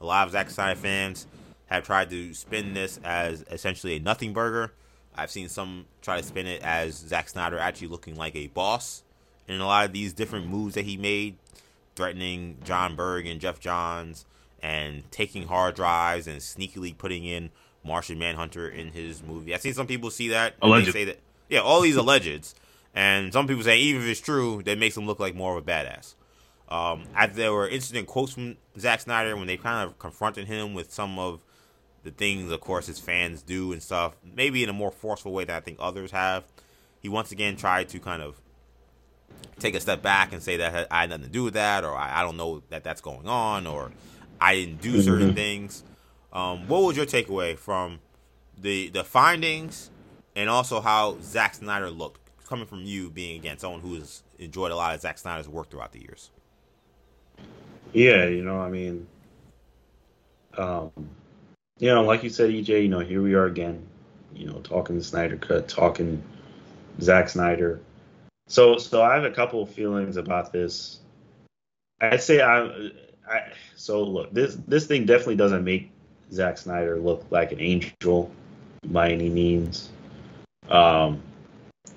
A 0.00 0.04
lot 0.04 0.26
of 0.26 0.32
Zack 0.32 0.50
Snyder 0.50 0.78
fans 0.78 1.26
have 1.66 1.84
tried 1.84 2.10
to 2.10 2.34
spin 2.34 2.74
this 2.74 3.00
as 3.02 3.44
essentially 3.50 3.96
a 3.96 4.00
nothing 4.00 4.32
burger. 4.32 4.72
I've 5.14 5.30
seen 5.30 5.48
some 5.48 5.86
try 6.00 6.18
to 6.18 6.22
spin 6.22 6.46
it 6.46 6.62
as 6.62 6.96
Zack 6.96 7.28
Snyder 7.28 7.58
actually 7.58 7.88
looking 7.88 8.16
like 8.16 8.34
a 8.36 8.48
boss 8.48 9.04
in 9.48 9.60
a 9.60 9.66
lot 9.66 9.86
of 9.86 9.92
these 9.92 10.12
different 10.12 10.48
moves 10.48 10.74
that 10.74 10.84
he 10.84 10.96
made 10.96 11.36
threatening 11.96 12.58
Jon 12.64 12.96
Berg 12.96 13.26
and 13.26 13.40
Geoff 13.40 13.60
Johns 13.60 14.24
and 14.62 15.10
taking 15.10 15.46
hard 15.46 15.74
drives 15.74 16.26
and 16.26 16.40
sneakily 16.40 16.96
putting 16.96 17.24
in 17.24 17.50
Martian 17.84 18.18
Manhunter 18.18 18.68
in 18.68 18.92
his 18.92 19.22
movie. 19.22 19.54
I've 19.54 19.60
seen 19.60 19.74
some 19.74 19.86
people 19.86 20.10
see 20.10 20.28
that. 20.28 20.54
Alleged. 20.62 20.88
They 20.88 20.92
say 20.92 21.04
that. 21.04 21.18
Yeah, 21.48 21.60
all 21.60 21.80
these 21.80 21.96
allegeds. 21.96 22.54
And 22.94 23.32
some 23.32 23.46
people 23.46 23.62
say 23.62 23.78
even 23.78 24.02
if 24.02 24.08
it's 24.08 24.20
true, 24.20 24.62
that 24.64 24.78
makes 24.78 24.96
him 24.96 25.06
look 25.06 25.18
like 25.18 25.34
more 25.34 25.56
of 25.56 25.66
a 25.66 25.70
badass. 25.70 26.14
Um, 26.68 27.04
there 27.34 27.52
were 27.52 27.68
interesting 27.68 28.06
quotes 28.06 28.32
from 28.32 28.56
Zack 28.78 29.00
Snyder 29.00 29.36
when 29.36 29.46
they 29.46 29.56
kind 29.56 29.86
of 29.86 29.98
confronted 29.98 30.46
him 30.46 30.72
with 30.72 30.92
some 30.92 31.18
of 31.18 31.40
the 32.02 32.10
things, 32.10 32.50
of 32.50 32.60
course, 32.60 32.86
his 32.86 32.98
fans 32.98 33.42
do 33.42 33.72
and 33.72 33.82
stuff, 33.82 34.16
maybe 34.24 34.62
in 34.62 34.68
a 34.68 34.72
more 34.72 34.90
forceful 34.90 35.32
way 35.32 35.44
than 35.44 35.56
I 35.56 35.60
think 35.60 35.78
others 35.80 36.10
have. 36.12 36.44
He 37.00 37.08
once 37.08 37.30
again 37.32 37.56
tried 37.56 37.88
to 37.90 38.00
kind 38.00 38.22
of 38.22 38.40
take 39.58 39.74
a 39.74 39.80
step 39.80 40.02
back 40.02 40.32
and 40.32 40.42
say 40.42 40.56
that 40.56 40.88
I 40.90 41.02
had 41.02 41.10
nothing 41.10 41.26
to 41.26 41.30
do 41.30 41.44
with 41.44 41.54
that, 41.54 41.84
or 41.84 41.94
I, 41.94 42.20
I 42.20 42.22
don't 42.22 42.36
know 42.36 42.62
that 42.70 42.84
that's 42.84 43.00
going 43.00 43.28
on, 43.28 43.66
or 43.66 43.92
I 44.40 44.54
didn't 44.54 44.80
do 44.80 44.92
mm-hmm. 44.92 45.02
certain 45.02 45.34
things. 45.34 45.84
Um, 46.32 46.66
what 46.68 46.82
was 46.82 46.96
your 46.96 47.06
takeaway 47.06 47.56
from 47.56 48.00
the 48.58 48.88
the 48.88 49.04
findings, 49.04 49.90
and 50.34 50.50
also 50.50 50.80
how 50.80 51.18
Zack 51.22 51.54
Snyder 51.54 51.90
looked, 51.90 52.20
coming 52.46 52.66
from 52.66 52.82
you 52.82 53.10
being 53.10 53.36
again 53.36 53.58
someone 53.58 53.80
who 53.80 53.94
has 53.94 54.22
enjoyed 54.38 54.72
a 54.72 54.76
lot 54.76 54.94
of 54.94 55.00
Zack 55.00 55.18
Snyder's 55.18 55.48
work 55.48 55.70
throughout 55.70 55.92
the 55.92 56.00
years? 56.00 56.30
Yeah, 57.92 58.26
you 58.26 58.42
know, 58.42 58.58
I 58.58 58.70
mean, 58.70 59.06
um, 60.56 60.90
you 61.78 61.88
know, 61.88 62.02
like 62.02 62.22
you 62.22 62.30
said, 62.30 62.50
EJ, 62.50 62.82
you 62.82 62.88
know, 62.88 63.00
here 63.00 63.22
we 63.22 63.34
are 63.34 63.46
again, 63.46 63.86
you 64.34 64.46
know, 64.46 64.60
talking 64.60 64.96
the 64.96 65.04
Snyder 65.04 65.36
Cut, 65.36 65.68
talking 65.68 66.22
Zack 67.00 67.28
Snyder. 67.28 67.80
So 68.48 68.78
so 68.78 69.02
I 69.02 69.14
have 69.14 69.24
a 69.24 69.30
couple 69.30 69.62
of 69.62 69.70
feelings 69.70 70.16
about 70.16 70.52
this. 70.52 71.00
I'd 72.00 72.22
say 72.22 72.40
I, 72.40 72.90
I 73.28 73.52
so 73.76 74.02
look 74.02 74.32
this 74.32 74.56
this 74.66 74.86
thing 74.86 75.06
definitely 75.06 75.36
doesn't 75.36 75.64
make 75.64 75.90
Zack 76.32 76.58
Snyder 76.58 76.98
look 76.98 77.24
like 77.30 77.52
an 77.52 77.60
angel 77.60 78.30
by 78.86 79.10
any 79.10 79.28
means. 79.28 79.90
Um, 80.68 81.22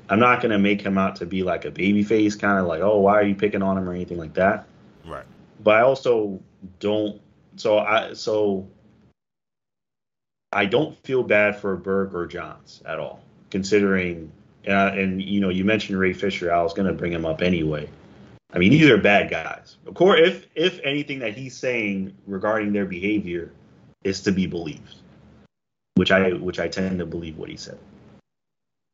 I'm 0.10 0.20
not 0.20 0.41
gonna 0.41 0.60
make 0.60 0.82
him 0.82 0.98
out 0.98 1.16
to 1.18 1.26
be 1.26 1.43
like 1.43 1.66
a 1.66 1.72
baby 1.72 2.04
face, 2.04 2.36
kind 2.36 2.60
of 2.60 2.68
like, 2.68 2.82
oh, 2.82 3.00
why 3.00 3.14
are 3.14 3.24
you 3.24 3.36
picking 3.36 3.62
on 3.62 3.78
him 3.78 3.89
or 3.89 3.93
anything 3.93 4.18
like 4.18 4.34
that. 4.36 4.68
Right. 5.06 5.26
But 5.64 5.76
I 5.78 5.82
also 5.82 6.39
don't. 6.80 7.22
So 7.56 7.80
I 7.80 8.14
so 8.14 8.68
I 10.52 10.66
don't 10.66 10.98
feel 11.04 11.24
bad 11.24 11.60
for 11.60 11.76
Berg 11.76 12.14
or 12.14 12.28
Johns 12.28 12.82
at 12.86 13.00
all, 13.00 13.22
considering. 13.50 14.32
Uh, 14.68 14.91
and 14.93 15.22
you 15.22 15.39
know, 15.39 15.49
you 15.49 15.63
mentioned 15.63 15.99
Ray 15.99 16.13
Fisher. 16.13 16.53
I 16.53 16.61
was 16.61 16.74
gonna 16.74 16.93
bring 16.93 17.11
him 17.11 17.26
up 17.26 17.41
anyway. 17.41 17.89
I 18.53 18.57
mean, 18.57 18.72
these 18.72 18.89
are 18.89 18.97
bad 18.97 19.30
guys. 19.30 19.78
Of 19.86 19.93
course, 19.93 20.20
if 20.24 20.47
if 20.55 20.80
anything 20.84 21.20
that 21.20 21.36
he's 21.36 21.55
saying 21.55 22.16
regarding 22.26 22.74
their 22.74 22.86
behavior 22.86 23.51
is 24.03 24.22
to 24.22 24.32
be 24.32 24.47
believed, 24.47 24.95
which 25.95 26.11
I 26.11 26.34
which 26.34 26.59
I 26.59 26.68
tend 26.68 26.99
to 26.99 27.05
believe 27.05 27.38
what 27.38 27.49
he 27.49 27.57
said 27.57 27.80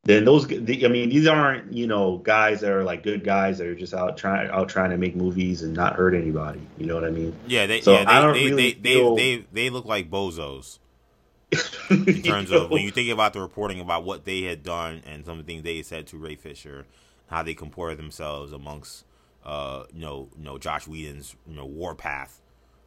then 0.03 0.25
those 0.25 0.47
the, 0.47 0.85
I 0.85 0.89
mean 0.89 1.09
these 1.09 1.27
aren't 1.27 1.73
you 1.73 1.85
know 1.85 2.17
guys 2.17 2.61
that 2.61 2.71
are 2.71 2.83
like 2.83 3.03
good 3.03 3.23
guys 3.23 3.59
that 3.59 3.67
are 3.67 3.75
just 3.75 3.93
out 3.93 4.17
trying 4.17 4.49
out 4.49 4.67
trying 4.67 4.89
to 4.89 4.97
make 4.97 5.15
movies 5.15 5.61
and 5.61 5.73
not 5.73 5.95
hurt 5.95 6.15
anybody. 6.15 6.61
You 6.77 6.87
know 6.87 6.95
what 6.95 7.05
I 7.05 7.11
mean? 7.11 7.35
Yeah, 7.47 7.67
they 7.67 7.81
so 7.81 7.93
yeah, 7.93 8.05
they, 8.05 8.11
I 8.11 8.21
don't 8.21 8.33
they, 8.33 8.45
really 8.45 8.73
they, 8.73 8.93
feel... 8.93 9.15
they, 9.15 9.37
they, 9.37 9.45
they 9.53 9.69
look 9.69 9.85
like 9.85 10.09
bozos. 10.09 10.79
in 11.89 12.21
terms 12.21 12.49
you 12.49 12.57
know? 12.57 12.65
of 12.65 12.71
when 12.71 12.81
you 12.81 12.91
think 12.91 13.09
about 13.09 13.33
the 13.33 13.41
reporting 13.41 13.79
about 13.79 14.03
what 14.03 14.25
they 14.25 14.41
had 14.43 14.63
done 14.63 15.01
and 15.05 15.25
some 15.25 15.39
of 15.39 15.45
the 15.45 15.51
things 15.51 15.63
they 15.63 15.81
said 15.81 16.07
to 16.07 16.17
Ray 16.17 16.35
Fisher, 16.35 16.85
how 17.27 17.43
they 17.43 17.53
compare 17.53 17.95
themselves 17.95 18.51
amongst 18.51 19.05
uh 19.43 19.85
you 19.91 20.01
know 20.01 20.29
you 20.37 20.43
know 20.43 20.57
Joss 20.57 20.87
Whedon's 20.87 21.35
you 21.47 21.55
know 21.55 21.65
Warpath, 21.65 22.39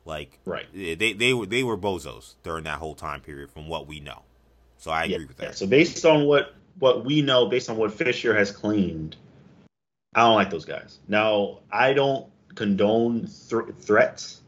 like 0.05 0.39
right 0.45 0.67
they 0.73 1.13
they 1.13 1.35
were 1.35 1.47
they 1.47 1.63
were 1.63 1.77
bozos 1.77 2.35
during 2.43 2.65
that 2.65 2.79
whole 2.79 2.95
time 2.95 3.21
period 3.21 3.51
from 3.51 3.69
what 3.69 3.87
we 3.87 4.01
know. 4.01 4.23
So 4.79 4.91
I 4.91 5.05
agree 5.05 5.15
yeah, 5.17 5.27
with 5.27 5.37
that. 5.39 5.45
Yeah. 5.45 5.51
So 5.53 5.67
based 5.67 6.05
on 6.05 6.25
what 6.27 6.55
what 6.79 7.05
we 7.05 7.23
know 7.23 7.47
based 7.47 7.71
on 7.71 7.77
what 7.77 7.93
Fisher 7.93 8.37
has 8.37 8.51
claimed, 8.51 9.17
I 10.15 10.21
don't 10.21 10.35
like 10.35 10.51
those 10.51 10.65
guys. 10.65 10.99
Now, 11.09 11.61
I 11.71 11.93
don't 11.93 12.27
condone 12.55 13.29
th- 13.49 13.75
threats. 13.81 14.41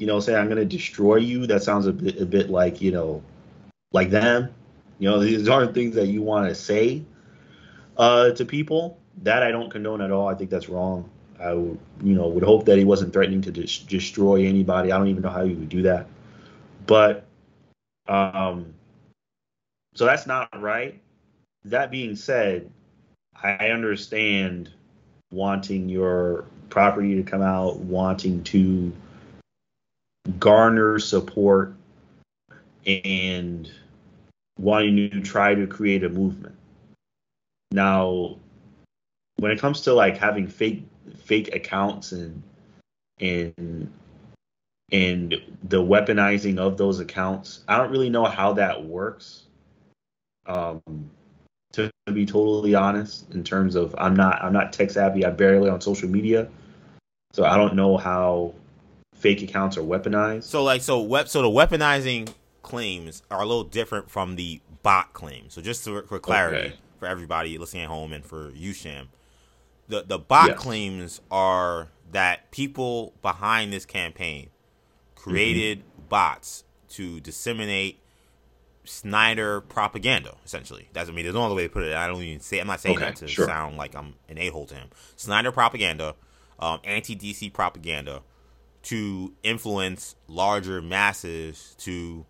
You 0.00 0.06
know, 0.06 0.18
say 0.18 0.34
I'm 0.34 0.46
going 0.46 0.58
to 0.58 0.64
destroy 0.64 1.16
you. 1.16 1.46
That 1.46 1.62
sounds 1.62 1.86
a 1.86 1.92
bit, 1.92 2.20
a 2.20 2.26
bit 2.26 2.50
like 2.50 2.80
you 2.80 2.90
know, 2.90 3.22
like 3.92 4.10
them. 4.10 4.52
You 4.98 5.10
know, 5.10 5.20
these 5.20 5.48
aren't 5.48 5.74
things 5.74 5.94
that 5.94 6.06
you 6.06 6.22
want 6.22 6.48
to 6.48 6.54
say 6.54 7.04
uh, 7.96 8.30
to 8.32 8.44
people. 8.44 8.98
That 9.22 9.42
I 9.42 9.50
don't 9.50 9.70
condone 9.70 10.00
at 10.00 10.10
all. 10.10 10.28
I 10.28 10.34
think 10.34 10.50
that's 10.50 10.68
wrong. 10.68 11.08
I 11.38 11.52
would, 11.52 11.78
you 12.02 12.14
know, 12.14 12.28
would 12.28 12.42
hope 12.42 12.64
that 12.66 12.78
he 12.78 12.84
wasn't 12.84 13.12
threatening 13.12 13.42
to 13.42 13.50
dis- 13.50 13.78
destroy 13.78 14.46
anybody. 14.46 14.92
I 14.92 14.98
don't 14.98 15.08
even 15.08 15.22
know 15.22 15.30
how 15.30 15.44
he 15.44 15.54
would 15.54 15.68
do 15.68 15.82
that. 15.82 16.06
But, 16.86 17.26
um, 18.08 18.74
so 19.94 20.06
that's 20.06 20.26
not 20.26 20.48
right 20.60 21.00
that 21.64 21.90
being 21.90 22.16
said, 22.16 22.70
I 23.42 23.68
understand 23.68 24.70
wanting 25.30 25.88
your 25.88 26.44
property 26.68 27.16
to 27.16 27.22
come 27.22 27.42
out, 27.42 27.78
wanting 27.78 28.42
to 28.44 28.92
garner 30.38 30.98
support, 30.98 31.74
and 32.86 33.70
wanting 34.58 35.10
to 35.10 35.20
try 35.20 35.54
to 35.54 35.66
create 35.66 36.04
a 36.04 36.08
movement. 36.08 36.54
Now, 37.72 38.36
when 39.36 39.52
it 39.52 39.58
comes 39.58 39.82
to 39.82 39.94
like 39.94 40.18
having 40.18 40.46
fake 40.46 40.84
fake 41.24 41.54
accounts 41.54 42.12
and 42.12 42.42
and 43.20 43.92
and 44.92 45.34
the 45.62 45.82
weaponizing 45.82 46.58
of 46.58 46.76
those 46.76 47.00
accounts, 47.00 47.60
I 47.68 47.76
don't 47.78 47.90
really 47.90 48.10
know 48.10 48.24
how 48.24 48.54
that 48.54 48.84
works. 48.84 49.44
Um, 50.46 51.10
to 51.72 51.90
be 52.12 52.26
totally 52.26 52.74
honest 52.74 53.30
in 53.30 53.44
terms 53.44 53.76
of 53.76 53.94
I'm 53.96 54.14
not 54.14 54.42
I'm 54.42 54.52
not 54.52 54.72
tech 54.72 54.90
savvy. 54.90 55.24
I'm 55.24 55.36
barely 55.36 55.70
on 55.70 55.80
social 55.80 56.08
media, 56.08 56.48
so 57.32 57.44
I 57.44 57.56
don't 57.56 57.76
know 57.76 57.96
how 57.96 58.54
fake 59.20 59.42
accounts 59.42 59.76
are 59.76 59.82
weaponized. 59.82 60.44
So 60.44 60.64
like 60.64 60.82
so 60.82 61.00
web 61.00 61.28
so 61.28 61.42
the 61.42 61.48
weaponizing 61.48 62.32
claims 62.62 63.22
are 63.30 63.42
a 63.42 63.46
little 63.46 63.64
different 63.64 64.10
from 64.10 64.36
the 64.36 64.60
bot 64.82 65.12
claims. 65.12 65.54
So 65.54 65.62
just 65.62 65.84
to, 65.84 66.02
for 66.02 66.18
clarity 66.18 66.68
okay. 66.68 66.76
for 66.98 67.06
everybody 67.06 67.58
listening 67.58 67.84
at 67.84 67.88
home 67.88 68.12
and 68.12 68.24
for 68.24 68.50
you 68.50 68.72
Sham, 68.72 69.08
the 69.88 70.02
the 70.02 70.18
bot 70.18 70.48
yes. 70.48 70.58
claims 70.58 71.20
are 71.30 71.88
that 72.12 72.50
people 72.50 73.14
behind 73.22 73.72
this 73.72 73.84
campaign 73.84 74.50
created 75.14 75.80
mm-hmm. 75.80 76.08
bots 76.08 76.64
to 76.90 77.20
disseminate 77.20 78.00
Snyder 78.84 79.60
propaganda, 79.60 80.36
essentially. 80.44 80.88
That's 80.92 81.06
what 81.08 81.12
I 81.12 81.16
mean, 81.16 81.24
there's 81.26 81.34
no 81.34 81.44
other 81.44 81.54
way 81.54 81.64
to 81.64 81.68
put 81.68 81.84
it. 81.84 81.94
I 81.94 82.08
don't 82.08 82.22
even 82.22 82.40
say 82.40 82.58
I'm 82.58 82.66
not 82.66 82.80
saying 82.80 82.96
okay, 82.96 83.04
that 83.04 83.16
to 83.16 83.28
sure. 83.28 83.46
sound 83.46 83.76
like 83.76 83.94
I'm 83.94 84.14
an 84.28 84.38
a 84.38 84.48
hole 84.48 84.66
to 84.66 84.74
him. 84.74 84.88
Snyder 85.16 85.52
propaganda, 85.52 86.14
um, 86.58 86.80
anti 86.82 87.14
DC 87.14 87.52
propaganda, 87.52 88.22
to 88.82 89.32
influence 89.42 90.16
larger 90.26 90.80
masses 90.80 91.74
to 91.78 92.24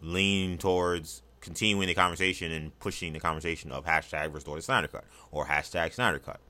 lean 0.00 0.58
towards 0.58 1.22
continuing 1.40 1.86
the 1.86 1.94
conversation 1.94 2.50
and 2.50 2.76
pushing 2.78 3.12
the 3.12 3.20
conversation 3.20 3.70
of 3.70 3.84
hashtag 3.84 4.34
restore 4.34 4.56
the 4.56 4.62
Snyder 4.62 4.88
Cut 4.88 5.04
or 5.30 5.46
hashtag 5.46 5.92
Snyder 5.92 6.18
Cut. 6.18 6.40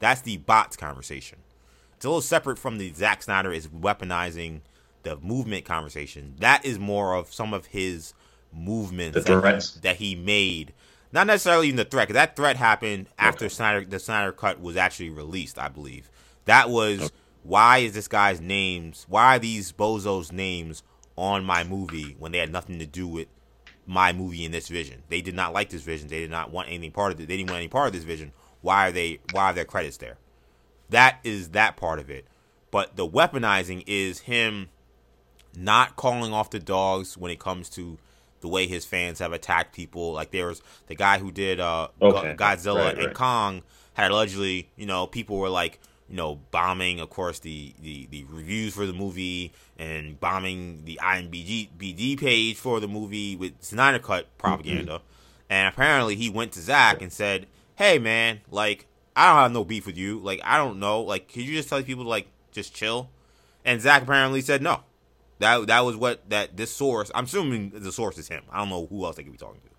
That's 0.00 0.22
the 0.22 0.38
bots 0.38 0.76
conversation. 0.76 1.38
It's 1.96 2.04
a 2.04 2.08
little 2.08 2.20
separate 2.20 2.58
from 2.58 2.78
the 2.78 2.92
Zack 2.92 3.22
Snyder 3.22 3.52
is 3.52 3.68
weaponizing 3.68 4.60
the 5.02 5.16
movement 5.18 5.64
conversation. 5.64 6.34
That 6.40 6.64
is 6.64 6.78
more 6.78 7.14
of 7.14 7.32
some 7.32 7.54
of 7.54 7.66
his 7.66 8.14
movements 8.52 9.24
that, 9.24 9.80
that, 9.82 9.96
he 9.96 10.14
made. 10.14 10.72
Not 11.12 11.26
necessarily 11.26 11.68
even 11.68 11.76
the 11.76 11.84
threat, 11.84 12.08
because 12.08 12.20
that 12.20 12.36
threat 12.36 12.56
happened 12.56 13.08
after 13.18 13.44
okay. 13.44 13.54
Snyder, 13.54 13.84
the 13.84 13.98
Snyder 13.98 14.32
Cut 14.32 14.60
was 14.60 14.76
actually 14.76 15.10
released, 15.10 15.58
I 15.58 15.68
believe. 15.68 16.10
That 16.46 16.70
was 16.70 17.02
okay. 17.02 17.14
Why 17.44 17.78
is 17.78 17.92
this 17.92 18.08
guy's 18.08 18.40
names, 18.40 19.06
why 19.08 19.36
are 19.36 19.38
these 19.38 19.70
bozos' 19.70 20.32
names 20.32 20.82
on 21.16 21.44
my 21.44 21.62
movie 21.62 22.16
when 22.18 22.32
they 22.32 22.38
had 22.38 22.50
nothing 22.50 22.78
to 22.78 22.86
do 22.86 23.06
with 23.06 23.28
my 23.86 24.12
movie 24.12 24.44
in 24.44 24.50
this 24.50 24.68
vision? 24.68 25.02
They 25.10 25.20
did 25.20 25.34
not 25.34 25.52
like 25.52 25.68
this 25.68 25.82
vision. 25.82 26.08
They 26.08 26.20
did 26.20 26.30
not 26.30 26.50
want 26.50 26.70
any 26.70 26.90
part 26.90 27.12
of 27.12 27.20
it. 27.20 27.28
They 27.28 27.36
didn't 27.36 27.50
want 27.50 27.60
any 27.60 27.68
part 27.68 27.88
of 27.88 27.92
this 27.92 28.04
vision. 28.04 28.32
Why 28.62 28.88
are 28.88 28.92
they? 28.92 29.20
Why 29.32 29.50
are 29.50 29.52
their 29.52 29.66
credits 29.66 29.98
there? 29.98 30.16
That 30.88 31.18
is 31.22 31.50
that 31.50 31.76
part 31.76 31.98
of 31.98 32.10
it. 32.10 32.26
But 32.70 32.96
the 32.96 33.06
weaponizing 33.06 33.84
is 33.86 34.20
him 34.20 34.70
not 35.54 35.96
calling 35.96 36.32
off 36.32 36.50
the 36.50 36.58
dogs 36.58 37.16
when 37.16 37.30
it 37.30 37.38
comes 37.38 37.68
to 37.70 37.98
the 38.40 38.48
way 38.48 38.66
his 38.66 38.84
fans 38.84 39.18
have 39.18 39.32
attacked 39.32 39.74
people. 39.74 40.12
Like 40.12 40.30
there 40.30 40.46
was 40.46 40.62
the 40.86 40.94
guy 40.94 41.18
who 41.18 41.30
did 41.30 41.60
uh, 41.60 41.88
okay. 42.00 42.34
Godzilla 42.36 42.86
right, 42.86 42.96
and 42.96 43.06
right. 43.06 43.14
Kong 43.14 43.62
had 43.92 44.10
allegedly, 44.10 44.70
you 44.76 44.86
know, 44.86 45.06
people 45.06 45.36
were 45.36 45.50
like, 45.50 45.78
you 46.14 46.18
know, 46.18 46.36
bombing, 46.52 47.00
of 47.00 47.10
course, 47.10 47.40
the, 47.40 47.74
the, 47.82 48.06
the 48.08 48.24
reviews 48.30 48.72
for 48.72 48.86
the 48.86 48.92
movie 48.92 49.52
and 49.76 50.20
bombing 50.20 50.84
the 50.84 51.00
IMDb 51.02 52.16
page 52.16 52.56
for 52.56 52.78
the 52.78 52.86
movie 52.86 53.34
with 53.34 53.54
Snyder 53.58 53.98
Cut 53.98 54.28
propaganda. 54.38 54.92
Mm-hmm. 54.92 55.04
And 55.50 55.74
apparently 55.74 56.14
he 56.14 56.30
went 56.30 56.52
to 56.52 56.60
Zack 56.60 57.02
and 57.02 57.12
said, 57.12 57.48
hey, 57.74 57.98
man, 57.98 58.42
like, 58.48 58.86
I 59.16 59.26
don't 59.26 59.42
have 59.42 59.50
no 59.50 59.64
beef 59.64 59.86
with 59.86 59.96
you. 59.96 60.20
Like, 60.20 60.40
I 60.44 60.56
don't 60.56 60.78
know. 60.78 61.02
Like, 61.02 61.26
could 61.26 61.42
you 61.42 61.56
just 61.56 61.68
tell 61.68 61.82
people 61.82 62.04
to, 62.04 62.10
like, 62.10 62.28
just 62.52 62.72
chill? 62.72 63.10
And 63.64 63.80
Zack 63.80 64.04
apparently 64.04 64.40
said 64.40 64.62
no. 64.62 64.84
That 65.40 65.66
that 65.66 65.80
was 65.80 65.96
what 65.96 66.30
that 66.30 66.56
this 66.56 66.70
source. 66.70 67.10
I'm 67.12 67.24
assuming 67.24 67.70
the 67.74 67.90
source 67.90 68.18
is 68.18 68.28
him. 68.28 68.44
I 68.52 68.58
don't 68.58 68.68
know 68.68 68.86
who 68.86 69.04
else 69.04 69.16
they 69.16 69.24
could 69.24 69.32
be 69.32 69.38
talking 69.38 69.62
to, 69.62 69.70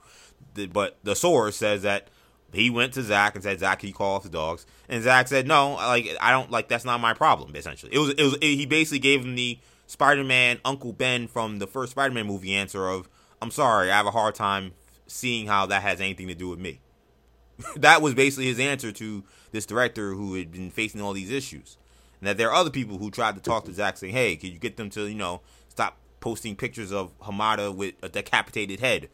the, 0.54 0.66
but 0.68 0.98
the 1.02 1.16
source 1.16 1.56
says 1.56 1.84
that 1.84 2.10
he 2.56 2.70
went 2.70 2.94
to 2.94 3.04
Zack 3.04 3.36
and 3.36 3.44
said, 3.44 3.60
"Zack, 3.60 3.80
can 3.80 3.90
you 3.90 3.94
call 3.96 4.16
off 4.16 4.24
the 4.24 4.30
dogs?" 4.30 4.66
And 4.90 5.04
Zack 5.04 5.28
said, 5.28 5.48
"No, 5.48 5.74
like 5.74 6.08
I 6.22 6.32
don't 6.32 6.52
like 6.52 6.68
that's 6.68 6.86
not 6.86 7.00
my 7.00 7.14
problem." 7.14 7.56
Essentially, 7.56 7.94
it 7.94 8.00
was 8.00 8.10
it 8.12 8.24
was 8.24 8.34
it, 8.36 8.56
he 8.56 8.66
basically 8.66 9.00
gave 9.00 9.24
him 9.24 9.36
the 9.36 9.60
Spider-Man 9.88 10.60
Uncle 10.66 10.94
Ben 10.94 11.28
from 11.28 11.60
the 11.60 11.68
first 11.68 11.92
Spider-Man 11.92 12.28
movie 12.28 12.54
answer 12.56 12.88
of, 12.88 13.10
"I'm 13.42 13.52
sorry, 13.52 13.92
I 13.92 13.98
have 13.98 14.08
a 14.08 14.12
hard 14.12 14.36
time 14.36 14.74
seeing 15.08 15.48
how 15.48 15.66
that 15.68 15.82
has 15.82 16.02
anything 16.02 16.28
to 16.28 16.36
do 16.36 16.50
with 16.50 16.60
me." 16.60 16.82
that 17.78 18.02
was 18.02 18.14
basically 18.14 18.48
his 18.48 18.60
answer 18.60 18.92
to 18.92 19.24
this 19.52 19.66
director 19.66 20.14
who 20.14 20.36
had 20.36 20.52
been 20.52 20.70
facing 20.70 21.02
all 21.02 21.14
these 21.14 21.32
issues 21.32 21.78
and 22.20 22.28
that 22.28 22.38
there 22.38 22.50
are 22.50 22.56
other 22.56 22.70
people 22.70 22.98
who 22.98 23.12
tried 23.12 23.36
to 23.36 23.42
talk 23.42 23.66
to 23.66 23.74
Zack 23.74 23.98
saying, 23.98 24.14
"Hey, 24.14 24.36
can 24.36 24.52
you 24.52 24.60
get 24.60 24.78
them 24.78 24.90
to 24.92 25.08
you 25.08 25.16
know 25.16 25.42
stop 25.70 25.98
posting 26.20 26.56
pictures 26.56 26.92
of 26.92 27.18
Hamada 27.20 27.74
with 27.74 27.94
a 28.02 28.10
decapitated 28.10 28.80
head 28.80 29.10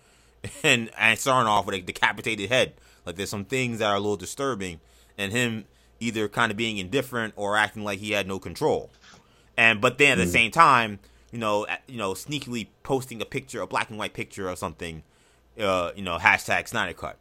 and 0.64 0.89
and 0.98 1.20
starting 1.20 1.48
off 1.48 1.66
with 1.66 1.76
a 1.76 1.82
decapitated 1.82 2.50
head? 2.50 2.74
Like 3.06 3.16
there's 3.16 3.30
some 3.30 3.46
things 3.46 3.80
that 3.80 3.89
are 3.89 3.96
a 3.96 4.00
little 4.00 4.18
disturbing, 4.18 4.80
and 5.18 5.32
him 5.32 5.66
either 6.00 6.28
kind 6.28 6.52
of 6.52 6.58
being 6.58 6.78
indifferent 6.78 7.34
or 7.38 7.56
acting 7.56 7.84
like 7.84 8.00
he 8.00 8.12
had 8.12 8.28
no 8.28 8.39
control. 8.39 8.89
And 9.58 9.82
but 9.82 9.98
then 9.98 10.14
at 10.14 10.24
the 10.24 10.30
mm. 10.30 10.34
same 10.34 10.52
time, 10.52 11.00
you 11.32 11.39
know, 11.39 11.68
you 11.88 11.98
know, 11.98 12.14
sneakily 12.14 12.68
posting 12.84 13.22
a 13.22 13.26
picture, 13.26 13.62
a 13.62 13.68
black 13.68 13.89
and 13.89 13.98
white 13.98 14.14
picture 14.14 14.50
or 14.50 14.56
something, 14.56 15.04
uh, 15.60 15.92
you 15.96 16.04
know, 16.04 16.18
hashtag 16.18 16.68
Snyder 16.68 16.94
Cut. 16.94 17.18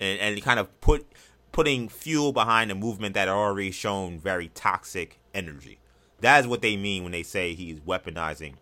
and 0.00 0.18
and 0.20 0.42
kind 0.42 0.58
of 0.60 0.80
put 0.80 1.06
putting 1.52 1.88
fuel 1.88 2.32
behind 2.32 2.70
a 2.72 2.74
movement 2.74 3.14
that 3.14 3.28
had 3.28 3.28
already 3.28 3.70
shown 3.70 4.18
very 4.18 4.48
toxic 4.48 5.20
energy. 5.32 5.78
That 6.20 6.40
is 6.40 6.46
what 6.46 6.62
they 6.62 6.76
mean 6.76 7.02
when 7.02 7.12
they 7.12 7.22
say 7.22 7.54
he's 7.54 7.80
weaponizing 7.80 8.54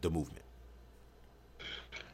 the 0.00 0.10
movement. 0.10 0.39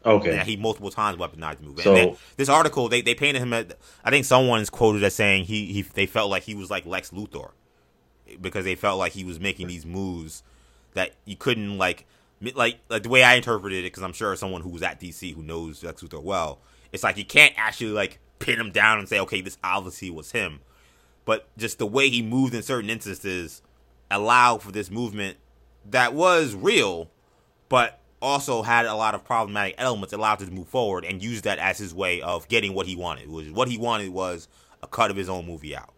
Okay. 0.07 0.35
Yeah, 0.35 0.45
he 0.45 0.57
multiple 0.57 0.91
times 0.91 1.19
weaponized 1.19 1.59
the 1.59 1.65
movement. 1.65 1.85
So- 1.85 1.95
And 1.97 2.17
this 2.37 2.49
article, 2.49 2.89
they, 2.89 3.01
they 3.03 3.15
painted 3.15 3.41
him 3.43 3.53
at. 3.53 3.77
I 4.05 4.11
think 4.11 4.25
someone's 4.25 4.71
quoted 4.71 5.03
as 5.05 5.15
saying 5.15 5.45
he, 5.47 5.67
he 5.73 5.83
they 5.83 6.07
felt 6.07 6.31
like 6.31 6.45
he 6.45 6.55
was 6.55 6.71
like 6.71 6.87
Lex 6.87 7.11
Luthor 7.11 7.51
because 8.41 8.65
they 8.65 8.75
felt 8.75 8.99
like 8.99 9.13
he 9.13 9.25
was 9.25 9.39
making 9.41 9.69
these 9.69 9.87
moves 9.87 10.43
that 10.95 11.13
you 11.25 11.37
couldn't 11.37 11.79
like 11.79 12.07
like 12.55 12.79
like 12.89 13.03
the 13.03 13.09
way 13.09 13.23
I 13.23 13.35
interpreted 13.35 13.81
it 13.81 13.89
because 13.89 14.03
I'm 14.03 14.13
sure 14.13 14.35
someone 14.37 14.63
who 14.63 14.71
was 14.71 14.83
at 14.83 15.01
DC 15.01 15.35
who 15.35 15.43
knows 15.43 15.83
Lex 15.85 16.03
Luthor 16.03 16.23
well. 16.23 16.59
It's 16.93 17.03
like 17.03 17.17
you 17.17 17.25
can't 17.25 17.55
actually 17.57 17.91
like 17.91 18.19
pin 18.39 18.59
him 18.61 18.71
down 18.71 18.99
and 18.99 19.09
say 19.09 19.19
okay 19.21 19.41
this 19.41 19.59
obviously 19.65 20.11
was 20.11 20.33
him, 20.33 20.61
but 21.25 21.49
just 21.57 21.79
the 21.79 21.87
way 21.87 22.09
he 22.11 22.23
moved 22.23 22.55
in 22.55 22.63
certain 22.63 22.91
instances 22.91 23.63
allowed 24.11 24.63
for 24.63 24.71
this 24.73 24.91
movement 24.91 25.37
that 25.91 26.13
was 26.15 26.55
real, 26.55 27.09
but 27.69 28.01
also 28.21 28.63
had 28.63 28.87
a 28.87 28.95
lot 28.95 29.15
of 29.15 29.25
problematic 29.25 29.75
elements 29.79 30.13
allowed 30.13 30.41
him 30.41 30.49
to 30.49 30.55
move 30.55 30.69
forward 30.69 31.05
and 31.05 31.23
use 31.23 31.43
that 31.43 31.59
as 31.59 31.79
his 31.79 31.95
way 31.95 32.21
of 32.23 32.49
getting 32.49 32.75
what 32.75 32.87
he 32.87 32.97
wanted. 32.97 33.29
Was 33.29 33.51
what 33.51 33.69
he 33.69 33.79
wanted 33.79 34.11
was 34.11 34.49
a 34.83 34.87
cut 34.87 35.11
of 35.11 35.17
his 35.17 35.29
own 35.29 35.47
movie 35.47 35.77
out, 35.77 35.93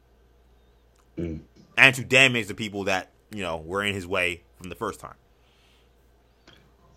Mm. 1.16 1.41
and 1.77 1.95
to 1.95 2.05
damage 2.05 2.47
the 2.47 2.55
people 2.55 2.85
that 2.85 3.11
you 3.31 3.43
know 3.43 3.59
were 3.59 3.83
in 3.83 3.95
his 3.95 4.07
way 4.07 4.43
from 4.57 4.69
the 4.69 4.75
first 4.75 5.01
time. 5.01 5.14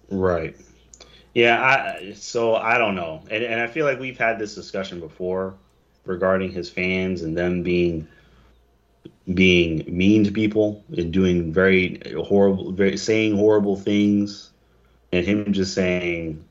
Right. 0.09 0.55
Yeah, 1.33 1.61
I 1.61 2.13
so 2.13 2.55
I 2.55 2.77
don't 2.77 2.95
know. 2.95 3.23
And 3.29 3.43
and 3.43 3.61
I 3.61 3.67
feel 3.67 3.85
like 3.85 3.99
we've 3.99 4.17
had 4.17 4.39
this 4.39 4.55
discussion 4.55 4.99
before 4.99 5.55
regarding 6.05 6.51
his 6.51 6.69
fans 6.69 7.21
and 7.21 7.37
them 7.37 7.63
being 7.63 8.07
being 9.33 9.85
mean 9.87 10.23
to 10.25 10.31
people 10.31 10.83
and 10.97 11.13
doing 11.13 11.53
very 11.53 12.01
horrible 12.25 12.71
very 12.71 12.97
saying 12.97 13.35
horrible 13.35 13.77
things 13.77 14.50
and 15.11 15.25
him 15.25 15.53
just 15.53 15.73
saying 15.73 16.43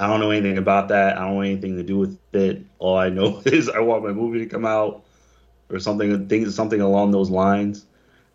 I 0.00 0.06
don't 0.06 0.20
know 0.20 0.30
anything 0.30 0.58
about 0.58 0.88
that. 0.88 1.18
I 1.18 1.22
don't 1.22 1.36
want 1.36 1.48
anything 1.48 1.76
to 1.76 1.82
do 1.82 1.98
with 1.98 2.18
it. 2.32 2.62
All 2.78 2.96
I 2.96 3.08
know 3.08 3.42
is 3.46 3.68
I 3.68 3.80
want 3.80 4.04
my 4.04 4.12
movie 4.12 4.38
to 4.40 4.46
come 4.46 4.64
out 4.64 5.04
or 5.70 5.78
something 5.78 6.28
things 6.28 6.54
something 6.54 6.80
along 6.80 7.10
those 7.10 7.30
lines. 7.30 7.84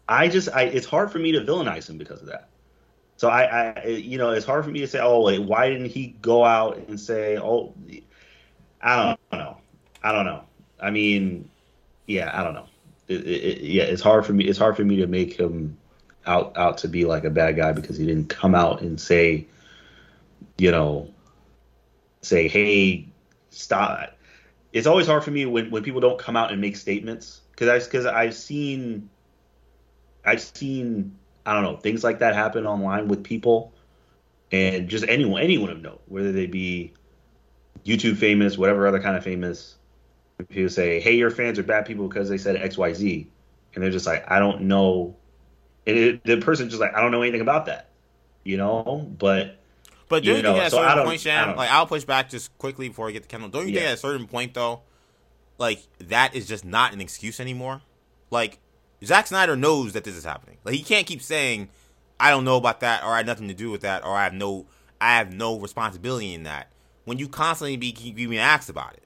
I 0.07 0.27
just 0.27 0.49
I 0.53 0.63
it's 0.63 0.85
hard 0.85 1.11
for 1.11 1.19
me 1.19 1.31
to 1.33 1.41
villainize 1.41 1.89
him 1.89 1.97
because 1.97 2.21
of 2.21 2.27
that. 2.27 2.49
So 3.15 3.29
I, 3.29 3.43
I, 3.45 3.85
you 3.87 4.17
know, 4.17 4.31
it's 4.31 4.45
hard 4.45 4.65
for 4.65 4.71
me 4.71 4.79
to 4.79 4.87
say, 4.87 4.99
oh, 4.99 5.21
wait, 5.21 5.39
why 5.39 5.69
didn't 5.69 5.91
he 5.91 6.07
go 6.21 6.43
out 6.43 6.77
and 6.89 6.99
say, 6.99 7.37
oh, 7.37 7.73
I 8.81 9.17
don't 9.31 9.39
know, 9.39 9.57
I 10.03 10.11
don't 10.11 10.25
know. 10.25 10.43
I 10.81 10.89
mean, 10.89 11.49
yeah, 12.07 12.31
I 12.33 12.43
don't 12.43 12.53
know. 12.53 12.65
It, 13.07 13.25
it, 13.25 13.61
yeah, 13.61 13.83
it's 13.83 14.01
hard 14.01 14.25
for 14.25 14.33
me. 14.33 14.45
It's 14.45 14.59
hard 14.59 14.75
for 14.75 14.83
me 14.83 14.97
to 14.97 15.07
make 15.07 15.39
him 15.39 15.77
out 16.25 16.57
out 16.57 16.79
to 16.79 16.87
be 16.87 17.05
like 17.05 17.23
a 17.23 17.29
bad 17.29 17.55
guy 17.55 17.71
because 17.71 17.97
he 17.97 18.05
didn't 18.05 18.29
come 18.29 18.55
out 18.55 18.81
and 18.81 18.99
say, 18.99 19.47
you 20.57 20.71
know, 20.71 21.13
say, 22.21 22.47
hey, 22.47 23.07
stop. 23.49 24.17
It's 24.71 24.87
always 24.87 25.07
hard 25.07 25.23
for 25.23 25.31
me 25.31 25.45
when, 25.45 25.69
when 25.71 25.83
people 25.83 26.01
don't 26.01 26.19
come 26.19 26.35
out 26.35 26.51
and 26.51 26.59
make 26.59 26.75
statements 26.75 27.41
because 27.51 27.69
I 27.69 27.79
because 27.85 28.05
I've 28.05 28.33
seen 28.33 29.09
I've 30.25 30.41
seen 30.41 31.15
I 31.45 31.53
don't 31.53 31.63
know 31.63 31.77
things 31.77 32.03
like 32.03 32.19
that 32.19 32.35
happen 32.35 32.65
online 32.65 33.07
with 33.07 33.23
people 33.23 33.73
and 34.51 34.87
just 34.87 35.05
anyone 35.07 35.41
anyone 35.41 35.69
of 35.69 35.81
note, 35.81 36.01
whether 36.07 36.31
they 36.31 36.47
be 36.47 36.93
YouTube 37.85 38.17
famous, 38.17 38.57
whatever 38.57 38.87
other 38.87 38.99
kind 39.01 39.15
of 39.15 39.23
famous. 39.23 39.75
People 40.49 40.69
say, 40.69 40.99
"Hey, 40.99 41.15
your 41.15 41.29
fans 41.29 41.59
are 41.59 41.63
bad 41.63 41.85
people 41.85 42.07
because 42.07 42.29
they 42.29 42.37
said 42.37 42.55
X 42.55 42.77
Y 42.77 42.93
Z 42.93 43.27
and 43.73 43.83
they're 43.83 43.91
just 43.91 44.07
like, 44.07 44.29
"I 44.29 44.39
don't 44.39 44.61
know," 44.61 45.15
and 45.85 45.97
it, 45.97 46.23
the 46.23 46.37
person's 46.37 46.71
just 46.71 46.81
like, 46.81 46.95
"I 46.95 47.01
don't 47.01 47.11
know 47.11 47.21
anything 47.21 47.41
about 47.41 47.67
that," 47.67 47.89
you 48.43 48.57
know. 48.57 49.07
But 49.19 49.62
But 50.09 50.23
don't 50.23 50.37
you, 50.37 50.41
know, 50.41 50.53
think 50.53 50.63
at 50.63 50.67
a 50.67 50.71
so 50.71 50.79
I 50.79 50.89
certain 50.89 51.05
point, 51.05 51.21
Sham, 51.21 51.55
like 51.55 51.71
I'll 51.71 51.87
push 51.87 52.03
back 52.03 52.29
just 52.29 52.55
quickly 52.57 52.89
before 52.89 53.07
I 53.07 53.11
get 53.11 53.23
to 53.23 53.29
Kendall. 53.29 53.49
Don't 53.49 53.67
you 53.67 53.73
think 53.73 53.87
at 53.87 53.93
a 53.93 53.97
certain 53.97 54.27
point 54.27 54.53
though, 54.53 54.81
like 55.57 55.81
that 55.99 56.35
is 56.35 56.47
just 56.47 56.65
not 56.65 56.93
an 56.93 57.01
excuse 57.01 57.39
anymore? 57.39 57.81
Like 58.29 58.59
Zack 59.03 59.27
Snyder 59.27 59.55
knows 59.55 59.93
that 59.93 60.03
this 60.03 60.15
is 60.15 60.23
happening. 60.23 60.57
Like 60.63 60.75
he 60.75 60.83
can't 60.83 61.07
keep 61.07 61.21
saying, 61.21 61.69
"I 62.19 62.29
don't 62.29 62.45
know 62.45 62.57
about 62.57 62.79
that," 62.81 63.03
or 63.03 63.11
"I 63.11 63.17
had 63.17 63.25
nothing 63.25 63.47
to 63.47 63.53
do 63.53 63.71
with 63.71 63.81
that," 63.81 64.03
or 64.03 64.11
"I 64.11 64.23
have 64.23 64.33
no, 64.33 64.65
I 64.99 65.15
have 65.17 65.33
no 65.33 65.59
responsibility 65.59 66.33
in 66.33 66.43
that." 66.43 66.69
When 67.05 67.19
you 67.19 67.27
constantly 67.27 67.75
be 67.75 67.91
keep 67.91 68.15
being 68.15 68.37
asked 68.37 68.69
about 68.69 68.93
it, 68.93 69.03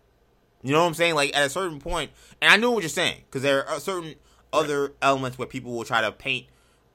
you 0.61 0.71
know 0.71 0.81
what 0.81 0.87
I'm 0.87 0.93
saying? 0.93 1.15
Like 1.15 1.35
at 1.35 1.45
a 1.45 1.49
certain 1.49 1.79
point, 1.79 2.11
and 2.41 2.51
I 2.51 2.57
know 2.57 2.71
what 2.71 2.83
you're 2.83 2.89
saying 2.89 3.21
because 3.25 3.41
there 3.41 3.67
are 3.67 3.79
certain 3.79 4.15
other 4.53 4.93
elements 5.01 5.37
where 5.37 5.47
people 5.47 5.73
will 5.73 5.83
try 5.83 6.01
to 6.01 6.11
paint 6.11 6.47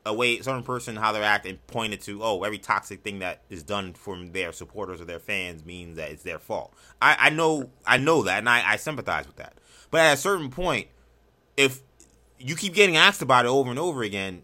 a 0.05 0.13
way 0.13 0.41
certain 0.41 0.65
person 0.65 0.97
how 0.97 1.13
they 1.13 1.23
act 1.23 1.47
and 1.47 1.65
pointed 1.69 2.01
to 2.01 2.23
oh 2.23 2.43
every 2.43 2.59
toxic 2.59 3.03
thing 3.03 3.21
that 3.21 3.43
is 3.49 3.63
done 3.63 3.93
from 3.93 4.33
their 4.33 4.53
supporters 4.53 5.01
or 5.01 5.05
their 5.05 5.21
fans 5.21 5.65
means 5.65 5.97
that 5.97 6.11
it's 6.11 6.23
their 6.23 6.39
fault. 6.39 6.75
I, 7.01 7.17
I 7.19 7.31
know 7.31 7.71
I 7.87 7.99
know 7.99 8.23
that 8.23 8.39
and 8.39 8.49
I, 8.49 8.73
I 8.73 8.77
sympathize 8.77 9.27
with 9.27 9.37
that. 9.37 9.55
But 9.91 10.01
at 10.01 10.15
a 10.15 10.17
certain 10.17 10.51
point, 10.51 10.89
if 11.57 11.81
you 12.39 12.57
keep 12.57 12.75
getting 12.75 12.97
asked 12.97 13.23
about 13.23 13.45
it 13.45 13.49
over 13.49 13.71
and 13.71 13.79
over 13.79 14.03
again, 14.03 14.43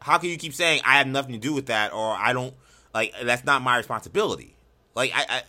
how 0.00 0.18
can 0.18 0.28
you 0.28 0.36
keep 0.36 0.54
saying 0.54 0.82
I 0.84 0.98
have 0.98 1.06
nothing 1.06 1.32
to 1.32 1.38
do 1.38 1.54
with 1.54 1.66
that 1.66 1.92
or 1.92 2.14
I 2.14 2.32
don't 2.32 2.54
like 2.92 3.14
that's 3.22 3.44
not 3.44 3.62
my 3.62 3.78
responsibility? 3.78 4.56
Like 4.94 5.12
I, 5.14 5.24
I 5.28 5.42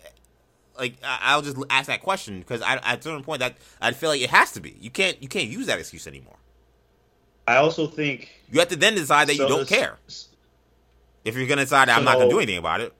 like 0.80 0.96
I'll 1.04 1.42
just 1.42 1.58
ask 1.70 1.88
that 1.88 2.02
question 2.02 2.40
because 2.40 2.62
I, 2.62 2.76
at 2.76 3.00
a 3.00 3.02
certain 3.02 3.24
point 3.24 3.40
that 3.40 3.58
I 3.82 3.92
feel 3.92 4.10
like 4.10 4.22
it 4.22 4.30
has 4.30 4.54
to 4.54 4.62
be. 4.62 4.78
You 4.80 4.90
can't 4.90 5.22
you 5.22 5.28
can't 5.28 5.50
use 5.50 5.68
that 5.68 5.80
excuse 5.80 6.08
anymore. 6.08 6.38
I 7.48 7.58
also 7.58 7.88
think 7.88 8.30
You 8.50 8.60
have 8.60 8.70
to 8.70 8.76
then 8.76 8.96
decide 8.96 9.28
that 9.30 9.36
you 9.36 9.48
don't 9.48 9.68
care. 9.68 10.00
If 11.26 11.36
you're 11.36 11.48
gonna 11.48 11.64
decide 11.64 11.88
that 11.90 11.98
I'm 11.98 12.04
not 12.06 12.18
gonna 12.18 12.30
do 12.30 12.40
anything 12.40 12.58
about 12.58 12.82
it, 12.82 12.94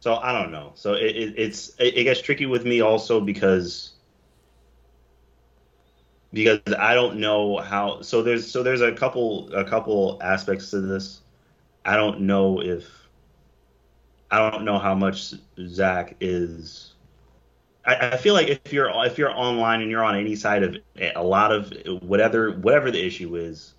So 0.00 0.16
I 0.16 0.32
don't 0.32 0.50
know. 0.52 0.72
So 0.74 0.94
it, 0.94 1.16
it, 1.16 1.34
it's 1.38 1.68
it, 1.78 1.96
it 1.98 2.04
gets 2.04 2.20
tricky 2.20 2.46
with 2.46 2.64
me 2.64 2.80
also 2.80 3.20
because 3.20 3.92
because 6.32 6.60
I 6.78 6.94
don't 6.94 7.18
know 7.18 7.58
how. 7.58 8.02
So 8.02 8.22
there's 8.22 8.50
so 8.50 8.62
there's 8.62 8.80
a 8.80 8.92
couple 8.92 9.52
a 9.54 9.64
couple 9.64 10.18
aspects 10.22 10.70
to 10.70 10.80
this. 10.80 11.20
I 11.84 11.96
don't 11.96 12.20
know 12.22 12.60
if 12.62 13.08
I 14.30 14.50
don't 14.50 14.64
know 14.64 14.78
how 14.78 14.94
much 14.94 15.34
Zack 15.68 16.16
is. 16.20 16.89
I, 17.84 18.10
I 18.12 18.16
feel 18.16 18.34
like 18.34 18.48
if 18.48 18.72
you're 18.72 18.90
if 19.06 19.18
you're 19.18 19.30
online 19.30 19.80
and 19.82 19.90
you're 19.90 20.04
on 20.04 20.16
any 20.16 20.36
side 20.36 20.62
of 20.62 20.76
a 21.16 21.22
lot 21.24 21.52
of 21.52 21.72
whatever 22.02 22.52
whatever 22.52 22.90
the 22.90 23.04
issue 23.04 23.36
is, 23.36 23.74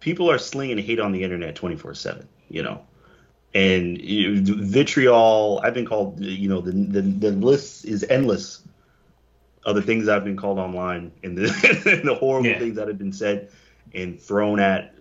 people 0.00 0.30
are 0.30 0.38
slinging 0.38 0.78
hate 0.78 1.00
on 1.00 1.12
the 1.12 1.22
internet 1.24 1.54
twenty 1.54 1.76
four 1.76 1.94
seven. 1.94 2.28
You 2.48 2.62
know 2.62 2.82
and 3.54 3.98
vitriol. 4.00 5.60
I've 5.64 5.74
been 5.74 5.86
called, 5.86 6.20
you 6.20 6.48
know, 6.50 6.60
the, 6.60 6.72
the 6.72 7.00
the 7.02 7.30
list 7.32 7.86
is 7.86 8.04
endless 8.04 8.62
Other 9.64 9.82
things 9.82 10.08
I've 10.08 10.24
been 10.24 10.36
called 10.36 10.58
online 10.58 11.12
and 11.22 11.36
the, 11.36 11.44
and 12.00 12.08
the 12.08 12.14
horrible 12.14 12.48
Yeah. 12.48 12.58
things 12.58 12.76
that 12.76 12.88
have 12.88 12.98
been 12.98 13.12
said 13.12 13.50
and 13.94 14.20
thrown 14.20 14.60
at 14.60 14.94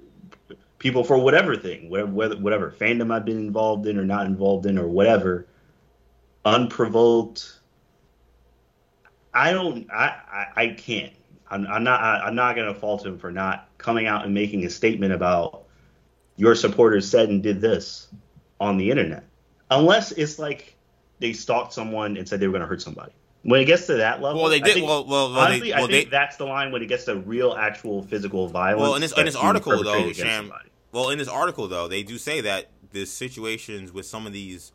people 0.79 1.03
for 1.03 1.17
whatever 1.17 1.55
thing, 1.55 1.89
whatever, 1.89 2.11
whether- 2.11 2.37
whatever 2.37 2.71
fandom 2.71 3.11
I've 3.13 3.25
been 3.25 3.37
involved 3.37 3.87
in 3.87 3.97
or 3.97 4.05
not 4.05 4.25
involved 4.27 4.65
in 4.65 4.77
or 4.77 4.87
whatever, 4.87 5.47
unprovoked. 6.45 7.59
I 9.37 9.53
don't. 9.53 9.89
I 9.91 10.05
I, 10.31 10.47
I 10.55 10.67
can't. 10.69 11.13
I'm, 11.49 11.67
I'm 11.67 11.83
not. 11.83 12.01
I, 12.01 12.21
I'm 12.21 12.35
not 12.35 12.55
going 12.55 12.73
to 12.73 12.79
fault 12.79 13.05
him 13.05 13.19
for 13.19 13.31
not 13.31 13.69
coming 13.77 14.07
out 14.07 14.25
and 14.25 14.33
making 14.33 14.65
a 14.65 14.69
statement 14.69 15.13
about 15.13 15.65
your 16.37 16.55
supporters 16.55 17.07
said 17.07 17.29
and 17.29 17.43
did 17.43 17.61
this 17.61 18.07
on 18.59 18.77
the 18.77 18.89
internet, 18.89 19.23
unless 19.69 20.11
it's 20.11 20.39
like 20.39 20.75
they 21.19 21.33
stalked 21.33 21.73
someone 21.73 22.17
and 22.17 22.27
said 22.27 22.39
they 22.39 22.47
were 22.47 22.51
going 22.53 22.61
to 22.61 22.67
hurt 22.67 22.81
somebody. 22.81 23.11
When 23.43 23.61
it 23.61 23.65
gets 23.65 23.85
to 23.87 23.93
that 23.97 24.21
level, 24.21 24.41
well, 24.41 24.49
they 24.49 24.57
I 24.57 24.59
did. 24.59 24.73
think- 24.73 24.87
well, 24.87 25.05
well, 25.05 25.31
well, 25.31 25.39
honestly, 25.39 25.69
they, 25.69 25.73
I 25.75 25.79
think 25.81 25.91
they, 25.91 26.05
that's 26.05 26.37
the 26.37 26.45
line 26.45 26.71
when 26.71 26.81
it 26.81 26.87
gets 26.87 27.05
to 27.05 27.15
real, 27.17 27.53
actual 27.53 28.01
physical 28.01 28.47
violence. 28.47 28.81
well, 28.81 28.95
in 28.95 29.01
this 29.01 29.15
in 29.15 29.25
this 29.25 29.35
article 29.35 29.71
though, 29.83 29.93
perpetrated 29.93 30.15
Sham. 30.15 30.45
somebody. 30.45 30.69
Well, 30.91 31.11
in 31.11 31.19
this 31.19 31.27
article 31.27 31.67
though, 31.67 31.87
they 31.87 32.01
do 32.01 32.17
say 32.17 32.41
that 32.41 32.71
the 32.91 33.05
situations 33.05 33.93
with 33.93 34.07
some 34.07 34.25
of 34.25 34.33
these 34.33 34.71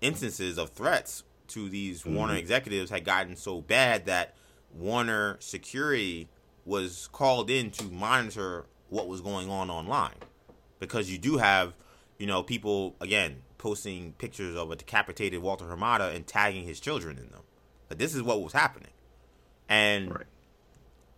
instances 0.00 0.58
of 0.58 0.70
threats 0.70 1.22
to 1.52 1.68
these 1.68 2.02
Mhm. 2.02 2.14
Warner 2.14 2.36
executives 2.36 2.90
had 2.90 3.04
gotten 3.04 3.36
so 3.36 3.60
bad 3.60 4.06
that 4.06 4.34
Warner 4.72 5.36
security 5.40 6.28
was 6.64 7.08
called 7.12 7.50
in 7.50 7.70
to 7.72 7.84
monitor 7.84 8.66
what 8.88 9.08
was 9.08 9.20
going 9.20 9.50
on 9.50 9.70
online 9.70 10.14
because 10.78 11.10
you 11.10 11.18
do 11.18 11.38
have, 11.38 11.74
you 12.18 12.26
know, 12.26 12.42
people 12.42 12.96
again 13.00 13.42
posting 13.58 14.12
pictures 14.14 14.56
of 14.56 14.70
a 14.70 14.76
decapitated 14.76 15.40
Walter 15.40 15.66
Hamada 15.66 16.14
and 16.14 16.26
tagging 16.26 16.64
his 16.64 16.80
children 16.80 17.18
in 17.18 17.30
them. 17.30 17.42
But 17.88 17.98
this 17.98 18.14
is 18.14 18.22
what 18.22 18.42
was 18.42 18.52
happening, 18.52 18.92
and 19.68 20.10
Right. 20.14 20.26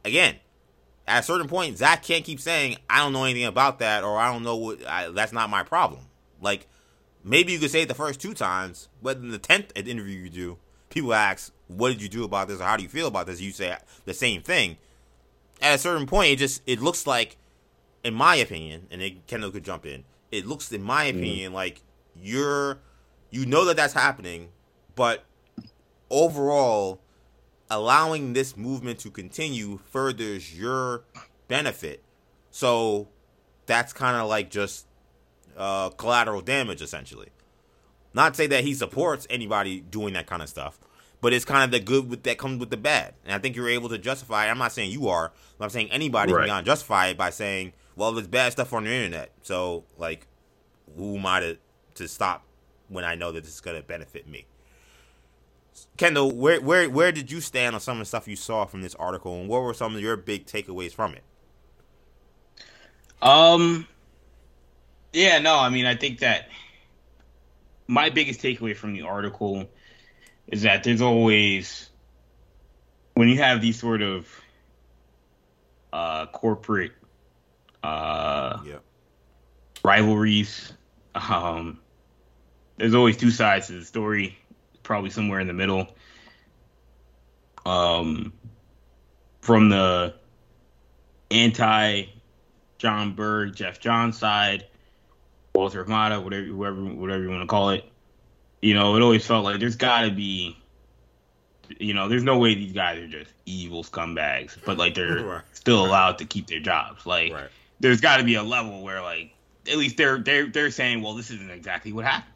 again, 0.05 0.41
at 1.07 1.20
a 1.20 1.22
certain 1.22 1.49
point, 1.49 1.78
Zack 1.78 2.03
can't 2.03 2.24
keep 2.24 2.41
saying, 2.41 2.78
"I 2.91 2.99
don't 2.99 3.12
know 3.12 3.24
anything 3.24 3.45
about 3.45 3.78
that," 3.78 4.03
or 4.03 4.18
"I 4.18 4.32
don't 4.32 4.43
know 4.43 4.57
what." 4.57 4.85
I, 4.87 5.11
that's 5.11 5.32
not 5.32 5.51
my 5.51 5.62
problem. 5.62 6.09
Like 6.41 6.66
maybe 7.25 7.53
you 7.53 7.59
could 7.59 7.70
say 7.70 7.83
it 7.83 7.89
the 7.89 7.95
first 7.95 8.20
two 8.20 8.35
times, 8.35 8.89
but 9.03 9.16
in 9.16 9.31
the 9.31 9.39
tenth 9.39 9.72
interview 9.75 10.20
you 10.20 10.31
do, 10.31 10.59
people 10.91 11.14
ask, 11.14 11.53
what 11.66 11.89
did 11.89 12.03
you 12.03 12.09
do 12.09 12.25
about 12.25 12.49
this 12.49 12.61
or 12.61 12.64
how 12.64 12.77
do 12.77 12.83
you 12.83 12.89
feel 12.89 13.09
about 13.09 13.27
this? 13.27 13.41
You 13.41 13.51
say 13.51 13.77
the 14.05 14.14
same 14.14 14.43
thing. 14.43 14.77
At 15.61 15.77
a 15.77 15.79
certain 15.79 16.07
point, 16.07 16.33
it 16.33 16.37
just 16.37 16.62
it 16.66 16.81
looks 16.81 17.07
like, 17.07 17.37
in 18.03 18.14
my 18.14 18.37
opinion, 18.37 18.87
and 18.91 19.01
it, 19.01 19.27
Kendall 19.27 19.51
could 19.51 19.64
jump 19.64 19.87
in. 19.87 20.05
It 20.31 20.47
looks, 20.47 20.70
in 20.72 20.83
my 20.83 21.07
mm-hmm. 21.07 21.18
opinion, 21.18 21.53
mm. 21.53 21.55
like 21.55 21.81
you're 22.20 22.79
you 23.31 23.47
know 23.47 23.64
that 23.64 23.77
that's 23.77 23.95
happening, 23.95 24.51
but 24.95 25.25
overall, 26.11 27.01
allowing 27.70 28.33
this 28.33 28.57
movement 28.57 28.99
to 29.01 29.11
continue 29.11 29.79
furthers 29.91 30.57
your 30.59 31.05
benefit. 31.49 32.03
So 32.51 33.09
that's 33.66 33.93
kind 33.93 34.16
of 34.16 34.29
like 34.29 34.51
just 34.51 34.87
uh, 35.57 35.91
collateral 35.91 36.41
damage, 36.41 36.83
essentially. 36.83 37.29
Not 38.13 38.35
to 38.35 38.37
say 38.37 38.47
that 38.47 38.65
he 38.65 38.75
supports 38.75 39.27
anybody 39.29 39.81
doing 39.81 40.15
that 40.15 40.27
kind 40.27 40.41
of 40.43 40.49
stuff, 40.49 40.79
but 41.21 41.33
it's 41.33 41.45
kind 41.45 41.65
of 41.65 41.71
the 41.71 41.81
good 41.81 42.09
with, 42.09 42.23
that 42.25 42.39
comes 42.39 42.61
with 42.61 42.71
the 42.71 42.77
bad. 42.77 43.15
And 43.25 43.35
I 43.35 43.39
think 43.39 43.57
you're 43.57 43.69
able 43.69 43.89
to 43.89 43.99
justify. 43.99 44.49
I'm 44.49 44.59
not 44.59 44.73
saying 44.73 44.91
you 44.91 45.09
are. 45.09 45.33
but 45.59 45.65
I'm 45.65 45.71
saying 45.71 45.91
anybody 45.91 46.33
right. 46.33 46.49
can 46.49 46.65
justify 46.65 47.09
it 47.09 47.17
by 47.17 47.31
saying, 47.31 47.73
"Well, 47.97 48.13
there's 48.13 48.29
bad 48.29 48.53
stuff 48.53 48.73
on 48.73 48.85
the 48.85 48.91
internet." 48.91 49.33
So, 49.43 49.85
like, 49.99 50.27
who 50.97 51.17
am 51.17 51.27
I 51.27 51.41
to 51.41 51.59
to 51.97 52.09
stop 52.09 52.45
when 52.89 53.05
I 53.05 53.15
know 53.15 53.33
that 53.33 53.43
this 53.43 53.55
is 53.55 53.61
going 53.61 53.77
to 53.77 53.83
benefit 53.83 54.29
me? 54.29 54.47
Kendall, 55.97 56.31
where 56.31 56.61
where 56.61 56.89
where 56.89 57.11
did 57.11 57.33
you 57.33 57.41
stand 57.41 57.75
on 57.75 57.81
some 57.81 57.97
of 57.97 58.01
the 58.01 58.07
stuff 58.07 58.29
you 58.29 58.37
saw 58.37 58.65
from 58.65 58.83
this 58.83 58.95
article, 58.95 59.41
and 59.41 59.49
what 59.49 59.63
were 59.63 59.75
some 59.75 59.97
of 59.97 60.01
your 60.01 60.17
big 60.17 60.47
takeaways 60.47 60.93
from 60.93 61.15
it? 61.15 61.25
Um, 63.21 63.89
yeah, 65.15 65.39
no, 65.39 65.59
I 65.59 65.71
mean, 65.71 65.87
I 65.87 65.95
think 65.95 66.21
that 66.21 66.49
my 67.87 68.11
biggest 68.11 68.41
takeaway 68.41 68.77
from 68.77 68.93
the 68.93 69.03
article 69.03 69.69
is 70.47 70.62
that 70.62 70.85
there's 70.85 71.01
always 71.01 71.91
when 73.15 73.29
you 73.29 73.39
have 73.39 73.61
these 73.61 73.79
sort 73.79 74.03
of 74.03 74.29
uh, 75.93 76.27
corporate 76.27 76.93
uh, 77.83 78.59
yeah. 78.67 78.79
rivalries, 79.85 80.73
um, 81.15 81.79
there's 82.77 82.95
always 82.95 83.17
two 83.17 83.31
sides 83.31 83.69
to 83.69 83.75
the 83.75 83.85
story 83.85 84.37
probably 84.83 85.11
somewhere 85.11 85.41
in 85.41 85.47
the 85.47 85.53
middle. 85.53 85.89
Um, 87.65 88.33
from 89.41 89.69
the 89.69 90.15
anti 91.31 92.05
Jon 92.79 93.15
Berg, 93.15 93.55
Geoff 93.55 93.81
John 93.81 94.12
side, 94.12 94.67
Walter 95.55 95.85
Hamada, 95.85 96.23
whatever, 96.23 96.47
whoever, 96.47 96.85
whatever 96.85 97.23
you 97.23 97.31
want 97.31 97.43
to 97.43 97.47
call 97.47 97.71
it. 97.71 97.85
You 98.61 98.75
know, 98.75 98.97
it 98.97 99.03
always 99.03 99.27
felt 99.27 99.45
like 99.45 99.61
there's 99.61 99.77
got 99.77 100.03
to 100.03 100.11
be, 100.11 100.57
you 101.79 101.95
know, 101.95 102.09
there's 102.09 102.23
no 102.23 102.39
way 102.39 102.55
these 102.55 102.73
guys 102.73 102.99
are 102.99 103.07
just 103.07 103.31
evil 103.47 103.85
scumbags, 103.85 104.57
but 104.65 104.79
like 104.79 104.95
they're 104.95 105.25
right. 105.25 105.43
still 105.53 105.85
allowed 105.85 106.19
to 106.19 106.25
keep 106.25 106.47
their 106.47 106.61
jobs. 106.61 107.07
Like, 107.07 107.33
right. 107.33 107.49
there's 107.81 108.01
got 108.01 108.17
to 108.17 108.25
be 108.25 108.35
a 108.35 108.43
level 108.43 108.83
where 108.83 109.01
like 109.01 109.35
at 109.71 109.77
least 109.77 109.97
they're 109.97 110.19
they're 110.19 110.47
they're 110.47 110.71
saying, 110.71 111.03
well, 111.03 111.15
this 111.15 111.31
isn't 111.31 111.51
exactly 111.51 111.93
what 111.93 112.05
happened. 112.05 112.33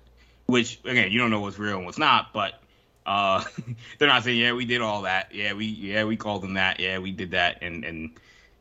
Which 0.47 0.81
again, 0.85 1.11
you 1.11 1.19
don't 1.19 1.31
know 1.31 1.41
what's 1.41 1.59
real 1.59 1.77
and 1.77 1.87
what's 1.87 1.99
not, 1.99 2.33
but 2.33 2.61
uh, 3.05 3.43
they're 3.99 4.09
not 4.09 4.23
saying, 4.23 4.39
yeah, 4.39 4.53
we 4.53 4.64
did 4.64 4.81
all 4.81 5.03
that. 5.03 5.35
Yeah, 5.35 5.55
we 5.55 5.66
yeah 5.66 6.05
we 6.05 6.16
called 6.16 6.43
them 6.43 6.55
that. 6.55 6.79
Yeah, 6.79 6.99
we 6.99 7.11
did 7.11 7.33
that. 7.33 7.59
And 7.62 7.85
and 7.85 8.11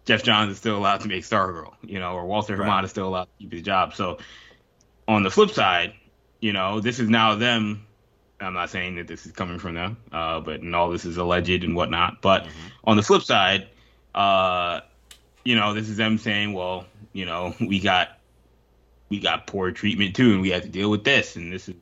Geoff 0.05 0.23
Johns 0.23 0.51
is 0.51 0.57
still 0.57 0.77
allowed 0.77 1.01
to 1.01 1.07
make 1.07 1.23
Stargirl, 1.23 1.73
you 1.83 1.99
know, 1.99 2.13
or 2.13 2.25
Walter 2.25 2.55
right. 2.55 2.67
Hamada 2.67 2.85
is 2.85 2.91
still 2.91 3.07
allowed 3.07 3.25
to 3.25 3.29
keep 3.39 3.51
his 3.51 3.61
job. 3.61 3.93
So 3.93 4.19
on 5.07 5.23
the 5.23 5.31
flip 5.31 5.51
side, 5.51 5.93
you 6.39 6.53
know, 6.53 6.79
this 6.79 6.99
is 6.99 7.09
now 7.09 7.35
them. 7.35 7.85
I'm 8.39 8.53
not 8.53 8.69
saying 8.69 8.95
that 8.97 9.07
this 9.07 9.25
is 9.25 9.31
coming 9.31 9.57
from 9.57 9.73
them, 9.73 9.97
uh, 10.11 10.39
but 10.41 10.61
and 10.61 10.75
all 10.75 10.89
this 10.89 11.05
is 11.05 11.17
alleged 11.17 11.63
and 11.63 11.75
whatnot. 11.75 12.21
But 12.21 12.43
mm-hmm. 12.43 12.67
on 12.83 12.97
the 12.97 13.03
flip 13.03 13.23
side, 13.23 13.67
uh, 14.13 14.81
you 15.43 15.55
know, 15.55 15.73
this 15.73 15.89
is 15.89 15.97
them 15.97 16.17
saying, 16.17 16.53
well, 16.53 16.85
you 17.13 17.25
know, 17.25 17.55
we 17.59 17.79
got 17.79 18.19
we 19.09 19.19
got 19.19 19.47
poor 19.47 19.71
treatment 19.71 20.15
too, 20.15 20.33
and 20.33 20.41
we 20.41 20.49
had 20.49 20.63
to 20.63 20.69
deal 20.69 20.91
with 20.91 21.03
this, 21.03 21.35
and 21.35 21.51
this 21.51 21.67
is 21.67 21.75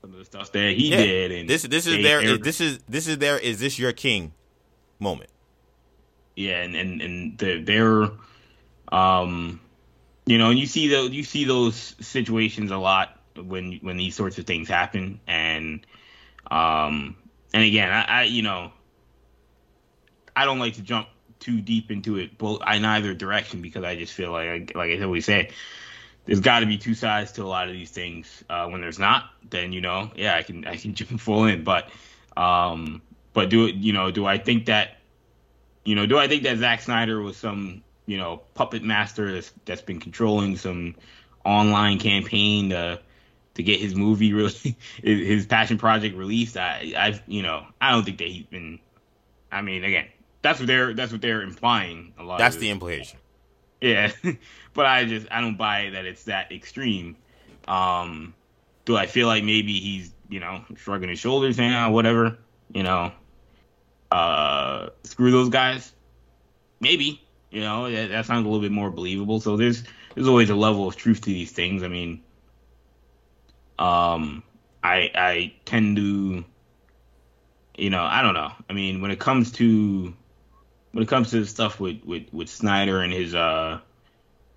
some 0.00 0.12
of 0.12 0.18
the 0.18 0.24
stuff 0.24 0.52
that 0.52 0.72
he 0.72 0.90
yeah. 0.90 0.96
did. 0.96 1.32
And 1.32 1.48
this 1.48 1.62
this 1.62 1.86
is 1.86 2.02
their 2.02 2.38
this 2.38 2.60
is 2.60 2.78
this 2.88 3.06
is 3.06 3.18
their 3.18 3.38
is 3.38 3.60
this 3.60 3.78
your 3.78 3.92
king 3.92 4.32
moment 4.98 5.28
yeah, 6.36 6.62
and 6.62 6.74
and 6.74 7.02
and 7.02 7.38
they're, 7.38 7.62
they're 7.62 8.10
um, 8.90 9.60
you 10.26 10.38
know, 10.38 10.50
and 10.50 10.58
you 10.58 10.66
see 10.66 10.88
the 10.88 11.02
you 11.10 11.24
see 11.24 11.44
those 11.44 11.94
situations 12.00 12.70
a 12.70 12.76
lot 12.76 13.18
when 13.36 13.78
when 13.82 13.96
these 13.96 14.14
sorts 14.14 14.38
of 14.38 14.46
things 14.46 14.68
happen, 14.68 15.20
and 15.26 15.86
um, 16.50 17.16
and 17.52 17.64
again, 17.64 17.90
I, 17.90 18.04
I 18.04 18.22
you 18.24 18.42
know, 18.42 18.72
I 20.34 20.44
don't 20.44 20.58
like 20.58 20.74
to 20.74 20.82
jump 20.82 21.08
too 21.40 21.60
deep 21.60 21.90
into 21.90 22.18
it, 22.18 22.38
both 22.38 22.60
in 22.72 22.84
either 22.84 23.14
direction 23.14 23.62
because 23.62 23.84
I 23.84 23.96
just 23.96 24.12
feel 24.12 24.30
like, 24.30 24.74
like 24.76 24.90
I 24.90 25.02
always 25.02 25.24
say, 25.24 25.50
there's 26.24 26.38
got 26.38 26.60
to 26.60 26.66
be 26.66 26.78
two 26.78 26.94
sides 26.94 27.32
to 27.32 27.42
a 27.42 27.48
lot 27.48 27.66
of 27.66 27.74
these 27.74 27.90
things. 27.90 28.44
Uh, 28.48 28.68
when 28.68 28.80
there's 28.80 28.98
not, 28.98 29.24
then 29.50 29.72
you 29.72 29.80
know, 29.80 30.10
yeah, 30.14 30.36
I 30.36 30.42
can 30.42 30.64
I 30.66 30.76
can 30.76 30.94
jump 30.94 31.20
full 31.20 31.44
in, 31.44 31.64
but 31.64 31.90
um, 32.36 33.02
but 33.32 33.50
do 33.50 33.66
it, 33.66 33.74
you 33.74 33.92
know, 33.92 34.10
do 34.10 34.24
I 34.24 34.38
think 34.38 34.66
that 34.66 34.98
you 35.84 35.94
know, 35.94 36.06
do 36.06 36.18
I 36.18 36.28
think 36.28 36.44
that 36.44 36.58
Zack 36.58 36.80
Snyder 36.80 37.20
was 37.20 37.36
some, 37.36 37.82
you 38.06 38.18
know, 38.18 38.42
puppet 38.54 38.82
master 38.82 39.32
that's 39.32 39.52
that's 39.64 39.82
been 39.82 40.00
controlling 40.00 40.56
some 40.56 40.94
online 41.44 41.98
campaign 41.98 42.70
to 42.70 43.00
to 43.54 43.62
get 43.62 43.80
his 43.80 43.94
movie 43.94 44.32
really 44.34 44.76
his 45.02 45.46
passion 45.46 45.78
project 45.78 46.16
released? 46.16 46.56
I 46.56 46.92
I've 46.96 47.22
you 47.26 47.42
know, 47.42 47.66
I 47.80 47.92
don't 47.92 48.04
think 48.04 48.18
that 48.18 48.28
he's 48.28 48.46
been 48.46 48.78
I 49.50 49.62
mean, 49.62 49.84
again, 49.84 50.06
that's 50.40 50.58
what 50.58 50.66
they're 50.66 50.94
that's 50.94 51.12
what 51.12 51.20
they're 51.20 51.42
implying 51.42 52.14
a 52.18 52.24
lot. 52.24 52.38
That's 52.38 52.56
the 52.56 52.70
implication. 52.70 53.18
Yeah. 53.80 54.12
but 54.74 54.86
I 54.86 55.04
just 55.04 55.26
I 55.30 55.40
don't 55.40 55.56
buy 55.56 55.90
that 55.90 56.04
it's 56.04 56.24
that 56.24 56.52
extreme. 56.52 57.16
Um 57.68 58.34
do 58.84 58.96
I 58.96 59.06
feel 59.06 59.26
like 59.26 59.44
maybe 59.44 59.78
he's, 59.78 60.12
you 60.28 60.40
know, 60.40 60.64
shrugging 60.76 61.08
his 61.08 61.18
shoulders 61.18 61.58
oh, 61.60 61.90
whatever, 61.90 62.38
you 62.72 62.82
know, 62.82 63.12
uh, 64.10 64.88
screw 65.04 65.30
those 65.30 65.48
guys? 65.48 65.92
Maybe. 66.80 67.22
You 67.52 67.60
know, 67.60 67.90
that, 67.90 68.08
that 68.08 68.26
sounds 68.26 68.46
a 68.46 68.48
little 68.48 68.62
bit 68.62 68.72
more 68.72 68.90
believable. 68.90 69.38
So 69.38 69.58
there's 69.58 69.84
there's 70.14 70.26
always 70.26 70.48
a 70.48 70.54
level 70.54 70.88
of 70.88 70.96
truth 70.96 71.20
to 71.20 71.26
these 71.26 71.52
things. 71.52 71.82
I 71.82 71.88
mean, 71.88 72.22
um, 73.78 74.42
I 74.82 75.10
I 75.14 75.54
tend 75.66 75.96
to, 75.96 76.44
you 77.76 77.90
know, 77.90 78.02
I 78.02 78.22
don't 78.22 78.32
know. 78.32 78.52
I 78.70 78.72
mean, 78.72 79.02
when 79.02 79.10
it 79.10 79.20
comes 79.20 79.52
to 79.52 80.14
when 80.92 81.02
it 81.02 81.08
comes 81.08 81.30
to 81.32 81.44
stuff 81.44 81.78
with 81.78 82.02
with 82.04 82.32
with 82.32 82.48
Snyder 82.48 83.02
and 83.02 83.12
his 83.12 83.34
uh 83.34 83.80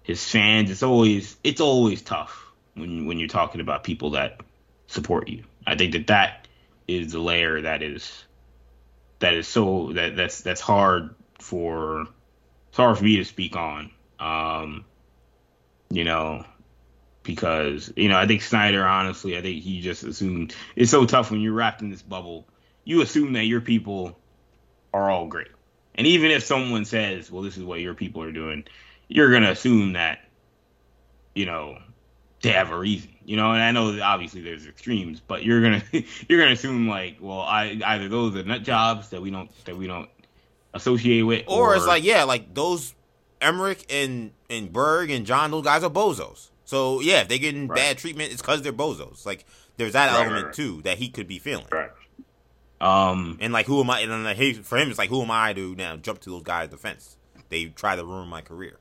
his 0.03 0.23
fans, 0.23 0.71
it's 0.71 0.83
always 0.83 1.35
it's 1.43 1.59
always 1.59 2.01
tough 2.01 2.49
when 2.75 3.07
when 3.07 3.19
you're 3.19 3.27
talking 3.27 3.59
about 3.59 3.83
people 3.83 4.11
that 4.11 4.39
support 4.87 5.27
you. 5.27 5.43
I 5.67 5.75
think 5.75 5.91
that 5.91 6.07
that 6.07 6.47
is 6.87 7.11
the 7.11 7.19
layer 7.19 7.61
that 7.61 7.81
is 7.81 8.23
that 9.19 9.33
is 9.33 9.49
so 9.49 9.91
that 9.93 10.15
that's 10.15 10.41
that's 10.41 10.61
hard 10.61 11.13
for 11.39 12.07
it's 12.75 12.77
hard 12.81 12.97
for 12.97 13.05
me 13.05 13.15
to 13.15 13.23
speak 13.23 13.55
on. 13.55 13.89
Um, 14.19 14.83
you 15.89 16.03
know, 16.03 16.43
because 17.23 17.93
you 17.95 18.09
know 18.09 18.17
I 18.17 18.27
think 18.27 18.41
Snyder 18.41 18.85
honestly 18.85 19.37
I 19.37 19.41
think 19.41 19.63
he 19.63 19.79
just 19.79 20.03
assumed 20.03 20.53
it's 20.75 20.91
so 20.91 21.05
tough 21.05 21.31
when 21.31 21.39
you're 21.39 21.53
wrapped 21.53 21.81
in 21.81 21.89
this 21.89 22.01
bubble. 22.01 22.45
You 22.83 23.01
assume 23.01 23.31
that 23.31 23.45
your 23.45 23.61
people 23.61 24.19
are 24.93 25.09
all 25.09 25.27
great, 25.27 25.47
and 25.95 26.05
even 26.05 26.31
if 26.31 26.43
someone 26.43 26.83
says, 26.83 27.31
"Well, 27.31 27.43
this 27.43 27.55
is 27.55 27.63
what 27.63 27.79
your 27.79 27.93
people 27.93 28.21
are 28.23 28.33
doing," 28.33 28.65
you're 29.07 29.31
gonna 29.31 29.51
assume 29.51 29.93
that 29.93 30.19
you 31.33 31.45
know 31.45 31.77
they 32.41 32.49
have 32.49 32.71
a 32.71 32.77
reason, 32.77 33.11
you 33.23 33.37
know. 33.37 33.53
And 33.53 33.63
I 33.63 33.71
know 33.71 33.93
that 33.93 34.01
obviously 34.01 34.41
there's 34.41 34.67
extremes, 34.67 35.21
but 35.21 35.45
you're 35.45 35.61
gonna 35.61 35.81
you're 36.27 36.39
gonna 36.41 36.51
assume 36.51 36.89
like, 36.89 37.19
well, 37.21 37.39
I 37.39 37.79
either 37.85 38.09
those 38.09 38.35
are 38.35 38.43
nut 38.43 38.63
jobs 38.63 39.11
that 39.11 39.21
we 39.21 39.31
don't 39.31 39.49
that 39.63 39.77
we 39.77 39.87
don't 39.87 40.09
associate 40.75 41.23
with, 41.23 41.45
or, 41.47 41.71
or 41.71 41.75
it's 41.75 41.87
like 41.87 42.03
yeah, 42.03 42.23
like 42.23 42.53
those 42.53 42.93
Emmerich 43.41 43.85
and 43.89 44.31
and 44.49 44.71
Berg 44.71 45.09
and 45.09 45.25
John, 45.25 45.51
those 45.51 45.63
guys 45.63 45.83
are 45.83 45.89
bozos. 45.89 46.49
So 46.65 46.99
yeah, 46.99 47.21
if 47.21 47.27
they're 47.27 47.37
getting 47.37 47.67
right. 47.67 47.75
bad 47.75 47.97
treatment, 47.97 48.31
it's 48.31 48.41
because 48.41 48.61
they're 48.61 48.73
bozos. 48.73 49.25
Like 49.25 49.45
there's 49.77 49.93
that 49.93 50.11
right, 50.11 50.25
element 50.25 50.45
right, 50.47 50.53
too 50.53 50.81
that 50.83 50.97
he 50.97 51.09
could 51.09 51.27
be 51.27 51.39
feeling. 51.39 51.65
Right. 51.71 51.89
Um. 52.79 53.37
And 53.41 53.53
like, 53.53 53.65
who 53.65 53.79
am 53.81 53.89
I? 53.89 54.01
And 54.01 54.11
then 54.11 54.63
for 54.63 54.77
him, 54.77 54.89
it's 54.89 54.99
like, 54.99 55.09
who 55.09 55.21
am 55.21 55.31
I 55.31 55.53
to 55.53 55.75
now 55.75 55.95
jump 55.95 56.19
to 56.21 56.29
those 56.29 56.43
guys' 56.43 56.69
defense? 56.69 57.17
They 57.49 57.65
try 57.65 57.95
to 57.95 58.03
ruin 58.03 58.27
my 58.27 58.41
career. 58.41 58.77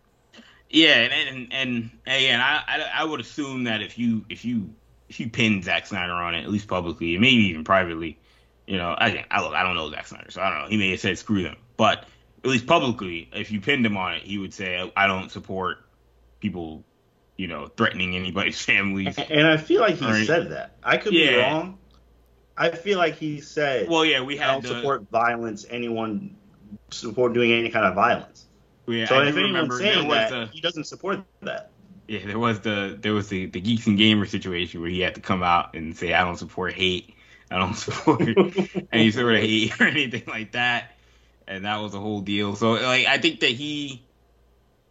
Yeah, 0.71 0.95
and 0.95 1.13
and 1.13 1.53
and, 1.53 1.91
and 2.07 2.43
I, 2.43 2.63
I 2.67 2.91
I 3.03 3.05
would 3.05 3.21
assume 3.21 3.65
that 3.65 3.83
if 3.83 3.97
you 3.99 4.25
if 4.29 4.45
you 4.45 4.71
if 5.09 5.21
you 5.21 5.29
pin 5.29 5.63
Zack 5.63 5.87
Snyder 5.87 6.13
on 6.13 6.35
it, 6.35 6.43
at 6.43 6.51
least 6.51 6.67
publicly, 6.67 7.15
and 7.15 7.21
maybe 7.21 7.45
even 7.45 7.63
privately, 7.63 8.19
you 8.67 8.77
know, 8.79 8.91
I 8.91 9.25
I 9.31 9.43
look, 9.43 9.55
I 9.55 9.63
don't 9.63 9.75
know 9.77 9.91
Zack 9.91 10.07
Snyder, 10.07 10.31
so 10.31 10.41
I 10.43 10.51
don't 10.51 10.63
know. 10.63 10.69
He 10.69 10.77
may 10.77 10.91
have 10.91 11.01
said 11.01 11.19
screw 11.19 11.43
them, 11.43 11.57
but 11.77 12.05
at 12.43 12.51
least 12.51 12.67
publicly, 12.67 13.29
if 13.33 13.51
you 13.51 13.61
pinned 13.61 13.85
him 13.85 13.97
on 13.97 14.15
it, 14.15 14.23
he 14.23 14.39
would 14.39 14.53
say 14.55 14.91
I 14.97 15.07
don't 15.07 15.31
support 15.31 15.79
people, 16.41 16.85
you 17.37 17.49
know, 17.49 17.69
threatening 17.69 18.15
anybody's 18.17 18.61
families. 18.65 19.17
And 19.19 19.47
I 19.47 19.57
feel 19.57 19.81
like 19.81 19.97
he 19.97 20.25
said 20.25 20.51
that. 20.51 20.77
I 20.83 20.97
could 20.99 21.13
yeah. 21.15 21.31
be 21.31 21.37
wrong, 21.37 21.79
I 22.57 22.71
feel 22.71 22.99
like 22.99 23.17
he 23.17 23.41
said, 23.41 23.89
Well, 23.89 24.05
yeah, 24.05 24.21
we 24.23 24.39
"I 24.39 24.47
had 24.47 24.53
don't 24.53 24.63
the, 24.63 24.69
support 24.69 25.11
violence. 25.11 25.67
Anyone 25.69 26.37
support 26.91 27.33
doing 27.35 27.53
any 27.53 27.71
kind 27.71 27.87
of 27.87 27.95
violence." 27.95 28.47
Yeah, 28.87 29.07
so 29.07 29.19
I 29.19 29.29
if 29.29 29.37
anyone's 29.37 29.77
saying 29.79 30.09
that, 30.09 30.31
the 30.31 30.47
he 30.53 30.61
doesn't 30.61 30.85
support 30.85 31.25
that. 31.43 31.71
yeah 32.07 32.21
there 32.27 32.39
was 32.39 32.61
the 32.61 32.99
there 33.01 33.15
was 33.15 33.29
the 33.29 33.47
the 33.47 33.61
geeks 33.61 33.87
and 33.87 33.99
gamers 33.99 34.29
situation 34.29 34.81
where 34.83 34.91
he 34.91 35.01
had 35.01 35.15
to 35.15 35.21
come 35.23 35.43
out 35.43 35.75
and 35.75 35.97
say 35.97 36.13
I 36.13 36.23
don't 36.25 36.37
support 36.37 36.75
hate, 36.75 37.14
I 37.55 37.59
don't 37.59 37.75
support 37.75 38.21
any 38.93 39.13
sort 39.13 39.35
of 39.35 39.41
hate 39.41 39.81
or 39.81 39.87
anything 39.87 40.25
like 40.27 40.53
that, 40.53 40.97
and 41.47 41.65
that 41.65 41.77
was 41.77 41.95
a 41.95 42.01
whole 42.01 42.21
deal. 42.21 42.57
So 42.57 42.73
like 42.73 43.07
I 43.07 43.19
think 43.19 43.41
that 43.41 43.51
he, 43.51 44.03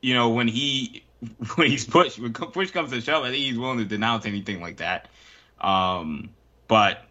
you 0.02 0.14
know, 0.14 0.30
when 0.30 0.48
he 0.48 1.04
when 1.56 1.70
he's 1.70 1.84
pushed 1.86 2.20
when 2.20 2.32
push 2.32 2.72
comes 2.72 2.92
to 2.92 3.02
shove, 3.02 3.26
I 3.26 3.32
think 3.32 3.44
he's 3.44 3.60
willing 3.60 3.80
to 3.80 3.86
denounce 3.86 4.26
anything 4.26 4.62
like 4.62 4.78
that. 4.78 5.10
Um, 5.60 6.30
but 6.70 7.04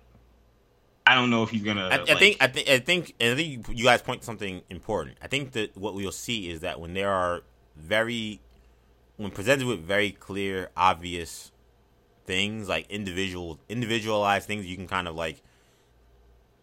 I 1.07 1.15
don't 1.15 1.29
know 1.29 1.43
if 1.43 1.51
he's 1.51 1.63
gonna. 1.63 1.89
I, 1.89 2.01
I 2.01 2.15
think 2.15 2.39
I 2.41 2.47
think 2.47 2.69
I 2.71 2.79
think 2.79 3.15
I 3.21 3.35
think 3.35 3.69
you 3.69 3.85
guys 3.85 4.01
point 4.01 4.23
to 4.23 4.27
something 4.27 4.63
important. 4.71 5.19
I 5.21 5.27
think 5.27 5.53
that 5.53 5.77
what 5.77 5.93
we'll 5.93 6.13
see 6.13 6.49
is 6.51 6.61
that 6.61 6.81
when 6.81 6.95
there 6.95 7.11
are 7.11 7.43
very 7.77 8.41
when 9.19 9.31
presented 9.31 9.67
with 9.67 9.81
very 9.81 10.13
clear, 10.13 10.71
obvious 10.79 11.52
things 12.27 12.69
like 12.69 12.91
individual 12.91 13.59
individualized 13.69 14.47
things, 14.47 14.67
you 14.67 14.77
can 14.77 14.89
kind 14.89 15.09
of 15.09 15.15
like 15.15 15.43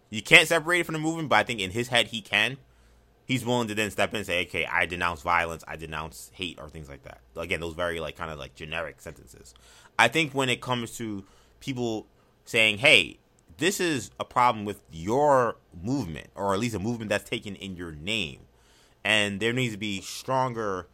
you 0.10 0.22
can't 0.22 0.48
separate 0.48 0.80
it 0.80 0.86
from 0.86 0.94
the 0.94 1.00
movement, 1.00 1.30
but 1.30 1.38
I 1.38 1.44
think 1.44 1.60
in 1.60 1.72
his 1.72 1.90
head 1.90 2.08
he 2.08 2.22
can. 2.22 2.58
He's 3.26 3.46
willing 3.46 3.68
to 3.68 3.76
then 3.76 3.92
step 3.92 4.10
in 4.12 4.18
and 4.18 4.26
say, 4.26 4.42
"Okay, 4.46 4.66
I 4.66 4.88
denounce 4.88 5.22
violence, 5.22 5.64
I 5.68 5.76
denounce 5.76 6.32
hate, 6.34 6.60
or 6.60 6.68
things 6.68 6.90
like 6.90 7.04
that." 7.04 7.22
Again, 7.36 7.60
those 7.60 7.76
very 7.76 8.00
like 8.00 8.18
kind 8.18 8.32
of 8.32 8.40
like 8.40 8.56
generic 8.56 9.00
sentences. 9.00 9.54
I 10.00 10.08
think 10.08 10.34
when 10.34 10.50
it 10.50 10.62
comes 10.62 10.98
to 10.98 11.24
people 11.60 12.08
saying, 12.46 12.80
"Hey, 12.80 13.20
this 13.58 13.80
is 13.80 14.10
a 14.20 14.26
problem 14.26 14.66
with 14.66 14.82
your 14.92 15.58
movement, 15.80 16.32
or 16.34 16.54
at 16.54 16.60
least 16.60 16.74
a 16.76 16.80
movement 16.80 17.10
that's 17.10 17.30
taken 17.30 17.56
in 17.56 17.76
your 17.76 17.92
name, 17.92 18.40
and 19.04 19.40
there 19.40 19.54
needs 19.54 19.74
to 19.74 19.80
be 19.80 20.02
stronger 20.02 20.88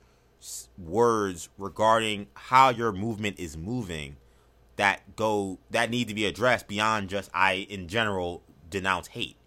words 0.77 1.49
regarding 1.57 2.27
how 2.33 2.69
your 2.69 2.91
movement 2.91 3.39
is 3.39 3.55
moving 3.55 4.17
that 4.77 5.15
go 5.15 5.59
that 5.71 5.89
need 5.89 6.07
to 6.09 6.13
be 6.13 6.25
addressed 6.25 6.67
beyond 6.67 7.09
just 7.09 7.29
I 7.33 7.53
in 7.69 7.87
general 7.87 8.43
denounce 8.69 9.07
hate. 9.07 9.37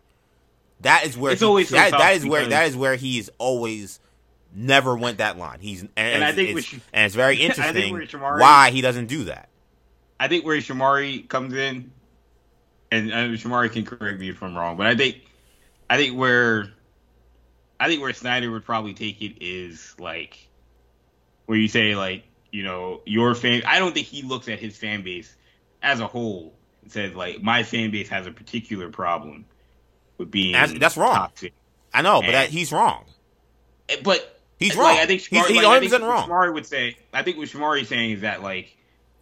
That 0.81 1.05
is 1.05 1.17
where 1.19 1.33
It's 1.33 1.41
he- 1.41 1.47
always 1.47 1.69
that, 1.71 1.91
that 1.91 2.15
is 2.17 2.25
where 2.27 2.47
that 2.47 2.67
is 2.69 2.77
where 2.77 2.95
he's 2.97 3.29
always 3.39 4.01
never 4.55 4.97
went 4.97 5.19
that 5.19 5.37
line. 5.37 5.59
He's 5.61 5.83
and, 5.83 5.91
And 5.97 6.25
I 6.25 6.33
think 6.33 6.51
it's- 6.51 6.73
with- 6.73 6.89
and 6.93 7.05
it's 7.07 7.15
very 7.15 7.37
interesting 7.43 7.95
Shamari- 7.95 8.41
why 8.41 8.71
he 8.71 8.81
doesn't 8.81 9.07
do 9.07 9.25
that. 9.25 9.49
I 10.21 10.29
think 10.29 10.45
where 10.45 10.57
Shamari 10.59 11.29
comes 11.29 11.55
in, 11.55 11.93
and 12.91 13.13
uh, 13.13 13.17
Shamari 13.37 13.71
can 13.71 13.85
correct 13.85 14.19
me 14.19 14.31
if 14.31 14.43
I'm 14.43 14.57
wrong, 14.57 14.77
but 14.77 14.87
I 14.87 14.97
think, 14.97 15.19
I 15.91 15.97
think 15.97 16.17
where, 16.19 16.71
I 17.79 17.87
think 17.87 18.01
where 18.03 18.13
Snyder 18.13 18.51
would 18.51 18.65
probably 18.65 18.95
take 18.95 19.23
it 19.23 19.37
is 19.45 19.95
like, 20.01 20.49
where 21.47 21.57
you 21.59 21.69
say 21.69 21.95
like, 21.95 22.25
you 22.53 22.63
know, 22.63 23.01
your 23.07 23.35
fan. 23.35 23.63
I 23.67 23.79
don't 23.79 23.93
think 23.93 24.07
he 24.07 24.23
looks 24.23 24.49
at 24.49 24.59
his 24.59 24.77
fan 24.77 25.03
base 25.03 25.35
as 25.83 26.01
a 26.01 26.07
whole 26.07 26.55
and 26.83 26.91
says 26.93 27.15
like, 27.15 27.43
my 27.43 27.63
fan 27.63 27.91
base 27.91 28.09
has 28.09 28.27
a 28.27 28.33
particular 28.33 28.91
problem 28.91 29.45
with 30.17 30.31
being 30.31 30.53
That's- 30.53 30.79
that's 30.79 30.97
wrong. 30.97 31.15
toxic. 31.15 31.53
I 31.95 32.03
know, 32.03 32.21
but 32.21 32.33
that, 32.33 32.49
he's 32.51 32.73
wrong. 32.73 33.05
But 34.03 34.35
He's 34.59 34.77
like, 34.77 34.79
wrong. 34.79 34.99
I 34.99 35.07
think 35.07 35.23
He's- 35.23 35.47
Shamari, 35.47 35.49
he's 35.49 35.63
like, 35.63 35.83
100% 35.83 36.01
what 36.01 36.03
wrong. 36.11 36.29
Shamari 36.29 36.53
would 36.53 36.67
say. 36.67 36.97
I 37.15 37.23
think 37.23 37.39
what 37.39 37.49
Shamari's 37.49 37.89
saying 37.89 38.11
is 38.11 38.21
that 38.23 38.43
like 38.43 38.77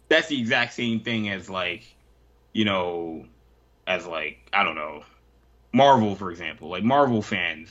that's 0.09 0.27
the 0.29 0.39
exact 0.39 0.73
same 0.73 1.01
thing 1.01 1.29
as 1.29 1.49
like 1.49 1.83
you 2.53 2.65
know 2.65 3.25
as 3.85 4.05
like 4.07 4.49
I 4.51 4.63
don't 4.63 4.75
know 4.75 5.03
Marvel 5.73 6.15
for 6.15 6.31
example. 6.31 6.69
Like 6.69 6.83
Marvel 6.83 7.21
fans, 7.21 7.69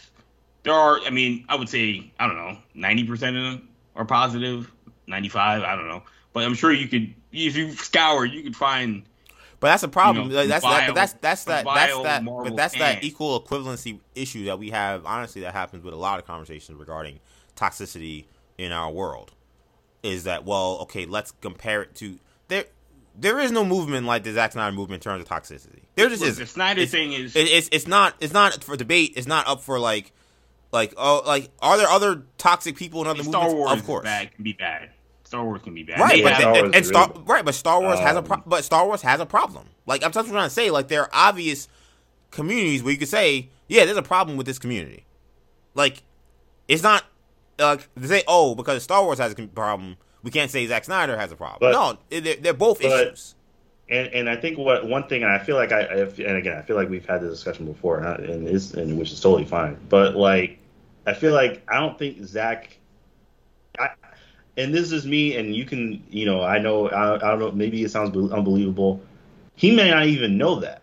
there 0.62 0.74
are. 0.74 1.00
I 1.00 1.10
mean, 1.10 1.44
I 1.48 1.56
would 1.56 1.68
say 1.68 2.12
I 2.20 2.26
don't 2.28 2.36
know 2.36 2.56
ninety 2.74 3.04
percent 3.04 3.36
of 3.36 3.42
them 3.42 3.68
are 3.96 4.04
positive, 4.04 4.70
ninety 5.06 5.28
five. 5.28 5.62
I 5.62 5.76
don't 5.76 5.88
know, 5.88 6.02
but 6.32 6.44
I'm 6.44 6.54
sure 6.54 6.72
you 6.72 6.88
could 6.88 7.14
if 7.32 7.56
you 7.56 7.72
scour, 7.72 8.24
you 8.24 8.42
could 8.42 8.56
find. 8.56 9.04
But 9.58 9.68
that's 9.68 9.82
a 9.82 9.88
problem. 9.88 10.28
You 10.30 10.36
know, 10.36 10.46
that's 10.46 10.62
that, 10.64 10.86
vile- 10.86 10.94
that's 10.94 11.12
that's 11.14 11.44
that 11.44 11.64
that's 11.64 12.02
that 12.02 12.24
but 12.24 12.56
that's 12.56 12.76
that 12.78 13.02
equal 13.02 13.40
equivalency 13.40 14.00
issue 14.14 14.44
that 14.46 14.58
we 14.58 14.70
have. 14.70 15.06
Honestly, 15.06 15.40
that 15.42 15.54
happens 15.54 15.82
with 15.82 15.94
a 15.94 15.96
lot 15.96 16.18
of 16.18 16.26
conversations 16.26 16.78
regarding 16.78 17.20
toxicity 17.56 18.26
in 18.58 18.72
our 18.72 18.90
world. 18.90 19.32
Is 20.02 20.24
that 20.24 20.44
well? 20.44 20.78
Okay, 20.82 21.06
let's 21.06 21.32
compare 21.40 21.82
it 21.82 21.94
to 21.96 22.18
there. 22.48 22.64
There 23.18 23.40
is 23.40 23.50
no 23.50 23.64
movement 23.64 24.06
like 24.06 24.24
the 24.24 24.32
Zack 24.32 24.52
Snyder 24.52 24.76
movement 24.76 25.02
in 25.04 25.10
terms 25.10 25.22
of 25.22 25.28
toxicity. 25.28 25.84
There 25.94 26.08
just 26.10 26.20
Look, 26.20 26.30
is. 26.30 26.36
the 26.36 26.46
Snyder 26.46 26.82
it's, 26.82 26.92
thing 26.92 27.14
is 27.14 27.34
it- 27.34 27.48
it's 27.48 27.68
it's 27.72 27.86
not 27.86 28.14
it's 28.20 28.34
not 28.34 28.62
for 28.62 28.76
debate. 28.76 29.14
It's 29.16 29.26
not 29.26 29.48
up 29.48 29.62
for 29.62 29.78
like 29.80 30.12
like 30.70 30.92
oh 30.98 31.22
like 31.26 31.48
are 31.60 31.78
there 31.78 31.88
other 31.88 32.24
toxic 32.36 32.76
people 32.76 33.00
in 33.00 33.06
other 33.06 33.22
Star 33.22 33.44
movements? 33.44 33.54
Wars 33.58 33.80
of 33.80 33.86
course. 33.86 34.04
bad, 34.04 34.34
can 34.34 34.44
be 34.44 34.52
bad. 34.52 34.90
Star 35.26 35.44
Wars 35.44 35.60
can 35.62 35.74
be 35.74 35.82
bad. 35.82 35.98
Right, 36.00 36.16
They 36.16 36.22
but 36.22 36.36
Star 36.36 36.54
the- 36.54 36.60
Wars 36.62 36.72
and 36.74 36.86
Star 36.86 37.08
really- 37.08 37.22
right, 37.26 37.44
but 37.44 37.54
Star 37.54 37.80
Wars 37.80 37.98
has 37.98 38.16
a 38.16 38.22
pro- 38.22 38.36
Um, 38.36 38.42
but 38.46 38.64
Star 38.64 38.86
Wars 38.86 39.02
has 39.02 39.20
a 39.20 39.26
problem. 39.26 39.66
Like 39.86 40.04
I'm 40.04 40.12
just 40.12 40.28
trying 40.28 40.44
to 40.48 40.50
say, 40.50 40.70
like 40.70 40.88
there 40.88 41.02
are 41.02 41.10
obvious 41.12 41.68
communities 42.30 42.82
where 42.82 42.92
you 42.92 42.98
could 42.98 43.08
say, 43.08 43.48
yeah, 43.68 43.84
there's 43.84 43.96
a 43.96 44.02
problem 44.02 44.36
with 44.36 44.46
this 44.46 44.58
community. 44.58 45.04
Like 45.74 46.02
it's 46.68 46.82
not 46.82 47.04
like 47.58 47.88
they 47.96 48.06
say, 48.06 48.22
oh, 48.28 48.54
because 48.54 48.82
Star 48.82 49.02
Wars 49.04 49.18
has 49.18 49.32
a 49.32 49.46
problem, 49.48 49.96
we 50.22 50.30
can't 50.30 50.50
say 50.50 50.66
Zack 50.66 50.84
Snyder 50.84 51.16
has 51.16 51.32
a 51.32 51.36
problem. 51.36 51.58
But- 51.60 51.72
no, 51.72 52.20
they're, 52.20 52.36
they're 52.36 52.52
both 52.54 52.80
but- 52.80 53.08
issues. 53.08 53.34
And 53.88 54.08
and 54.08 54.28
I 54.28 54.34
think 54.34 54.58
what 54.58 54.84
one 54.88 55.06
thing, 55.06 55.22
and 55.22 55.30
I 55.30 55.38
feel 55.38 55.54
like 55.54 55.70
I, 55.70 55.82
I 55.82 55.94
and 55.98 56.36
again, 56.36 56.58
I 56.58 56.62
feel 56.62 56.74
like 56.74 56.88
we've 56.88 57.06
had 57.06 57.20
this 57.20 57.30
discussion 57.30 57.66
before, 57.66 57.98
and, 57.98 58.06
I- 58.08 58.32
and 58.32 58.48
is 58.48 58.74
and 58.74 58.98
which 58.98 59.12
is 59.12 59.20
totally 59.20 59.44
fine. 59.44 59.78
But 59.88 60.16
like, 60.16 60.58
I 61.06 61.14
feel 61.14 61.32
like 61.32 61.62
I 61.70 61.78
don't 61.78 61.96
think 61.96 62.24
Zack. 62.24 62.78
I, 63.78 63.90
and 64.56 64.74
this 64.74 64.92
is 64.92 65.06
me, 65.06 65.36
and 65.36 65.54
you 65.54 65.64
can, 65.64 66.02
you 66.10 66.26
know, 66.26 66.42
I 66.42 66.58
know, 66.58 66.88
I, 66.88 67.16
I 67.16 67.18
don't 67.18 67.38
know, 67.38 67.52
maybe 67.52 67.82
it 67.84 67.90
sounds 67.90 68.16
unbelievable. 68.32 69.00
He 69.54 69.70
may 69.74 69.90
not 69.90 70.06
even 70.06 70.36
know 70.38 70.60
that, 70.60 70.82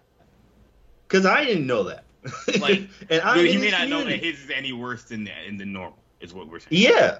because 1.08 1.26
I 1.26 1.44
didn't 1.46 1.68
know 1.68 1.84
that. 1.84 2.04
Like, 2.62 2.88
and 3.10 3.22
I'm 3.22 3.38
Dude, 3.38 3.52
he 3.52 3.58
may 3.58 3.72
not 3.72 3.90
know 3.90 4.04
that 4.04 4.24
his 4.24 4.44
is 4.46 4.50
any 4.50 4.72
worse 4.72 5.04
than 5.04 5.26
the, 5.26 5.32
in 5.48 5.58
the 5.58 5.66
normal. 5.66 5.98
Is 6.22 6.34
what 6.34 6.48
we're 6.48 6.60
saying. 6.60 6.70
Yeah, 6.82 7.20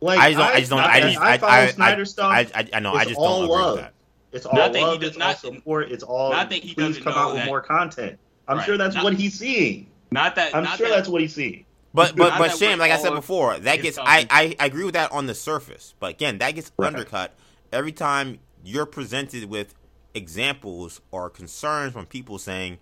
like 0.00 0.18
I 0.18 0.32
just 0.32 0.38
don't. 0.38 0.50
I 0.50 0.58
just 0.58 0.70
don't. 0.70 0.78
not 0.80 0.90
I 0.90 1.00
just. 1.00 1.12
he- 1.12 1.18
I. 1.24 1.38
follow 1.38 1.52
I. 1.52 1.66
Snyder 1.68 2.00
I, 2.00 2.04
stuff. 2.04 2.32
I, 2.32 2.40
I, 2.54 2.68
I 2.74 2.80
know. 2.80 2.92
I 2.94 3.02
It's 3.02 3.10
just 3.10 3.20
all 3.20 3.42
don't 3.42 3.44
agree 3.44 3.54
love. 3.62 3.74
with 3.76 3.80
that. 3.84 3.92
It's 4.32 4.46
all 4.46 4.56
Not 4.58 4.72
that 4.72 4.78
he 4.80 4.84
love. 4.84 5.00
does- 5.00 5.08
it's 5.10 5.18
not- 5.18 5.44
all 5.44 5.52
support. 5.54 5.92
It's 5.92 6.02
all. 6.02 6.32
not 6.32 6.50
that 6.50 6.56
he 6.56 6.74
please 6.74 6.86
doesn't 6.96 7.02
come 7.04 7.12
know 7.12 7.18
out 7.20 7.34
with 7.34 7.44
more 7.46 7.60
content. 7.60 8.18
I'm 8.48 8.56
Right. 8.56 8.66
sure 8.66 8.76
that's 8.76 8.96
Not- 8.96 9.04
what 9.04 9.14
he's 9.14 9.38
seeing. 9.38 9.86
Not 10.10 10.34
that. 10.34 10.52
I'm 10.56 10.64
not 10.64 10.76
sure 10.78 10.88
that, 10.88 10.96
that's 10.96 11.08
what 11.08 11.20
he's 11.20 11.32
seeing. 11.34 11.64
But 11.92 12.16
but 12.16 12.38
but 12.38 12.56
Sham, 12.56 12.78
like 12.78 12.92
I 12.92 12.98
said 12.98 13.14
before, 13.14 13.58
that 13.58 13.82
gets 13.82 13.98
I, 13.98 14.26
I 14.30 14.56
I 14.60 14.66
agree 14.66 14.84
with 14.84 14.94
that 14.94 15.10
on 15.12 15.26
the 15.26 15.34
surface. 15.34 15.94
But 15.98 16.10
again, 16.10 16.38
that 16.38 16.52
gets 16.54 16.70
Right. 16.76 16.86
undercut 16.88 17.34
every 17.72 17.92
time 17.92 18.38
you're 18.64 18.86
presented 18.86 19.44
with 19.46 19.74
examples 20.14 21.00
or 21.10 21.30
concerns 21.30 21.92
from 21.92 22.06
people 22.06 22.38
saying, 22.38 22.78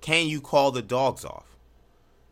"Can 0.00 0.26
you 0.26 0.40
call 0.40 0.72
the 0.72 0.82
dogs 0.82 1.24
off?" 1.24 1.56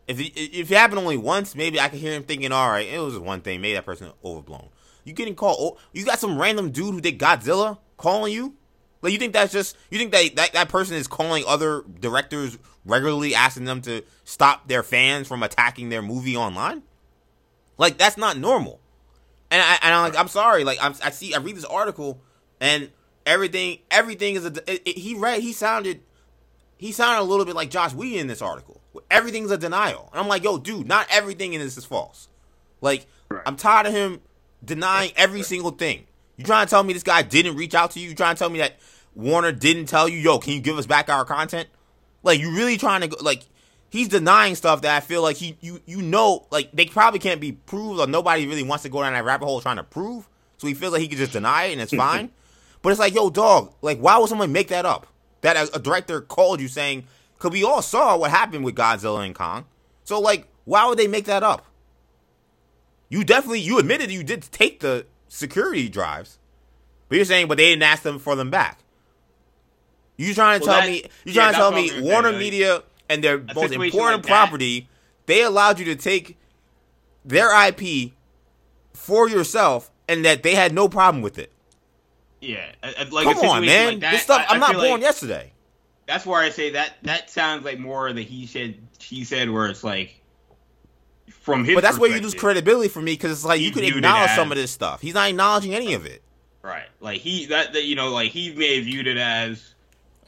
If 0.07 0.19
it, 0.19 0.37
if 0.37 0.69
it 0.71 0.75
happened 0.75 0.99
only 0.99 1.17
once, 1.17 1.55
maybe 1.55 1.79
I 1.79 1.87
could 1.87 1.99
hear 1.99 2.13
him 2.13 2.23
thinking, 2.23 2.51
"All 2.51 2.69
right, 2.69 2.87
it 2.87 2.99
was 2.99 3.13
just 3.13 3.25
one 3.25 3.41
thing. 3.41 3.61
Maybe 3.61 3.75
that 3.75 3.85
person 3.85 4.11
overblown." 4.23 4.69
You 5.05 5.13
getting 5.13 5.35
called? 5.35 5.57
Oh, 5.59 5.77
you 5.93 6.05
got 6.05 6.19
some 6.19 6.37
random 6.37 6.71
dude 6.71 6.93
who 6.93 7.01
did 7.01 7.17
Godzilla 7.19 7.77
calling 7.97 8.33
you? 8.33 8.55
Like 9.01 9.13
you 9.13 9.19
think 9.19 9.33
that's 9.33 9.51
just 9.51 9.77
you 9.89 9.97
think 9.97 10.11
that, 10.11 10.35
that 10.35 10.53
that 10.53 10.69
person 10.69 10.95
is 10.95 11.07
calling 11.07 11.43
other 11.47 11.83
directors 11.99 12.57
regularly 12.85 13.35
asking 13.35 13.65
them 13.65 13.81
to 13.81 14.03
stop 14.23 14.67
their 14.67 14.83
fans 14.83 15.27
from 15.27 15.43
attacking 15.43 15.89
their 15.89 16.01
movie 16.01 16.35
online? 16.35 16.83
Like 17.77 17.97
that's 17.97 18.17
not 18.17 18.37
normal. 18.37 18.79
And 19.49 19.61
I 19.61 19.79
and 19.81 19.93
I'm 19.93 20.01
like 20.11 20.19
I'm 20.19 20.27
sorry. 20.27 20.63
Like 20.63 20.77
I'm, 20.81 20.93
I 21.03 21.09
see 21.11 21.33
I 21.33 21.39
read 21.39 21.55
this 21.55 21.65
article 21.65 22.21
and 22.59 22.89
everything 23.25 23.79
everything 23.89 24.35
is 24.35 24.45
a 24.45 24.53
it, 24.71 24.81
it- 24.85 24.97
he 24.97 25.15
read 25.15 25.41
he 25.41 25.53
sounded 25.53 26.01
he 26.77 26.91
sounded 26.91 27.21
a 27.21 27.27
little 27.27 27.45
bit 27.45 27.55
like 27.55 27.69
Joss 27.69 27.93
Whedon 27.93 28.19
in 28.21 28.27
this 28.27 28.41
article. 28.41 28.81
Everything's 29.09 29.51
a 29.51 29.57
denial. 29.57 30.09
And 30.11 30.19
I'm 30.19 30.27
like, 30.27 30.43
yo, 30.43 30.57
dude, 30.57 30.87
not 30.87 31.07
everything 31.09 31.53
in 31.53 31.61
this 31.61 31.77
is 31.77 31.85
false. 31.85 32.27
Like 32.81 33.05
I'm 33.45 33.55
tired 33.55 33.87
of 33.87 33.93
him 33.93 34.21
denying 34.63 35.11
every 35.15 35.43
single 35.43 35.71
thing. 35.71 36.05
You 36.37 36.45
trying 36.45 36.65
to 36.65 36.69
tell 36.69 36.83
me 36.83 36.93
this 36.93 37.03
guy 37.03 37.21
didn't 37.21 37.55
reach 37.55 37.75
out 37.75 37.91
to 37.91 37.99
you? 37.99 38.09
You 38.09 38.15
trying 38.15 38.35
to 38.35 38.39
tell 38.39 38.49
me 38.49 38.59
that 38.59 38.77
Warner 39.15 39.51
didn't 39.51 39.85
tell 39.87 40.07
you, 40.09 40.17
yo, 40.17 40.39
can 40.39 40.53
you 40.53 40.59
give 40.61 40.77
us 40.77 40.85
back 40.85 41.09
our 41.09 41.25
content? 41.25 41.67
Like 42.23 42.39
you 42.39 42.55
really 42.55 42.77
trying 42.77 43.01
to 43.01 43.07
go 43.07 43.17
like 43.21 43.43
he's 43.89 44.07
denying 44.07 44.55
stuff 44.55 44.81
that 44.81 44.95
I 44.95 44.99
feel 44.99 45.21
like 45.21 45.37
he 45.37 45.57
you 45.61 45.79
you 45.85 46.01
know 46.01 46.47
like 46.51 46.71
they 46.71 46.85
probably 46.85 47.19
can't 47.19 47.41
be 47.41 47.51
proved 47.51 47.99
or 47.99 48.07
nobody 48.07 48.47
really 48.47 48.63
wants 48.63 48.83
to 48.83 48.89
go 48.89 49.01
down 49.01 49.13
that 49.13 49.25
rabbit 49.25 49.45
hole 49.45 49.61
trying 49.61 49.77
to 49.77 49.83
prove. 49.83 50.27
So 50.57 50.67
he 50.67 50.73
feels 50.73 50.93
like 50.93 51.01
he 51.01 51.07
can 51.07 51.17
just 51.17 51.33
deny 51.33 51.65
it 51.65 51.73
and 51.73 51.81
it's 51.81 51.93
fine. 51.95 52.31
but 52.81 52.89
it's 52.89 52.99
like, 52.99 53.13
yo, 53.13 53.29
dog, 53.29 53.73
like 53.81 53.99
why 53.99 54.17
would 54.17 54.29
someone 54.29 54.51
make 54.51 54.69
that 54.69 54.85
up? 54.85 55.07
That 55.41 55.57
a, 55.57 55.75
a 55.75 55.79
director 55.79 56.21
called 56.21 56.61
you 56.61 56.67
saying, 56.67 57.05
because 57.35 57.51
we 57.51 57.63
all 57.63 57.81
saw 57.81 58.15
what 58.17 58.29
happened 58.29 58.63
with 58.63 58.75
Godzilla 58.75 59.25
and 59.25 59.33
Kong. 59.33 59.65
So 60.03 60.19
like, 60.19 60.47
why 60.65 60.87
would 60.87 60.99
they 60.99 61.07
make 61.07 61.25
that 61.25 61.41
up? 61.43 61.65
You 63.09 63.23
definitely 63.23 63.59
you 63.59 63.77
admitted 63.79 64.11
you 64.11 64.23
did 64.23 64.43
take 64.51 64.79
the 64.79 65.05
security 65.27 65.89
drives, 65.89 66.37
but 67.09 67.15
you're 67.15 67.25
saying, 67.25 67.47
but 67.47 67.57
they 67.57 67.65
didn't 67.65 67.83
ask 67.83 68.03
them 68.03 68.19
for 68.19 68.35
them 68.35 68.49
back. 68.49 68.79
You 70.27 70.33
trying 70.33 70.59
to 70.59 70.65
Well, 70.67 70.75
tell 70.79 70.87
that- 70.87 70.91
me? 70.91 70.97
You 71.25 71.33
yeah, 71.33 71.33
trying 71.33 71.53
to 71.53 71.57
tell 71.57 71.71
me 71.71 72.01
Warner 72.01 72.29
like, 72.31 72.39
Media 72.39 72.83
and 73.09 73.23
their 73.23 73.37
most 73.39 73.71
important 73.73 74.23
like 74.23 74.25
property, 74.25 74.87
they 75.25 75.41
allowed 75.43 75.79
you 75.79 75.85
to 75.85 75.95
take 75.95 76.37
their 77.25 77.49
IP 77.67 78.13
for 78.93 79.27
yourself, 79.29 79.91
and 80.07 80.23
that 80.25 80.43
they 80.43 80.55
had 80.55 80.73
no 80.73 80.87
problem 80.89 81.21
with 81.21 81.37
it. 81.39 81.51
Yeah, 82.39 82.65
like 83.11 83.23
Come 83.25 83.37
on, 83.49 83.65
man. 83.65 83.87
like 83.93 83.99
that, 84.01 84.11
this 84.13 84.23
stuff. 84.23 84.45
I- 84.47 84.55
I'm 84.55 84.63
I 84.63 84.71
not 84.71 84.75
born 84.81 85.01
yesterday. 85.01 85.51
That's 86.07 86.25
where 86.25 86.41
I 86.41 86.49
say 86.49 86.71
that 86.71 86.97
that 87.03 87.29
sounds 87.29 87.63
like 87.63 87.79
more 87.79 88.07
of 88.07 88.15
the 88.15 88.23
he 88.23 88.45
said 88.47 88.75
she 88.99 89.23
said, 89.23 89.49
where 89.49 89.67
it's 89.67 89.83
like 89.83 90.19
from 91.29 91.63
his. 91.65 91.75
But 91.75 91.81
that's 91.83 91.97
where 91.97 92.11
you 92.13 92.19
lose 92.21 92.33
credibility 92.33 92.89
for 92.89 93.01
me 93.01 93.13
because 93.13 93.31
it's 93.31 93.45
like 93.45 93.61
you 93.61 93.71
could 93.71 93.83
acknowledge 93.83 94.29
as- 94.31 94.35
some 94.35 94.51
of 94.51 94.57
this 94.57 94.71
stuff. 94.71 95.01
He's 95.01 95.13
not 95.13 95.29
acknowledging 95.29 95.73
any 95.73 95.93
of 95.93 96.05
it. 96.05 96.21
Right, 96.63 96.85
like 96.99 97.21
he 97.21 97.47
that, 97.47 97.73
that 97.73 97.85
you 97.85 97.95
know 97.95 98.09
like 98.11 98.31
he 98.31 98.53
may 98.53 98.75
have 98.77 98.85
viewed 98.85 99.07
it 99.07 99.17
as. 99.17 99.70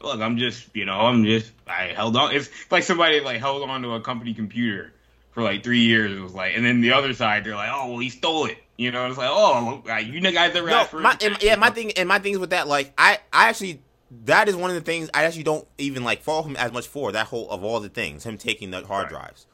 Look, 0.04 0.20
I'm 0.20 0.36
just, 0.38 0.74
you 0.74 0.84
know, 0.84 1.00
I'm 1.00 1.24
just, 1.24 1.50
I 1.66 1.92
held 1.94 2.16
on. 2.16 2.34
It's 2.34 2.50
like 2.70 2.82
somebody 2.82 3.20
like 3.20 3.38
held 3.40 3.68
on 3.68 3.82
to 3.82 3.94
a 3.94 4.00
company 4.00 4.34
computer 4.34 4.92
for 5.32 5.42
like 5.42 5.64
three 5.64 5.80
years. 5.80 6.12
It 6.12 6.20
was 6.20 6.34
like, 6.34 6.52
and 6.56 6.64
then 6.64 6.80
the 6.80 6.92
other 6.92 7.14
side, 7.14 7.44
they're 7.44 7.54
like, 7.54 7.70
oh, 7.72 7.90
well, 7.90 7.98
he 7.98 8.10
stole 8.10 8.46
it. 8.46 8.58
You 8.76 8.90
know, 8.90 9.06
it's 9.06 9.16
like, 9.18 9.30
oh, 9.30 9.82
uh, 9.88 9.96
you 9.96 10.20
guys 10.20 10.54
ever 10.56 10.68
No, 10.68 10.78
asked 10.78 10.90
for 10.90 11.00
my, 11.00 11.16
and, 11.22 11.40
yeah, 11.42 11.54
my 11.56 11.70
thing 11.70 11.92
and 11.92 12.08
my 12.08 12.18
thing 12.18 12.32
is 12.32 12.38
with 12.38 12.50
that. 12.50 12.66
Like, 12.66 12.92
I, 12.98 13.18
I 13.32 13.48
actually, 13.48 13.80
that 14.24 14.48
is 14.48 14.56
one 14.56 14.70
of 14.70 14.76
the 14.76 14.82
things 14.82 15.10
I 15.14 15.24
actually 15.24 15.44
don't 15.44 15.66
even 15.78 16.02
like 16.04 16.22
fault 16.22 16.46
him 16.46 16.56
as 16.56 16.72
much 16.72 16.88
for 16.88 17.12
that 17.12 17.26
whole 17.28 17.48
of 17.50 17.62
all 17.62 17.80
the 17.80 17.88
things 17.88 18.24
him 18.24 18.36
taking 18.36 18.70
the 18.70 18.84
hard 18.84 19.04
Right. 19.04 19.10
drives 19.10 19.46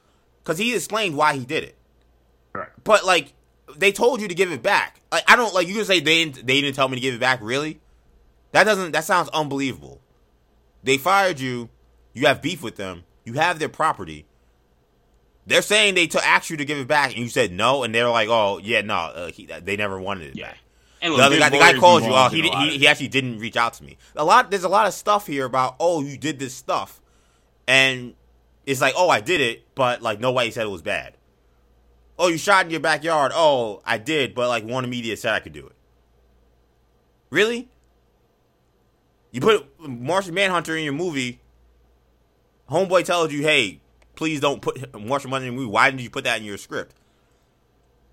because 0.42 0.58
he 0.58 0.74
explained 0.74 1.16
why 1.16 1.34
he 1.36 1.44
did 1.44 1.64
it. 1.64 1.76
Right. 2.54 2.68
But 2.82 3.04
like, 3.04 3.34
they 3.76 3.92
told 3.92 4.20
you 4.20 4.28
to 4.28 4.34
give 4.34 4.50
it 4.52 4.62
back. 4.62 5.00
Like, 5.12 5.22
I 5.30 5.36
don't 5.36 5.54
like 5.54 5.68
you 5.68 5.74
can 5.74 5.84
say 5.84 6.00
they 6.00 6.24
didn't, 6.24 6.46
they 6.46 6.60
didn't 6.60 6.74
tell 6.74 6.88
me 6.88 6.96
to 6.96 7.00
give 7.00 7.14
it 7.14 7.20
back. 7.20 7.40
Really, 7.42 7.78
that 8.52 8.64
doesn't 8.64 8.92
that 8.92 9.04
sounds 9.04 9.28
unbelievable. 9.28 9.99
They 10.82 10.98
fired 10.98 11.40
you. 11.40 11.68
You 12.12 12.26
have 12.26 12.42
beef 12.42 12.62
with 12.62 12.76
them. 12.76 13.04
You 13.24 13.34
have 13.34 13.58
their 13.58 13.68
property. 13.68 14.26
They're 15.46 15.62
saying 15.62 15.94
they 15.94 16.06
to 16.08 16.24
asked 16.24 16.50
you 16.50 16.56
to 16.58 16.64
give 16.64 16.78
it 16.78 16.86
back, 16.86 17.10
and 17.10 17.18
you 17.18 17.28
said 17.28 17.52
no, 17.52 17.82
and 17.82 17.94
they're 17.94 18.08
like, 18.08 18.28
"Oh, 18.28 18.58
yeah, 18.62 18.82
no, 18.82 18.94
uh, 18.94 19.30
he, 19.30 19.46
they 19.46 19.76
never 19.76 20.00
wanted 20.00 20.28
it 20.28 20.36
Yeah. 20.36 20.48
back." 20.48 20.58
And 21.02 21.12
The 21.12 21.16
look, 21.16 21.26
other 21.26 21.38
guy, 21.38 21.48
the 21.48 21.58
guy 21.58 21.72
calls 21.74 22.04
you. 22.04 22.12
Oh, 22.12 22.28
he, 22.28 22.42
he 22.42 22.78
he 22.78 22.86
actually 22.86 23.08
didn't 23.08 23.38
reach 23.38 23.56
out 23.56 23.72
to 23.74 23.84
me. 23.84 23.96
A 24.16 24.24
lot. 24.24 24.50
There's 24.50 24.64
a 24.64 24.68
lot 24.68 24.86
of 24.86 24.92
stuff 24.94 25.26
here 25.26 25.46
about 25.46 25.76
oh, 25.80 26.02
you 26.02 26.18
did 26.18 26.38
this 26.38 26.54
stuff, 26.54 27.00
and 27.66 28.14
it's 28.66 28.80
like 28.80 28.94
oh, 28.96 29.08
I 29.08 29.20
did 29.20 29.40
it, 29.40 29.64
but 29.74 30.02
like 30.02 30.20
nobody 30.20 30.50
said 30.50 30.66
it 30.66 30.70
was 30.70 30.82
bad. 30.82 31.14
Oh, 32.18 32.28
you 32.28 32.36
shot 32.36 32.66
in 32.66 32.70
your 32.70 32.80
backyard. 32.80 33.32
Oh, 33.34 33.80
I 33.86 33.96
did, 33.96 34.34
but 34.34 34.48
like 34.48 34.64
Warner 34.64 34.88
Media 34.88 35.16
said 35.16 35.32
I 35.32 35.40
could 35.40 35.54
do 35.54 35.66
it. 35.66 35.72
Really? 37.30 37.68
You 39.32 39.40
put 39.40 39.66
Martian 39.80 40.34
Manhunter 40.34 40.76
in 40.76 40.84
your 40.84 40.92
movie. 40.92 41.40
Homeboy 42.70 43.04
tells 43.04 43.32
you, 43.32 43.42
"Hey, 43.42 43.80
please 44.16 44.40
don't 44.40 44.60
put 44.60 44.92
Martian 45.00 45.30
Manhunter 45.30 45.48
in 45.48 45.52
your 45.52 45.60
movie." 45.62 45.72
Why 45.72 45.90
didn't 45.90 46.02
you 46.02 46.10
put 46.10 46.24
that 46.24 46.38
in 46.38 46.44
your 46.44 46.58
script? 46.58 46.94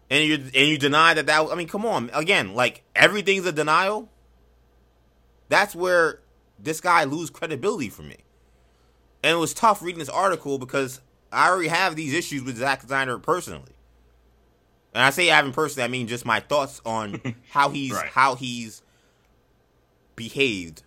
And 0.09 0.23
you 0.23 0.35
and 0.35 0.53
you 0.67 0.77
deny 0.77 1.13
that 1.13 1.25
that. 1.25 1.47
I 1.51 1.55
mean, 1.55 1.67
come 1.67 1.85
on. 1.85 2.09
Again, 2.13 2.53
like 2.53 2.83
everything's 2.95 3.45
a 3.45 3.51
denial. 3.51 4.09
That's 5.49 5.75
where 5.75 6.19
this 6.59 6.81
guy 6.81 7.03
lose 7.05 7.29
credibility 7.29 7.89
for 7.89 8.03
me. 8.03 8.17
And 9.23 9.33
it 9.33 9.39
was 9.39 9.53
tough 9.53 9.81
reading 9.81 9.99
this 9.99 10.09
article 10.09 10.57
because 10.59 11.01
I 11.31 11.49
already 11.49 11.67
have 11.69 11.95
these 11.95 12.13
issues 12.13 12.43
with 12.43 12.57
Zack 12.57 12.83
Snyder 12.83 13.17
personally. 13.17 13.71
And 14.93 15.03
I 15.03 15.09
say 15.09 15.29
I 15.29 15.35
haven't 15.35 15.53
personally, 15.53 15.83
I 15.85 15.87
mean 15.87 16.07
just 16.07 16.25
my 16.25 16.39
thoughts 16.39 16.81
on 16.85 17.21
how 17.51 17.69
he's 17.69 17.93
Right. 17.93 18.09
how 18.09 18.35
he's 18.35 18.81
behaved 20.15 20.83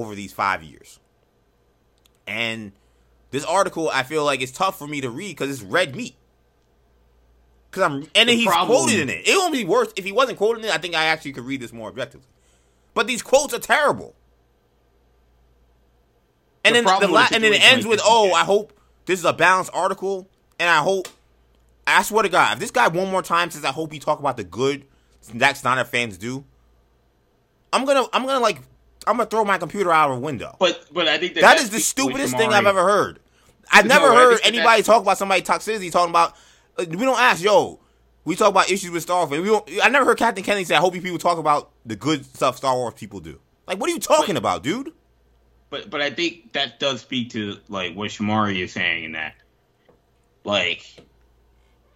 over 0.00 0.14
these 0.14 0.32
five 0.32 0.62
years. 0.62 0.98
And 2.26 2.72
this 3.30 3.44
article, 3.44 3.88
I 3.88 4.02
feel 4.02 4.24
like 4.24 4.40
it's 4.40 4.52
tough 4.52 4.78
for 4.78 4.86
me 4.86 5.00
to 5.00 5.10
read 5.10 5.36
because 5.36 5.50
it's 5.50 5.62
red 5.62 5.94
meat. 5.96 6.14
Because 7.70 7.82
I'm, 7.84 7.94
and 8.14 8.28
then 8.28 8.36
he's 8.36 8.48
quoted 8.48 9.00
in 9.00 9.08
it. 9.08 9.26
It 9.26 9.36
would 9.36 9.52
be 9.52 9.64
worse 9.64 9.92
if 9.96 10.04
he 10.04 10.12
wasn't 10.12 10.38
quoted 10.38 10.60
in 10.60 10.70
it. 10.70 10.74
I 10.74 10.78
think 10.78 10.94
I 10.94 11.06
actually 11.06 11.32
could 11.32 11.44
read 11.44 11.60
this 11.60 11.72
more 11.72 11.88
objectively. 11.88 12.26
But 12.94 13.06
these 13.06 13.22
quotes 13.22 13.54
are 13.54 13.58
terrible. 13.58 14.14
And 16.64 16.76
The 16.76 16.82
then 16.82 17.00
the 17.00 17.08
la- 17.08 17.28
and 17.32 17.42
then 17.42 17.54
it 17.54 17.62
ends 17.62 17.86
like 17.86 17.92
with, 17.92 18.00
"Oh. 18.04 18.32
I 18.34 18.44
hope 18.44 18.72
this 19.06 19.18
is 19.18 19.24
a 19.24 19.32
balanced 19.32 19.70
article, 19.74 20.28
and 20.58 20.68
I 20.68 20.78
hope." 20.78 21.08
I 21.86 22.02
swear 22.02 22.22
to 22.22 22.28
God, 22.28 22.52
if 22.54 22.58
this 22.60 22.70
guy 22.70 22.86
one 22.88 23.10
more 23.10 23.22
time 23.22 23.50
says, 23.50 23.64
"I 23.64 23.72
hope 23.72 23.92
you 23.92 23.98
talk 23.98 24.20
about 24.20 24.36
the 24.36 24.44
good 24.44 24.86
Zack 25.22 25.56
Snyder 25.56 25.84
fans 25.84 26.18
do," 26.18 26.44
I'm 27.72 27.84
gonna, 27.84 28.04
I'm 28.12 28.26
gonna 28.26 28.38
like, 28.38 28.60
I'm 29.06 29.16
gonna 29.16 29.28
throw 29.28 29.44
my 29.44 29.58
computer 29.58 29.92
out 29.92 30.10
of 30.10 30.18
a 30.18 30.20
window. 30.20 30.56
But 30.58 30.86
but 30.92 31.08
I 31.08 31.18
think 31.18 31.34
that 31.34 31.40
That 31.42 31.58
is 31.58 31.70
the 31.70 31.80
speaks 31.80 31.94
to 31.94 32.04
what 32.04 32.10
stupidest 32.12 32.36
thing 32.36 32.52
I've 32.52 32.66
ever 32.66 32.82
heard. 32.82 33.20
I've 33.70 33.86
never 33.86 34.08
think 34.08 34.18
heard 34.18 34.40
anybody 34.44 34.82
talk 34.82 35.02
about 35.02 35.18
somebody 35.18 35.42
toxicity 35.42 35.90
talking 35.90 36.10
about. 36.10 36.36
Uh, 36.78 36.84
we 36.88 36.98
don't 36.98 37.18
ask, 37.18 37.42
yo. 37.42 37.80
We 38.24 38.36
talk 38.36 38.50
about 38.50 38.70
issues 38.70 38.90
with 38.90 39.02
Star 39.02 39.26
Wars. 39.26 39.40
We 39.40 39.48
don't, 39.48 39.68
I 39.82 39.88
never 39.88 40.04
heard 40.04 40.18
Kathleen 40.18 40.44
Kennedy 40.44 40.64
say, 40.64 40.76
"I 40.76 40.80
hope 40.80 40.94
you 40.94 41.02
people 41.02 41.18
talk 41.18 41.38
about 41.38 41.70
the 41.84 41.96
good 41.96 42.24
stuff 42.24 42.56
Star 42.56 42.74
Wars 42.74 42.94
people 42.94 43.18
do." 43.20 43.40
Like, 43.66 43.80
what 43.80 43.90
are 43.90 43.92
you 43.92 43.98
talking 43.98 44.36
about, 44.36 44.62
dude? 44.62 44.92
But 45.70 45.90
but 45.90 46.00
I 46.00 46.10
think 46.10 46.52
that 46.52 46.78
does 46.78 47.00
speak 47.00 47.30
to 47.30 47.56
like 47.68 47.94
what 47.94 48.10
Shamari 48.10 48.62
is 48.62 48.72
saying 48.72 49.04
in 49.04 49.12
that, 49.12 49.34
like, 50.44 50.86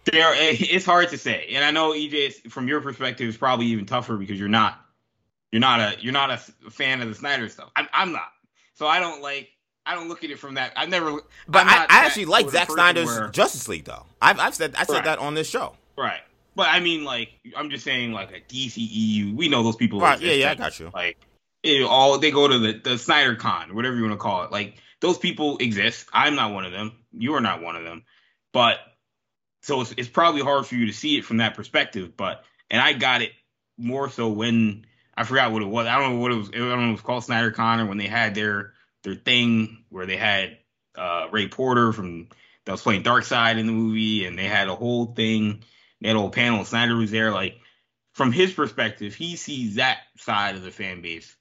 there 0.05 0.33
it's 0.35 0.85
hard 0.85 1.09
to 1.09 1.17
say, 1.17 1.49
and 1.51 1.63
I 1.63 1.71
know 1.71 1.91
EJ 1.91 2.51
from 2.51 2.67
your 2.67 2.81
perspective 2.81 3.29
is 3.29 3.37
probably 3.37 3.67
even 3.67 3.85
tougher 3.85 4.17
because 4.17 4.39
you're 4.39 4.49
not 4.49 4.83
you're 5.51 5.59
not 5.61 5.79
a 5.79 5.95
you're 6.01 6.13
not 6.13 6.31
a 6.31 6.37
fan 6.69 7.01
of 7.01 7.09
the 7.09 7.15
Snyder 7.15 7.47
stuff. 7.49 7.69
I'm 7.75 7.87
I'm 7.93 8.11
not, 8.11 8.27
so 8.75 8.87
I 8.87 8.99
don't 8.99 9.21
like 9.21 9.49
I 9.85 9.95
don't 9.95 10.09
look 10.09 10.23
at 10.23 10.29
it 10.29 10.37
from 10.39 10.55
that. 10.55 10.73
I've 10.75 10.89
never, 10.89 11.21
But 11.47 11.65
I, 11.65 11.83
I 11.83 12.05
actually 12.05 12.25
like 12.25 12.49
Zack 12.49 12.69
Snyder's 12.69 13.05
where- 13.07 13.29
Justice 13.29 13.69
League, 13.69 13.85
though. 13.85 14.05
I've, 14.21 14.37
I've 14.37 14.53
said 14.53 14.75
I 14.75 14.83
said 14.83 14.95
Right. 14.95 15.03
that 15.05 15.19
on 15.19 15.33
this 15.33 15.49
show. 15.49 15.77
right. 15.97 16.19
But 16.57 16.69
I 16.69 16.79
mean, 16.81 17.03
like, 17.03 17.29
I'm 17.55 17.69
just 17.69 17.83
saying, 17.85 18.11
like 18.13 18.31
a 18.31 18.41
DCEU. 18.53 19.35
We 19.35 19.47
know 19.47 19.61
those 19.63 19.75
people. 19.75 19.99
Right? 20.01 20.19
Yeah, 20.19 20.31
exist, 20.31 20.39
yeah, 20.39 20.45
I 20.47 20.49
like, 20.49 20.57
got 20.57 20.79
you. 20.79 20.91
like 20.93 21.17
it 21.63 21.83
all 21.83 22.17
they 22.19 22.31
go 22.31 22.47
to 22.47 22.57
the 22.59 22.81
the 22.83 22.97
Snyder 22.97 23.35
Con, 23.35 23.75
whatever 23.75 23.95
you 23.95 24.01
want 24.01 24.13
to 24.13 24.17
call 24.17 24.43
it. 24.43 24.51
Like 24.51 24.75
those 24.99 25.17
people 25.19 25.57
exist. 25.59 26.07
I'm 26.11 26.35
not 26.35 26.53
one 26.53 26.65
of 26.65 26.71
them. 26.71 26.93
You 27.13 27.35
are 27.35 27.41
not 27.41 27.61
one 27.61 27.75
of 27.75 27.83
them. 27.83 28.03
But 28.53 28.79
so 29.61 29.81
it's 29.81 29.93
it's 29.97 30.09
probably 30.09 30.41
hard 30.41 30.65
for 30.65 30.75
you 30.75 30.87
to 30.87 30.93
see 30.93 31.17
it 31.17 31.25
from 31.25 31.37
that 31.37 31.53
perspective. 31.55 32.17
But 32.17 32.43
and 32.71 32.81
I 32.81 32.93
got 32.93 33.21
it 33.21 33.31
more 33.77 34.09
so 34.09 34.27
when 34.29 34.86
I 35.17 35.23
forgot 35.23 35.51
what 35.51 35.63
it 35.63 35.67
was. 35.67 35.87
I 35.87 35.99
don't 35.99 36.13
know 36.13 36.19
what 36.19 36.31
it 36.31 36.35
was. 36.35 36.49
I 36.49 36.57
don't 36.57 36.69
know 36.69 36.83
if 36.83 36.89
it 36.89 36.91
was 36.91 37.01
called 37.01 37.23
Snyder 37.23 37.49
Con 37.49 37.79
or 37.79 37.87
when 37.87 37.97
they 37.97 38.07
had 38.07 38.35
their 38.35 38.73
their 39.03 39.15
thing 39.15 39.83
where 39.89 40.05
they 40.05 40.15
had 40.15 40.59
uh, 40.95 41.27
Ray 41.31 41.47
Porter 41.47 41.91
from 41.91 42.27
that 42.65 42.71
was 42.71 42.81
playing 42.83 43.03
Darkseid 43.03 43.57
in 43.57 43.65
the 43.65 43.73
movie, 43.73 44.25
and 44.25 44.37
they 44.37 44.45
had 44.45 44.67
a 44.67 44.75
whole 44.75 45.07
thing. 45.07 45.63
They 46.01 46.09
had 46.09 46.17
a 46.17 46.19
whole 46.19 46.29
panel. 46.29 46.63
Snyder 46.65 46.95
was 46.95 47.09
there. 47.09 47.31
Like 47.31 47.57
from 48.13 48.31
his 48.31 48.53
perspective, 48.53 49.15
he 49.15 49.35
sees 49.37 49.75
that 49.75 49.97
side 50.17 50.55
of 50.55 50.61
the 50.61 50.71
fan 50.71 51.01
base. 51.01 51.35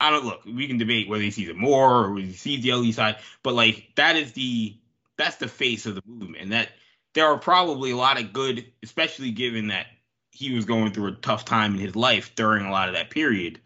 I 0.00 0.10
don't 0.10 0.24
look. 0.24 0.44
We 0.46 0.66
can 0.66 0.78
debate 0.78 1.08
whether 1.08 1.22
he 1.22 1.30
sees 1.30 1.50
it 1.50 1.56
more 1.56 2.04
or 2.04 2.14
whether 2.14 2.26
he 2.26 2.32
sees 2.32 2.62
the 2.62 2.72
LE 2.72 2.92
side, 2.92 3.16
but 3.42 3.52
like 3.52 3.92
that 3.96 4.16
is 4.16 4.32
the 4.32 4.78
that's 5.18 5.36
the 5.36 5.48
face 5.48 5.84
of 5.84 5.94
the 5.94 6.02
movement. 6.06 6.42
And 6.42 6.52
that 6.52 6.70
there 7.12 7.26
are 7.26 7.38
probably 7.38 7.90
a 7.90 7.96
lot 7.96 8.20
of 8.20 8.32
good, 8.32 8.66
especially 8.82 9.30
given 9.30 9.68
that 9.68 9.86
he 10.36 10.54
was 10.54 10.64
going 10.66 10.92
through 10.92 11.08
a 11.08 11.12
tough 11.12 11.44
time 11.44 11.74
in 11.74 11.80
his 11.80 11.96
life 11.96 12.34
during 12.34 12.66
a 12.66 12.70
lot 12.70 12.88
of 12.88 12.94
that 12.94 13.10
period. 13.10 13.58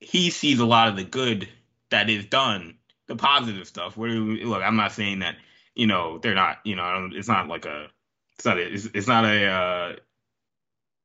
He 0.00 0.30
sees 0.30 0.58
a 0.58 0.64
lot 0.66 0.88
of 0.88 0.96
the 0.96 1.04
good 1.04 1.48
that 1.90 2.08
is 2.08 2.24
done, 2.24 2.78
the 3.08 3.16
positive 3.16 3.66
stuff. 3.68 3.96
Where 3.96 4.10
look, 4.10 4.62
I'm 4.62 4.76
not 4.76 4.92
saying 4.92 5.18
that 5.18 5.36
you 5.74 5.86
know 5.86 6.18
they're 6.18 6.34
not. 6.34 6.58
You 6.64 6.76
know, 6.76 7.10
it's 7.12 7.28
not 7.28 7.46
like 7.46 7.66
a 7.66 7.88
it's 8.36 8.44
not 8.46 8.58
a, 8.58 8.72
it's, 8.72 8.86
it's 8.94 9.06
not 9.06 9.24
a 9.24 9.46
uh, 9.46 9.96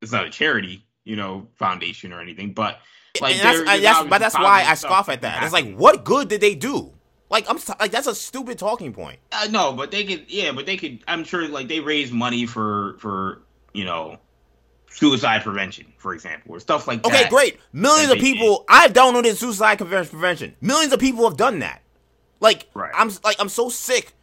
it's 0.02 0.12
not 0.12 0.26
a 0.26 0.30
charity, 0.30 0.86
you 1.04 1.16
know, 1.16 1.48
foundation 1.56 2.14
or 2.14 2.22
anything, 2.22 2.54
but 2.54 2.80
like 3.22 3.36
And 3.36 3.42
that's, 3.44 3.70
I- 3.70 3.80
that's, 3.80 4.10
but 4.10 4.20
that's 4.20 4.36
why 4.36 4.64
I 4.66 4.74
scoff 4.76 5.10
at 5.10 5.22
that. 5.22 5.44
It's 5.44 5.54
like, 5.54 5.76
what 5.76 6.06
good 6.06 6.30
did 6.30 6.42
they 6.42 6.56
do? 6.56 6.94
Like, 7.30 7.46
I'm 7.50 7.60
like 7.80 7.92
that's 7.92 8.08
a 8.08 8.16
stupid 8.16 8.58
talking 8.58 8.94
point. 8.94 9.20
Uh, 9.34 9.48
no, 9.52 9.74
but 9.74 9.92
they 9.92 10.06
could, 10.06 10.32
yeah, 10.32 10.54
but 10.54 10.66
they 10.66 10.78
could. 10.78 11.04
I'm 11.10 11.26
sure, 11.26 11.46
like 11.50 11.68
they 11.68 11.82
raise 11.82 12.10
money 12.10 12.46
for 12.46 12.96
for 13.00 13.42
you 13.74 13.84
know 13.84 14.18
suicide 14.98 15.44
prevention, 15.44 15.86
for 15.98 16.14
example, 16.14 16.56
or 16.56 16.60
stuff 16.60 16.88
like 16.88 17.06
Okay, 17.06 17.12
that. 17.16 17.22
Okay, 17.26 17.30
great. 17.30 17.60
Millions 17.72 18.12
of 18.12 18.18
people. 18.18 18.66
I've 18.68 18.94
downloaded 18.94 19.36
suicide 19.36 19.78
preven- 19.78 20.10
prevention. 20.10 20.56
Millions 20.60 20.92
of 20.92 21.00
people 21.00 21.28
have 21.28 21.38
done 21.38 21.60
that. 21.60 21.82
Like, 22.40 22.68
Right. 22.74 22.92
I'm 22.96 23.12
like 23.24 23.38
I'm 23.40 23.50
so 23.50 23.70
sick 23.70 24.14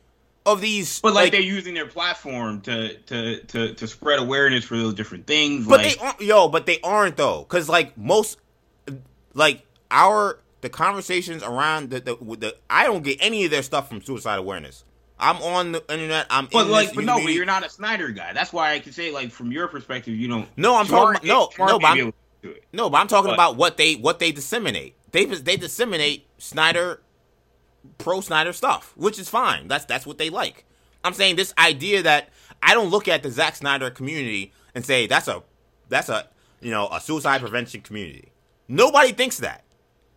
of 0.46 0.60
these. 0.60 1.00
But 1.00 1.14
like, 1.14 1.32
they're 1.32 1.40
using 1.40 1.74
their 1.74 1.86
platform 1.86 2.60
to 2.62 2.94
to 2.98 3.42
to 3.44 3.74
to 3.74 3.86
spread 3.86 4.18
awareness 4.18 4.64
for 4.64 4.76
those 4.76 4.94
different 4.94 5.26
things. 5.26 5.66
But 5.66 5.80
like, 5.80 5.96
they 5.98 6.04
aren't, 6.04 6.20
yo. 6.20 6.48
But 6.48 6.66
they 6.66 6.80
aren't 6.82 7.16
though, 7.16 7.40
because 7.42 7.68
like 7.68 7.96
most, 7.96 8.38
like 9.32 9.64
our 9.90 10.40
the 10.60 10.68
conversations 10.68 11.42
around 11.42 11.90
the, 11.90 12.00
the 12.00 12.16
the 12.36 12.56
I 12.68 12.84
don't 12.84 13.02
get 13.04 13.18
any 13.20 13.44
of 13.44 13.50
their 13.50 13.62
stuff 13.62 13.88
from 13.88 14.02
suicide 14.02 14.38
awareness. 14.38 14.84
I'm 15.18 15.36
on 15.42 15.72
the 15.72 15.84
internet. 15.92 16.26
I'm 16.30 16.48
but 16.52 16.66
in 16.66 16.72
like, 16.72 16.88
this 16.88 16.96
but 16.96 17.04
no, 17.04 17.14
but 17.22 17.32
you're 17.32 17.44
not 17.46 17.64
a 17.64 17.68
Snyder 17.70 18.08
guy. 18.08 18.32
That's 18.32 18.52
why 18.52 18.72
I 18.72 18.80
can 18.80 18.92
say, 18.92 19.12
like, 19.12 19.30
from 19.30 19.52
your 19.52 19.68
perspective, 19.68 20.14
you 20.14 20.26
don't. 20.28 20.48
No, 20.56 20.76
I'm 20.76 20.86
talking- 20.86 21.26
no, 21.28 21.50
no, 21.58 21.78
but 21.78 21.86
I'm-. 21.86 22.12
No, 22.72 22.90
but 22.90 22.98
I'm 22.98 23.06
talking 23.08 23.28
But- 23.30 23.34
about 23.34 23.56
what 23.56 23.76
they 23.76 23.94
what 23.94 24.18
they 24.18 24.32
disseminate. 24.32 24.96
they 25.12 25.24
they 25.24 25.56
disseminate 25.56 26.26
Snyder 26.38 27.00
pro 27.98 28.20
Snyder 28.20 28.52
stuff, 28.52 28.92
which 28.96 29.18
is 29.18 29.28
fine. 29.28 29.68
That's 29.68 29.84
that's 29.84 30.04
what 30.06 30.18
they 30.18 30.30
like. 30.30 30.64
I'm 31.04 31.12
saying 31.14 31.36
this 31.36 31.54
idea 31.58 32.02
that 32.02 32.30
I 32.62 32.74
don't 32.74 32.90
look 32.90 33.08
at 33.08 33.22
the 33.22 33.30
Zack 33.30 33.56
Snyder 33.56 33.90
community 33.90 34.52
and 34.74 34.84
say 34.84 35.06
that's 35.06 35.28
a 35.28 35.42
that's 35.88 36.08
a 36.08 36.28
you 36.60 36.70
know 36.70 36.88
a 36.90 37.00
suicide 37.00 37.40
prevention 37.40 37.80
community. 37.82 38.32
Nobody 38.68 39.12
thinks 39.12 39.38
that. 39.38 39.64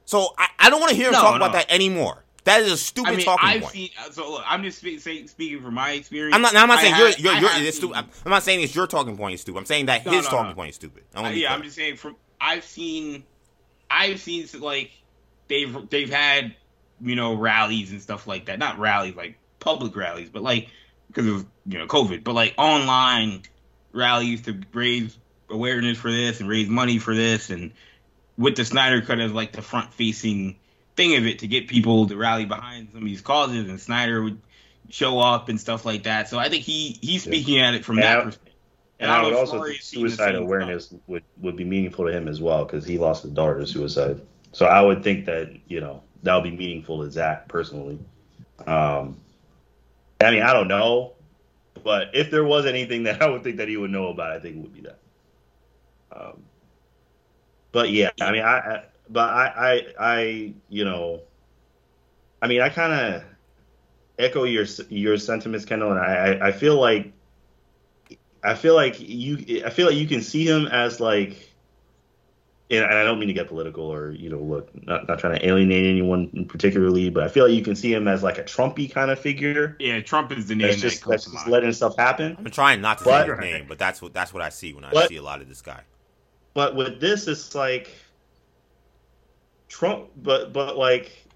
So 0.05 0.33
I, 0.37 0.47
I 0.59 0.69
don't 0.69 0.79
want 0.79 0.89
to 0.91 0.95
hear 0.95 1.07
him 1.07 1.13
No, 1.13 1.21
talk 1.21 1.31
no. 1.39 1.45
about 1.45 1.53
that 1.53 1.71
anymore. 1.71 2.23
That 2.47 2.61
is 2.61 2.71
a 2.71 2.77
stupid 2.77 3.09
I 3.09 3.15
mean, 3.17 3.25
talking 3.25 3.49
I've 3.49 3.61
point. 3.61 3.73
seen. 3.73 3.89
So 4.11 4.31
look, 4.31 4.43
I'm 4.45 4.63
just 4.63 4.79
spe- 4.79 4.99
say, 4.99 5.25
speaking 5.25 5.61
from 5.61 5.73
my 5.73 5.91
experience. 5.91 6.33
I'm 6.33 6.41
not. 6.41 6.55
I'm 6.55 6.69
not 6.69 6.79
saying 6.79 6.95
you're 6.97 7.09
you're, 7.09 7.41
you're 7.41 7.49
it's 7.67 7.75
stupid. 7.75 7.97
I'm 7.97 8.09
I'm 8.25 8.31
not 8.31 8.41
saying 8.43 8.61
it's 8.61 8.73
your 8.73 8.87
talking 8.87 9.17
point 9.17 9.33
is 9.33 9.41
stupid. 9.41 9.59
I'm 9.59 9.65
saying 9.65 9.87
that 9.87 10.05
No, 10.05 10.13
his 10.13 10.23
no, 10.23 10.31
talking 10.31 10.49
no. 10.51 10.55
point 10.55 10.69
is 10.69 10.75
stupid. 10.75 11.03
I 11.13 11.25
uh, 11.25 11.29
yeah. 11.31 11.53
I'm 11.53 11.61
just 11.61 11.75
saying 11.75 11.97
from 11.97 12.15
I've 12.39 12.63
seen 12.63 13.25
I've 13.91 14.21
seen 14.21 14.47
like 14.61 14.91
they've 15.49 15.89
they've 15.89 16.09
had 16.09 16.55
you 17.01 17.17
know 17.17 17.33
rallies 17.33 17.91
and 17.91 18.01
stuff 18.01 18.27
like 18.27 18.45
that. 18.45 18.59
Not 18.59 18.79
rallies 18.79 19.17
like 19.17 19.37
public 19.59 19.93
rallies, 19.97 20.29
but 20.29 20.41
like 20.41 20.69
because 21.07 21.27
of 21.27 21.45
you 21.65 21.79
know 21.79 21.85
COVID, 21.87 22.23
but 22.23 22.31
like 22.31 22.53
online 22.57 23.41
rallies 23.91 24.43
to 24.43 24.57
raise 24.71 25.17
awareness 25.49 25.97
for 25.97 26.09
this 26.09 26.39
and 26.39 26.47
raise 26.47 26.69
money 26.69 26.97
for 26.97 27.13
this 27.13 27.49
and 27.49 27.73
with 28.37 28.55
the 28.55 28.63
Snyder 28.63 29.01
cut 29.01 29.19
as 29.19 29.33
like 29.33 29.51
the 29.51 29.61
front 29.61 29.93
facing 29.93 30.57
thing 30.97 31.15
of 31.15 31.25
it 31.25 31.39
to 31.39 31.47
get 31.47 31.67
people 31.67 32.07
to 32.07 32.17
rally 32.17 32.45
behind 32.45 32.89
some 32.91 33.03
of 33.03 33.05
these 33.05 33.21
causes 33.21 33.69
and 33.69 33.79
Snyder 33.79 34.21
would 34.23 34.41
show 34.89 35.19
up 35.19 35.47
and 35.49 35.59
stuff 35.59 35.85
like 35.85 36.03
that. 36.03 36.27
So 36.27 36.37
I 36.39 36.49
think 36.49 36.63
he 36.63 36.97
he's 37.01 37.25
Yeah. 37.25 37.31
speaking 37.31 37.59
at 37.59 37.73
it 37.75 37.85
from 37.85 37.97
And 37.99 38.03
that 38.03 38.17
I- 38.19 38.23
perspective. 38.23 38.53
And 38.99 39.11
I 39.11 39.19
I 39.19 39.23
would 39.25 39.33
also 39.35 39.63
think 39.63 39.75
has 39.77 39.85
seen 39.85 40.03
the 40.03 40.09
suicide 40.09 40.33
awareness 40.35 40.91
would, 41.05 41.23
would 41.37 41.55
be 41.55 41.63
meaningful 41.63 42.05
to 42.07 42.11
him 42.11 42.27
as 42.27 42.41
well 42.41 42.65
because 42.65 42.83
he 42.83 42.97
lost 42.97 43.21
his 43.21 43.31
daughter 43.31 43.59
to 43.59 43.67
suicide. 43.67 44.21
So 44.53 44.65
I 44.65 44.81
would 44.81 45.03
think 45.03 45.25
that 45.25 45.51
you 45.67 45.79
know 45.81 46.01
that 46.23 46.33
would 46.33 46.43
be 46.45 46.51
meaningful 46.57 47.03
to 47.03 47.11
Zack 47.11 47.47
personally. 47.47 47.99
Um, 48.65 49.17
I 50.19 50.31
mean, 50.31 50.41
I 50.41 50.51
don't 50.51 50.67
know, 50.67 51.13
but 51.83 52.09
if 52.15 52.31
there 52.31 52.43
was 52.43 52.65
anything 52.65 53.03
that 53.07 53.21
I 53.21 53.29
would 53.29 53.43
think 53.43 53.57
that 53.57 53.67
he 53.67 53.77
would 53.77 53.91
know 53.91 54.07
about, 54.07 54.31
I 54.31 54.39
think 54.39 54.55
it 54.55 54.59
would 54.61 54.73
be 54.73 54.81
that. 54.81 54.97
Um, 56.11 56.41
but 57.71 57.91
yeah, 57.91 58.09
I 58.19 58.31
mean, 58.31 58.41
I, 58.41 58.57
I 58.57 58.83
but 59.09 59.29
I, 59.29 59.45
I, 59.57 59.85
I, 59.99 60.53
you 60.69 60.85
know, 60.85 61.21
I 62.41 62.47
mean, 62.47 62.61
I 62.61 62.69
kind 62.69 62.93
of 62.93 63.23
echo 64.19 64.43
your 64.43 64.65
your 64.89 65.17
sentiments, 65.17 65.65
Kendall, 65.65 65.91
and 65.91 65.99
I, 65.99 66.33
I- 66.33 66.47
I 66.47 66.51
feel 66.51 66.79
like 66.79 67.11
I 68.43 68.53
feel 68.55 68.75
like 68.75 68.95
you 68.99 69.63
I 69.65 69.69
feel 69.69 69.87
like 69.87 69.95
you 69.95 70.07
can 70.07 70.21
see 70.21 70.45
him 70.47 70.67
as 70.67 70.99
like 70.99 71.51
and 72.69 72.83
I 72.85 73.03
don't 73.03 73.17
mean 73.17 73.27
to 73.29 73.33
get 73.33 73.47
political 73.47 73.85
or 73.85 74.11
you 74.11 74.29
know 74.29 74.39
look 74.39 74.69
not 74.85 75.07
not 75.07 75.19
trying 75.19 75.39
to 75.39 75.47
alienate 75.47 75.85
anyone 75.85 76.45
particularly, 76.47 77.09
but 77.09 77.23
I 77.23 77.29
feel 77.29 77.45
like 77.45 77.53
you 77.55 77.63
can 77.63 77.75
see 77.75 77.91
him 77.93 78.07
as 78.07 78.23
like 78.23 78.37
a 78.37 78.43
Trumpy 78.43 78.91
kind 78.91 79.09
of 79.09 79.19
figure 79.19 79.75
Yeah, 79.79 79.99
Trump 80.01 80.31
is 80.31 80.47
the 80.47 80.55
name 80.55 80.67
that's 80.67 80.81
just 80.81 81.01
comes 81.01 81.23
that's 81.25 81.31
just 81.33 81.47
letting 81.47 81.73
stuff 81.73 81.95
happen. 81.97 82.35
I'm 82.37 82.45
trying 82.51 82.81
not 82.81 82.99
to 82.99 83.03
But- 83.05 83.25
say 83.25 83.31
his 83.31 83.39
name, 83.39 83.65
but 83.67 83.79
that's 83.79 84.01
what 84.01 84.13
that's 84.13 84.33
what 84.33 84.43
I 84.43 84.49
see 84.49 84.73
when 84.73 84.83
I 84.83 84.91
But- 84.91 85.09
see 85.09 85.15
a 85.17 85.23
lot 85.23 85.41
of 85.41 85.49
this 85.49 85.61
guy. 85.61 85.81
But 86.53 86.75
with 86.75 86.99
this, 86.99 87.27
it's 87.27 87.53
like 87.55 87.89
Trump. 89.67 90.09
But 90.17 90.53
but 90.53 90.77
like 90.77 91.27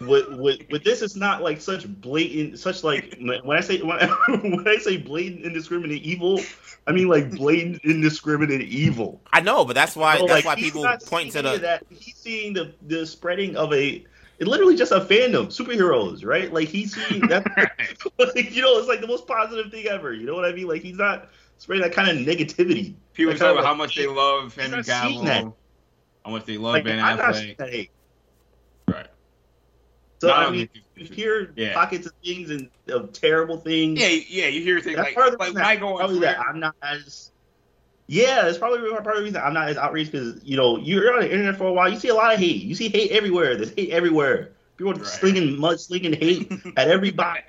with 0.00 0.28
with 0.30 0.60
with 0.70 0.84
this, 0.84 1.02
it's 1.02 1.16
not 1.16 1.42
like 1.42 1.60
such 1.60 1.86
blatant, 2.00 2.58
such 2.58 2.82
like 2.82 3.16
when 3.20 3.56
I 3.56 3.60
say 3.60 3.80
when 3.82 3.98
I, 4.00 4.06
when 4.42 4.66
I 4.66 4.76
say 4.76 4.96
blatant 4.96 5.44
indiscriminate 5.44 6.02
evil, 6.02 6.40
I 6.86 6.92
mean 6.92 7.08
like 7.08 7.30
blatant 7.30 7.84
indiscriminate 7.84 8.62
evil. 8.62 9.20
I 9.32 9.40
know, 9.40 9.64
but 9.64 9.74
that's 9.74 9.96
why 9.96 10.18
So, 10.18 10.26
that's 10.26 10.44
like, 10.44 10.56
why 10.56 10.60
people 10.60 10.86
point 11.06 11.32
to 11.32 11.42
the 11.42 11.50
any 11.50 11.58
that. 11.58 11.84
He's 11.90 12.16
seeing 12.16 12.54
the 12.54 12.74
the 12.86 13.06
spreading 13.06 13.56
of 13.56 13.72
a. 13.72 14.04
It 14.38 14.48
literally 14.48 14.74
just 14.74 14.90
a 14.90 15.00
fandom, 15.00 15.48
superheroes, 15.48 16.24
right? 16.24 16.50
Like 16.50 16.68
he's 16.68 16.94
seeing 16.96 17.20
that. 17.28 17.44
like, 18.18 18.54
you 18.54 18.62
know, 18.62 18.78
it's 18.78 18.88
like 18.88 19.02
the 19.02 19.06
most 19.06 19.26
positive 19.26 19.70
thing 19.70 19.86
ever. 19.86 20.14
You 20.14 20.24
know 20.24 20.34
what 20.34 20.46
I 20.46 20.52
mean? 20.52 20.66
Like 20.66 20.80
he's 20.80 20.96
not 20.96 21.28
spreading 21.58 21.82
that 21.82 21.92
kind 21.92 22.08
of 22.08 22.16
negativity. 22.26 22.94
People 23.12 23.32
Like, 23.32 23.38
talk 23.40 23.52
about 23.52 23.58
of 23.58 23.66
how 23.66 23.74
much 23.74 23.96
they 23.96 24.06
love 24.06 24.54
he's 24.54 24.62
Henry 24.62 24.78
not. 24.78 24.86
Cavill, 24.86 25.54
how 26.24 26.30
much 26.32 26.44
they 26.44 26.56
love 26.58 26.74
Like 26.74 26.84
Ben 26.84 27.00
I'm 27.00 27.16
not 27.18 27.34
seeing 27.34 27.54
Affleck. 27.54 27.56
that 27.58 27.70
hate. 27.70 27.90
Right. 28.88 29.06
So 30.20 30.28
No, 30.28 30.34
I 30.34 30.42
don't 30.44 30.52
mean, 30.52 30.68
you 30.96 31.04
hear 31.06 31.52
Yeah. 31.56 31.72
pockets 31.74 32.06
of 32.06 32.12
things 32.24 32.50
and 32.50 32.68
of 32.88 33.12
terrible 33.12 33.56
things. 33.58 33.98
Yeah, 34.00 34.08
yeah, 34.28 34.46
you 34.48 34.62
hear 34.62 34.80
things 34.80 34.96
That's 34.96 35.08
like, 35.08 35.14
part 35.14 35.28
of 35.28 35.32
the 35.32 35.38
like 35.38 35.48
reason 35.48 35.62
when 35.62 35.64
I 35.64 35.74
that- 35.74 35.80
go 35.80 35.88
on 35.92 35.96
probably 35.98 36.16
Twitter, 36.18 36.32
that 36.34 36.40
I'm 36.46 36.60
not 36.60 36.74
as. 36.82 37.30
Yeah, 38.06 38.46
it's 38.48 38.58
probably 38.58 38.80
part 38.90 39.06
of 39.06 39.16
the 39.16 39.22
reason 39.22 39.40
I'm 39.42 39.54
not 39.54 39.68
as 39.68 39.76
outraged 39.76 40.12
because 40.12 40.40
you 40.44 40.56
know 40.56 40.76
you're 40.78 41.14
on 41.14 41.20
the 41.20 41.30
internet 41.30 41.56
for 41.56 41.66
a 41.68 41.72
while. 41.72 41.88
You 41.88 41.98
see 41.98 42.08
a 42.08 42.14
lot 42.14 42.34
of 42.34 42.40
hate. 42.40 42.62
You 42.62 42.74
see 42.74 42.88
hate 42.88 43.12
everywhere. 43.12 43.56
There's 43.56 43.72
hate 43.72 43.90
everywhere. 43.90 44.50
People 44.76 44.92
are 44.92 44.96
Right. 44.96 45.06
slinging 45.06 45.58
mud, 45.60 45.78
slinging 45.80 46.12
hate 46.14 46.50
at 46.76 46.88
everybody. 46.88 47.40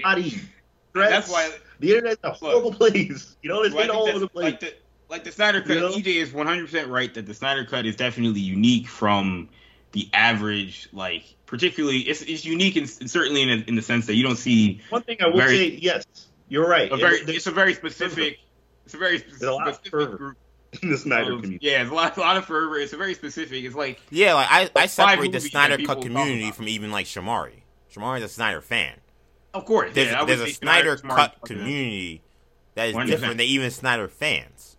that's 0.94 1.30
why 1.30 1.52
the 1.80 1.90
internet's 1.94 2.20
a 2.24 2.32
horrible 2.32 2.72
place. 2.80 3.36
You 3.42 3.50
know, 3.50 3.62
there's 3.64 3.74
Well, 3.74 3.84
hate 3.84 3.90
all 3.92 4.08
over 4.08 4.20
the 4.20 4.28
place. 4.30 4.44
Like 4.52 4.60
the, 4.60 4.74
like 5.12 5.24
the 5.26 5.32
Snyder 5.32 5.62
Cut, 5.62 5.76
You 5.76 5.80
know? 5.82 5.90
EJ 5.92 6.08
is 6.16 6.30
100% 6.32 6.90
right 6.90 7.14
that 7.14 7.26
the 7.28 7.34
Snyder 7.34 7.66
Cut 7.66 7.86
is 7.86 7.96
definitely 7.96 8.40
unique 8.40 8.88
from 8.88 9.50
the 9.92 10.10
average, 10.14 10.88
like, 10.94 11.24
particularly, 11.46 12.00
it's, 12.00 12.22
it's 12.22 12.46
unique 12.46 12.78
and 12.78 12.90
certainly 12.90 13.42
in, 13.42 13.50
a, 13.50 13.56
in 13.68 13.76
the 13.76 13.82
sense 13.82 14.06
that 14.08 14.16
you 14.16 14.24
don't 14.24 14.38
see 14.38 14.82
One 14.90 15.04
thing 15.04 15.18
I 15.22 15.28
will 15.28 15.38
very- 15.38 15.58
say, 15.58 15.68
yes, 15.82 16.06
you're 16.48 16.68
right. 16.68 16.90
a 16.92 16.96
very, 16.98 17.18
It- 17.18 17.30
it's 17.30 17.46
a 17.48 17.52
very 17.52 17.74
specific, 17.74 18.40
it's 18.86 18.94
a 18.94 18.98
very 18.98 19.18
a 19.44 19.46
lot 19.52 19.68
of 19.68 19.76
specific 19.76 19.92
fervor 19.92 20.18
group. 20.18 20.38
in 20.82 20.90
the 20.90 20.98
Snyder 20.98 21.34
of- 21.34 21.42
community. 21.42 21.68
yeah, 21.70 21.82
it's 21.82 21.92
a 21.92 21.94
lot, 21.94 22.16
a 22.16 22.20
lot 22.22 22.38
of 22.38 22.46
fervor. 22.46 22.78
It's 22.80 22.94
a 22.94 22.98
very 22.98 23.14
specific. 23.14 23.66
It's 23.66 23.76
like, 23.76 24.00
yeah, 24.10 24.34
like 24.34 24.48
I, 24.50 24.70
I 24.78 24.86
separate 24.86 25.34
the 25.34 25.42
Snyder 25.42 25.78
Cut 25.86 26.02
community 26.02 26.52
from 26.52 26.70
even 26.70 26.90
like 26.92 27.06
Shamari. 27.06 27.64
Shamari's 27.94 28.24
a 28.24 28.30
Snyder 28.30 28.62
fan. 28.62 28.96
of 29.54 29.66
course, 29.66 29.92
There's, 29.94 30.10
yeah, 30.12 30.24
there's 30.24 30.40
a 30.40 30.46
say 30.46 30.52
Snyder 30.54 30.92
Cut 30.96 31.00
Smart- 31.02 31.42
community 31.46 32.22
that 32.76 32.88
is 32.88 32.96
100%. 32.96 33.08
different 33.08 33.38
than 33.40 33.48
even 33.48 33.70
Snyder 33.72 34.08
fans. 34.08 34.78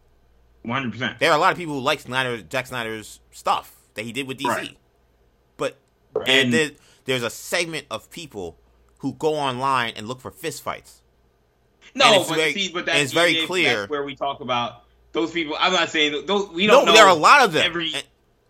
100%. 0.66 1.18
There 1.18 1.30
are 1.30 1.36
a 1.36 1.40
lot 1.40 1.52
of 1.52 1.59
people 1.59 1.74
who 1.74 1.80
like 1.80 2.01
Snyder, 2.01 2.43
Zack 2.51 2.66
Snyder's 2.68 3.20
stuff 3.32 3.74
that 3.94 4.05
he 4.05 4.12
did 4.12 4.26
with 4.28 4.39
DC, 4.39 4.48
Right. 4.48 4.76
but 5.56 5.78
And- 6.14 6.28
and 6.28 6.52
there, 6.52 6.70
there's 7.05 7.22
a 7.22 7.30
segment 7.30 7.86
of 7.90 8.10
people 8.10 8.59
who 8.98 9.12
go 9.14 9.34
online 9.34 9.94
and 9.97 10.06
look 10.06 10.20
for 10.20 10.30
fistfights. 10.30 11.01
No, 11.94 12.20
it's 12.20 12.28
but 12.28 12.36
very- 12.36 12.52
see, 12.55 12.68
but 12.72 12.89
it's 12.89 13.12
very 13.12 13.34
EJ, 13.36 13.47
clear- 13.47 13.76
That's 13.80 13.90
where 13.90 14.05
we 14.05 14.14
talk 14.14 14.40
about 14.40 14.84
those 15.12 15.30
people. 15.32 15.56
I'm 15.59 15.72
not 15.72 15.90
saying 15.90 16.26
those. 16.26 16.48
We 16.51 16.66
No, 16.66 16.74
don't 16.74 16.86
know. 16.86 16.93
there 16.94 17.05
are 17.05 17.10
a 17.10 17.14
lot 17.14 17.43
of 17.44 17.52
them. 17.52 17.64
every- 17.66 17.93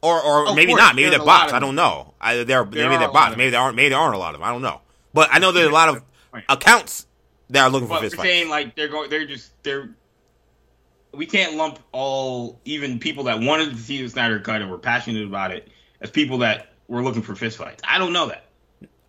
or 0.03 0.21
or 0.21 0.49
Of 0.49 0.57
maybe 0.57 0.73
course, 0.73 0.81
not. 0.83 0.95
Maybe 0.97 1.11
they're 1.11 1.19
bots. 1.25 1.53
I 1.53 1.59
don't 1.61 1.75
know. 1.77 2.15
I, 2.21 2.35
they're, 2.37 2.45
There 2.45 2.65
maybe 2.65 2.83
are 2.97 2.99
they're 2.99 3.09
bots. 3.13 3.37
Maybe 3.37 3.51
there 3.51 3.61
aren't. 3.61 3.77
Maybe 3.77 3.89
there 3.91 3.99
aren't 3.99 4.15
a 4.17 4.19
lot 4.19 4.35
of 4.35 4.41
them. 4.41 4.49
I 4.49 4.53
don't 4.53 4.63
know. 4.63 4.81
But 5.15 5.29
I 5.33 5.39
know 5.39 5.53
there's 5.53 5.69
a 5.69 5.73
lot 5.73 5.89
of 5.89 6.03
accounts 6.49 7.07
that 7.51 7.63
are 7.65 7.71
looking 7.71 7.87
for 7.89 8.01
But 8.01 8.11
fistfights. 8.13 8.23
saying 8.23 8.49
like 8.49 8.75
they're 8.77 8.89
going. 8.89 9.11
They're 9.11 9.27
just 9.27 9.51
they're. 9.63 9.91
We 11.15 11.27
can't 11.27 11.57
lump 11.57 11.79
all 11.93 12.61
even 12.65 12.99
people 12.99 13.25
that 13.25 13.41
wanted 13.41 13.71
to 13.71 13.77
see 13.77 14.01
the 14.03 14.09
Snyder 14.09 14.41
Cut 14.41 14.63
and 14.63 14.71
were 14.71 14.79
passionate 14.79 15.27
about 15.27 15.51
it 15.51 15.69
as 16.01 16.11
people 16.11 16.39
that 16.39 16.73
were 16.89 17.03
looking 17.03 17.23
for 17.23 17.35
fistfights. 17.35 17.81
I 17.85 17.99
don't 17.99 18.13
know 18.13 18.29
that. 18.29 18.47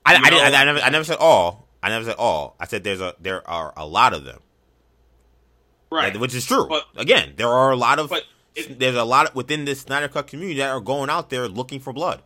I, 0.06 0.16
I, 0.16 0.30
know- 0.30 0.38
I, 0.42 0.48
I 0.62 0.66
never, 0.66 0.80
I 0.80 0.90
never 0.90 1.04
said 1.06 1.18
all. 1.20 1.68
I 1.82 1.90
never 1.90 2.04
said 2.06 2.16
all. 2.18 2.56
I 2.60 2.66
said 2.68 2.84
there's 2.84 3.02
a 3.02 3.16
there 3.22 3.48
are 3.50 3.74
a 3.78 3.86
lot 3.86 4.14
of 4.14 4.24
them, 4.26 4.40
Right. 5.90 6.18
which 6.20 6.34
is 6.34 6.46
true. 6.46 6.68
But- 6.68 6.86
Again, 6.96 7.34
there 7.38 7.48
are 7.50 7.72
a 7.72 7.76
lot 7.76 8.00
of 8.00 8.10
But 8.10 8.24
it- 8.56 8.80
there's 8.80 8.96
a 8.96 9.04
lot 9.04 9.30
of, 9.30 9.36
within 9.36 9.66
this 9.66 9.82
Snyder 9.82 10.08
Cut 10.08 10.28
community 10.28 10.60
that 10.60 10.70
are 10.70 10.80
going 10.82 11.10
out 11.10 11.30
there 11.30 11.48
looking 11.48 11.80
for 11.80 11.94
blood. 11.94 12.22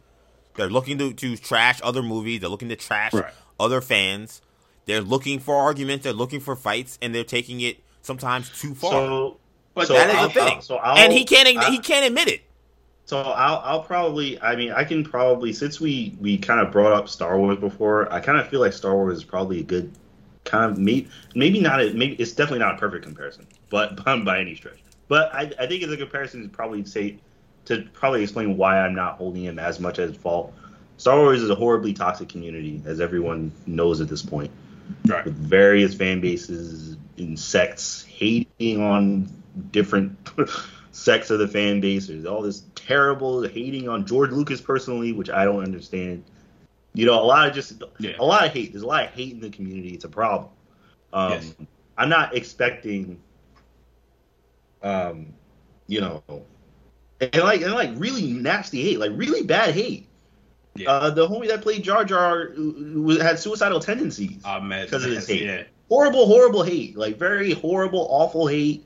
They're 0.56 0.70
looking 0.70 0.98
to, 0.98 1.14
to 1.14 1.38
trash 1.38 1.80
other 1.84 2.02
movies. 2.02 2.40
They're 2.42 2.50
looking 2.50 2.70
to 2.70 2.76
trash 2.76 3.14
Right. 3.14 3.32
other 3.60 3.82
fans. 3.82 4.42
They're 4.86 5.02
looking 5.02 5.40
for 5.40 5.56
arguments. 5.56 6.04
They're 6.04 6.14
looking 6.14 6.40
for 6.40 6.56
fights, 6.56 6.98
and 7.02 7.14
they're 7.14 7.24
taking 7.24 7.62
it 7.62 7.84
sometimes 8.02 8.50
too 8.60 8.74
far. 8.74 8.92
So, 8.92 9.38
But 9.78 9.88
so 9.88 9.94
that 9.94 10.10
is 10.10 10.16
I'll- 10.16 10.28
the 10.28 10.34
thing. 10.34 10.54
I'll- 10.56 10.62
so 10.62 10.76
I'll, 10.78 10.98
and 10.98 11.14
he 11.14 11.24
can't 11.24 11.58
I- 11.58 11.70
he 11.70 11.80
can't 11.80 12.06
admit 12.06 12.28
it. 12.28 12.42
So 13.06 13.20
I'll 13.22 13.62
I'll 13.64 13.84
probably 13.84 14.42
I 14.42 14.56
mean 14.56 14.72
I 14.72 14.84
can 14.84 15.04
probably 15.04 15.54
since 15.54 15.80
we 15.80 16.16
we 16.20 16.38
kind 16.38 16.60
of 16.60 16.72
brought 16.72 16.94
up 16.94 17.08
Star 17.08 17.38
Wars 17.38 17.58
before 17.58 18.12
I 18.12 18.20
kind 18.20 18.38
of 18.38 18.50
feel 18.50 18.60
like 18.60 18.74
Star 18.74 18.96
Wars 18.96 19.18
is 19.18 19.24
probably 19.24 19.60
a 19.60 19.64
good 19.64 19.92
kind 20.44 20.72
of 20.72 20.78
maybe 20.78 21.08
maybe 21.36 21.60
not 21.60 21.82
a, 21.82 21.94
maybe 21.94 22.16
it's 22.16 22.32
definitely 22.32 22.60
not 22.60 22.76
a 22.76 22.78
perfect 22.78 23.04
comparison 23.04 23.46
but 23.70 24.04
by 24.26 24.40
any 24.40 24.56
stretch 24.56 24.80
but 25.08 25.34
I, 25.34 25.52
I 25.60 25.68
think 25.68 25.84
it's 25.84 25.92
a 25.92 25.98
comparison 25.98 26.44
to 26.44 26.50
probably 26.50 26.84
say 26.86 27.18
to 27.66 27.88
probably 27.94 28.24
explain 28.24 28.58
why 28.58 28.80
I'm 28.80 28.96
not 28.96 29.18
holding 29.18 29.44
him 29.44 29.60
as 29.60 29.80
much 29.80 30.00
as 30.00 30.16
fault. 30.16 30.54
Star 30.98 31.18
Wars 31.18 31.42
is 31.42 31.50
a 31.50 31.56
horribly 31.56 31.94
toxic 31.94 32.30
community 32.30 32.82
as 32.86 33.00
everyone 33.02 33.52
knows 33.66 34.02
at 34.02 34.08
this 34.08 34.24
point 34.24 34.50
right. 35.08 35.26
with 35.26 35.36
various 35.36 35.94
fan 35.94 36.22
bases 36.22 36.98
and 37.18 37.38
sects 37.38 38.04
hating 38.04 38.82
on 38.82 39.30
different 39.72 40.16
sects 40.92 41.30
of 41.30 41.40
the 41.40 41.48
fan 41.48 41.80
base. 41.82 42.08
There's 42.08 42.26
all 42.26 42.42
this 42.42 42.64
terrible 42.76 43.44
hating 43.48 43.88
on 43.90 44.06
George 44.06 44.32
Lucas 44.32 44.62
personally, 44.62 45.12
which 45.14 45.30
I 45.30 45.46
don't 45.46 45.64
understand. 45.64 46.24
You 46.94 47.06
know, 47.06 47.22
a 47.22 47.24
lot 47.26 47.48
of 47.48 47.54
just 47.54 47.82
Yeah. 48.00 48.14
a 48.20 48.26
lot 48.26 48.46
of 48.46 48.52
hate. 48.52 48.72
There's 48.72 48.84
a 48.84 48.88
lot 48.88 49.04
of 49.06 49.12
hate 49.12 49.34
in 49.34 49.40
the 49.40 49.50
community. 49.50 49.90
It's 49.90 50.06
a 50.06 50.10
problem. 50.10 50.50
Um, 51.14 51.32
Yes. 51.34 51.56
I'm 51.98 52.10
not 52.10 52.36
expecting, 52.36 53.20
um, 54.84 55.34
you 55.88 56.02
know, 56.02 56.24
and 57.20 57.36
like 57.36 57.62
and 57.62 57.74
like 57.74 57.92
really 57.96 58.32
nasty 58.34 58.82
hate, 58.84 59.00
like 59.00 59.12
really 59.16 59.44
bad 59.44 59.74
hate. 59.74 60.08
Yeah. 60.76 60.92
Uh, 60.92 61.10
the 61.10 61.28
homie 61.28 61.48
that 61.48 61.62
played 61.62 61.84
Jar 61.84 62.06
Jar 62.06 62.50
had 63.20 63.40
suicidal 63.40 63.80
tendencies 63.80 64.38
because 64.44 65.04
of 65.06 65.12
his 65.12 65.28
hate. 65.30 65.42
Yeah. 65.44 65.64
Horrible, 65.90 66.28
horrible 66.28 66.64
hate. 66.64 66.98
Like 66.98 67.18
very 67.18 67.54
horrible, 67.54 68.08
awful 68.12 68.46
hate, 68.46 68.86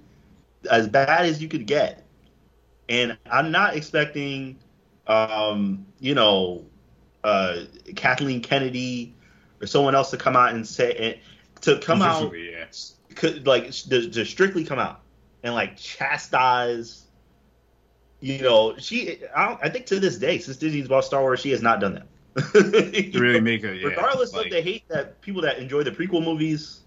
as 0.70 0.88
bad 0.88 1.26
as 1.26 1.42
you 1.42 1.48
could 1.48 1.66
get. 1.66 2.06
And 2.90 3.18
I'm 3.30 3.52
not 3.52 3.76
expecting, 3.76 4.60
um, 5.08 5.86
you 6.00 6.14
know, 6.14 6.66
uh, 7.24 7.62
Kathleen 7.96 8.42
Kennedy 8.42 9.16
or 9.62 9.68
someone 9.68 9.96
else 9.96 10.12
to 10.12 10.18
come 10.18 10.36
out 10.36 10.54
and 10.54 10.68
say 10.68 11.22
to 11.62 11.80
come 11.80 12.02
out, 12.02 12.34
yeah. 12.38 12.66
could 13.16 13.48
like 13.48 13.72
to, 13.72 14.10
to 14.10 14.26
strictly 14.26 14.64
come 14.64 14.80
out 14.80 15.02
and 15.44 15.54
like 15.54 15.78
chastise 15.78 17.06
you 18.22 18.38
know, 18.40 18.78
she. 18.78 19.18
I, 19.36 19.58
I, 19.64 19.70
think 19.70 19.88
to 19.88 20.00
this 20.00 20.18
day, 20.18 20.38
since 20.38 20.58
Disney's 20.58 20.88
bought 20.88 21.04
Star 21.04 21.22
Wars, 21.22 21.40
she 21.40 21.50
has 21.50 21.62
not 21.62 21.80
done 21.80 21.96
that. 21.96 22.08
to 22.54 23.20
really 23.20 23.40
know, 23.40 23.42
make 23.42 23.64
a 23.64 23.76
yeah, 23.76 23.88
regardless 23.88 24.32
like, 24.32 24.46
of 24.46 24.52
the 24.52 24.62
hate 24.62 24.88
that 24.88 25.20
people 25.22 25.42
that 25.42 25.58
enjoy 25.58 25.84
the 25.84 25.92
prequel 25.92 26.24
movies, 26.24 26.82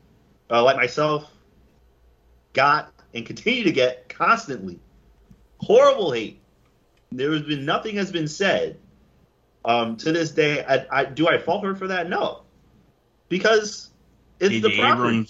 uh, 0.48 0.62
like 0.62 0.76
myself, 0.76 1.30
got 2.52 2.93
and 3.14 3.24
continue 3.24 3.64
to 3.64 3.72
get 3.72 4.08
constantly, 4.08 4.78
horrible 5.58 6.12
hate. 6.12 6.40
There 7.12 7.32
has 7.32 7.42
been 7.42 7.64
nothing 7.64 7.96
has 7.96 8.10
been 8.10 8.28
said. 8.28 8.78
Um, 9.64 9.96
to 9.98 10.12
this 10.12 10.32
day, 10.32 10.62
I, 10.62 10.86
I 10.90 11.04
do 11.06 11.26
I 11.26 11.38
fault 11.38 11.64
her 11.64 11.74
for 11.74 11.86
that? 11.86 12.10
No, 12.10 12.42
because 13.28 13.90
it's 14.40 14.62
the 14.62 14.76
property. 14.78 15.26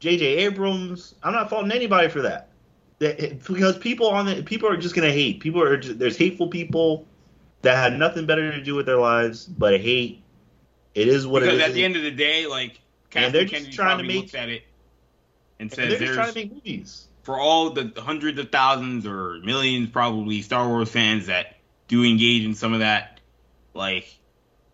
J.J. 0.00 0.24
Abrams. 0.44 1.14
I'm 1.22 1.32
not 1.32 1.48
faulting 1.48 1.72
anybody 1.72 2.08
for 2.08 2.20
that 2.22 2.50
because 2.98 3.78
people 3.78 4.08
on 4.08 4.26
the 4.26 4.42
people 4.42 4.68
are 4.68 4.76
just 4.76 4.94
gonna 4.94 5.10
hate. 5.10 5.40
People 5.40 5.62
are 5.62 5.76
just, 5.76 5.98
there's 5.98 6.16
hateful 6.16 6.48
people 6.48 7.06
that 7.62 7.76
had 7.76 7.98
nothing 7.98 8.26
better 8.26 8.52
to 8.52 8.62
do 8.62 8.74
with 8.74 8.86
their 8.86 8.98
lives 8.98 9.46
but 9.46 9.80
hate. 9.80 10.22
It 10.94 11.08
is 11.08 11.26
what 11.26 11.40
because 11.40 11.58
it 11.58 11.62
is. 11.62 11.68
at 11.68 11.74
the 11.74 11.84
end 11.84 11.96
of 11.96 12.02
the 12.02 12.10
day, 12.10 12.46
like 12.46 12.80
and 13.14 13.34
they're 13.34 13.44
just 13.44 13.72
trying 13.72 13.98
to 13.98 14.04
make 14.04 14.34
at 14.34 14.48
it 14.48 14.64
and 15.58 15.72
says 15.72 15.98
they're 15.98 16.08
just 16.08 16.14
trying 16.14 16.28
to 16.28 16.34
make 16.34 16.52
movies 16.52 17.06
for 17.22 17.38
all 17.38 17.70
the 17.70 17.92
hundreds 17.96 18.38
of 18.38 18.50
thousands 18.50 19.06
or 19.06 19.38
millions 19.40 19.90
probably 19.90 20.42
Star 20.42 20.68
Wars 20.68 20.90
fans 20.90 21.26
that 21.26 21.56
do 21.88 22.04
engage 22.04 22.44
in 22.44 22.54
some 22.54 22.72
of 22.72 22.80
that. 22.80 23.20
Like 23.72 24.18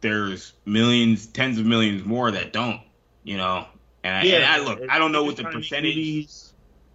there's 0.00 0.52
millions, 0.64 1.26
tens 1.26 1.58
of 1.58 1.66
millions 1.66 2.04
more 2.04 2.30
that 2.30 2.52
don't. 2.52 2.80
You 3.22 3.36
know, 3.36 3.66
and, 4.02 4.26
yeah, 4.26 4.36
I, 4.36 4.38
and 4.38 4.44
I 4.46 4.58
look, 4.64 4.90
I 4.90 4.98
don't 4.98 5.12
know 5.12 5.24
what 5.24 5.36
the 5.36 5.44
percentage 5.44 6.50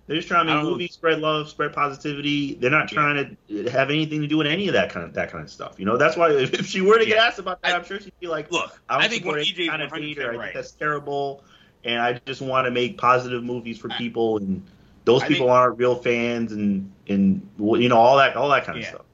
they're 0.07 0.18
just 0.18 0.28
trying 0.28 0.45
to 0.45 0.53
make 0.53 0.64
movies, 0.64 0.94
spread 0.94 1.20
love, 1.20 1.49
spread 1.49 1.74
positivity. 1.74 2.53
They're 2.53 2.70
not 2.70 2.90
trying 2.90 3.38
yeah. 3.48 3.64
to 3.64 3.72
have 3.72 3.90
anything 3.90 4.22
to 4.22 4.28
do 4.28 4.38
with 4.38 4.45
any 4.45 4.68
of 4.68 4.74
that 4.74 4.91
kind 4.91 5.03
of 5.03 5.14
that 5.14 5.32
kind 5.32 5.44
of 5.44 5.49
stuff. 5.49 5.80
You 5.80 5.86
know, 5.86 5.98
that's 5.98 6.16
why 6.16 6.30
if 6.32 6.68
she 6.68 6.82
were 6.82 6.99
to 6.99 7.06
get 7.06 7.18
asked 7.18 7.40
about 7.40 7.62
that, 7.64 7.74
I, 7.74 7.78
am 7.78 7.84
sure 7.86 7.99
she'd 7.99 8.14
be 8.20 8.28
like, 8.28 8.52
"Look, 8.52 8.80
I, 8.88 9.06
I 9.06 9.07
think 9.07 9.26
what 9.26 9.38
EJ 9.38 9.68
kind 9.68 9.82
of 9.82 9.91
hate 9.91 10.18
her. 10.18 10.34
I 10.34 10.44
think 10.44 10.53
that's 10.53 10.72
terrible, 10.72 11.44
and 11.86 12.02
I 12.02 12.20
just 12.26 12.41
want 12.41 12.66
to 12.66 12.72
make 12.72 12.98
positive 12.98 13.44
movies 13.44 13.78
for 13.78 13.90
people, 13.90 14.38
and 14.38 14.66
those 15.06 15.24
I 15.24 15.28
people 15.28 15.48
think, 15.48 15.56
aren't 15.56 15.78
real 15.78 15.95
fans, 15.95 16.52
and 16.52 16.91
and 17.07 17.48
you 17.57 17.90
know 17.90 17.98
all 17.98 18.18
that 18.18 18.36
all 18.36 18.49
that 18.49 18.66
kind 18.66 18.80
yeah. 18.80 18.86
of 18.86 18.90
stuff." 18.90 19.06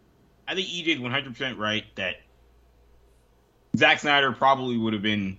I 0.47 0.55
think 0.55 0.67
EJ's 0.67 0.99
100 0.99 1.31
percent 1.33 1.57
right 1.59 1.83
that 1.95 2.15
Zack 3.77 3.99
Snyder 3.99 4.31
probably 4.31 4.77
would 4.77 4.93
have 4.93 5.01
been 5.01 5.37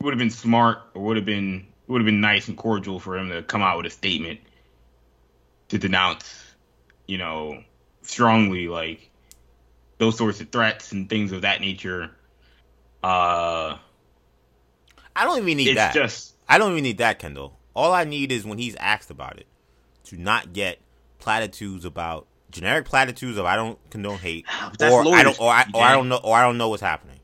would 0.00 0.12
have 0.12 0.18
been 0.18 0.30
smart 0.30 0.78
or 0.94 1.02
would 1.02 1.16
have 1.16 1.24
been 1.24 1.66
would 1.86 2.00
have 2.00 2.06
been 2.06 2.20
nice 2.20 2.48
and 2.48 2.56
cordial 2.56 2.98
for 2.98 3.16
him 3.16 3.30
to 3.30 3.42
come 3.42 3.62
out 3.62 3.76
with 3.76 3.86
a 3.86 3.90
statement 3.90 4.40
to 5.68 5.78
denounce, 5.78 6.44
you 7.06 7.18
know, 7.18 7.62
strongly 8.02 8.68
like 8.68 9.10
those 9.98 10.16
sorts 10.16 10.40
of 10.40 10.50
threats 10.50 10.92
and 10.92 11.08
things 11.08 11.32
of 11.32 11.42
that 11.42 11.60
nature. 11.60 12.10
Uh, 13.02 13.76
I 15.14 15.24
don't 15.24 15.38
even 15.38 15.56
need 15.56 15.68
it's 15.68 15.76
that. 15.76 15.96
It's 15.96 16.14
just 16.14 16.35
I 16.48 16.58
don't 16.58 16.72
even 16.72 16.84
need 16.84 16.98
that, 16.98 17.18
Kendall. 17.18 17.58
All 17.74 17.92
I 17.92 18.04
need 18.04 18.32
is 18.32 18.44
when 18.44 18.58
he's 18.58 18.74
asked 18.76 19.10
about 19.10 19.38
it 19.38 19.46
to 20.04 20.16
not 20.16 20.52
get 20.52 20.78
platitudes 21.18 21.84
about 21.84 22.26
generic 22.50 22.86
platitudes 22.86 23.36
of 23.36 23.44
I 23.44 23.56
don't 23.56 23.78
condone 23.90 24.18
hate 24.18 24.46
or 24.80 25.14
I 25.14 25.22
don't 25.22 25.40
or 25.40 25.50
I, 25.50 25.64
or 25.74 25.82
I 25.82 25.92
don't 25.92 26.08
know 26.08 26.20
or 26.22 26.36
I 26.36 26.42
don't 26.42 26.58
know 26.58 26.68
what's 26.68 26.82
happening. 26.82 27.20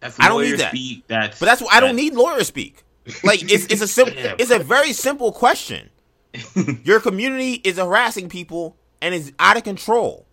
That's 0.00 0.18
I 0.20 0.28
don't 0.28 0.42
need 0.42 0.58
that. 0.58 0.70
Speak, 0.70 1.04
that's, 1.08 1.38
but 1.38 1.46
that's 1.46 1.60
what 1.60 1.74
I 1.74 1.80
don't 1.80 1.96
need 1.96 2.14
lawyer 2.14 2.44
speak. 2.44 2.84
Like 3.24 3.42
it's 3.50 3.66
it's 3.66 3.80
a 3.80 3.88
simple 3.88 4.14
it's 4.16 4.50
a 4.50 4.58
very 4.58 4.92
simple 4.92 5.32
question. 5.32 5.90
Your 6.84 7.00
community 7.00 7.54
is 7.54 7.78
harassing 7.78 8.28
people 8.28 8.76
and 9.00 9.14
is 9.14 9.32
out 9.38 9.56
of 9.56 9.64
control. 9.64 10.26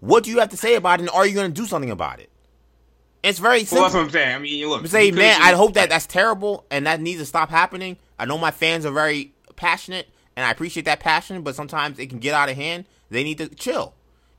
What 0.00 0.24
do 0.24 0.30
you 0.30 0.40
have 0.40 0.50
to 0.50 0.56
say 0.56 0.74
about 0.74 1.00
it, 1.00 1.04
and 1.04 1.10
are 1.10 1.26
you 1.26 1.34
going 1.34 1.52
to 1.52 1.60
do 1.60 1.66
something 1.66 1.90
about 1.90 2.20
it? 2.20 2.30
It's 3.22 3.38
very 3.38 3.60
simple. 3.60 3.76
Well, 3.76 3.84
that's 3.84 3.94
what 3.94 4.04
I'm 4.04 4.10
saying. 4.10 4.36
I 4.36 4.38
mean, 4.38 4.68
look. 4.68 4.86
Say, 4.86 5.10
man, 5.10 5.40
I 5.42 5.52
hope 5.52 5.74
that 5.74 5.88
that's 5.88 6.06
terrible 6.06 6.64
and 6.70 6.86
that 6.86 7.00
needs 7.00 7.20
to 7.20 7.26
stop 7.26 7.50
happening. 7.50 7.96
I 8.18 8.24
know 8.24 8.38
my 8.38 8.50
fans 8.50 8.86
are 8.86 8.92
very 8.92 9.32
passionate, 9.56 10.08
and 10.36 10.46
I 10.46 10.50
appreciate 10.50 10.84
that 10.84 11.00
passion, 11.00 11.42
but 11.42 11.54
sometimes 11.54 11.98
it 11.98 12.08
can 12.08 12.18
get 12.18 12.34
out 12.34 12.48
of 12.48 12.56
hand. 12.56 12.84
They 13.10 13.24
need 13.24 13.38
to 13.38 13.48
chill. 13.48 13.94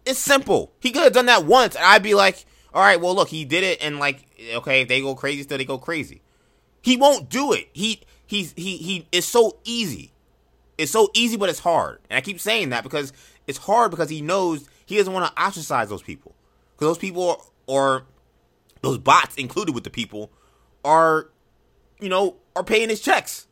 It's 0.06 0.20
simple. 0.20 0.72
He 0.80 0.92
could 0.92 1.04
have 1.04 1.14
done 1.14 1.26
that 1.26 1.46
once, 1.46 1.76
and 1.76 1.84
I'd 1.84 2.04
be 2.04 2.14
like, 2.14 2.46
all 2.74 2.82
right, 2.82 3.00
well, 3.00 3.14
look, 3.16 3.30
he 3.30 3.44
did 3.44 3.64
it, 3.64 3.84
and 3.84 4.00
like, 4.00 4.26
okay, 4.56 4.82
if 4.82 4.88
they 4.88 5.02
go 5.02 5.16
crazy, 5.16 5.44
still 5.44 5.58
they 5.58 5.66
go 5.66 5.78
crazy. 5.78 6.22
He 6.82 6.96
won't 6.96 7.30
do 7.30 7.52
it. 7.52 7.70
He 7.74 8.02
he's 8.26 8.54
he 8.56 8.78
he. 8.78 9.08
It's 9.12 9.28
so 9.28 9.58
easy. 9.66 10.14
It's 10.78 10.92
so 10.92 11.10
easy, 11.14 11.36
but 11.36 11.50
it's 11.50 11.60
hard. 11.60 12.00
And 12.10 12.18
I 12.18 12.22
keep 12.22 12.40
saying 12.40 12.70
that 12.70 12.84
because 12.84 13.12
it's 13.48 13.58
hard 13.58 13.92
because 13.92 14.10
he 14.10 14.22
knows 14.22 14.70
he 14.86 14.98
doesn't 14.98 15.12
want 15.12 15.36
to 15.36 15.42
ostracize 15.42 15.90
those 15.90 16.04
people. 16.04 16.36
Because 16.76 16.90
those 16.90 16.98
people 17.00 17.30
are 17.30 17.38
or 17.68 18.04
those 18.88 18.98
bots 18.98 19.36
included 19.36 19.76
with 19.76 19.84
the 19.84 19.90
people 19.90 20.32
are, 20.86 21.30
you 22.00 22.10
know, 22.10 22.38
are 22.56 22.64
paying 22.64 22.90
his 22.90 23.02
checks. 23.02 23.48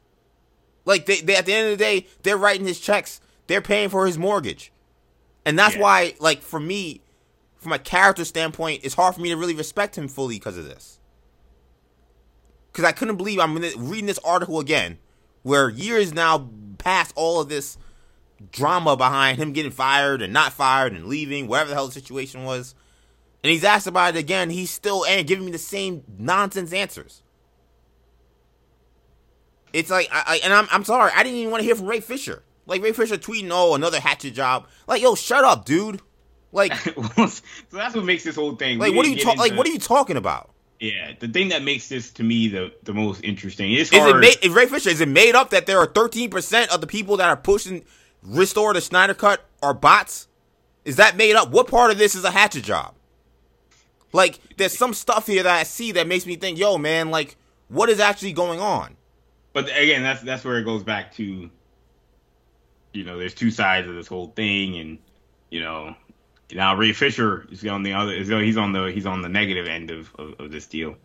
Like 0.85 1.05
they, 1.05 1.21
they 1.21 1.35
at 1.35 1.45
the 1.45 1.53
end 1.53 1.71
of 1.71 1.77
the 1.77 1.83
day, 1.83 2.07
they're 2.23 2.37
writing 2.37 2.65
his 2.65 2.79
checks. 2.79 3.19
They're 3.47 3.61
paying 3.61 3.89
for 3.89 4.05
his 4.05 4.17
mortgage. 4.17 4.71
And 5.45 5.59
that's 5.59 5.75
yeah. 5.75 5.81
why, 5.81 6.13
like, 6.19 6.41
for 6.41 6.59
me, 6.59 7.01
from 7.57 7.71
a 7.71 7.79
character 7.79 8.25
standpoint, 8.25 8.81
it's 8.83 8.95
hard 8.95 9.13
for 9.13 9.21
me 9.21 9.29
to 9.29 9.37
really 9.37 9.53
respect 9.53 9.97
him 9.97 10.07
fully 10.07 10.35
because 10.35 10.57
of 10.57 10.65
this. 10.65 10.99
Because 12.71 12.85
I 12.85 12.91
couldn't 12.91 13.17
believe 13.17 13.39
I'm 13.39 13.55
reading 13.55 14.07
this 14.07 14.19
article 14.19 14.59
again, 14.59 14.97
where 15.43 15.69
years 15.69 16.13
now 16.13 16.49
past 16.77 17.13
all 17.15 17.41
of 17.41 17.49
this 17.49 17.77
drama 18.51 18.97
behind 18.97 19.37
him 19.37 19.53
getting 19.53 19.71
fired 19.71 20.21
and 20.21 20.33
not 20.33 20.53
fired 20.53 20.93
and 20.93 21.05
leaving, 21.05 21.47
whatever 21.47 21.69
the 21.69 21.75
hell 21.75 21.87
the 21.87 21.93
situation 21.93 22.43
was. 22.43 22.73
And 23.45 23.51
he's 23.51 23.63
asked 23.63 23.85
about 23.85 24.15
it 24.15 24.17
again. 24.17 24.49
He's 24.49 24.71
still 24.71 25.05
and 25.05 25.27
giving 25.27 25.45
me 25.45 25.51
the 25.51 25.59
same 25.59 26.03
nonsense 26.17 26.73
answers. 26.73 27.21
It's 29.71 29.91
like, 29.91 30.09
I, 30.11 30.23
I, 30.25 30.39
and 30.43 30.51
I'm, 30.51 30.67
I'm 30.71 30.83
sorry, 30.83 31.11
I 31.15 31.21
didn't 31.21 31.37
even 31.37 31.51
want 31.51 31.61
to 31.61 31.65
hear 31.65 31.75
from 31.75 31.85
Ray 31.85 31.99
Fisher. 31.99 32.41
Like 32.65 32.81
Ray 32.81 32.91
Fisher 32.91 33.17
tweeting, 33.17 33.49
"Oh, 33.51 33.75
another 33.75 33.99
hatchet 33.99 34.31
job." 34.31 34.65
Like, 34.87 35.03
yo, 35.03 35.13
shut 35.13 35.43
up, 35.43 35.63
dude. 35.63 36.01
Like, 36.51 36.73
so 36.75 37.39
that's 37.71 37.93
what 37.93 38.03
makes 38.03 38.23
this 38.23 38.35
whole 38.35 38.55
thing. 38.55 38.79
Like, 38.79 38.95
what 38.95 39.05
are 39.05 39.09
you 39.09 39.21
talking? 39.21 39.39
Like, 39.39 39.53
what 39.53 39.67
are 39.67 39.71
you 39.71 39.77
talking 39.77 40.17
about? 40.17 40.49
Yeah, 40.79 41.11
the 41.19 41.27
thing 41.27 41.49
that 41.49 41.61
makes 41.61 41.87
this 41.87 42.09
to 42.13 42.23
me 42.23 42.47
the 42.47 42.73
the 42.81 42.95
most 42.95 43.23
interesting 43.23 43.73
is 43.73 43.93
is 43.93 44.03
it 44.03 44.17
made, 44.17 44.43
Ray 44.55 44.65
Fisher 44.65 44.89
is 44.89 45.01
it 45.01 45.07
made 45.07 45.35
up 45.35 45.51
that 45.51 45.67
there 45.67 45.77
are 45.77 45.85
thirteen 45.85 46.31
percent 46.31 46.73
of 46.73 46.81
the 46.81 46.87
people 46.87 47.17
that 47.17 47.29
are 47.29 47.37
pushing 47.37 47.85
restore 48.23 48.73
the 48.73 48.81
Snyder 48.81 49.13
Cut 49.13 49.45
are 49.61 49.75
bots? 49.75 50.27
Is 50.83 50.95
that 50.95 51.15
made 51.15 51.35
up? 51.35 51.51
What 51.51 51.67
part 51.67 51.91
of 51.91 51.99
this 51.99 52.15
is 52.15 52.23
a 52.23 52.31
hatchet 52.31 52.63
job? 52.63 52.95
Like, 54.13 54.39
there's 54.57 54.77
some 54.77 54.93
stuff 54.93 55.27
here 55.27 55.43
that 55.43 55.59
I 55.59 55.63
see 55.63 55.91
that 55.93 56.07
makes 56.07 56.25
me 56.25 56.35
think, 56.35 56.57
yo, 56.57 56.77
man, 56.77 57.11
like, 57.11 57.35
what 57.67 57.89
is 57.89 57.99
actually 57.99 58.33
going 58.33 58.59
on? 58.59 58.95
But 59.53 59.65
again, 59.65 60.03
that's 60.03 60.21
that's 60.21 60.43
where 60.43 60.57
it 60.57 60.65
goes 60.65 60.83
back 60.83 61.13
to, 61.15 61.49
you 62.93 63.03
know, 63.03 63.17
there's 63.17 63.33
two 63.33 63.51
sides 63.51 63.87
of 63.87 63.95
this 63.95 64.07
whole 64.07 64.27
thing, 64.27 64.77
and 64.77 64.99
you 65.49 65.61
know, 65.61 65.95
now 66.51 66.75
Ray 66.75 66.91
Fisher 66.91 67.47
is 67.49 67.65
on 67.65 67.83
the 67.83 67.93
other. 67.93 68.11
Is 68.11 68.27
he's 68.27 68.57
on 68.57 68.73
the 68.73 68.91
he's 68.91 69.05
on 69.05 69.21
the 69.21 69.29
negative 69.29 69.67
end 69.67 69.91
of, 69.91 70.13
of, 70.15 70.39
of 70.39 70.51
this 70.51 70.67
deal. 70.67 70.97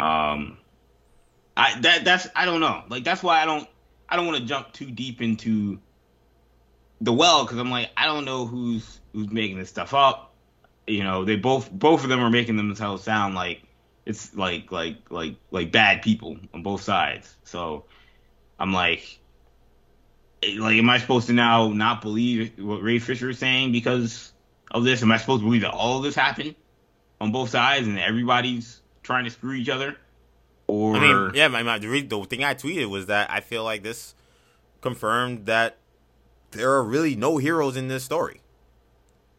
Um, 0.00 0.58
I 1.56 1.78
that 1.80 2.04
that's 2.04 2.26
I 2.34 2.44
don't 2.44 2.60
know. 2.60 2.82
Like 2.88 3.04
that's 3.04 3.22
why 3.22 3.40
I 3.40 3.44
don't 3.44 3.68
I 4.08 4.16
don't 4.16 4.26
want 4.26 4.38
to 4.38 4.44
jump 4.44 4.72
too 4.72 4.90
deep 4.90 5.22
into 5.22 5.78
the 7.00 7.12
well 7.12 7.44
because 7.44 7.58
I'm 7.58 7.70
like 7.70 7.90
I 7.96 8.06
don't 8.06 8.24
know 8.24 8.44
who's 8.44 9.00
who's 9.12 9.30
making 9.30 9.58
this 9.58 9.68
stuff 9.68 9.94
up. 9.94 10.33
You 10.86 11.02
know, 11.02 11.24
they 11.24 11.36
both 11.36 11.70
both 11.70 12.04
of 12.04 12.10
them 12.10 12.20
are 12.20 12.30
making 12.30 12.56
themselves 12.56 13.04
sound 13.04 13.34
like 13.34 13.62
it's 14.06 14.34
like 14.34 14.70
like 14.70 15.10
like 15.10 15.36
like 15.50 15.72
bad 15.72 16.02
people 16.02 16.36
on 16.52 16.62
both 16.62 16.82
sides. 16.82 17.34
So 17.44 17.84
I'm 18.58 18.72
like, 18.72 19.18
eh, 20.42 20.56
like, 20.58 20.76
am 20.76 20.90
I 20.90 20.98
supposed 20.98 21.26
to 21.28 21.32
now 21.32 21.68
not 21.68 22.02
believe 22.02 22.52
what 22.58 22.82
Ray 22.82 22.98
Fisher 22.98 23.30
is 23.30 23.38
saying 23.38 23.72
because 23.72 24.32
of 24.70 24.84
this? 24.84 25.02
Am 25.02 25.10
I 25.10 25.16
supposed 25.16 25.40
to 25.40 25.46
believe 25.46 25.62
that 25.62 25.72
all 25.72 25.98
of 25.98 26.04
this 26.04 26.14
happened 26.14 26.54
on 27.20 27.32
both 27.32 27.50
sides 27.50 27.86
and 27.86 27.98
everybody's 27.98 28.80
trying 29.02 29.24
to 29.24 29.30
screw 29.30 29.54
each 29.54 29.68
other? 29.68 29.96
Or 30.66 30.96
I 30.96 31.00
mean, 31.00 31.30
yeah, 31.34 31.48
my, 31.48 31.62
my, 31.62 31.78
the, 31.78 32.02
the 32.02 32.24
thing 32.24 32.42
I 32.42 32.54
tweeted 32.54 32.88
was 32.88 33.06
that 33.06 33.30
I 33.30 33.40
feel 33.40 33.64
like 33.64 33.82
this 33.82 34.14
confirmed 34.80 35.46
that 35.46 35.76
there 36.52 36.72
are 36.72 36.82
really 36.82 37.16
no 37.16 37.36
heroes 37.36 37.76
in 37.76 37.88
this 37.88 38.04
story, 38.04 38.40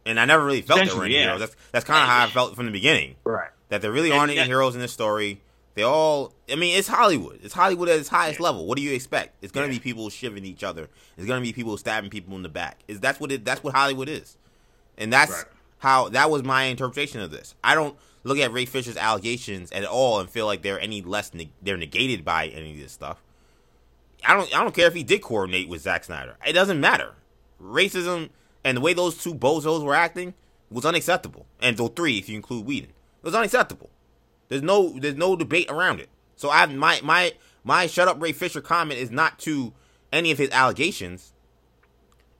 and 0.06 0.18
I 0.18 0.24
never 0.24 0.44
really 0.44 0.62
felt 0.62 0.84
there 0.86 0.96
were 0.96 1.04
any 1.04 1.14
yeah. 1.14 1.22
heroes. 1.24 1.40
That's 1.40 1.56
that's 1.72 1.84
kind 1.84 2.02
of 2.02 2.08
how 2.08 2.24
I 2.24 2.28
felt 2.28 2.56
from 2.56 2.66
the 2.66 2.72
beginning. 2.72 3.16
Right. 3.24 3.50
That 3.68 3.82
there 3.82 3.92
really 3.92 4.12
aren't 4.12 4.32
any 4.32 4.46
heroes 4.46 4.74
in 4.74 4.80
this 4.80 4.92
story. 4.92 5.40
They 5.74 5.82
all, 5.82 6.32
I 6.50 6.54
mean, 6.54 6.78
it's 6.78 6.88
Hollywood. 6.88 7.40
It's 7.42 7.52
Hollywood 7.52 7.90
at 7.90 7.98
its 7.98 8.08
highest 8.08 8.40
level. 8.40 8.64
What 8.66 8.76
do 8.78 8.82
you 8.82 8.94
expect? 8.94 9.36
It's 9.42 9.52
gonna 9.52 9.66
Yeah. 9.66 9.74
be 9.74 9.78
people 9.80 10.08
shivving 10.08 10.44
each 10.44 10.64
other. 10.64 10.88
It's 11.18 11.26
gonna 11.26 11.42
be 11.42 11.52
people 11.52 11.76
stabbing 11.76 12.08
people 12.08 12.34
in 12.34 12.42
the 12.42 12.48
back. 12.48 12.78
Is 12.88 12.98
that's 13.00 13.20
what 13.20 13.30
it? 13.30 13.44
That's 13.44 13.62
what 13.62 13.74
Hollywood 13.74 14.08
is, 14.08 14.38
and 14.96 15.12
that's 15.12 15.32
Right. 15.32 15.44
how 15.78 16.08
that 16.10 16.30
was 16.30 16.42
my 16.44 16.64
interpretation 16.64 17.20
of 17.20 17.30
this. 17.30 17.54
I 17.62 17.74
don't 17.74 17.96
look 18.24 18.38
at 18.38 18.52
Ray 18.52 18.64
Fisher's 18.64 18.96
allegations 18.96 19.70
at 19.72 19.84
all 19.84 20.18
and 20.18 20.30
feel 20.30 20.46
like 20.46 20.62
they're 20.62 20.80
any 20.80 21.02
less 21.02 21.34
neg- 21.34 21.52
they're 21.60 21.76
negated 21.76 22.24
by 22.24 22.46
any 22.46 22.72
of 22.72 22.78
this 22.78 22.92
stuff. 22.92 23.22
I 24.24 24.32
don't 24.34 24.46
I 24.56 24.62
don't 24.62 24.74
care 24.74 24.86
if 24.86 24.94
he 24.94 25.02
did 25.02 25.20
coordinate 25.20 25.68
with 25.68 25.82
Zack 25.82 26.04
Snyder. 26.04 26.36
It 26.46 26.54
doesn't 26.54 26.80
matter. 26.80 27.14
Racism 27.62 28.30
and 28.66 28.76
the 28.76 28.80
way 28.80 28.92
those 28.92 29.16
two 29.16 29.32
bozos 29.32 29.84
were 29.84 29.94
acting 29.94 30.34
was 30.72 30.84
unacceptable. 30.84 31.46
And 31.60 31.76
though 31.76 31.86
three, 31.86 32.18
if 32.18 32.28
you 32.28 32.34
include 32.34 32.66
Whedon, 32.66 32.90
it 32.90 33.22
was 33.22 33.34
unacceptable. 33.34 33.90
There's 34.48 34.62
no 34.62 34.98
there's 34.98 35.14
no 35.14 35.36
debate 35.36 35.70
around 35.70 36.00
it. 36.00 36.08
So 36.34 36.50
I 36.50 36.66
my 36.66 37.00
my 37.04 37.34
my 37.62 37.86
shut 37.86 38.08
up 38.08 38.20
Ray 38.20 38.32
Fisher 38.32 38.60
comment 38.60 38.98
is 38.98 39.12
not 39.12 39.38
to 39.40 39.72
any 40.12 40.32
of 40.32 40.38
his 40.38 40.50
allegations. 40.50 41.32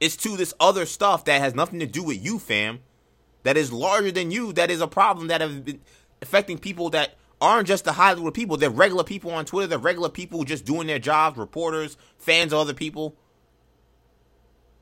It's 0.00 0.16
to 0.16 0.36
this 0.36 0.52
other 0.58 0.84
stuff 0.84 1.24
that 1.26 1.40
has 1.40 1.54
nothing 1.54 1.78
to 1.78 1.86
do 1.86 2.02
with 2.02 2.22
you, 2.22 2.40
fam. 2.40 2.80
That 3.44 3.56
is 3.56 3.72
larger 3.72 4.10
than 4.10 4.32
you. 4.32 4.52
That 4.52 4.68
is 4.68 4.80
a 4.80 4.88
problem 4.88 5.28
that 5.28 5.40
have 5.40 5.64
been 5.64 5.80
affecting 6.20 6.58
people 6.58 6.90
that 6.90 7.14
aren't 7.40 7.68
just 7.68 7.84
the 7.84 7.92
Hollywood 7.92 8.34
people. 8.34 8.56
They're 8.56 8.68
regular 8.68 9.04
people 9.04 9.30
on 9.30 9.44
Twitter. 9.44 9.68
They're 9.68 9.78
regular 9.78 10.08
people 10.08 10.42
just 10.42 10.64
doing 10.64 10.88
their 10.88 10.98
jobs, 10.98 11.38
reporters, 11.38 11.96
fans 12.18 12.52
of 12.52 12.58
other 12.58 12.74
people. 12.74 13.14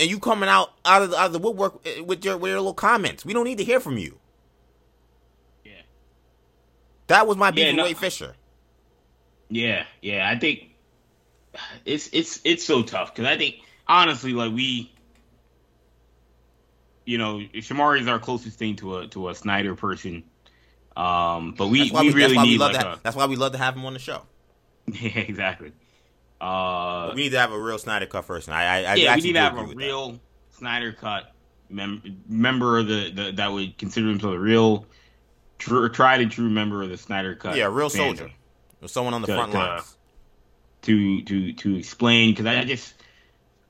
And 0.01 0.11
you 0.11 0.19
coming 0.19 0.49
out 0.49 0.73
out 0.85 1.03
of 1.03 1.11
the, 1.11 1.17
out 1.17 1.27
of 1.27 1.33
the 1.33 1.39
woodwork 1.39 1.81
eh, 1.87 2.01
with 2.01 2.25
your 2.25 2.37
with 2.37 2.51
your 2.51 2.59
little 2.59 2.75
comments. 2.75 3.25
We 3.25 3.33
don't 3.33 3.45
need 3.45 3.59
to 3.59 3.65
hear 3.65 3.81
from 3.81 3.97
you. 3.97 4.19
Yeah. 5.65 5.73
That 7.07 7.27
was 7.27 7.37
my 7.37 7.51
beef 7.51 7.67
Yeah, 7.67 7.73
no- 7.73 7.85
Ray 7.85 7.95
Fisher. 7.95 8.35
Yeah, 9.49 9.85
yeah. 10.03 10.29
I 10.29 10.39
think 10.39 10.71
it's 11.85 12.09
it's 12.13 12.41
it's 12.45 12.65
so 12.65 12.83
tough 12.83 13.15
because 13.15 13.31
I 13.31 13.37
think 13.37 13.57
honestly, 13.87 14.33
like 14.33 14.53
we, 14.53 14.93
you 17.05 17.19
know, 17.19 17.39
Shamari 17.39 18.01
is 18.01 18.09
our 18.09 18.19
closest 18.19 18.59
thing 18.59 18.77
to 18.77 18.99
a 18.99 19.07
to 19.09 19.29
a 19.29 19.35
Snyder 19.35 19.75
person. 19.75 20.25
Um, 20.97 21.55
but 21.57 21.69
we 21.69 21.91
we, 21.91 22.01
we, 22.01 22.13
really 22.13 22.37
why 22.37 22.43
we 22.43 22.49
need 22.51 22.61
love 22.61 22.73
like 22.73 22.83
to. 22.83 22.93
a 22.93 23.01
That's 23.03 23.17
why 23.17 23.27
we 23.27 23.37
love 23.37 23.53
to 23.53 23.59
have 23.59 23.77
him 23.77 23.85
on 23.85 23.93
the 23.93 23.99
show. 23.99 24.23
yeah 24.87 25.19
exactly. 25.19 25.73
Uh, 26.45 27.13
we 27.15 27.23
need 27.23 27.31
to 27.31 27.39
have 27.39 27.53
a 27.53 27.59
real 27.59 27.79
Snyder 27.79 28.07
cut 28.07 28.25
first. 28.25 28.49
And 28.49 28.57
I, 28.57 28.63
I, 28.63 28.93
I 28.93 28.95
yeah, 28.97 29.15
we 29.17 29.23
need 29.23 29.33
to 29.33 29.41
have 29.41 29.57
a 29.57 29.61
with 29.63 29.71
that. 29.71 29.77
real 29.77 30.21
Snyder 30.59 30.93
cut 30.93 31.33
mem- 31.71 32.23
member 32.29 32.79
of 32.79 32.87
the, 32.87 33.11
the 33.11 33.33
that 33.33 33.53
would 33.53 33.79
consider 33.79 34.09
himself 34.09 34.35
a 34.35 34.39
real 34.39 34.87
true, 35.59 35.89
tried 35.89 36.21
and 36.21 36.31
true 36.31 36.51
member 36.51 36.83
of 36.83 36.91
the 36.91 36.97
Snyder 36.99 37.35
cut. 37.35 37.57
Yeah, 37.57 37.67
a 37.67 37.71
real 37.71 37.89
soldier. 37.91 38.31
Or 38.83 38.89
someone 38.89 39.15
on 39.15 39.23
the 39.23 39.29
To- 39.29 39.35
front 39.35 39.53
to- 39.53 39.59
lines. 39.59 39.97
to 40.83 41.23
to 41.23 41.53
to 41.55 41.77
explain 41.77 42.33
because 42.33 42.45
I, 42.47 42.65
just 42.65 42.93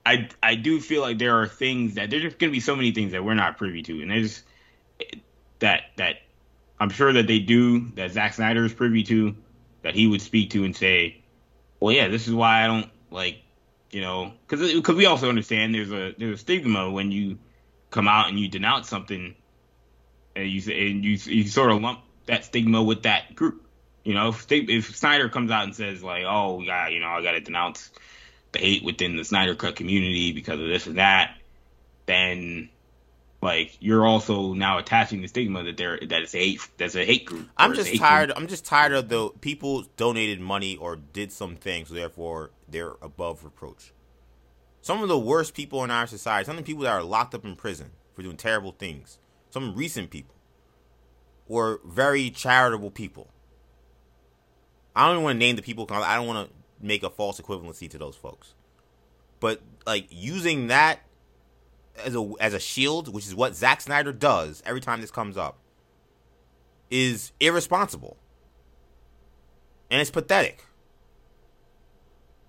I 0.05 0.29
I 0.43 0.57
do 0.57 0.81
feel 0.81 1.01
like 1.03 1.19
there 1.19 1.39
are 1.41 1.47
things 1.47 1.95
that 1.95 2.11
there's 2.11 2.23
just 2.25 2.39
gonna 2.39 2.51
be 2.53 2.59
so 2.61 2.75
many 2.75 2.91
things 2.91 3.13
that 3.13 3.25
we're 3.25 3.35
not 3.35 3.57
privy 3.57 3.83
to, 3.85 4.03
and 4.03 4.11
there's 4.11 4.43
that 5.61 5.83
that 5.97 6.17
I'm 6.81 6.91
sure 6.91 7.13
that 7.13 7.29
they 7.29 7.39
do 7.39 7.91
that 7.95 8.11
Zack 8.11 8.35
Snyder 8.35 8.65
is 8.65 8.75
privy 8.75 9.05
to 9.05 9.37
that 9.83 9.95
he 9.95 10.09
would 10.09 10.21
speak 10.23 10.51
to 10.51 10.65
and 10.65 10.75
say, 10.75 11.23
well, 11.81 11.95
yeah, 11.95 12.09
this 12.09 12.29
is 12.29 12.35
why 12.35 12.65
I 12.65 12.67
don't 12.67 12.91
like 13.11 13.39
you 13.91 14.01
know 14.01 14.33
because 14.47 14.73
because 14.73 14.97
we 14.97 15.07
also 15.07 15.29
understand 15.29 15.75
there's 15.75 15.93
a 15.93 16.15
there's 16.19 16.41
a 16.41 16.43
stigma 16.43 16.91
when 16.91 17.13
you 17.13 17.39
come 17.91 18.09
out 18.09 18.29
and 18.29 18.39
you 18.39 18.49
denounce 18.49 18.89
something 18.89 19.35
and 20.35 20.51
you 20.51 20.61
and 20.73 21.05
you 21.05 21.13
you 21.13 21.47
sort 21.47 21.71
of 21.71 21.81
lump 21.81 22.01
that 22.27 22.45
stigma 22.45 22.83
with 22.83 23.03
that 23.05 23.35
group. 23.35 23.63
You 24.03 24.15
know, 24.15 24.29
if, 24.29 24.47
if 24.51 24.97
Snyder 24.97 25.29
comes 25.29 25.51
out 25.51 25.65
and 25.65 25.75
says 25.75 26.03
like, 26.03 26.25
"Oh, 26.27 26.61
yeah, 26.61 26.89
you 26.89 27.01
know, 27.01 27.07
I 27.07 27.23
got 27.23 27.33
to 27.33 27.41
denounce 27.41 27.91
the 28.53 28.59
hate 28.59 28.85
within 28.85 29.17
the 29.17 29.25
Snyder 29.25 29.55
Cut 29.55 29.77
community 29.77 30.33
because 30.33 30.61
of 30.61 30.67
this 30.67 30.87
and 30.87 30.99
that," 30.99 31.37
then 32.07 32.69
like 33.45 33.77
you're 33.81 34.07
also 34.07 34.55
now 34.55 34.79
attaching 34.79 35.21
the 35.21 35.29
stigma 35.29 35.63
that 35.65 35.77
there 35.77 35.99
that 36.01 36.23
it's 36.23 36.35
a 36.35 36.39
hate 36.39 36.69
that's 36.79 36.95
a 36.97 37.05
hate 37.05 37.27
group. 37.27 37.49
I'm 37.57 37.75
just 37.75 37.95
tired. 37.97 38.29
group. 38.29 38.39
I'm 38.39 38.49
just 38.49 38.65
tired 38.65 38.93
of 38.93 39.09
the 39.09 39.29
people 39.41 39.85
donated 39.97 40.41
money 40.41 40.77
or 40.77 40.97
did 40.97 41.31
some 41.31 41.55
things, 41.55 41.89
so 41.89 41.95
therefore 41.95 42.51
they're 42.69 42.95
above 43.03 43.45
reproach. 43.45 43.93
Some 44.81 45.03
of 45.03 45.09
the 45.09 45.19
worst 45.19 45.55
people 45.55 45.85
in 45.85 45.91
our 45.91 46.07
society, 46.07 46.47
some 46.47 46.59
of 46.59 46.65
the 46.65 46.67
people 46.67 46.83
that 46.85 46.93
are 46.93 47.03
locked 47.03 47.35
up 47.35 47.45
in 47.45 47.55
prison 47.55 47.91
for 48.15 48.23
doing 48.23 48.37
terrible 48.37 48.73
things, 48.73 49.19
some 49.51 49.75
recent 49.75 50.11
people, 50.11 50.35
were 51.47 51.81
very 51.85 52.31
charitable 52.31 52.91
people. 52.91 53.29
I 54.97 55.07
don't 55.07 55.17
even 55.17 55.25
want 55.25 55.35
to 55.37 55.39
name 55.39 55.57
the 55.57 55.63
people. 55.63 55.87
'cause 55.87 56.03
I 56.05 56.17
don't 56.17 56.27
want 56.27 56.49
to 56.49 56.55
make 56.81 57.03
a 57.03 57.11
false 57.11 57.41
equivalency 57.41 57.91
to 57.91 57.99
those 57.99 58.17
folks. 58.17 58.55
But 59.41 59.61
like 59.87 60.07
using 60.11 60.69
that 60.69 61.01
as 62.05 62.15
a 62.17 62.33
as 62.41 62.55
a 62.55 62.61
shield, 62.61 63.13
which 63.13 63.27
is 63.27 63.35
what 63.35 63.55
Zack 63.55 63.81
Snyder 63.81 64.13
does 64.13 64.63
every 64.67 64.81
time 64.81 65.01
this 65.01 65.11
comes 65.11 65.37
up, 65.37 65.59
is 66.91 67.33
irresponsible. 67.41 68.17
And 69.91 70.01
it's 70.01 70.11
pathetic. 70.11 70.65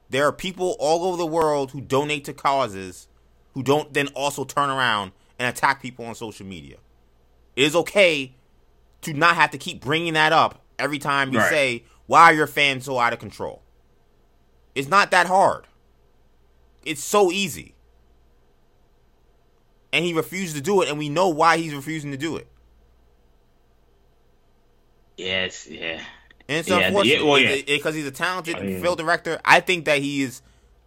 There 0.10 0.26
are 0.26 0.32
people 0.32 0.76
all 0.80 1.06
over 1.06 1.18
the 1.18 1.26
world 1.26 1.72
who 1.72 1.82
donate 1.82 2.26
to 2.26 2.34
causes 2.34 3.08
who 3.54 3.64
don't 3.64 3.94
then 3.94 4.08
also 4.10 4.44
turn 4.44 4.70
around 4.70 5.12
and 5.40 5.48
attack 5.48 5.82
people 5.82 6.06
on 6.06 6.16
social 6.16 6.46
media. 6.46 6.78
It 7.56 7.64
is 7.64 7.76
okay 7.76 8.34
to 9.02 9.14
not 9.14 9.36
have 9.36 9.52
to 9.52 9.58
keep 9.58 9.82
bringing 9.82 10.14
that 10.14 10.34
up 10.34 10.62
every 10.80 11.00
time 11.00 11.32
you 11.32 11.40
Right. 11.40 11.50
say, 11.50 11.84
why 12.08 12.24
are 12.24 12.34
your 12.34 12.48
fans 12.48 12.86
so 12.86 13.00
out 13.00 13.14
of 13.14 13.20
control? 13.20 13.62
It's 14.74 14.88
not 14.90 15.12
that 15.12 15.28
hard. 15.28 15.68
It's 16.84 17.04
so 17.04 17.32
easy. 17.32 17.75
And 19.96 20.04
he 20.04 20.12
refused 20.12 20.58
to 20.58 20.62
do 20.62 20.82
it, 20.82 20.90
and 20.90 20.98
we 20.98 21.08
know 21.08 21.30
why 21.30 21.56
he's 21.56 21.74
refusing 21.74 22.12
to 22.12 22.18
do 22.18 22.36
it. 22.36 22.50
Yes, 25.16 25.68
yeah. 25.68 26.02
And 26.50 26.58
it's 26.58 26.68
Yeah, 26.68 26.80
unfortunate 26.80 27.20
yeah, 27.20 27.24
well, 27.24 27.40
yeah. 27.40 27.62
because 27.66 27.96
he's 27.96 28.06
a 28.06 28.12
talented 28.12 28.58
oh, 28.60 28.62
mean- 28.62 28.82
film 28.82 28.98
director. 28.98 29.40
I 29.46 29.62
think 29.62 29.86
that 29.86 30.00
he 30.00 30.22
is. 30.22 30.42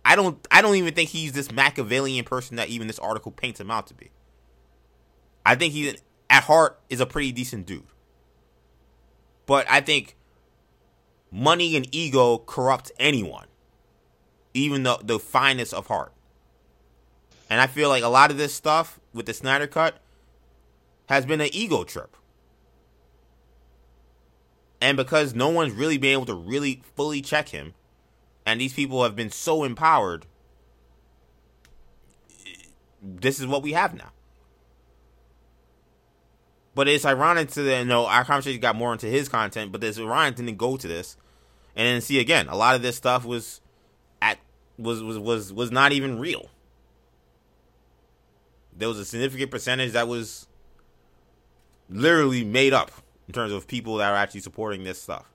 I 0.05 0.15
don't. 0.15 0.47
I 0.51 0.61
don't 0.61 0.77
even 0.77 0.93
think 0.93 1.09
he's 1.09 1.33
this 1.33 1.51
Machiavellian 1.51 2.27
person 2.27 2.57
that 2.57 2.69
even 2.69 2.87
this 2.87 2.99
article 2.99 3.33
paints 3.33 3.59
him 3.59 3.71
out 3.71 3.87
to 3.87 3.95
be. 3.95 4.11
I 5.47 5.55
think 5.55 5.73
he, 5.73 5.97
at 6.29 6.45
heart, 6.45 6.79
is 6.91 7.01
a 7.01 7.07
pretty 7.07 7.33
decent 7.33 7.65
dude. 7.65 7.87
But 9.47 9.67
I 9.71 9.81
think 9.81 10.17
money 11.31 11.77
and 11.77 11.89
ego 11.95 12.37
corrupt 12.37 12.93
anyone, 12.99 13.47
even 14.53 14.83
the 14.83 14.99
the 15.03 15.19
finest 15.19 15.73
of 15.73 15.87
heart. 15.87 16.13
And 17.51 17.61
I 17.61 17.67
feel 17.67 17.89
like 17.89 18.03
a 18.03 18.09
lot 18.09 18.31
of 18.31 18.37
this 18.37 18.55
stuff 18.55 19.01
with 19.13 19.27
the 19.27 19.35
Snyder 19.35 19.67
Cut 19.67 19.99
has 21.09 21.25
been 21.25 21.41
an 21.41 21.49
ego 21.53 21.85
trip. 21.85 22.17
And 24.81 24.97
because 24.97 25.35
no 25.35 25.49
one's 25.49 25.73
really 25.73 25.99
been 25.99 26.13
able 26.13 26.27
to 26.27 26.35
really 26.35 26.83
fully 26.95 27.21
check 27.21 27.49
him, 27.49 27.75
and 28.47 28.61
these 28.61 28.75
people 28.75 29.03
have 29.03 29.17
been 29.17 29.31
so 29.31 29.65
empowered, 29.65 30.27
this 33.03 33.41
is 33.41 33.47
what 33.47 33.63
we 33.63 33.73
have 33.73 33.95
now. 33.95 34.13
But 36.75 36.87
it's 36.87 37.05
ironic 37.05 37.51
to 37.53 37.63
the, 37.63 37.79
you 37.79 37.85
know 37.85 38.07
our 38.07 38.25
conversation 38.25 38.61
got 38.61 38.77
more 38.77 38.93
into 38.93 39.07
his 39.07 39.29
content, 39.29 39.73
but 39.73 39.83
it's 39.83 39.99
ironic 39.99 40.37
to 40.37 40.53
go 40.53 40.77
to 40.77 40.87
this, 40.87 41.17
and 41.75 41.87
then 41.87 42.01
see 42.01 42.21
again 42.21 42.47
a 42.49 42.57
lot 42.57 42.77
of 42.77 42.83
this 42.83 42.97
stuff 42.97 43.25
was 43.25 43.61
at 44.23 44.39
was 44.79 45.03
was 45.03 45.19
was 45.19 45.53
was 45.53 45.73
not 45.73 45.91
even 45.91 46.21
real. 46.21 46.51
There 48.79 48.89
was 48.89 48.99
a 48.99 49.05
significant 49.05 49.51
percentage 49.51 49.93
that 49.93 50.07
was 50.07 50.47
literally 51.91 52.45
made 52.45 52.73
up 52.73 52.93
in 53.27 53.35
terms 53.35 53.53
of 53.53 53.67
people 53.67 53.97
that 53.97 54.13
are 54.13 54.17
actually 54.17 54.41
supporting 54.41 54.85
this 54.85 55.03
stuff. 55.03 55.27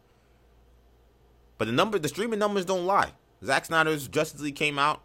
But 1.57 1.65
the 1.65 1.73
number, 1.73 1.99
the 1.99 2.07
streaming 2.07 2.39
numbers 2.39 2.65
don't 2.65 2.85
lie. 2.85 3.11
Zack 3.43 3.65
Snyder's 3.65 4.07
Justice 4.07 4.41
League 4.41 4.55
came 4.55 4.79
out. 4.79 5.01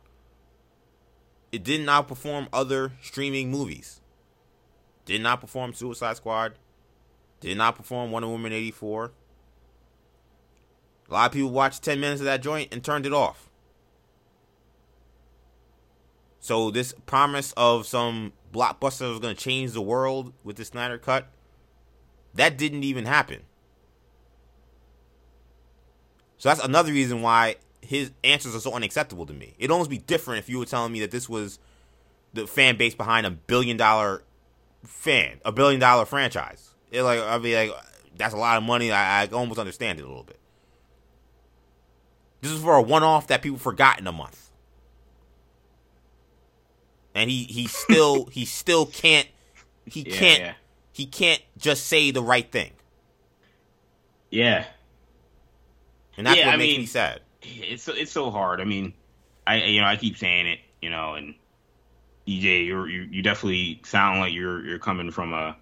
It 1.51 1.65
did 1.65 1.81
not 1.81 2.09
outperform 2.09 2.47
other 2.53 2.93
streaming 3.03 3.51
movies. 3.51 4.01
Did 5.05 5.21
not 5.21 5.41
perform 5.41 5.73
Suicide 5.73 6.17
Squad. 6.17 6.55
Did 7.41 7.59
not 7.59 7.77
perform 7.77 8.11
Wonder 8.11 8.29
Woman 8.29 8.53
84. 8.53 9.13
A 11.09 11.13
lot 11.13 11.27
of 11.27 11.33
people 11.33 11.51
watched 11.51 11.83
10 11.83 11.99
minutes 11.99 12.21
of 12.21 12.27
that 12.27 12.43
joint 12.43 12.73
and 12.73 12.85
turned 12.85 13.07
it 13.07 13.13
off. 13.13 13.48
So 16.41 16.71
this 16.71 16.95
promise 17.07 17.53
of 17.57 17.87
some 17.87 18.33
blockbuster 18.53 19.11
was 19.11 19.19
going 19.21 19.35
to 19.35 19.41
change 19.41 19.73
the 19.73 19.83
world 19.83 20.33
with 20.45 20.57
the 20.57 20.65
Snyder 20.65 20.99
Cut, 20.99 21.29
that 22.35 22.57
didn't 22.57 22.85
even 22.85 23.05
happen. 23.05 23.43
So 26.39 26.49
that's 26.49 26.63
another 26.63 26.93
reason 26.93 27.21
why 27.21 27.57
his 27.81 28.13
answers 28.23 28.55
are 28.55 28.61
so 28.61 28.73
unacceptable 28.73 29.27
to 29.27 29.33
me. 29.33 29.55
It'd 29.59 29.71
almost 29.71 29.91
be 29.91 29.99
different 29.99 30.39
if 30.39 30.49
you 30.49 30.59
were 30.59 30.65
telling 30.65 30.93
me 30.93 31.01
that 31.01 31.11
this 31.11 31.29
was 31.29 31.59
the 32.33 32.47
fan 32.47 32.77
base 32.77 32.95
behind 32.95 33.27
a 33.27 33.31
billion 33.31 33.77
dollar 33.77 34.23
fan, 34.85 35.41
a 35.45 35.51
billion 35.51 35.81
dollar 35.81 36.05
franchise. 36.05 36.75
It 36.91 37.03
like 37.03 37.19
I'd 37.19 37.43
be 37.43 37.57
like, 37.57 37.73
that's 38.17 38.35
a 38.35 38.39
lot 38.39 38.57
of 38.57 38.63
money. 38.63 38.93
I, 38.93 39.25
I 39.25 39.27
almost 39.29 39.59
understand 39.59 39.99
it 39.99 40.05
a 40.05 40.09
little 40.09 40.23
bit. 40.23 40.39
This 42.41 42.53
is 42.53 42.63
for 42.63 42.77
a 42.77 42.83
one-off 42.83 43.27
that 43.29 43.43
people 43.43 43.59
forgot 43.59 43.99
in 43.99 44.07
a 44.07 44.13
month, 44.13 44.48
and 47.19 47.29
he 47.31 47.45
he 47.45 47.67
still 47.67 48.27
he 48.33 48.45
still 48.45 48.87
can't 48.87 49.29
he 49.87 50.03
Yeah, 50.03 50.17
can't 50.17 50.41
yeah. 50.41 50.53
he 50.93 51.07
can't 51.07 51.43
just 51.59 51.87
say 51.87 52.11
the 52.11 52.23
right 52.23 52.51
thing, 52.51 52.73
Yeah, 54.31 54.65
and 56.17 56.27
that's 56.27 56.39
Yeah, 56.39 56.47
what 56.47 56.55
I 56.55 56.57
makes 56.57 56.73
mean- 56.73 56.81
me 56.81 56.87
sad. 56.87 57.21
it's 57.43 57.83
so- 57.83 57.95
it's 57.95 58.13
so 58.13 58.31
hard. 58.31 58.61
I 58.61 58.65
mean, 58.65 58.93
I 59.47 59.57
you 59.65 59.81
know 59.81 59.87
I 59.87 59.97
keep 59.97 60.17
saying 60.17 60.47
it, 60.47 60.61
you 60.83 60.91
know, 60.91 61.15
and 61.15 61.35
EJ, 62.27 62.67
you're 62.67 62.89
you, 62.89 63.03
you 63.11 63.23
definitely 63.23 63.81
sound 63.85 64.21
like 64.21 64.33
you're 64.33 64.65
you're 64.65 64.79
coming 64.79 65.11
from 65.11 65.33
a 65.33 65.57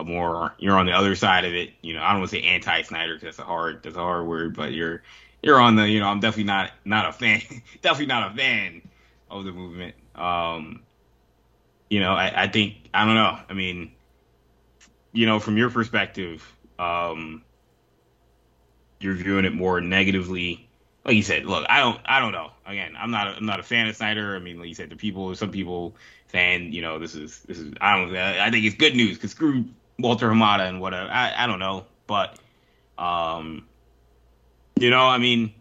a 0.00 0.04
more 0.04 0.54
you're 0.58 0.76
on 0.78 0.86
the 0.86 0.92
other 0.92 1.14
side 1.14 1.44
of 1.44 1.52
it. 1.54 1.70
You 1.82 1.94
know, 1.94 2.02
I 2.02 2.10
don't 2.12 2.20
want 2.20 2.30
to 2.30 2.36
say 2.36 2.42
anti 2.42 2.82
Snyder 2.82 3.14
because 3.14 3.36
that's 3.36 3.38
a 3.38 3.44
hard 3.44 3.82
that's 3.82 3.96
a 3.96 4.00
hard 4.00 4.26
word, 4.26 4.56
but 4.56 4.72
you're 4.72 5.02
you're 5.42 5.60
on 5.60 5.76
the 5.76 5.88
you 5.88 6.00
know 6.00 6.06
I'm 6.08 6.20
definitely 6.20 6.44
not 6.44 6.70
not 6.84 7.08
a 7.08 7.12
fan 7.12 7.42
definitely 7.82 8.06
not 8.06 8.32
a 8.32 8.36
fan 8.36 8.82
of 9.30 9.44
the 9.44 9.52
movement. 9.52 9.94
Um, 10.14 10.82
you 11.90 12.00
know, 12.00 12.12
I, 12.12 12.44
I 12.44 12.48
think 12.48 12.88
I 12.92 13.04
don't 13.04 13.14
know. 13.14 13.38
I 13.48 13.52
mean, 13.54 13.92
you 15.12 15.26
know, 15.26 15.40
from 15.40 15.56
your 15.56 15.70
perspective, 15.70 16.44
um, 16.78 17.42
you're 19.00 19.14
viewing 19.14 19.44
it 19.44 19.54
more 19.54 19.80
negatively 19.80 20.68
like 21.08 21.16
you 21.16 21.22
said, 21.22 21.46
look, 21.46 21.64
I 21.70 21.80
don't, 21.80 21.98
I 22.04 22.20
don't 22.20 22.32
know. 22.32 22.50
Again, 22.66 22.94
I'm 22.98 23.10
not, 23.10 23.28
a, 23.28 23.30
I'm 23.30 23.46
not 23.46 23.58
a 23.58 23.62
fan 23.62 23.88
of 23.88 23.96
Snyder. 23.96 24.36
I 24.36 24.40
mean, 24.40 24.58
like 24.58 24.68
you 24.68 24.74
said, 24.74 24.90
the 24.90 24.96
people, 24.96 25.34
some 25.34 25.50
people 25.50 25.96
saying, 26.30 26.74
you 26.74 26.82
know, 26.82 26.98
this 26.98 27.14
is, 27.14 27.40
this 27.48 27.58
is, 27.58 27.72
I 27.80 27.96
don't, 27.96 28.14
I 28.14 28.50
think 28.50 28.66
it's 28.66 28.76
good 28.76 28.94
news 28.94 29.16
because 29.16 29.30
screw 29.30 29.64
Walter 29.98 30.28
Hamada 30.28 30.68
and 30.68 30.82
whatever. 30.82 31.08
I, 31.10 31.44
I 31.44 31.46
don't 31.46 31.60
know, 31.60 31.86
but, 32.06 32.38
um, 32.98 33.66
you 34.78 34.90
know, 34.90 35.06
I 35.06 35.16
mean, 35.16 35.54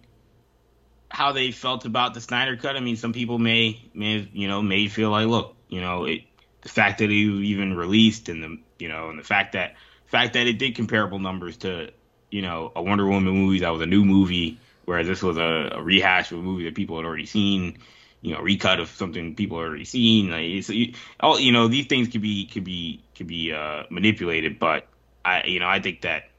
how 1.09 1.31
they 1.31 1.51
felt 1.51 1.85
about 1.85 2.13
the 2.13 2.21
Snyder 2.21 2.57
cut. 2.57 2.75
I 2.75 2.79
mean, 2.79 2.95
some 2.95 3.13
people 3.13 3.39
may, 3.39 3.81
may, 3.93 4.27
you 4.33 4.47
know, 4.47 4.61
may 4.61 4.87
feel 4.87 5.09
like, 5.09 5.27
look, 5.27 5.55
you 5.69 5.81
know, 5.81 6.05
it, 6.05 6.21
the 6.61 6.69
fact 6.69 6.99
that 6.99 7.09
he 7.09 7.23
even 7.23 7.75
released 7.75 8.29
and 8.29 8.43
the, 8.43 8.57
you 8.79 8.89
know, 8.89 9.09
and 9.09 9.19
the 9.19 9.23
fact 9.23 9.53
that, 9.53 9.75
fact 10.05 10.33
that 10.33 10.47
it 10.47 10.59
did 10.59 10.75
comparable 10.75 11.19
numbers 11.19 11.57
to, 11.57 11.91
you 12.29 12.41
know, 12.41 12.71
a 12.75 12.81
Wonder 12.81 13.05
Woman 13.05 13.33
movie 13.33 13.59
that 13.59 13.69
was 13.69 13.81
a 13.81 13.85
new 13.85 14.03
movie 14.03 14.59
whereas 14.87 15.05
this 15.05 15.21
was 15.21 15.37
a, 15.37 15.71
a 15.73 15.83
rehash 15.83 16.31
of 16.31 16.39
a 16.39 16.41
movie 16.41 16.63
that 16.63 16.73
people 16.73 16.95
had 16.95 17.05
already 17.05 17.25
seen, 17.25 17.77
you 18.21 18.33
know, 18.33 18.39
recut 18.39 18.79
of 18.79 18.87
something 18.87 19.35
people 19.35 19.57
had 19.59 19.67
already 19.67 19.83
seen. 19.83 20.31
Like, 20.31 20.69
you, 20.69 20.93
all 21.19 21.37
you 21.37 21.51
know, 21.51 21.67
these 21.67 21.87
things 21.87 22.07
could 22.07 22.21
be 22.21 22.45
could 22.45 22.63
be 22.63 23.03
could 23.15 23.27
be 23.27 23.51
uh, 23.51 23.83
manipulated, 23.89 24.59
but 24.59 24.87
I, 25.25 25.43
you 25.43 25.59
know, 25.59 25.67
I 25.67 25.81
think 25.81 26.01
that 26.01 26.29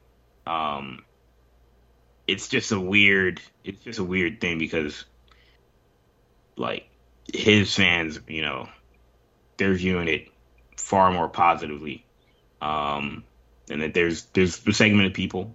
um, 0.47 1.05
it's 2.29 2.47
just 2.47 2.71
a 2.71 2.79
weird, 2.79 3.41
it's 3.63 3.83
just 3.83 3.99
a 3.99 4.03
weird 4.03 4.39
thing 4.39 4.59
because, 4.59 5.05
like, 6.55 6.89
his 7.33 7.73
fans, 7.73 8.19
you 8.27 8.41
know, 8.41 8.69
they're 9.57 9.73
viewing 9.73 10.07
it 10.07 10.29
far 10.77 11.11
more 11.11 11.27
positively, 11.27 12.05
um, 12.61 13.23
and 13.69 13.81
that 13.81 13.93
there's 13.93 14.23
there's 14.33 14.65
a 14.65 14.73
segment 14.73 15.07
of 15.07 15.13
people 15.13 15.53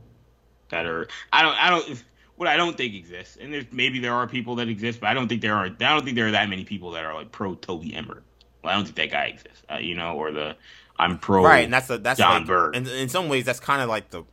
that 0.71 0.87
are 0.87 1.09
I 1.33 1.43
don't 1.43 1.57
I 1.57 1.71
don't 1.71 2.05
what 2.37 2.49
I 2.49 2.57
don't 2.57 2.77
think 2.77 2.95
exists, 2.95 3.37
and 3.41 3.53
there's 3.53 3.67
maybe 3.73 4.01
there 4.01 4.15
are 4.15 4.27
people 4.27 4.57
that 4.57 4.69
exist, 4.69 5.01
but 5.01 5.09
I 5.09 5.15
don't 5.15 5.29
think 5.29 5.41
there 5.41 5.55
are. 5.55 5.67
I 5.67 5.69
don't 5.69 6.05
think 6.05 6.17
there 6.17 6.29
are 6.29 6.33
that 6.33 6.49
many 6.49 6.65
people 6.65 6.93
that 6.93 7.05
are 7.05 7.15
like 7.15 7.33
pro 7.33 7.55
Toby 7.55 7.95
Emmerich. 7.95 8.25
Well, 8.63 8.73
I 8.73 8.77
don't 8.77 8.85
think 8.85 8.97
that 8.97 9.11
guy 9.11 9.27
exists, 9.27 9.63
uh, 9.71 9.79
you 9.79 9.95
know, 9.95 10.17
or 10.17 10.33
the 10.33 10.57
I'm 10.99 11.19
pro 11.19 11.43
right, 11.45 11.65
and 11.65 11.73
that's 11.73 11.91
a, 11.91 11.99
that's 11.99 12.19
John 12.19 12.43
like, 12.43 12.47
Bird. 12.47 12.77
And 12.77 12.87
in 12.87 13.09
some 13.09 13.29
ways, 13.29 13.45
that's 13.45 13.61
kind 13.61 13.83
of 13.83 13.89
like 13.89 14.11
the, 14.11 14.25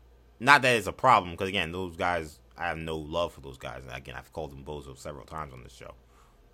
not 0.42 0.64
that 0.64 0.76
it's 0.76 0.88
a 0.88 0.92
problem 0.92 1.32
because 1.32 1.48
again, 1.48 1.72
those 1.72 1.96
guys, 1.96 2.40
I 2.58 2.68
have 2.68 2.78
no 2.78 2.98
love 2.98 3.32
for 3.32 3.42
those 3.42 3.60
guys. 3.60 3.84
And 3.88 3.96
again, 3.96 4.16
I've 4.18 4.34
called 4.34 4.52
them 4.52 4.64
bozo 4.66 4.98
several 4.98 5.24
times 5.24 5.54
on 5.54 5.64
this 5.64 5.72
show, 5.72 5.94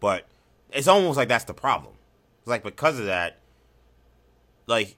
but 0.01 0.27
it's 0.72 0.89
almost 0.89 1.15
like 1.15 1.30
that's 1.30 1.45
the 1.45 1.53
problem. 1.53 1.93
It's 2.39 2.49
like 2.49 2.64
because 2.64 2.99
of 2.99 3.05
that, 3.05 3.39
like 4.68 4.97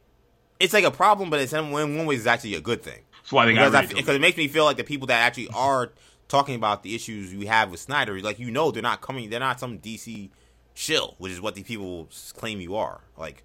it's 0.60 0.74
like 0.74 0.84
a 0.84 0.92
problem, 0.92 1.30
but 1.30 1.40
it's 1.40 1.54
in 1.54 1.70
one, 1.70 1.98
one 1.98 2.08
way 2.08 2.16
it's 2.16 2.26
actually 2.26 2.56
a 2.56 2.62
good 2.62 2.82
thing 2.82 3.02
That's 3.18 3.32
why 3.32 3.46
they 3.46 3.54
got 3.54 3.72
because, 3.72 3.76
I, 3.76 3.84
of 3.84 3.90
because 3.90 4.16
it 4.16 4.22
makes 4.22 4.38
me 4.38 4.48
feel 4.48 4.66
like 4.66 4.78
the 4.78 4.84
people 4.84 5.06
that 5.08 5.22
actually 5.22 5.50
are 5.50 5.92
talking 6.28 6.56
about 6.56 6.82
the 6.82 6.96
issues 6.96 7.34
we 7.34 7.46
have 7.46 7.70
with 7.70 7.80
Snyder, 7.80 8.20
like 8.22 8.40
you 8.40 8.50
know, 8.50 8.72
they're 8.72 8.82
not 8.82 9.02
coming, 9.02 9.30
they're 9.30 9.40
not 9.40 9.60
some 9.60 9.78
DC 9.78 10.32
shill, 10.74 11.14
which 11.20 11.32
is 11.32 11.40
what 11.40 11.54
these 11.54 11.66
people 11.66 12.10
claim 12.36 12.60
you 12.60 12.76
are. 12.76 13.02
Like, 13.16 13.44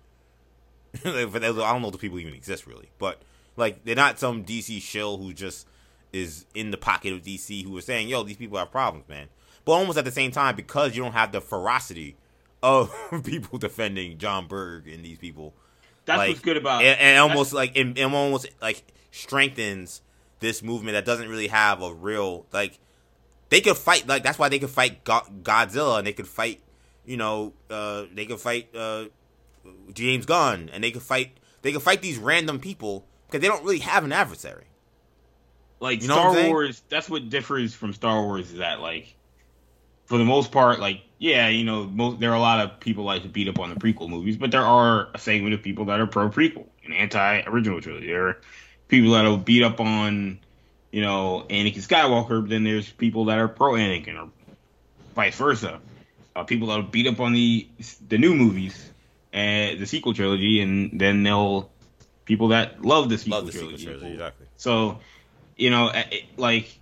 I 1.05 1.11
don't 1.11 1.43
know 1.45 1.89
if 1.89 1.93
the 1.93 1.99
people 1.99 2.19
even 2.19 2.33
exist 2.33 2.66
really, 2.66 2.89
but 2.99 3.21
like 3.56 3.85
they're 3.85 3.94
not 3.94 4.18
some 4.18 4.44
DC 4.44 4.81
shill 4.82 5.18
who 5.18 5.32
just 5.32 5.66
is 6.12 6.47
in 6.55 6.70
the 6.70 6.76
pocket 6.76 7.12
of 7.12 7.22
DC 7.22 7.64
who 7.64 7.76
is 7.76 7.85
saying, 7.85 8.09
"Yo, 8.09 8.22
these 8.22 8.36
people 8.36 8.59
have 8.59 8.70
problems, 8.70 9.09
man." 9.09 9.28
But 9.64 9.72
almost 9.72 9.98
at 9.98 10.05
the 10.05 10.10
same 10.10 10.31
time, 10.31 10.56
because 10.56 10.94
you 10.94 11.02
don't 11.02 11.12
have 11.12 11.32
the 11.32 11.40
ferocity 11.40 12.16
of 12.62 12.94
people 13.24 13.59
defending 13.59 14.18
Jon 14.18 14.47
Berg 14.47 14.89
and 14.89 15.05
these 15.05 15.18
people, 15.18 15.55
That's 16.05 16.18
like, 16.18 16.28
what's 16.31 16.40
good 16.40 16.56
about 16.56 16.82
and, 16.82 16.98
and 17.01 17.18
almost 17.18 17.52
like 17.52 17.76
it, 17.76 17.98
it 17.98 18.02
almost 18.02 18.47
like 18.60 18.82
strengthens 19.10 20.02
this 20.40 20.62
movement 20.62 20.94
that 20.94 21.05
doesn't 21.05 21.28
really 21.28 21.48
have 21.48 21.81
a 21.82 21.93
real 21.93 22.47
like 22.52 22.78
they 23.48 23.60
could 23.60 23.76
fight 23.76 24.06
like 24.06 24.22
that's 24.22 24.39
why 24.39 24.48
they 24.48 24.59
could 24.59 24.70
fight 24.70 25.05
Go- 25.05 25.22
Godzilla 25.43 25.98
and 25.98 26.06
they 26.06 26.12
could 26.12 26.26
fight 26.26 26.60
you 27.06 27.16
know 27.16 27.52
uh 27.70 28.05
they 28.12 28.26
could 28.26 28.40
fight 28.40 28.68
uh 28.74 29.05
James 29.93 30.26
Gunn 30.26 30.68
and 30.72 30.82
they 30.82 30.90
could 30.90 31.02
fight 31.02 31.39
they 31.62 31.72
could 31.72 31.82
fight 31.82 32.02
these 32.02 32.18
random 32.18 32.59
people 32.59 33.06
because 33.27 33.41
they 33.41 33.49
don't 33.49 33.65
really 33.65 33.79
have 33.81 34.05
an 34.05 34.13
adversary. 34.13 34.65
like 35.81 36.03
You 36.03 36.09
know 36.09 36.33
Star? 36.33 36.49
Wars. 36.49 36.83
That's 36.89 37.09
what 37.09 37.29
differs 37.29 37.75
from 37.75 37.93
Star 37.93 38.23
Wars 38.23 38.51
is 38.51 38.59
that 38.59 38.81
like, 38.81 39.15
for 40.07 40.19
the 40.19 40.25
most 40.25 40.53
part, 40.53 40.81
like 40.81 41.03
yeah, 41.19 41.49
you 41.49 41.65
know, 41.65 41.85
most 41.85 42.21
there 42.21 42.31
are 42.31 42.37
a 42.37 42.41
lot 42.41 42.61
of 42.61 42.81
people 42.81 43.05
like 43.05 43.23
to 43.23 43.29
beat 43.29 43.49
up 43.49 43.59
on 43.59 43.71
the 43.71 43.77
prequel 43.77 44.09
movies, 44.09 44.37
but 44.37 44.51
there 44.51 44.63
are 44.63 45.09
a 45.15 45.19
segment 45.19 45.55
of 45.55 45.63
people 45.63 45.87
that 45.87 46.01
are 46.01 46.07
pro 46.07 46.29
prequel 46.29 46.67
and 46.85 46.93
anti 46.93 47.43
original 47.47 47.81
trilogy. 47.81 48.09
There 48.09 48.29
are 48.29 48.41
people 48.89 49.13
that'll 49.13 49.39
beat 49.39 49.63
up 49.63 49.81
on, 49.81 50.39
you 50.91 51.01
know, 51.01 51.47
Anakin 51.49 51.79
Skywalker, 51.79 52.43
but 52.43 52.51
then 52.51 52.65
there's 52.65 52.91
people 52.91 53.27
that 53.27 53.39
are 53.39 53.49
pro 53.49 53.73
Anakin 53.73 54.23
or 54.23 54.31
vice 55.15 55.37
versa. 55.37 55.81
Uh, 56.37 56.43
people 56.45 56.69
that'll 56.69 56.83
beat 56.83 57.07
up 57.07 57.21
on 57.21 57.33
the 57.33 57.69
the 58.09 58.19
new 58.19 58.35
movies 58.35 58.91
and 59.33 59.81
the 59.81 59.87
sequel 59.87 60.15
trilogy, 60.15 60.61
and 60.61 61.01
then 61.01 61.23
they'll 61.23 61.71
people 62.25 62.49
that 62.49 62.83
love 62.83 63.09
the 63.09 63.19
sequel 63.19 63.39
Love 63.39 63.47
the 63.47 63.53
sequel 63.53 63.69
trilogy. 63.69 63.87
trilogy, 63.87 64.13
exactly. 64.13 64.47
So, 64.57 65.01
you 65.57 65.71
know, 65.71 65.91
it, 65.95 66.25
like, 66.37 66.79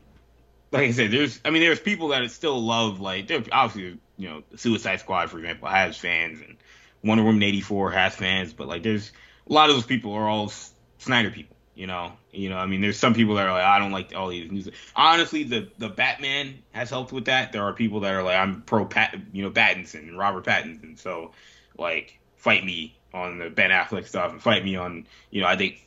like 0.71 0.89
I 0.89 0.91
said, 0.93 1.11
there's, 1.11 1.41
I 1.45 1.51
mean, 1.51 1.63
there's 1.63 1.81
people 1.81 2.09
that 2.09 2.31
still 2.31 2.61
love, 2.61 3.01
like, 3.01 3.29
there 3.29 3.43
obviously, 3.53 3.99
you 4.17 4.29
know, 4.29 4.43
Suicide 4.57 5.01
Squad, 5.01 5.31
for 5.31 5.39
example, 5.39 5.69
has 5.69 5.97
fans, 5.97 6.41
and 6.41 6.57
Wonder 7.03 7.25
Woman 7.25 7.43
'84 7.43 7.91
has 7.91 8.15
fans, 8.15 8.53
but 8.53 8.69
like, 8.69 8.83
there's 8.83 9.13
a 9.49 9.53
lot 9.53 9.69
of 9.69 9.77
those 9.77 9.87
people 9.87 10.13
are 10.13 10.29
all 10.29 10.53
Snyder 10.99 11.31
people. 11.31 11.57
You 11.75 11.87
know, 11.87 12.13
you 12.31 12.51
know. 12.51 12.59
I 12.59 12.67
mean, 12.67 12.83
there's 12.83 12.99
some 12.99 13.15
people 13.15 13.37
that 13.37 13.47
are 13.47 13.53
like, 13.53 13.65
I 13.65 13.79
don't 13.79 13.93
like 13.93 14.15
all 14.15 14.29
these 14.29 14.51
news. 14.53 14.69
Honestly, 14.95 15.43
the 15.43 15.71
the 15.79 15.89
Batman 15.89 16.63
has 16.73 16.91
helped 16.91 17.13
with 17.13 17.25
that. 17.25 17.53
There 17.53 17.63
are 17.65 17.73
people 17.73 18.01
that 18.01 18.13
are 18.13 18.23
like, 18.23 18.37
I'm 18.37 18.61
pro 18.61 18.85
Pat, 18.85 19.17
you 19.33 19.43
know, 19.43 19.51
Pattinson 19.51 20.07
and 20.09 20.19
Robert 20.19 20.45
Pattinson. 20.45 20.99
So, 20.99 21.33
like, 21.79 22.21
fight 22.37 22.63
me 22.63 22.95
on 23.15 23.39
the 23.39 23.51
Ben 23.51 23.71
Affleck 23.71 24.07
stuff 24.07 24.33
and 24.33 24.43
fight 24.43 24.65
me 24.65 24.77
on, 24.77 25.07
you 25.31 25.41
know, 25.41 25.47
I 25.47 25.57
think 25.57 25.87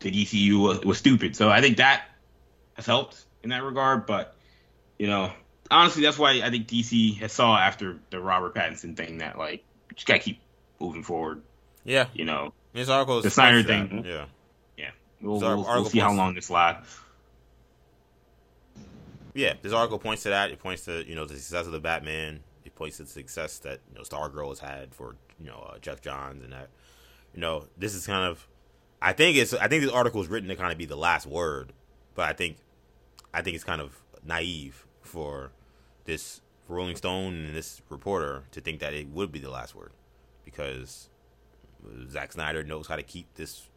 the 0.00 0.10
DCU 0.10 0.60
was, 0.60 0.80
was 0.80 0.98
stupid. 0.98 1.36
So 1.36 1.48
I 1.50 1.60
think 1.60 1.78
that 1.78 2.04
has 2.74 2.86
helped 2.86 3.24
in 3.42 3.50
that 3.50 3.62
regard. 3.62 4.06
But 4.06 4.34
you 4.98 5.06
know, 5.06 5.32
honestly, 5.70 6.02
that's 6.02 6.18
why 6.18 6.40
I 6.42 6.50
think 6.50 6.66
DC 6.68 7.18
has 7.18 7.32
saw 7.32 7.56
after 7.56 7.98
the 8.10 8.20
Robert 8.20 8.54
Pattinson 8.54 8.96
thing 8.96 9.18
that 9.18 9.38
like 9.38 9.64
you 9.90 9.94
just 9.96 10.06
gotta 10.06 10.20
keep 10.20 10.40
moving 10.78 11.02
forward. 11.02 11.42
Yeah, 11.84 12.06
You 12.12 12.26
know, 12.26 12.52
this 12.74 12.88
article 12.90 13.18
is 13.18 13.24
The 13.24 13.30
Snyder 13.30 13.62
to 13.62 13.68
thing. 13.68 14.04
Yeah, 14.04 14.26
we'll, 15.22 15.40
we'll, 15.40 15.56
we'll 15.64 15.84
see 15.86 15.98
how 15.98 16.12
long 16.12 16.34
this 16.34 16.50
lasts. 16.50 16.98
yeah. 19.34 19.54
This 19.62 19.72
article 19.72 19.98
points 19.98 20.24
to 20.24 20.30
that. 20.30 20.50
It 20.50 20.58
points 20.58 20.84
to 20.84 21.06
you 21.06 21.14
know 21.14 21.24
the 21.24 21.34
success 21.34 21.66
of 21.66 21.72
the 21.72 21.80
Batman. 21.80 22.40
To 22.88 23.02
the 23.02 23.08
success 23.08 23.58
that 23.58 23.80
you 23.90 23.96
know 23.96 24.02
Stargirl 24.02 24.48
has 24.48 24.60
had 24.60 24.94
for 24.94 25.14
you 25.38 25.46
know 25.46 25.70
uh, 25.70 25.78
Geoff 25.78 26.00
Johns 26.00 26.42
and 26.42 26.52
that. 26.52 26.70
You 27.34 27.40
know, 27.40 27.66
this 27.76 27.94
is 27.94 28.06
kind 28.06 28.24
of. 28.24 28.48
I 29.02 29.12
think 29.12 29.36
it's. 29.36 29.52
I 29.52 29.68
think 29.68 29.82
this 29.82 29.92
article 29.92 30.22
is 30.22 30.28
written 30.28 30.48
to 30.48 30.56
kind 30.56 30.72
of 30.72 30.78
be 30.78 30.86
the 30.86 30.96
last 30.96 31.26
word, 31.26 31.72
but 32.14 32.28
I 32.28 32.32
think, 32.32 32.56
I 33.32 33.42
think 33.42 33.54
it's 33.54 33.64
kind 33.64 33.80
of 33.80 34.00
naive 34.24 34.86
for 35.02 35.52
this 36.06 36.40
for 36.66 36.74
Rolling 36.74 36.96
Stone 36.96 37.34
and 37.34 37.54
this 37.54 37.82
reporter 37.90 38.44
to 38.52 38.60
think 38.60 38.80
that 38.80 38.94
it 38.94 39.08
would 39.08 39.30
be 39.30 39.38
the 39.38 39.50
last 39.50 39.74
word, 39.74 39.92
because 40.44 41.08
Zack 42.08 42.32
Snyder 42.32 42.64
knows 42.64 42.86
how 42.86 42.96
to 42.96 43.02
keep 43.02 43.32
this 43.34 43.68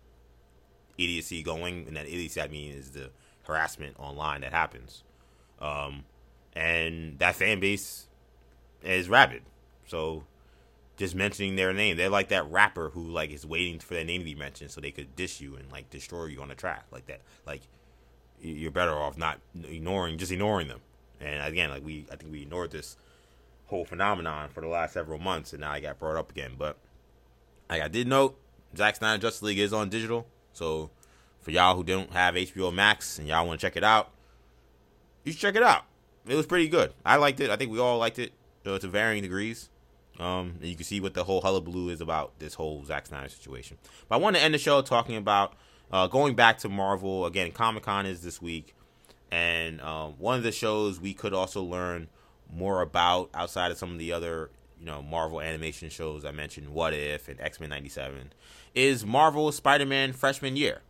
idiocy 0.98 1.44
going, 1.44 1.88
and 1.88 1.98
that 1.98 2.08
idiocy 2.08 2.42
I 2.42 2.48
mean 2.48 2.72
is 2.74 2.92
the 2.92 3.12
harassment 3.44 4.00
online 4.00 4.42
that 4.42 4.54
happens, 4.54 5.04
um, 5.60 6.06
and 6.56 7.20
that 7.20 7.36
fan 7.36 7.60
base 7.60 8.08
is 8.84 9.10
rabid. 9.10 9.44
So 9.86 10.24
just 10.98 11.16
mentioning 11.16 11.56
their 11.56 11.74
name. 11.74 11.98
They're 11.98 12.10
like 12.10 12.30
that 12.30 12.50
rapper 12.50 12.90
who 12.90 13.10
like 13.10 13.32
is 13.32 13.46
waiting 13.46 13.80
for 13.80 13.94
their 13.94 14.06
name 14.06 14.22
to 14.22 14.26
be 14.26 14.36
mentioned 14.36 14.72
so 14.72 14.82
they 14.82 14.92
could 14.92 15.16
dish 15.16 15.42
you 15.42 15.56
and 15.56 15.72
like 15.72 15.90
destroy 15.90 16.26
you 16.26 16.42
on 16.42 16.50
the 16.50 16.56
track 16.56 16.86
like 16.92 17.08
that. 17.08 17.22
Like 17.46 17.62
you're 18.40 18.72
better 18.72 18.94
off 18.94 19.18
not 19.18 19.40
ignoring, 19.64 20.18
just 20.18 20.32
ignoring 20.32 20.68
them. 20.68 20.82
And 21.20 21.44
again, 21.44 21.70
like 21.70 21.84
we, 21.84 22.06
I 22.12 22.16
think 22.16 22.32
we 22.32 22.42
ignored 22.42 22.72
this 22.72 22.98
whole 23.68 23.86
phenomenon 23.86 24.50
for 24.50 24.62
the 24.62 24.68
last 24.68 24.94
several 24.94 25.20
months, 25.20 25.54
and 25.54 25.62
now 25.62 25.72
I 25.72 25.80
got 25.80 26.00
brought 26.00 26.18
up 26.18 26.30
again. 26.30 26.52
But 26.58 26.78
like 27.70 27.82
I 27.82 27.88
did 27.88 28.08
note, 28.08 28.38
Zack 28.76 28.98
Snyder 28.98 29.22
Justice 29.22 29.44
League 29.44 29.60
is 29.60 29.74
on 29.74 29.90
digital, 29.90 30.28
so 30.52 30.90
for 31.42 31.52
y'all 31.52 31.76
who 31.76 31.84
don't 31.84 32.12
have 32.12 32.36
HBO 32.36 32.74
Max 32.74 33.18
and 33.18 33.28
y'all 33.28 33.48
want 33.48 33.60
to 33.60 33.66
check 33.66 33.78
it 33.78 33.84
out, 33.84 34.12
you 35.24 35.32
should 35.32 35.42
check 35.42 35.56
it 35.56 35.64
out. 35.64 35.86
It 36.28 36.36
was 36.36 36.46
pretty 36.46 36.68
good. 36.68 36.94
I 37.06 37.16
liked 37.16 37.40
it. 37.40 37.50
I 37.50 37.56
think 37.56 37.72
we 37.72 37.80
all 37.80 37.98
liked 37.98 38.20
it 38.20 38.34
uh, 38.66 38.80
to 38.80 38.88
varying 38.88 39.24
degrees. 39.24 39.70
Um, 40.20 40.58
and 40.60 40.66
you 40.66 40.76
can 40.76 40.86
see 40.86 41.00
what 41.00 41.16
the 41.16 41.24
whole 41.24 41.42
hullabaloo 41.42 41.90
is 41.90 42.00
about 42.00 42.38
this 42.40 42.54
whole 42.54 42.86
Zack 42.86 43.08
Snyder 43.08 43.30
situation. 43.30 43.78
But 44.08 44.16
I 44.16 44.18
want 44.20 44.36
to 44.36 44.42
end 44.42 44.54
the 44.54 44.60
show 44.60 44.82
talking 44.82 45.16
about 45.16 45.54
uh, 45.92 46.08
going 46.08 46.36
back 46.36 46.60
to 46.60 46.70
Marvel 46.70 47.26
again. 47.26 47.52
Comic 47.52 47.84
Con 47.84 48.06
is 48.06 48.22
this 48.22 48.42
week, 48.42 48.76
and 49.32 49.82
um, 49.82 50.14
one 50.20 50.38
of 50.38 50.44
the 50.44 50.52
shows 50.52 51.00
we 51.00 51.14
could 51.14 51.34
also 51.34 51.64
learn 51.64 52.10
more 52.52 52.82
about 52.82 53.30
outside 53.34 53.72
of 53.72 53.78
some 53.78 53.92
of 53.92 53.98
the 53.98 54.12
other 54.12 54.52
you 54.80 54.86
know 54.86 55.02
Marvel 55.02 55.42
animation 55.42 55.90
shows 55.90 56.26
I 56.26 56.32
mentioned, 56.32 56.70
What 56.70 56.94
If 56.94 57.28
and 57.28 57.40
X 57.42 57.60
Men 57.60 57.70
'97, 57.70 58.34
is 58.76 59.06
Marvel 59.06 59.52
Spider-Man 59.52 60.14
Freshman 60.14 60.56
Year. 60.56 60.82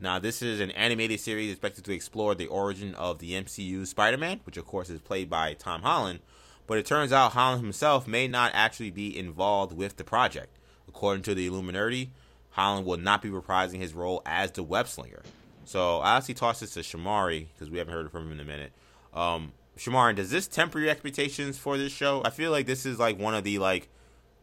Now, 0.00 0.18
this 0.18 0.42
is 0.42 0.60
an 0.60 0.72
animated 0.72 1.20
series 1.20 1.52
expected 1.52 1.84
to 1.84 1.92
explore 1.92 2.34
the 2.34 2.46
origin 2.48 2.94
of 2.96 3.20
the 3.20 3.32
MCU 3.32 3.86
Spider 3.86 4.16
Man, 4.16 4.40
which 4.44 4.56
of 4.56 4.66
course 4.66 4.90
is 4.90 5.00
played 5.00 5.30
by 5.30 5.54
Tom 5.54 5.82
Holland, 5.82 6.20
but 6.66 6.78
it 6.78 6.86
turns 6.86 7.12
out 7.12 7.32
Holland 7.32 7.62
himself 7.62 8.06
may 8.06 8.28
not 8.28 8.52
actually 8.54 8.90
be 8.90 9.16
involved 9.16 9.76
with 9.76 9.96
the 9.96 10.04
project. 10.04 10.58
According 10.88 11.22
to 11.24 11.34
the 11.34 11.48
Illuminerdi, 11.48 12.10
Holland 12.50 12.86
will 12.86 12.98
not 12.98 13.20
be 13.20 13.30
reprising 13.30 13.78
his 13.78 13.94
role 13.94 14.22
as 14.24 14.52
the 14.52 14.62
web 14.62 14.88
slinger. 14.88 15.22
So 15.64 15.98
I 15.98 16.16
actually 16.16 16.34
tossed 16.34 16.60
this 16.60 16.74
to 16.74 16.80
Shamari 16.80 17.48
because 17.52 17.70
we 17.70 17.78
haven't 17.78 17.94
heard 17.94 18.10
from 18.10 18.26
him 18.26 18.32
in 18.32 18.40
a 18.40 18.44
minute. 18.44 18.72
Um, 19.12 19.52
Shamari, 19.76 20.14
does 20.14 20.30
this 20.30 20.46
temper 20.46 20.78
your 20.78 20.90
expectations 20.90 21.58
for 21.58 21.76
this 21.76 21.92
show? 21.92 22.22
I 22.24 22.30
feel 22.30 22.50
like 22.50 22.66
this 22.66 22.86
is 22.86 22.98
like 22.98 23.18
one 23.18 23.34
of 23.34 23.44
the 23.44 23.58
like 23.58 23.88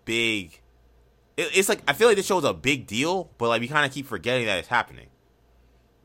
big. 0.06 0.60
It, 1.38 1.56
it's 1.56 1.70
like 1.70 1.82
I 1.88 1.94
feel 1.94 2.08
like 2.08 2.18
this 2.18 2.26
show 2.26 2.40
is 2.40 2.44
a 2.44 2.54
big 2.54 2.88
deal, 2.88 3.30
but 3.38 3.50
like 3.50 3.62
we 3.62 3.68
kind 3.68 3.86
of 3.86 3.94
keep 3.94 4.08
forgetting 4.08 4.46
that 4.48 4.60
it's 4.60 4.68
happening 4.68 5.08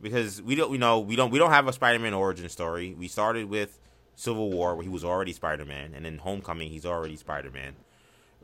because 0.00 0.40
we 0.42 0.54
don't, 0.54 0.70
you 0.72 0.78
know, 0.78 1.00
we 1.00 1.16
don't, 1.16 1.30
we 1.30 1.38
don't 1.38 1.50
have 1.50 1.66
a 1.66 1.72
Spider-Man 1.72 2.14
origin 2.14 2.48
story. 2.48 2.94
We 2.94 3.08
started 3.08 3.48
with 3.48 3.78
Civil 4.16 4.50
War, 4.50 4.74
where 4.74 4.82
he 4.82 4.88
was 4.88 5.04
already 5.04 5.32
Spider-Man, 5.32 5.92
and 5.94 6.06
in 6.06 6.18
Homecoming, 6.18 6.70
he's 6.70 6.86
already 6.86 7.16
Spider-Man. 7.16 7.76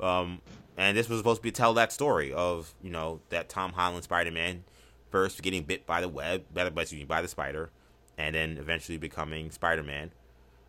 Um, 0.00 0.40
and 0.76 0.96
this 0.96 1.08
was 1.08 1.18
supposed 1.18 1.40
to 1.40 1.42
be 1.42 1.50
tell 1.50 1.74
that 1.74 1.92
story 1.92 2.32
of 2.32 2.74
you 2.82 2.90
know 2.90 3.20
that 3.30 3.48
Tom 3.48 3.72
Holland 3.72 4.04
Spider-Man 4.04 4.64
first 5.10 5.42
getting 5.42 5.62
bit 5.62 5.86
by 5.86 6.00
the 6.00 6.08
web, 6.08 6.44
by 6.52 6.64
the, 6.64 7.04
by 7.06 7.22
the 7.22 7.28
spider, 7.28 7.70
and 8.16 8.34
then 8.34 8.56
eventually 8.58 8.98
becoming 8.98 9.50
Spider-Man. 9.50 10.10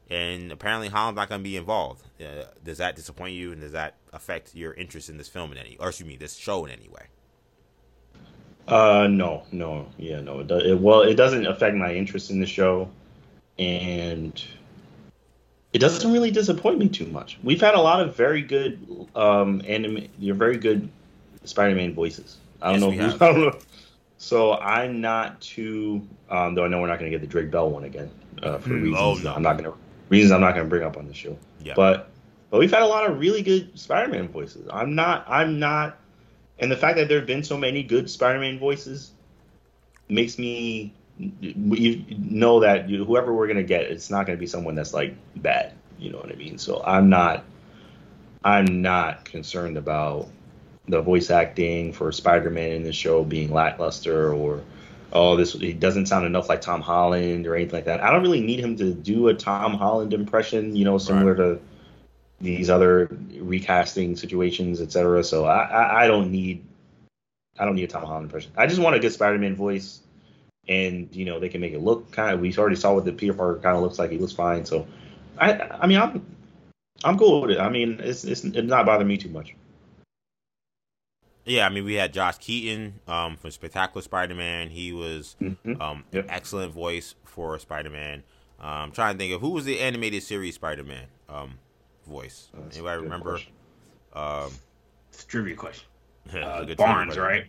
And 0.10 0.52
apparently, 0.52 0.90
Holland's 0.90 1.16
not 1.16 1.30
going 1.30 1.40
to 1.40 1.44
be 1.44 1.56
involved. 1.56 2.04
Uh, 2.20 2.46
does 2.64 2.78
that 2.78 2.96
disappoint 2.96 3.36
you, 3.36 3.54
and 3.54 3.62
does 3.62 3.72
that 3.72 3.96
affect 4.12 4.54
your 4.54 4.74
interest 4.74 5.10
in 5.10 5.18
this 5.18 5.30
film 5.30 5.52
in 5.52 5.58
any, 5.58 5.78
or 5.80 5.90
excuse 5.90 6.08
me, 6.08 6.18
this 6.18 6.36
show 6.36 6.66
in 6.66 6.72
any 6.72 6.90
way? 6.90 7.06
Uh, 8.68 9.08
no, 9.10 9.44
no, 9.52 9.88
yeah, 9.98 10.20
no. 10.22 10.42
It, 10.42 10.48
does, 10.48 10.64
it 10.64 10.80
well, 10.80 11.02
it 11.02 11.16
doesn't 11.16 11.46
affect 11.48 11.76
my 11.76 11.94
interest 11.94 12.32
in 12.32 12.40
the 12.40 12.46
show, 12.46 12.90
and 13.58 14.44
it 15.74 15.80
doesn't 15.80 16.12
really 16.12 16.32
disappoint 16.32 16.80
me 16.80 16.88
too 16.88 17.08
much. 17.08 17.38
We've 17.44 17.60
had 17.60 17.76
a 17.76 17.82
lot 17.82 18.02
of 18.02 18.16
very 18.16 18.42
good 18.42 19.08
um 19.16 19.62
anime, 19.68 20.08
you're 20.20 20.36
very 20.36 20.58
good 20.58 20.90
Spider-Man 21.44 21.94
voices. 21.94 22.38
I 22.62 22.78
don't 22.78 22.94
yes, 22.94 23.20
know. 23.20 23.28
I 23.30 23.32
don't 23.32 23.42
know. 23.42 23.60
So 24.18 24.54
I'm 24.54 25.02
not 25.02 25.42
too. 25.42 26.08
Um, 26.30 26.56
though 26.56 26.64
I 26.64 26.68
know 26.68 26.80
we're 26.80 26.88
not 26.88 27.00
going 27.00 27.12
to 27.12 27.18
get 27.18 27.22
the 27.22 27.28
Drake 27.28 27.52
Bell 27.52 27.70
one 27.70 27.84
again 27.84 28.10
uh, 28.42 28.58
for 28.58 28.70
mm, 28.70 28.84
reasons 28.84 28.98
oh, 29.00 29.16
no. 29.16 29.34
I'm 29.34 29.42
not 29.42 29.58
going 29.58 29.70
to 29.70 29.78
reasons 30.10 30.32
I'm 30.32 30.42
not 30.42 30.54
going 30.54 30.66
to 30.66 30.70
bring 30.70 30.84
up 30.84 30.96
on 30.96 31.08
the 31.08 31.14
show. 31.14 31.38
Yeah. 31.62 31.74
But 31.76 32.10
but 32.50 32.60
we've 32.60 32.72
had 32.72 32.84
a 32.84 32.88
lot 32.88 33.10
of 33.10 33.20
really 33.20 33.42
good 33.42 33.78
Spider-Man 33.78 34.30
voices. 34.30 34.68
I'm 34.72 34.96
not. 34.96 35.26
I'm 35.28 35.60
not 35.60 35.98
and 36.60 36.72
the 36.72 36.78
fact 36.78 36.98
that 36.98 37.10
there 37.10 37.18
have 37.18 37.28
been 37.28 37.44
so 37.44 37.58
many 37.58 37.84
good 37.84 38.10
Spider-Man 38.10 38.60
voices 38.60 39.12
makes 40.08 40.38
me 40.38 40.94
know 41.42 42.60
that 42.62 42.90
whoever 42.90 43.34
we're 43.34 43.48
gonna 43.48 43.64
get, 43.64 43.84
it's 43.84 44.10
not 44.10 44.26
gonna 44.26 44.38
be 44.38 44.48
someone 44.48 44.76
that's 44.76 44.94
like 44.94 45.16
bad. 45.36 45.74
You 46.00 46.12
know 46.12 46.18
what 46.18 46.32
I 46.32 46.36
mean? 46.36 46.58
So 46.58 46.82
I'm 46.86 47.10
not, 47.10 47.44
I'm 48.44 48.82
not 48.82 49.26
concerned 49.26 49.78
about 49.78 50.28
the 50.88 51.02
voice 51.02 51.30
acting 51.30 51.94
for 51.94 52.12
Spider-Man 52.12 52.72
in 52.72 52.84
the 52.84 52.92
show 52.92 53.24
being 53.24 53.52
lackluster 53.52 54.34
or 54.34 54.62
oh 55.14 55.38
this 55.38 55.54
he 55.54 55.72
doesn't 55.72 56.08
sound 56.08 56.26
enough 56.26 56.50
like 56.50 56.60
Tom 56.60 56.82
Holland 56.82 57.48
or 57.48 57.56
anything 57.56 57.76
like 57.76 57.86
that. 57.86 58.04
I 58.04 58.12
don't 58.12 58.22
really 58.22 58.42
need 58.42 58.60
him 58.60 58.76
to 58.78 58.94
do 58.94 59.30
a 59.30 59.34
Tom 59.34 59.76
Holland 59.76 60.14
impression, 60.14 60.76
you 60.76 60.84
know, 60.84 60.98
similar 60.98 61.34
right. 61.34 61.38
to 61.38 61.60
these 62.42 62.70
other 62.70 63.08
recasting 63.40 64.18
situations, 64.18 64.82
etc. 64.82 65.24
So 65.24 65.46
I, 65.46 65.64
I, 65.64 66.04
I 66.04 66.08
don't 66.08 66.32
need 66.32 66.66
I 67.58 67.66
don't 67.66 67.76
need 67.76 67.84
a 67.84 67.88
Tom 67.88 68.04
Holland 68.04 68.26
impression. 68.26 68.52
I 68.58 68.68
just 68.68 68.82
want 68.82 68.96
a 68.96 69.00
good 69.00 69.14
Spider-Man 69.14 69.56
voice, 69.56 70.02
and 70.68 71.14
you 71.14 71.26
know 71.26 71.40
they 71.40 71.50
can 71.50 71.62
make 71.62 71.74
it 71.74 71.82
look 71.82 72.12
kind 72.12 72.34
of. 72.34 72.40
We 72.40 72.56
already 72.56 72.76
saw 72.76 72.94
what 72.94 73.06
the 73.06 73.12
Peter 73.12 73.34
Parker 73.34 73.60
kind 73.60 73.76
of 73.76 73.84
looks 73.84 74.00
like. 74.00 74.12
He 74.12 74.18
looks 74.18 74.34
fine. 74.34 74.66
So 74.66 74.88
I 75.38 75.54
I 75.54 75.88
mean 75.88 76.00
I'm 76.00 76.26
I'm 77.04 77.18
cool 77.18 77.42
with 77.42 77.52
it. 77.52 77.60
I 77.60 77.70
mean 77.70 78.00
it's 78.00 78.24
it's, 78.24 78.44
it's 78.44 78.68
not 78.68 78.86
bothering 78.86 79.08
me 79.08 79.18
too 79.18 79.30
much. 79.30 79.56
Yeah, 81.46 81.66
I 81.66 81.70
mean 81.70 81.84
we 81.84 81.96
had 81.96 82.14
Josh 82.14 82.38
Keaton 82.38 83.00
um, 83.08 83.36
from 83.36 83.52
Spectacular 83.52 84.02
Spider-Man. 84.02 84.70
He 84.70 84.94
was 84.94 85.36
mm-hmm. 85.42 85.82
um, 85.82 86.06
yep. 86.14 86.24
an 86.24 86.30
excellent 86.30 86.72
voice 86.72 87.16
for 87.26 87.60
Spider-Man. 87.60 88.24
Um, 88.60 88.70
I'm 88.70 88.92
trying 88.92 89.16
to 89.16 89.18
think 89.18 89.34
of 89.34 89.42
who 89.42 89.50
was 89.50 89.66
the 89.66 89.80
animated 89.82 90.24
series 90.24 90.56
Spider-Man. 90.56 91.06
Um, 91.28 91.56
voice. 92.08 92.50
That's 92.54 92.78
Anybody 92.78 93.04
remember? 93.04 93.40
Um, 94.14 94.52
it's 95.10 95.24
a 95.24 95.28
trivia 95.28 95.56
question. 95.56 95.88
uh, 96.34 96.66
Barnes, 96.76 97.18
right? 97.18 97.46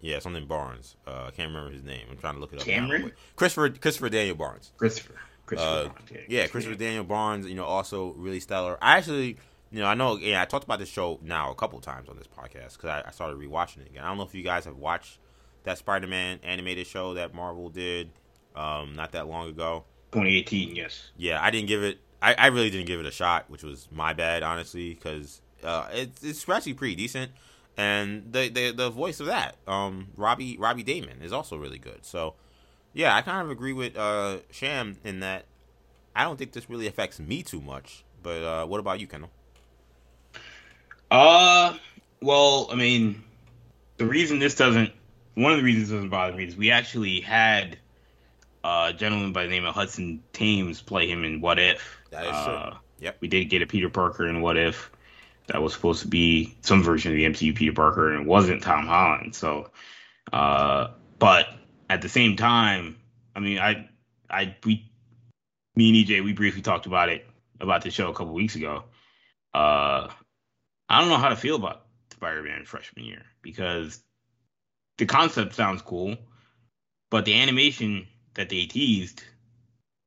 Yeah, 0.00 0.18
something 0.20 0.46
Barnes. 0.46 0.96
Uh, 1.06 1.24
I 1.26 1.30
can't 1.30 1.48
remember 1.48 1.70
his 1.70 1.82
name. 1.82 2.06
I'm 2.10 2.16
trying 2.18 2.34
to 2.34 2.40
look 2.40 2.52
it 2.52 2.60
up. 2.60 2.64
Cameron. 2.64 3.12
Christopher 3.36 3.70
Christopher 3.70 4.08
Daniel 4.08 4.36
Barnes. 4.36 4.72
Christopher. 4.76 5.14
Christopher 5.46 5.70
uh, 5.70 5.84
Barnes. 5.88 6.10
Yeah, 6.12 6.20
yeah 6.28 6.46
Christopher. 6.46 6.76
Daniel 6.76 7.04
Barnes. 7.04 7.46
You 7.46 7.54
know, 7.54 7.64
also 7.64 8.12
really 8.14 8.40
stellar. 8.40 8.78
I 8.80 8.98
actually, 8.98 9.38
you 9.70 9.80
know, 9.80 9.86
I 9.86 9.94
know. 9.94 10.16
Yeah, 10.16 10.42
I 10.42 10.44
talked 10.44 10.64
about 10.64 10.78
this 10.78 10.88
show 10.88 11.18
now 11.22 11.50
a 11.50 11.54
couple 11.54 11.80
times 11.80 12.08
on 12.08 12.16
this 12.16 12.28
podcast 12.28 12.76
because 12.76 12.90
I, 12.90 13.04
I 13.06 13.10
started 13.10 13.38
rewatching 13.38 13.78
it 13.78 13.88
again. 13.88 14.04
I 14.04 14.08
don't 14.08 14.18
know 14.18 14.24
if 14.24 14.34
you 14.34 14.42
guys 14.42 14.64
have 14.66 14.76
watched 14.76 15.18
that 15.64 15.78
Spider-Man 15.78 16.40
animated 16.42 16.86
show 16.86 17.14
that 17.14 17.34
Marvel 17.34 17.68
did 17.68 18.10
um, 18.54 18.94
not 18.94 19.12
that 19.12 19.26
long 19.26 19.48
ago. 19.48 19.84
2018, 20.12 20.76
yes. 20.76 21.10
Yeah, 21.16 21.42
I 21.42 21.50
didn't 21.50 21.68
give 21.68 21.82
it 21.82 21.98
I, 22.20 22.34
I 22.34 22.46
really 22.48 22.70
didn't 22.70 22.86
give 22.86 23.00
it 23.00 23.06
a 23.06 23.10
shot, 23.10 23.48
which 23.48 23.62
was 23.62 23.88
my 23.90 24.12
bad, 24.12 24.42
honestly, 24.42 24.94
because 24.94 25.40
uh, 25.62 25.88
it's 25.92 26.22
it's 26.24 26.48
actually 26.48 26.74
pretty 26.74 26.96
decent, 26.96 27.32
and 27.78 28.32
the 28.32 28.48
the 28.48 28.72
the 28.72 28.90
voice 28.90 29.20
of 29.20 29.26
that, 29.26 29.56
um, 29.66 30.08
Robbie 30.16 30.58
Robbie 30.58 30.84
Daymond, 30.84 31.22
is 31.22 31.32
also 31.32 31.56
really 31.56 31.78
good. 31.78 32.04
So, 32.04 32.34
yeah, 32.92 33.14
I 33.14 33.22
kind 33.22 33.40
of 33.40 33.50
agree 33.50 33.72
with 33.72 33.96
uh, 33.96 34.38
Sham 34.50 34.98
in 35.04 35.20
that 35.20 35.46
I 36.14 36.24
don't 36.24 36.36
think 36.36 36.52
this 36.52 36.68
really 36.68 36.88
affects 36.88 37.20
me 37.20 37.42
too 37.42 37.60
much. 37.60 38.04
But 38.20 38.42
uh, 38.42 38.66
what 38.66 38.80
about 38.80 38.98
you, 38.98 39.06
Kendall? 39.06 39.30
Uh, 41.08 41.76
well, 42.20 42.68
I 42.72 42.74
mean, 42.74 43.22
the 43.96 44.04
reason 44.04 44.40
this 44.40 44.56
doesn't, 44.56 44.90
one 45.34 45.52
of 45.52 45.58
the 45.58 45.64
reasons 45.64 45.90
it 45.90 45.94
doesn't 45.94 46.10
bother 46.10 46.36
me 46.36 46.44
is 46.46 46.56
we 46.56 46.72
actually 46.72 47.20
had 47.20 47.78
a 48.64 48.92
gentleman 48.94 49.32
by 49.32 49.44
the 49.44 49.48
name 49.48 49.64
of 49.64 49.74
Hudson 49.74 50.22
Thames 50.32 50.82
play 50.82 51.08
him 51.08 51.24
in 51.24 51.40
What 51.40 51.60
If 51.60 51.96
that 52.10 52.24
is 52.24 52.30
true. 52.30 52.54
Uh, 52.54 52.76
yep. 52.98 53.16
We 53.20 53.28
did 53.28 53.44
get 53.44 53.62
a 53.62 53.66
Peter 53.66 53.88
Parker 53.88 54.26
in 54.26 54.40
What 54.40 54.56
If. 54.56 54.90
That 55.48 55.62
was 55.62 55.72
supposed 55.72 56.02
to 56.02 56.08
be 56.08 56.54
some 56.60 56.82
version 56.82 57.12
of 57.12 57.16
the 57.16 57.24
MCU 57.24 57.54
Peter 57.54 57.72
Parker, 57.72 58.12
and 58.12 58.22
it 58.22 58.26
wasn't 58.26 58.62
Tom 58.62 58.86
Holland. 58.86 59.34
So, 59.34 59.70
uh, 60.32 60.88
but 61.18 61.46
at 61.88 62.02
the 62.02 62.08
same 62.08 62.36
time, 62.36 62.96
I 63.34 63.40
mean, 63.40 63.58
I, 63.58 63.88
I, 64.28 64.56
we, 64.64 64.90
me 65.74 65.88
and 65.88 66.08
EJ, 66.08 66.22
we 66.22 66.32
briefly 66.32 66.60
talked 66.60 66.86
about 66.86 67.08
it 67.08 67.26
about 67.60 67.82
the 67.82 67.90
show 67.90 68.10
a 68.10 68.14
couple 68.14 68.34
weeks 68.34 68.56
ago. 68.56 68.84
Uh, 69.54 70.08
I 70.88 71.00
don't 71.00 71.08
know 71.08 71.16
how 71.16 71.30
to 71.30 71.36
feel 71.36 71.56
about 71.56 71.86
Spider-Man 72.12 72.64
freshman 72.64 73.04
year 73.04 73.22
because 73.42 74.00
the 74.98 75.06
concept 75.06 75.54
sounds 75.54 75.82
cool, 75.82 76.16
but 77.10 77.24
the 77.24 77.40
animation 77.40 78.06
that 78.34 78.48
they 78.48 78.66
teased 78.66 79.22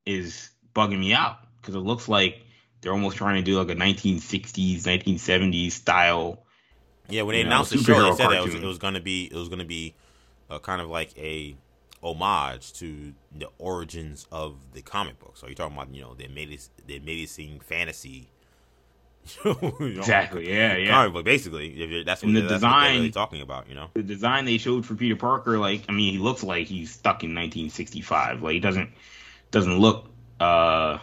is 0.06 0.50
bugging 0.76 1.00
me 1.00 1.14
out 1.14 1.38
because 1.60 1.76
it 1.76 1.80
looks 1.80 2.08
like 2.08 2.42
they're 2.82 2.92
almost 2.92 3.18
trying 3.18 3.36
to 3.36 3.42
do 3.42 3.58
like 3.58 3.70
a 3.70 3.80
1960s, 3.80 4.82
1970s 4.82 5.72
style. 5.72 6.44
Yeah, 7.10 7.24
when 7.24 7.36
they 7.36 7.42
announced 7.42 7.74
know, 7.74 7.80
the 7.80 7.84
show, 7.84 8.04
they 8.04 8.16
said 8.16 8.30
that 8.30 8.38
it 8.38 8.44
was, 8.44 8.56
it 8.56 8.64
was, 8.64 8.78
gonna 8.78 9.02
be 9.02 9.26
it 9.26 9.36
was 9.36 9.50
gonna 9.50 9.66
be 9.66 9.96
a 10.50 10.60
kind 10.60 10.82
of 10.82 10.90
like 10.90 11.18
a 11.18 11.56
homage 12.02 12.74
to 12.74 13.14
the 13.36 13.48
origins 13.58 14.28
of 14.32 14.56
the 14.74 14.82
comic 14.82 15.20
book. 15.20 15.36
So 15.36 15.48
you're 15.48 15.56
talking 15.56 15.76
about 15.76 15.94
you 15.94 16.02
know 16.02 16.14
the 16.14 16.26
amazing 16.26 16.72
the 16.86 16.96
amazing 16.96 17.60
fantasy 17.60 18.30
exactly. 19.80 20.50
Yeah, 20.50 20.76
yeah. 20.78 20.90
Comic 20.90 21.14
book, 21.14 21.26
basically. 21.26 22.04
That's 22.04 22.24
what, 22.24 22.34
the 22.34 22.42
that's 22.42 22.54
design- 22.54 22.84
they're 22.86 23.00
really 23.00 23.12
talking 23.12 23.42
about. 23.42 23.70
You 23.70 23.76
know. 23.76 23.90
the 23.94 24.04
design 24.04 24.46
they 24.46 24.58
showed 24.58 24.86
for 24.86 24.96
Peter 24.96 25.16
Parker, 25.16 25.58
like 25.58 25.84
I 25.90 25.92
mean, 25.92 26.14
he 26.14 26.20
looks 26.20 26.44
like 26.44 26.68
he's 26.68 26.92
stuck 26.92 27.24
in 27.24 27.30
1965. 27.30 28.42
Like 28.42 28.54
he 28.54 28.60
doesn't 28.60 28.90
doesn't 29.52 29.78
look 29.78 30.10
uh 30.40 30.98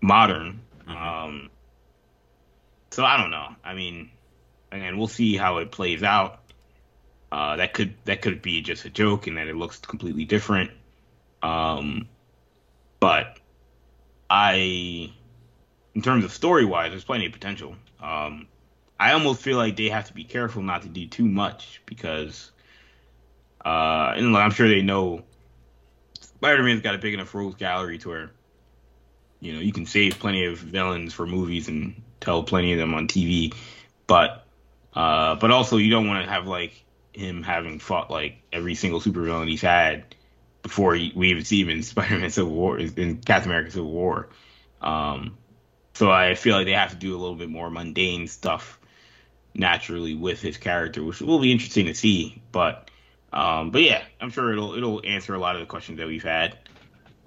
modern. 0.00 0.60
Mhm. 0.90 0.96
Um, 0.96 1.50
so 2.90 3.04
I 3.04 3.16
don't 3.16 3.30
know. 3.30 3.54
I 3.64 3.74
mean, 3.74 4.10
again, 4.72 4.98
we'll 4.98 5.08
see 5.08 5.36
how 5.36 5.58
it 5.58 5.70
plays 5.70 6.02
out. 6.02 6.40
Uh, 7.32 7.56
that 7.56 7.74
could 7.74 7.94
that 8.06 8.22
could 8.22 8.42
be 8.42 8.60
just 8.60 8.84
a 8.84 8.90
joke, 8.90 9.26
and 9.26 9.36
that 9.36 9.48
it 9.48 9.56
looks 9.56 9.78
completely 9.78 10.24
different. 10.24 10.70
Um, 11.42 12.08
but 13.00 13.38
I, 14.28 15.12
in 15.94 16.02
terms 16.02 16.24
of 16.24 16.32
story 16.32 16.64
wise, 16.64 16.90
there's 16.90 17.04
plenty 17.04 17.26
of 17.26 17.32
potential. 17.32 17.76
Um, 18.00 18.48
I 18.98 19.12
almost 19.12 19.42
feel 19.42 19.56
like 19.56 19.76
they 19.76 19.88
have 19.88 20.06
to 20.08 20.14
be 20.14 20.24
careful 20.24 20.62
not 20.62 20.82
to 20.82 20.88
do 20.88 21.06
too 21.06 21.26
much 21.26 21.82
because, 21.86 22.52
uh, 23.64 24.12
and 24.16 24.36
I'm 24.36 24.50
sure 24.50 24.68
they 24.68 24.82
know 24.82 25.24
Spider-Man's 26.20 26.82
got 26.82 26.94
a 26.94 26.98
big 26.98 27.14
enough 27.14 27.34
rogues 27.34 27.56
gallery 27.56 27.98
to 27.98 28.08
where, 28.08 28.32
you 29.40 29.52
know, 29.52 29.60
you 29.60 29.72
can 29.72 29.86
save 29.86 30.18
plenty 30.18 30.44
of 30.44 30.58
villains 30.58 31.12
for 31.14 31.26
movies 31.26 31.68
and 31.68 32.02
tell 32.20 32.42
plenty 32.42 32.72
of 32.72 32.78
them 32.78 32.94
on 32.94 33.08
TV, 33.08 33.54
but, 34.06 34.46
uh, 34.94 35.34
but 35.36 35.50
also 35.50 35.76
you 35.76 35.90
don't 35.90 36.06
want 36.06 36.24
to 36.24 36.30
have 36.30 36.46
like 36.46 36.84
him 37.12 37.42
having 37.42 37.78
fought 37.78 38.10
like 38.10 38.42
every 38.52 38.74
single 38.74 39.00
supervillain 39.00 39.48
he's 39.48 39.62
had 39.62 40.14
before 40.62 40.92
we 40.92 41.30
even 41.30 41.44
see 41.44 41.62
him 41.62 41.70
in 41.70 41.82
Spider-Man 41.82 42.30
Civil 42.30 42.52
War, 42.52 42.78
in 42.78 43.18
Captain 43.18 43.50
America 43.50 43.70
Civil 43.70 43.90
War. 43.90 44.28
Um, 44.80 45.38
so 45.94 46.10
I 46.10 46.34
feel 46.34 46.56
like 46.56 46.66
they 46.66 46.72
have 46.72 46.90
to 46.90 46.96
do 46.96 47.16
a 47.16 47.18
little 47.18 47.36
bit 47.36 47.50
more 47.50 47.70
mundane 47.70 48.26
stuff 48.26 48.78
naturally 49.54 50.14
with 50.14 50.40
his 50.40 50.56
character, 50.56 51.02
which 51.02 51.20
will 51.20 51.40
be 51.40 51.52
interesting 51.52 51.86
to 51.86 51.94
see. 51.94 52.42
But 52.52 52.90
um, 53.32 53.70
but 53.70 53.82
yeah, 53.82 54.02
I'm 54.20 54.30
sure 54.30 54.52
it'll 54.52 54.74
it'll 54.74 55.02
answer 55.04 55.34
a 55.34 55.38
lot 55.38 55.56
of 55.56 55.60
the 55.60 55.66
questions 55.66 55.98
that 55.98 56.06
we've 56.06 56.22
had. 56.22 56.56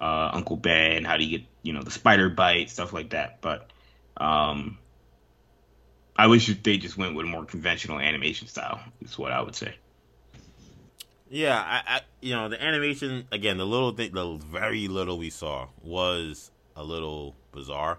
Uh, 0.00 0.30
Uncle 0.32 0.56
Ben, 0.56 1.04
how 1.04 1.16
do 1.16 1.24
you 1.24 1.38
get 1.38 1.46
you 1.64 1.72
know 1.72 1.82
the 1.82 1.90
spider 1.90 2.28
bite, 2.28 2.70
stuff 2.70 2.92
like 2.92 3.10
that. 3.10 3.40
But 3.40 3.70
um, 4.18 4.78
I 6.14 6.28
wish 6.28 6.46
they 6.62 6.76
just 6.76 6.96
went 6.96 7.16
with 7.16 7.26
a 7.26 7.28
more 7.28 7.44
conventional 7.44 7.98
animation 7.98 8.46
style. 8.46 8.80
Is 9.00 9.18
what 9.18 9.32
I 9.32 9.40
would 9.40 9.56
say. 9.56 9.74
Yeah, 11.28 11.58
I, 11.58 11.96
I 11.96 12.00
you 12.20 12.34
know 12.34 12.48
the 12.48 12.62
animation 12.62 13.26
again, 13.32 13.56
the 13.56 13.66
little 13.66 13.90
thing, 13.90 14.12
the 14.12 14.36
very 14.36 14.86
little 14.86 15.18
we 15.18 15.30
saw 15.30 15.68
was 15.82 16.52
a 16.76 16.84
little 16.84 17.34
bizarre. 17.50 17.98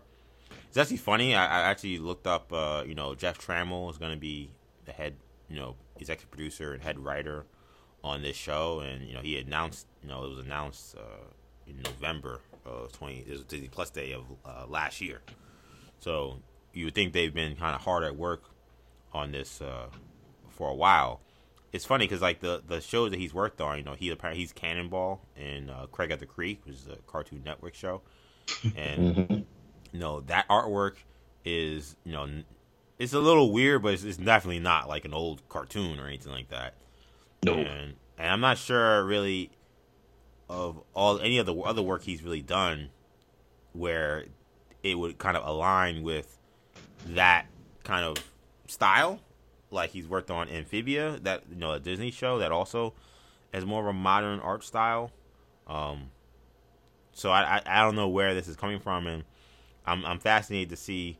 It's 0.67 0.77
actually 0.77 0.97
funny. 0.97 1.35
I, 1.35 1.45
I 1.45 1.61
actually 1.63 1.97
looked 1.97 2.27
up. 2.27 2.53
Uh, 2.53 2.83
you 2.85 2.95
know, 2.95 3.15
Jeff 3.15 3.39
Trammell 3.39 3.89
is 3.89 3.97
going 3.97 4.13
to 4.13 4.19
be 4.19 4.51
the 4.85 4.91
head, 4.91 5.15
you 5.49 5.55
know, 5.57 5.75
executive 5.97 6.29
producer 6.29 6.73
and 6.73 6.83
head 6.83 6.99
writer 6.99 7.45
on 8.03 8.21
this 8.21 8.35
show, 8.35 8.81
and 8.81 9.07
you 9.07 9.15
know 9.15 9.21
he 9.21 9.39
announced. 9.39 9.87
You 10.03 10.09
know, 10.09 10.23
it 10.23 10.29
was 10.29 10.45
announced 10.45 10.95
uh, 10.95 11.25
in 11.65 11.81
November 11.81 12.41
of 12.65 12.91
twenty. 12.91 13.19
It 13.27 13.29
was 13.31 13.43
Disney 13.43 13.67
Plus 13.67 13.89
Day 13.89 14.13
of 14.13 14.23
uh, 14.45 14.65
last 14.67 15.01
year. 15.01 15.21
So 15.99 16.39
you 16.73 16.85
would 16.85 16.95
think 16.95 17.13
they've 17.13 17.33
been 17.33 17.55
kind 17.55 17.75
of 17.75 17.81
hard 17.81 18.03
at 18.03 18.15
work 18.15 18.43
on 19.13 19.31
this 19.31 19.61
uh, 19.61 19.87
for 20.49 20.69
a 20.69 20.75
while 20.75 21.21
it's 21.73 21.83
funny 21.83 22.05
because 22.05 22.21
like 22.21 22.39
the 22.39 22.63
the 22.65 22.79
shows 22.79 23.11
that 23.11 23.19
he's 23.19 23.33
worked 23.33 23.59
on, 23.59 23.77
you 23.77 23.83
know, 23.83 23.95
he 23.95 24.09
apparently 24.09 24.41
he's 24.41 24.53
Cannonball 24.53 25.19
in 25.35 25.69
uh, 25.69 25.87
Craig 25.91 26.09
of 26.09 26.21
the 26.21 26.25
Creek, 26.25 26.61
which 26.65 26.75
is 26.75 26.87
a 26.87 26.95
Cartoon 27.05 27.41
Network 27.43 27.75
show, 27.75 28.01
and 28.77 29.15
Mhm. 29.17 29.45
you 29.91 29.99
know 29.99 30.21
that 30.21 30.47
artwork 30.47 30.93
is 31.43 31.97
you 32.05 32.13
know 32.13 32.29
it's 32.97 33.11
a 33.11 33.19
little 33.19 33.51
weird, 33.51 33.81
but 33.83 33.93
it's, 33.93 34.03
it's 34.03 34.15
definitely 34.15 34.61
not 34.61 34.87
like 34.87 35.03
an 35.03 35.13
old 35.13 35.41
cartoon 35.49 35.99
or 35.99 36.07
anything 36.07 36.31
like 36.31 36.47
that. 36.47 36.75
No. 37.43 37.55
And 37.55 37.95
and 38.17 38.29
I'm 38.31 38.39
not 38.39 38.57
sure 38.57 39.03
really 39.03 39.51
of 40.49 40.81
all 40.93 41.19
any 41.19 41.37
of 41.37 41.45
the 41.45 41.55
other 41.55 41.81
work 41.81 42.03
he's 42.03 42.21
really 42.21 42.41
done 42.41 42.89
where 43.73 44.25
it 44.83 44.97
would 44.97 45.17
kind 45.17 45.35
of 45.35 45.45
align 45.45 46.03
with 46.03 46.37
that 47.07 47.47
kind 47.83 48.05
of 48.05 48.17
style 48.67 49.19
like 49.71 49.91
he's 49.91 50.07
worked 50.07 50.31
on 50.31 50.49
Amphibia, 50.49 51.19
that 51.23 51.43
you 51.49 51.57
know 51.57 51.73
a 51.73 51.79
Disney 51.79 52.11
show 52.11 52.39
that 52.39 52.51
also 52.51 52.93
has 53.53 53.65
more 53.65 53.81
of 53.81 53.87
a 53.87 53.93
modern 53.93 54.39
art 54.39 54.63
style. 54.63 55.11
Um, 55.67 56.09
so 57.11 57.29
I, 57.31 57.57
I 57.57 57.61
I 57.65 57.83
don't 57.83 57.95
know 57.95 58.07
where 58.07 58.33
this 58.33 58.47
is 58.47 58.55
coming 58.55 58.79
from, 58.79 59.05
and 59.05 59.23
I'm 59.85 60.05
I'm 60.05 60.19
fascinated 60.19 60.69
to 60.69 60.75
see 60.75 61.19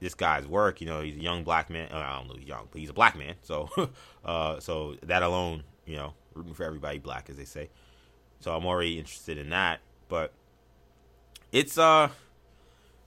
this 0.00 0.14
guy's 0.14 0.46
work. 0.46 0.80
You 0.80 0.86
know, 0.86 1.00
he's 1.02 1.16
a 1.16 1.20
young 1.20 1.44
black 1.44 1.68
man. 1.68 1.88
Uh, 1.92 1.98
I 1.98 2.18
don't 2.18 2.28
know, 2.28 2.34
he's 2.34 2.48
young, 2.48 2.68
but 2.70 2.80
he's 2.80 2.90
a 2.90 2.94
black 2.94 3.16
man. 3.16 3.34
So, 3.42 3.68
uh, 4.24 4.60
so 4.60 4.96
that 5.02 5.22
alone, 5.22 5.64
you 5.84 5.96
know, 5.96 6.14
rooting 6.34 6.54
for 6.54 6.64
everybody 6.64 6.98
black, 6.98 7.28
as 7.28 7.36
they 7.36 7.44
say. 7.44 7.68
So 8.40 8.54
I'm 8.54 8.66
already 8.66 8.98
interested 8.98 9.38
in 9.38 9.50
that, 9.50 9.80
but 10.08 10.32
it's 11.52 11.78
uh 11.78 12.08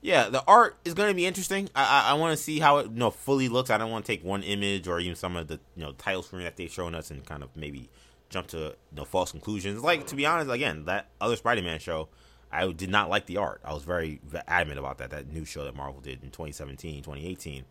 yeah, 0.00 0.28
the 0.28 0.44
art 0.46 0.76
is 0.84 0.94
to 0.94 1.14
be 1.14 1.26
interesting. 1.26 1.68
I 1.74 2.06
I, 2.06 2.10
I 2.10 2.14
want 2.14 2.36
to 2.36 2.42
see 2.42 2.58
how 2.58 2.78
it 2.78 2.90
you 2.90 2.98
know 2.98 3.10
fully 3.10 3.48
looks. 3.48 3.70
I 3.70 3.78
don't 3.78 3.90
want 3.90 4.04
to 4.04 4.12
take 4.12 4.24
one 4.24 4.42
image 4.42 4.86
or 4.86 5.00
even 5.00 5.16
some 5.16 5.36
of 5.36 5.48
the 5.48 5.60
you 5.76 5.84
know 5.84 5.92
title 5.92 6.22
screen 6.22 6.44
that 6.44 6.56
they've 6.56 6.70
shown 6.70 6.94
us 6.94 7.10
and 7.10 7.24
kind 7.24 7.42
of 7.42 7.50
maybe 7.56 7.88
jump 8.30 8.46
to 8.48 8.58
you 8.58 8.96
know 8.96 9.04
false 9.04 9.30
conclusions. 9.30 9.82
Like 9.82 10.06
to 10.08 10.16
be 10.16 10.26
honest, 10.26 10.50
again, 10.50 10.84
that 10.84 11.08
other 11.20 11.36
Spider-Man 11.36 11.80
show, 11.80 12.08
I 12.52 12.70
did 12.70 12.90
not 12.90 13.10
like 13.10 13.26
the 13.26 13.38
art. 13.38 13.60
I 13.64 13.74
was 13.74 13.82
very 13.82 14.20
adamant 14.46 14.78
about 14.78 14.98
that. 14.98 15.10
That 15.10 15.32
new 15.32 15.44
show 15.44 15.64
that 15.64 15.74
Marvel 15.74 16.00
did 16.00 16.22
in 16.22 16.30
2017, 16.30 17.02
2018. 17.02 17.64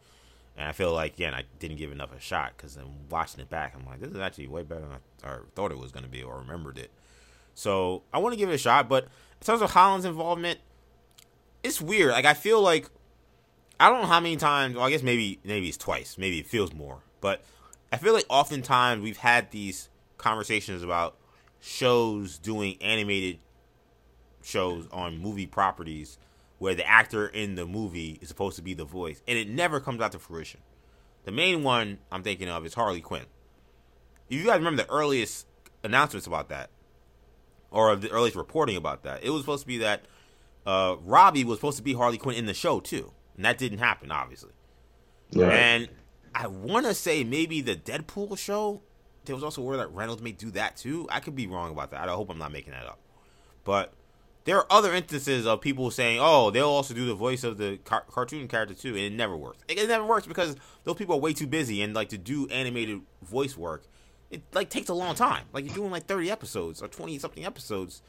And 0.58 0.68
I 0.68 0.72
feel 0.72 0.92
like 0.92 1.14
again, 1.14 1.34
I 1.34 1.44
didn't 1.60 1.78
give 1.78 1.92
enough 1.92 2.14
a 2.16 2.20
shot 2.20 2.54
because 2.58 2.76
I'm 2.76 3.10
watching 3.10 3.40
it 3.40 3.50
back. 3.50 3.74
I'm 3.76 3.86
like, 3.86 4.00
this 4.00 4.12
is 4.12 4.20
actually 4.20 4.48
way 4.48 4.64
better 4.64 4.82
than 4.82 4.92
I 5.24 5.38
thought 5.56 5.72
it 5.72 5.78
was 5.78 5.92
going 5.92 6.04
to 6.04 6.10
be 6.10 6.24
or 6.24 6.40
remembered 6.40 6.78
it. 6.78 6.92
So 7.58 8.04
I 8.14 8.20
want 8.20 8.34
to 8.34 8.38
give 8.38 8.50
it 8.50 8.54
a 8.54 8.58
shot. 8.60 8.88
But 8.88 9.06
in 9.06 9.46
terms 9.46 9.64
of 9.64 9.72
Holland's 9.72 10.06
involvement, 10.06 10.60
it's 11.64 11.82
weird. 11.82 12.12
Like 12.12 12.26
I 12.26 12.36
feel 12.36 12.62
like 12.62 12.88
I 13.80 13.90
don't 13.90 14.02
know 14.02 14.08
how 14.08 14.20
many 14.20 14.38
times. 14.38 14.76
Well, 14.76 14.86
I 14.86 14.92
guess 14.92 15.02
maybe 15.02 15.40
maybe 15.44 15.68
it's 15.68 15.78
twice. 15.78 16.18
Maybe 16.20 16.38
it 16.38 16.46
feels 16.46 16.72
more. 16.72 17.00
But 17.20 17.44
I 17.92 17.98
feel 17.98 18.14
like 18.14 18.26
oftentimes 18.30 19.02
we've 19.02 19.18
had 19.18 19.50
these 19.50 19.90
conversations 20.20 20.84
about 20.84 21.18
shows 21.60 22.38
doing 22.38 22.78
animated 22.80 23.40
shows 24.44 24.88
on 24.92 25.18
movie 25.18 25.48
properties 25.48 26.20
where 26.60 26.76
the 26.76 26.88
actor 26.88 27.28
in 27.28 27.56
the 27.56 27.66
movie 27.66 28.20
is 28.22 28.28
supposed 28.28 28.56
to 28.58 28.62
be 28.62 28.76
the 28.76 28.86
voice, 28.86 29.22
and 29.28 29.38
it 29.38 29.50
never 29.50 29.80
comes 29.80 30.00
out 30.00 30.12
to 30.12 30.20
fruition. 30.20 30.60
The 31.26 31.32
main 31.32 31.64
one 31.64 31.98
I'm 32.12 32.22
thinking 32.22 32.50
of 32.50 32.66
is 32.68 32.76
Harley 32.76 33.02
Quinn. 33.02 33.26
If 34.30 34.38
you 34.38 34.46
guys 34.46 34.60
remember 34.60 34.84
the 34.84 34.92
earliest 34.92 35.48
announcements 35.84 36.28
about 36.28 36.50
that, 36.50 36.70
or 37.72 37.96
the 37.96 38.10
earliest 38.10 38.36
reporting 38.36 38.78
about 38.78 39.04
that, 39.04 39.24
it 39.24 39.30
was 39.30 39.42
supposed 39.42 39.62
to 39.62 39.68
be 39.68 39.78
that 39.80 40.04
uh, 40.66 40.98
Robbie 41.04 41.44
was 41.44 41.60
supposed 41.60 41.78
to 41.78 41.84
be 41.84 41.94
Harley 41.94 42.18
Quinn 42.18 42.36
in 42.36 42.46
the 42.46 42.54
show 42.54 42.80
too, 42.80 43.12
and 43.36 43.46
that 43.46 43.58
didn't 43.58 43.80
happen, 43.80 44.12
obviously. 44.12 44.52
Right. 45.34 45.54
And 45.54 45.90
I 46.36 46.48
want 46.48 46.86
to 46.86 46.94
say 46.94 47.24
maybe 47.24 47.62
the 47.62 47.76
Deadpool 47.76 48.38
show. 48.38 48.82
There 49.26 49.36
was 49.36 49.44
also 49.44 49.62
word 49.62 49.78
that 49.78 49.94
Reynolds 49.94 50.22
may 50.22 50.32
do 50.32 50.52
that 50.52 50.78
too. 50.78 51.08
I 51.12 51.20
could 51.20 51.36
be 51.36 51.48
wrong 51.48 51.72
about 51.72 51.92
that. 51.92 52.08
I 52.08 52.14
hope 52.14 52.30
I'm 52.30 52.38
not 52.38 52.52
making 52.52 52.74
that 52.74 52.86
up. 52.86 53.00
But 53.64 53.94
there 54.46 54.58
are 54.58 54.66
other 54.70 54.94
instances 54.94 55.46
of 55.46 55.60
people 55.60 55.92
saying, 55.92 56.20
"Oh, 56.22 56.52
they'll 56.52 56.70
also 56.70 56.94
do 56.94 57.06
the 57.06 57.14
voice 57.14 57.44
of 57.44 57.58
the 57.58 57.78
car- 57.84 58.06
cartoon 58.10 58.48
character 58.48 58.74
too," 58.74 58.90
and 58.90 59.00
it 59.00 59.12
never 59.14 59.36
works. 59.36 59.60
It, 59.68 59.78
it 59.78 59.90
never 59.90 60.06
works 60.06 60.26
because 60.26 60.56
those 60.86 60.96
people 60.96 61.16
are 61.16 61.20
way 61.20 61.34
too 61.34 61.48
busy 61.48 61.82
and 61.82 61.94
like 61.94 62.10
to 62.10 62.18
do 62.18 62.48
animated 62.48 63.02
voice 63.22 63.58
work. 63.58 63.84
It 64.30 64.44
like 64.54 64.70
takes 64.70 64.90
a 64.90 64.94
long 64.94 65.16
time. 65.16 65.46
Like 65.54 65.66
you're 65.66 65.76
doing 65.76 65.92
like 65.92 66.06
30 66.06 66.30
episodes 66.30 66.82
or 66.82 66.88
20 66.88 67.18
something 67.20 67.46
episodes. 67.46 68.02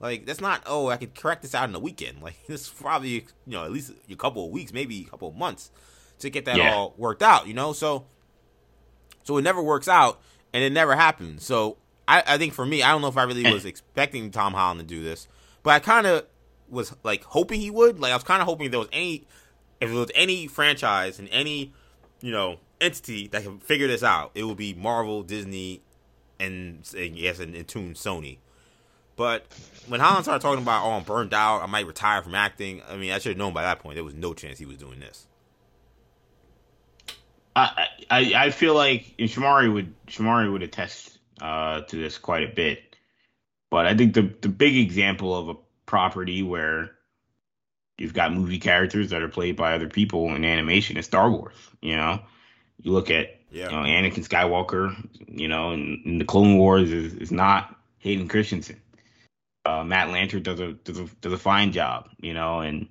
Like 0.00 0.26
that's 0.26 0.40
not. 0.40 0.62
Oh, 0.66 0.88
I 0.88 0.96
could 0.96 1.14
correct 1.14 1.42
this 1.42 1.54
out 1.54 1.68
in 1.68 1.74
a 1.74 1.78
weekend. 1.80 2.18
Like 2.22 2.46
this 2.46 2.62
is 2.62 2.68
probably 2.68 3.10
you 3.10 3.24
know 3.46 3.64
at 3.64 3.72
least 3.72 3.92
a 4.10 4.16
couple 4.16 4.44
of 4.46 4.50
weeks, 4.50 4.72
maybe 4.72 5.04
a 5.06 5.10
couple 5.10 5.28
of 5.28 5.34
months 5.36 5.70
to 6.20 6.30
get 6.30 6.44
that 6.46 6.56
Yeah. 6.56 6.74
all 6.74 6.94
worked 6.96 7.22
out. 7.22 7.46
You 7.46 7.54
know, 7.54 7.72
so 7.72 8.06
so 9.22 9.36
it 9.38 9.42
never 9.42 9.62
works 9.62 9.88
out 9.88 10.20
and 10.52 10.62
it 10.62 10.72
never 10.72 10.94
happens. 10.96 11.44
So 11.44 11.76
I, 12.08 12.22
I 12.26 12.38
think 12.38 12.54
for 12.54 12.64
me, 12.64 12.82
I 12.82 12.90
don't 12.90 13.02
know 13.02 13.08
if 13.08 13.16
I 13.16 13.24
really 13.24 13.44
eh. 13.44 13.52
was 13.52 13.64
expecting 13.64 14.30
Tom 14.30 14.54
Holland 14.54 14.80
to 14.80 14.86
do 14.86 15.02
this, 15.02 15.28
but 15.62 15.70
I 15.70 15.78
kind 15.80 16.06
of 16.06 16.24
was 16.68 16.94
like 17.02 17.24
hoping 17.24 17.60
he 17.60 17.70
would. 17.70 17.98
Like 17.98 18.12
I 18.12 18.16
was 18.16 18.24
kind 18.24 18.40
of 18.40 18.46
hoping 18.46 18.70
there 18.70 18.78
was 18.80 18.88
any, 18.92 19.26
if 19.80 19.90
there 19.90 19.98
was 19.98 20.10
any 20.14 20.46
franchise 20.46 21.18
and 21.18 21.28
any, 21.30 21.72
you 22.20 22.30
know, 22.30 22.58
entity 22.80 23.28
that 23.28 23.42
can 23.42 23.58
figure 23.58 23.86
this 23.86 24.02
out, 24.02 24.30
it 24.34 24.44
will 24.44 24.54
be 24.54 24.74
Marvel, 24.74 25.22
Disney, 25.22 25.82
and 26.38 26.88
and 26.96 27.16
yes, 27.16 27.38
and, 27.38 27.54
and 27.54 27.66
tune 27.66 27.94
Sony. 27.94 28.38
But 29.16 29.46
when 29.88 30.00
Holland 30.00 30.24
started 30.24 30.42
talking 30.42 30.62
about, 30.62 30.84
oh, 30.84 30.92
I'm 30.92 31.02
burned 31.02 31.32
out, 31.32 31.62
I 31.62 31.66
might 31.66 31.86
retire 31.86 32.22
from 32.22 32.34
acting. 32.34 32.82
I 32.86 32.96
mean, 32.96 33.12
I 33.12 33.18
should 33.18 33.30
have 33.30 33.38
known 33.38 33.54
by 33.54 33.62
that 33.62 33.78
point 33.80 33.94
there 33.94 34.04
was 34.04 34.14
no 34.14 34.34
chance 34.34 34.58
he 34.58 34.66
was 34.66 34.76
doing 34.76 35.00
this. 35.00 35.26
I, 37.56 37.88
I 38.10 38.32
I 38.34 38.50
feel 38.50 38.74
like 38.74 39.16
Shamari 39.18 39.72
would 39.72 39.94
Shamari 40.06 40.52
would 40.52 40.62
attest 40.62 41.18
uh, 41.40 41.80
to 41.80 41.96
this 41.96 42.18
quite 42.18 42.42
a 42.42 42.54
bit, 42.54 42.96
but 43.70 43.86
I 43.86 43.96
think 43.96 44.12
the 44.12 44.30
the 44.42 44.50
big 44.50 44.76
example 44.76 45.34
of 45.34 45.48
a 45.48 45.54
property 45.86 46.42
where 46.42 46.90
you've 47.96 48.12
got 48.12 48.34
movie 48.34 48.58
characters 48.58 49.08
that 49.08 49.22
are 49.22 49.28
played 49.28 49.56
by 49.56 49.72
other 49.72 49.88
people 49.88 50.34
in 50.34 50.44
animation 50.44 50.98
is 50.98 51.06
Star 51.06 51.30
Wars. 51.30 51.54
You 51.80 51.96
know, 51.96 52.20
you 52.82 52.92
look 52.92 53.10
at 53.10 53.40
yeah. 53.50 53.70
you 53.70 53.76
know, 53.76 53.82
Anakin 53.82 54.26
Skywalker. 54.26 54.94
You 55.28 55.48
know, 55.48 55.72
in, 55.72 56.02
in 56.04 56.18
the 56.18 56.24
Clone 56.24 56.58
Wars 56.58 56.90
is, 56.90 57.14
is 57.14 57.32
not 57.32 57.74
Hayden 57.98 58.28
Christensen. 58.28 58.80
Uh, 59.64 59.82
Matt 59.84 60.08
Lanter 60.08 60.42
does 60.42 60.60
a, 60.60 60.72
does 60.72 60.98
a 60.98 61.06
does 61.20 61.32
a 61.32 61.38
fine 61.38 61.72
job. 61.72 62.08
You 62.20 62.34
know, 62.34 62.60
and 62.60 62.88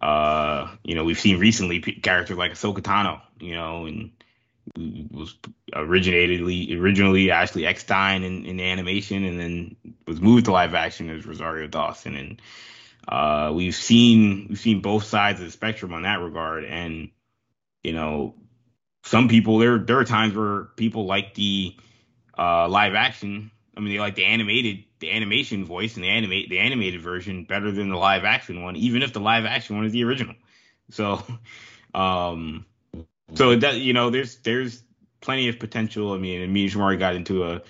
uh, 0.00 0.74
you 0.82 0.94
know 0.94 1.04
we've 1.04 1.20
seen 1.20 1.38
recently 1.38 1.80
characters 1.80 2.36
like 2.36 2.52
Ahsoka 2.52 2.80
Tano. 2.80 3.20
You 3.38 3.54
know, 3.54 3.86
and 3.86 4.10
was 4.76 5.34
originatedly 5.74 6.76
originally 6.76 7.30
Ashley 7.30 7.66
Eckstein 7.66 8.22
in, 8.22 8.44
in 8.44 8.60
animation, 8.60 9.24
and 9.24 9.40
then 9.40 9.76
was 10.06 10.20
moved 10.20 10.46
to 10.46 10.52
live 10.52 10.74
action 10.74 11.10
as 11.10 11.26
Rosario 11.26 11.66
Dawson. 11.66 12.14
And 12.14 12.42
uh, 13.08 13.52
we've 13.54 13.74
seen 13.74 14.46
we've 14.48 14.58
seen 14.58 14.80
both 14.80 15.04
sides 15.04 15.40
of 15.40 15.46
the 15.46 15.52
spectrum 15.52 15.92
on 15.92 16.02
that 16.02 16.20
regard, 16.20 16.64
and 16.64 17.10
you 17.82 17.92
know, 17.92 18.34
some 19.02 19.28
people 19.28 19.58
there 19.58 19.78
there 19.78 19.98
are 19.98 20.04
times 20.04 20.34
where 20.34 20.64
people 20.76 21.06
like 21.06 21.34
the 21.34 21.76
uh, 22.36 22.68
live 22.68 22.94
action. 22.94 23.50
I 23.76 23.80
mean, 23.80 23.92
they 23.92 24.00
like 24.00 24.14
the 24.14 24.24
animated 24.24 24.84
the 24.98 25.10
animation 25.10 25.64
voice 25.64 25.94
and 25.96 26.04
the 26.04 26.08
animate 26.08 26.50
the 26.50 26.58
animated 26.58 27.00
version 27.00 27.44
better 27.44 27.70
than 27.70 27.88
the 27.88 27.96
live 27.96 28.24
action 28.24 28.62
one, 28.62 28.76
even 28.76 29.02
if 29.02 29.12
the 29.12 29.20
live 29.20 29.44
action 29.44 29.76
one 29.76 29.86
is 29.86 29.92
the 29.92 30.04
original. 30.04 30.34
So, 30.90 31.22
um, 31.94 32.66
so 33.34 33.56
that 33.56 33.76
you 33.76 33.92
know, 33.92 34.10
there's 34.10 34.36
there's 34.38 34.82
plenty 35.20 35.48
of 35.48 35.58
potential. 35.58 36.12
I 36.12 36.18
mean, 36.18 36.42
and 36.42 36.52
me 36.52 36.64
and 36.64 36.72
Shamari 36.72 36.98
got 36.98 37.14
into 37.14 37.44
a 37.44 37.62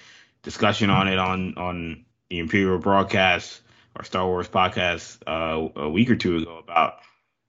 discussion 0.43 0.90
on 0.90 1.09
it 1.09 1.19
on 1.19 1.55
on 1.57 2.05
the 2.28 2.39
Imperial 2.39 2.78
broadcast 2.78 3.61
or 3.97 4.05
Star 4.05 4.27
Wars 4.27 4.48
podcast 4.48 5.19
uh, 5.27 5.81
a 5.81 5.89
week 5.89 6.11
or 6.11 6.16
two 6.16 6.39
ago 6.39 6.59
about 6.59 7.01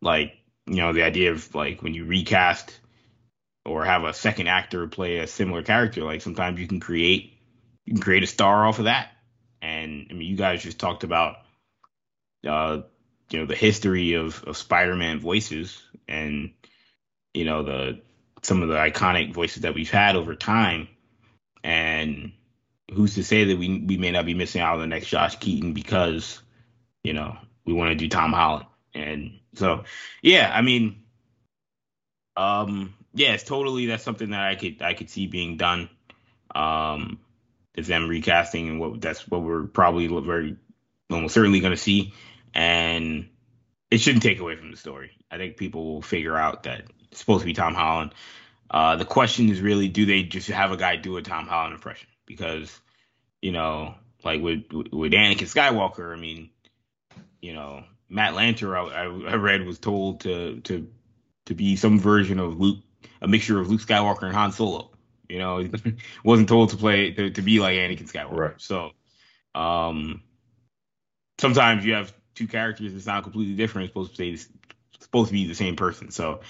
like 0.02 0.34
you 0.66 0.76
know 0.76 0.94
the 0.94 1.04
idea 1.04 1.32
of 1.32 1.54
like 1.56 1.82
when 1.82 1.94
you 1.94 2.06
recast 2.06 2.81
or 3.66 3.86
have 3.86 4.04
a 4.04 4.14
second 4.14 4.48
actor 4.48 4.88
play 4.88 5.20
a 5.20 5.28
similar 5.28 5.64
character, 5.64 6.04
like 6.04 6.22
sometimes 6.22 6.60
you 6.60 6.68
can 6.68 6.80
create 6.80 7.34
you 7.86 7.94
can 7.94 8.02
create 8.02 8.24
a 8.24 8.28
star 8.28 8.66
off 8.68 8.80
of 8.80 8.86
that. 8.86 9.10
And 9.62 10.08
I 10.10 10.14
mean, 10.14 10.30
you 10.30 10.36
guys 10.36 10.64
just 10.64 10.80
talked 10.80 11.04
about 11.04 11.38
uh, 12.48 12.80
you 13.30 13.40
know 13.40 13.46
the 13.46 13.56
history 13.56 14.14
of 14.14 14.44
of 14.46 14.58
Spider-Man 14.58 15.20
voices 15.20 15.82
and 16.08 16.52
you 17.34 17.46
know 17.46 17.64
the 17.64 18.00
some 18.44 18.62
of 18.64 18.70
the 18.70 18.76
iconic 18.76 19.34
voices 19.34 19.62
that 19.62 19.76
we've 19.76 19.92
had 19.92 20.16
over 20.16 20.36
time, 20.36 20.88
and 21.64 22.32
who's 22.92 23.16
to 23.16 23.24
say 23.24 23.46
that 23.46 23.58
we 23.58 23.80
we 23.80 23.98
may 23.98 24.12
not 24.12 24.26
be 24.26 24.34
missing 24.34 24.62
out 24.62 24.76
on 24.76 24.80
the 24.82 24.88
next 24.88 25.08
Josh 25.08 25.36
Keaton 25.38 25.74
because 25.74 26.42
you 27.04 27.14
know 27.14 27.38
we 27.66 27.74
want 27.74 27.90
to 27.92 27.96
do 27.96 28.10
Tom 28.10 28.34
Holland, 28.34 28.66
and 28.94 29.40
so 29.56 29.84
yeah, 30.22 30.52
I 30.54 30.62
mean, 30.62 31.04
um, 32.36 32.94
yeah, 33.14 33.34
it's 33.34 33.44
totally 33.44 33.88
that's 33.88 34.04
something 34.04 34.32
that 34.32 34.42
I 34.42 34.56
could 34.56 34.82
I 34.82 34.94
could 34.94 35.10
see 35.10 35.28
being 35.28 35.58
done. 35.58 35.90
Um, 36.54 37.20
is 37.76 37.88
them 37.88 38.10
recasting 38.10 38.70
and 38.70 38.80
what 38.80 39.02
that's 39.02 39.28
what 39.28 39.42
we're 39.42 39.64
probably 39.64 40.08
very 40.08 40.58
almost 41.10 41.34
certainly 41.34 41.60
going 41.60 41.72
to 41.72 41.78
see, 41.78 42.14
and 42.54 43.30
it 43.90 44.00
shouldn't 44.00 44.24
take 44.24 44.40
away 44.40 44.56
from 44.56 44.72
the 44.72 44.78
story. 44.78 45.12
I 45.30 45.38
think 45.38 45.58
people 45.58 45.94
will 45.94 46.02
figure 46.02 46.36
out 46.36 46.64
that 46.64 46.84
it's 47.10 47.20
supposed 47.20 47.42
to 47.42 47.46
be 47.46 47.54
Tom 47.54 47.74
Holland. 47.74 48.14
Uh, 48.70 48.96
the 48.96 49.06
question 49.06 49.50
is 49.50 49.60
really, 49.60 49.90
do 49.90 50.06
they 50.06 50.24
just 50.24 50.50
have 50.50 50.72
a 50.72 50.78
guy 50.78 50.96
do 50.96 51.18
a 51.18 51.22
Tom 51.22 51.46
Holland 51.48 51.74
impression? 51.74 52.08
Because, 52.26 52.80
you 53.42 53.52
know, 53.52 53.96
like 54.24 54.42
with 54.42 54.64
with 54.72 55.12
Anakin 55.12 55.54
Skywalker, 55.54 56.16
I 56.16 56.20
mean, 56.20 56.50
you 57.42 57.54
know, 57.54 57.84
Matt 58.10 58.34
Lanter, 58.34 58.76
I, 58.76 59.32
I 59.32 59.36
read 59.36 59.66
was 59.66 59.80
told 59.80 60.22
to 60.22 60.62
to 60.62 60.88
to 61.46 61.54
be 61.54 61.76
some 61.76 62.00
version 62.00 62.40
of 62.40 62.60
Luke, 62.60 62.80
a 63.22 63.28
mixture 63.28 63.60
of 63.60 63.70
Luke 63.70 63.82
Skywalker 63.82 64.24
and 64.24 64.34
Han 64.34 64.52
Solo. 64.52 64.92
You 65.30 65.40
know, 65.40 65.60
he 65.60 65.72
wasn't 66.24 66.50
told 66.50 66.70
to 66.72 66.78
play 66.78 67.12
to, 67.12 67.30
to 67.30 67.42
be 67.42 67.60
like 67.60 67.76
Anakin 67.76 68.12
Skywalker. 68.12 68.38
Right. 68.38 68.54
So, 68.58 68.92
um, 69.56 70.24
sometimes 71.38 71.86
you 71.86 71.94
have 71.94 72.14
two 72.36 72.48
characters 72.48 72.94
that 72.94 73.02
sound 73.02 73.24
completely 73.24 73.56
different. 73.56 73.90
Supposed 73.90 74.16
to 74.16 74.38
say 74.38 74.46
supposed 75.00 75.30
to 75.30 75.34
be 75.34 75.48
the 75.48 75.56
same 75.56 75.76
person. 75.76 76.12
So 76.12 76.42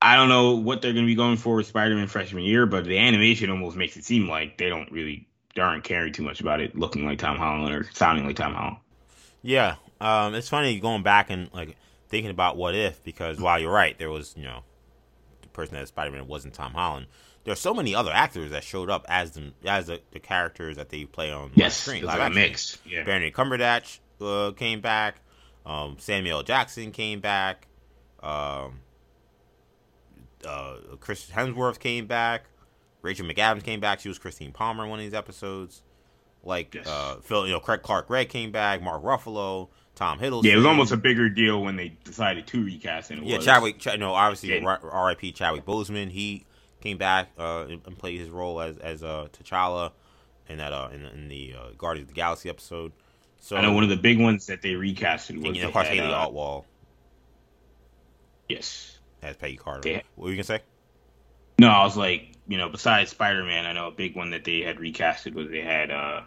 I 0.00 0.16
don't 0.16 0.28
know 0.28 0.56
what 0.56 0.82
they're 0.82 0.92
going 0.92 1.04
to 1.04 1.10
be 1.10 1.14
going 1.14 1.36
for 1.36 1.56
with 1.56 1.66
Spider-Man 1.66 2.06
freshman 2.06 2.44
year, 2.44 2.66
but 2.66 2.84
the 2.84 2.98
animation 2.98 3.50
almost 3.50 3.76
makes 3.76 3.96
it 3.96 4.04
seem 4.04 4.28
like 4.28 4.58
they 4.58 4.68
don't 4.68 4.90
really 4.92 5.26
they 5.54 5.62
aren't 5.62 5.84
caring 5.84 6.12
too 6.12 6.22
much 6.22 6.40
about 6.40 6.60
it 6.60 6.76
looking 6.76 7.06
like 7.06 7.18
Tom 7.18 7.38
Holland 7.38 7.74
or 7.74 7.88
sounding 7.92 8.26
like 8.26 8.36
Tom 8.36 8.54
Holland. 8.54 8.76
Yeah, 9.42 9.76
um, 10.00 10.34
it's 10.34 10.48
funny 10.48 10.78
going 10.80 11.02
back 11.02 11.30
and 11.30 11.50
like 11.52 11.76
thinking 12.08 12.30
about 12.30 12.56
what 12.56 12.74
if 12.74 13.02
because 13.02 13.40
while 13.40 13.58
you're 13.58 13.72
right, 13.72 13.98
there 13.98 14.10
was 14.10 14.34
you 14.36 14.44
know 14.44 14.62
person 15.56 15.74
that 15.74 15.88
Spider-Man 15.88 16.28
wasn't 16.28 16.54
Tom 16.54 16.72
Holland. 16.72 17.06
There 17.44 17.52
are 17.52 17.56
so 17.56 17.74
many 17.74 17.94
other 17.94 18.12
actors 18.12 18.50
that 18.50 18.64
showed 18.64 18.90
up 18.90 19.06
as 19.08 19.32
the 19.32 19.52
as 19.64 19.86
the, 19.86 20.00
the 20.12 20.20
characters 20.20 20.76
that 20.76 20.88
they 20.88 21.04
play 21.04 21.32
on 21.32 21.50
yes, 21.54 21.76
screen. 21.76 22.04
Like 22.04 22.20
a 22.20 22.32
mix. 22.32 22.78
Yeah. 22.86 23.04
Benedict 23.04 23.36
Cumberbatch 23.36 23.98
uh, 24.20 24.52
came 24.52 24.80
back. 24.80 25.20
Um, 25.64 25.96
Samuel 25.98 26.42
Jackson 26.42 26.92
came 26.92 27.20
back. 27.20 27.66
Um, 28.22 28.80
uh, 30.46 30.76
Chris 31.00 31.30
Hemsworth 31.30 31.78
came 31.78 32.06
back. 32.06 32.44
Rachel 33.02 33.26
McAdams 33.26 33.62
came 33.62 33.80
back. 33.80 34.00
She 34.00 34.08
was 34.08 34.18
Christine 34.18 34.52
Palmer 34.52 34.84
in 34.84 34.90
one 34.90 34.98
of 34.98 35.04
these 35.04 35.14
episodes. 35.14 35.82
Like 36.42 36.74
yes. 36.74 36.86
uh, 36.86 37.16
Phil, 37.22 37.46
you 37.46 37.52
know, 37.52 37.60
Craig 37.60 37.82
Clark 37.82 38.08
Gregg 38.08 38.28
came 38.28 38.52
back. 38.52 38.82
Mark 38.82 39.02
Ruffalo, 39.02 39.68
Tom 39.96 40.18
Hiddleston. 40.20 40.44
Yeah, 40.44 40.52
it 40.52 40.56
was 40.56 40.66
almost 40.66 40.92
a 40.92 40.96
bigger 40.96 41.28
deal 41.28 41.62
when 41.62 41.74
they 41.74 41.88
decided 42.04 42.46
to 42.48 42.64
recast 42.64 43.10
it. 43.10 43.22
Yeah, 43.22 43.38
Chadwick. 43.38 43.84
You 43.84 43.96
know, 43.96 44.12
obviously, 44.12 44.54
yeah. 44.54 44.64
R.I.P. 44.64 45.32
Chadwick 45.32 45.64
Boseman. 45.64 46.10
He 46.10 46.44
came 46.80 46.98
back 46.98 47.30
uh, 47.38 47.66
and 47.68 47.98
played 47.98 48.20
his 48.20 48.28
role 48.28 48.60
as 48.60 48.76
as 48.76 49.02
uh, 49.02 49.28
T'Challa 49.32 49.92
in 50.48 50.58
that 50.58 50.72
uh, 50.72 50.90
in, 50.92 51.04
in 51.06 51.28
the 51.28 51.54
uh, 51.58 51.70
Guardians 51.76 52.04
of 52.04 52.14
the 52.14 52.20
Galaxy 52.20 52.48
episode. 52.48 52.92
So 53.40 53.56
I 53.56 53.62
know 53.62 53.72
one 53.72 53.84
of 53.84 53.88
the 53.88 53.96
big 53.96 54.20
ones 54.20 54.46
that 54.46 54.60
they 54.60 54.72
recasted 54.72 55.36
was 55.36 55.46
and, 55.46 55.56
you 55.56 55.62
know, 55.62 55.68
of 55.68 55.72
course, 55.72 55.88
Hayley 55.88 56.12
uh, 56.12 56.26
Atwell. 56.26 56.66
Yes, 58.48 58.98
as 59.22 59.36
Peggy 59.36 59.56
Carter. 59.56 60.02
What 60.14 60.24
were 60.24 60.30
you 60.30 60.36
gonna 60.36 60.44
say? 60.44 60.60
No, 61.58 61.68
I 61.68 61.84
was 61.84 61.96
like, 61.96 62.32
you 62.46 62.58
know, 62.58 62.68
besides 62.68 63.10
Spider 63.10 63.44
Man, 63.44 63.64
I 63.64 63.72
know 63.72 63.88
a 63.88 63.92
big 63.92 64.14
one 64.14 64.30
that 64.30 64.44
they 64.44 64.60
had 64.60 64.76
recasted 64.76 65.32
was 65.32 65.48
they 65.48 65.62
had 65.62 65.90
uh 65.90 66.20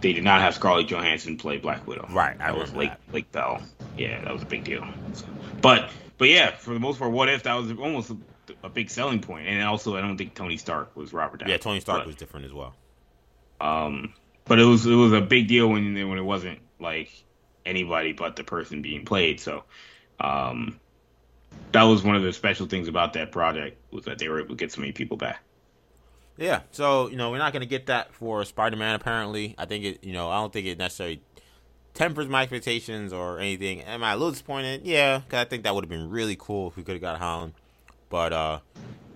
they 0.00 0.12
did 0.12 0.24
not 0.24 0.40
have 0.40 0.54
Scarlett 0.54 0.88
Johansson 0.88 1.36
play 1.36 1.58
Black 1.58 1.86
Widow. 1.86 2.06
Right, 2.10 2.36
I 2.40 2.52
that 2.52 2.58
was 2.58 2.72
Lake 2.74 2.90
that. 2.90 3.14
Lake 3.14 3.32
Bell. 3.32 3.62
Yeah, 3.96 4.22
that 4.22 4.32
was 4.32 4.42
a 4.42 4.46
big 4.46 4.64
deal. 4.64 4.86
So, 5.14 5.26
but 5.60 5.90
but 6.18 6.28
yeah, 6.28 6.50
for 6.56 6.74
the 6.74 6.80
most 6.80 6.98
part, 6.98 7.12
what 7.12 7.28
if 7.28 7.44
that 7.44 7.54
was 7.54 7.70
almost 7.72 8.10
a, 8.10 8.16
a, 8.64 8.68
big 8.68 8.90
selling 8.90 9.20
point? 9.20 9.48
And 9.48 9.62
also, 9.62 9.96
I 9.96 10.00
don't 10.00 10.18
think 10.18 10.34
Tony 10.34 10.56
Stark 10.56 10.94
was 10.96 11.12
Robert 11.12 11.40
Downey. 11.40 11.52
Yeah, 11.52 11.58
Tony 11.58 11.80
Stark 11.80 12.00
but, 12.00 12.06
was 12.06 12.16
different 12.16 12.46
as 12.46 12.52
well. 12.52 12.74
Um, 13.60 14.12
but 14.44 14.58
it 14.58 14.64
was 14.64 14.84
it 14.86 14.94
was 14.94 15.12
a 15.12 15.20
big 15.20 15.48
deal 15.48 15.68
when 15.68 15.94
when 16.08 16.18
it 16.18 16.24
wasn't 16.24 16.60
like 16.78 17.10
anybody 17.64 18.12
but 18.12 18.36
the 18.36 18.44
person 18.44 18.82
being 18.82 19.04
played. 19.04 19.40
So, 19.40 19.64
um, 20.20 20.78
that 21.72 21.84
was 21.84 22.02
one 22.02 22.16
of 22.16 22.22
the 22.22 22.32
special 22.32 22.66
things 22.66 22.88
about 22.88 23.14
that 23.14 23.32
project 23.32 23.78
was 23.90 24.04
that 24.04 24.18
they 24.18 24.28
were 24.28 24.40
able 24.40 24.50
to 24.50 24.56
get 24.56 24.72
so 24.72 24.80
many 24.80 24.92
people 24.92 25.16
back. 25.16 25.40
Yeah, 26.36 26.60
so 26.72 27.08
you 27.08 27.16
know 27.16 27.30
we're 27.30 27.38
not 27.38 27.52
gonna 27.52 27.66
get 27.66 27.86
that 27.86 28.12
for 28.12 28.44
Spider 28.44 28.76
Man. 28.76 28.94
Apparently, 28.94 29.54
I 29.56 29.66
think 29.66 29.84
it. 29.84 30.04
You 30.04 30.12
know, 30.12 30.30
I 30.30 30.36
don't 30.36 30.52
think 30.52 30.66
it 30.66 30.78
necessarily 30.78 31.20
tempers 31.94 32.28
my 32.28 32.42
expectations 32.42 33.12
or 33.12 33.38
anything. 33.38 33.82
Am 33.82 34.02
I 34.02 34.12
a 34.12 34.16
little 34.16 34.32
disappointed? 34.32 34.82
Yeah, 34.84 35.18
because 35.18 35.40
I 35.40 35.48
think 35.48 35.62
that 35.62 35.74
would 35.74 35.84
have 35.84 35.90
been 35.90 36.10
really 36.10 36.36
cool 36.38 36.68
if 36.68 36.76
we 36.76 36.82
could 36.82 36.94
have 36.94 37.02
got 37.02 37.18
Holland. 37.18 37.52
But 38.10 38.32
uh, 38.32 38.58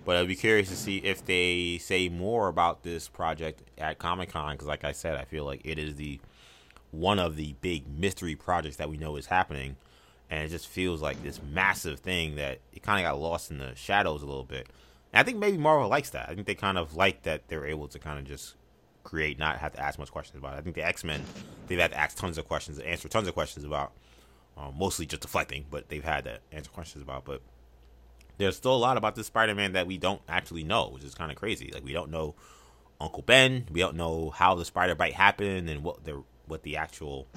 but 0.05 0.15
I'd 0.15 0.27
be 0.27 0.35
curious 0.35 0.69
to 0.69 0.77
see 0.77 0.97
if 0.97 1.25
they 1.25 1.77
say 1.79 2.07
more 2.07 2.47
about 2.47 2.83
this 2.83 3.09
project 3.09 3.63
at 3.77 3.99
Comic 3.99 4.31
Con. 4.31 4.53
Because, 4.53 4.67
like 4.67 4.85
I 4.85 4.93
said, 4.93 5.17
I 5.17 5.25
feel 5.25 5.43
like 5.43 5.61
it 5.65 5.77
is 5.77 5.95
the 5.95 6.19
one 6.91 7.19
of 7.19 7.35
the 7.35 7.53
big 7.61 7.83
mystery 7.87 8.35
projects 8.35 8.77
that 8.77 8.89
we 8.89 8.97
know 8.97 9.15
is 9.17 9.27
happening 9.27 9.75
and 10.29 10.43
it 10.43 10.49
just 10.49 10.67
feels 10.67 11.01
like 11.01 11.21
this 11.23 11.39
massive 11.51 11.99
thing 11.99 12.35
that 12.35 12.59
it 12.73 12.83
kind 12.83 13.03
of 13.03 13.11
got 13.11 13.19
lost 13.19 13.51
in 13.51 13.57
the 13.57 13.75
shadows 13.75 14.21
a 14.21 14.25
little 14.25 14.43
bit. 14.43 14.67
And 15.13 15.19
I 15.19 15.23
think 15.23 15.37
maybe 15.37 15.57
Marvel 15.57 15.87
likes 15.87 16.11
that. 16.11 16.29
I 16.29 16.35
think 16.35 16.47
they 16.47 16.55
kind 16.55 16.77
of 16.77 16.95
like 16.95 17.23
that 17.23 17.47
they're 17.47 17.65
able 17.65 17.87
to 17.89 17.99
kind 17.99 18.19
of 18.19 18.25
just 18.25 18.55
create, 19.03 19.39
not 19.39 19.57
have 19.57 19.73
to 19.73 19.79
ask 19.79 19.97
much 19.97 20.11
questions 20.11 20.37
about 20.37 20.55
it. 20.55 20.59
I 20.59 20.61
think 20.61 20.75
the 20.75 20.85
X 20.85 21.03
Men, 21.03 21.23
they've 21.67 21.79
had 21.79 21.91
to 21.91 21.97
ask 21.97 22.17
tons 22.17 22.37
of 22.37 22.47
questions, 22.47 22.79
answer 22.79 23.07
tons 23.07 23.27
of 23.27 23.33
questions 23.33 23.65
about, 23.65 23.91
um, 24.57 24.75
mostly 24.77 25.05
just 25.05 25.21
deflecting, 25.21 25.65
but 25.71 25.89
they've 25.89 26.03
had 26.03 26.25
to 26.25 26.39
answer 26.51 26.69
questions 26.69 27.01
about. 27.01 27.25
But 27.25 27.41
there's 28.37 28.55
still 28.55 28.75
a 28.75 28.77
lot 28.77 28.97
about 28.97 29.15
this 29.15 29.27
Spider 29.27 29.55
Man 29.55 29.73
that 29.73 29.87
we 29.87 29.97
don't 29.97 30.21
actually 30.27 30.63
know, 30.63 30.89
which 30.89 31.03
is 31.03 31.15
kind 31.15 31.31
of 31.31 31.37
crazy. 31.37 31.71
Like 31.73 31.83
we 31.83 31.93
don't 31.93 32.11
know 32.11 32.35
Uncle 33.01 33.23
Ben, 33.23 33.65
we 33.71 33.79
don't 33.79 33.95
know 33.95 34.29
how 34.29 34.55
the 34.55 34.65
spider 34.65 34.95
bite 34.95 35.13
happened, 35.13 35.69
and 35.69 35.83
what 35.83 36.03
the 36.03 36.23
what 36.47 36.63
the 36.63 36.77
actual 36.77 37.27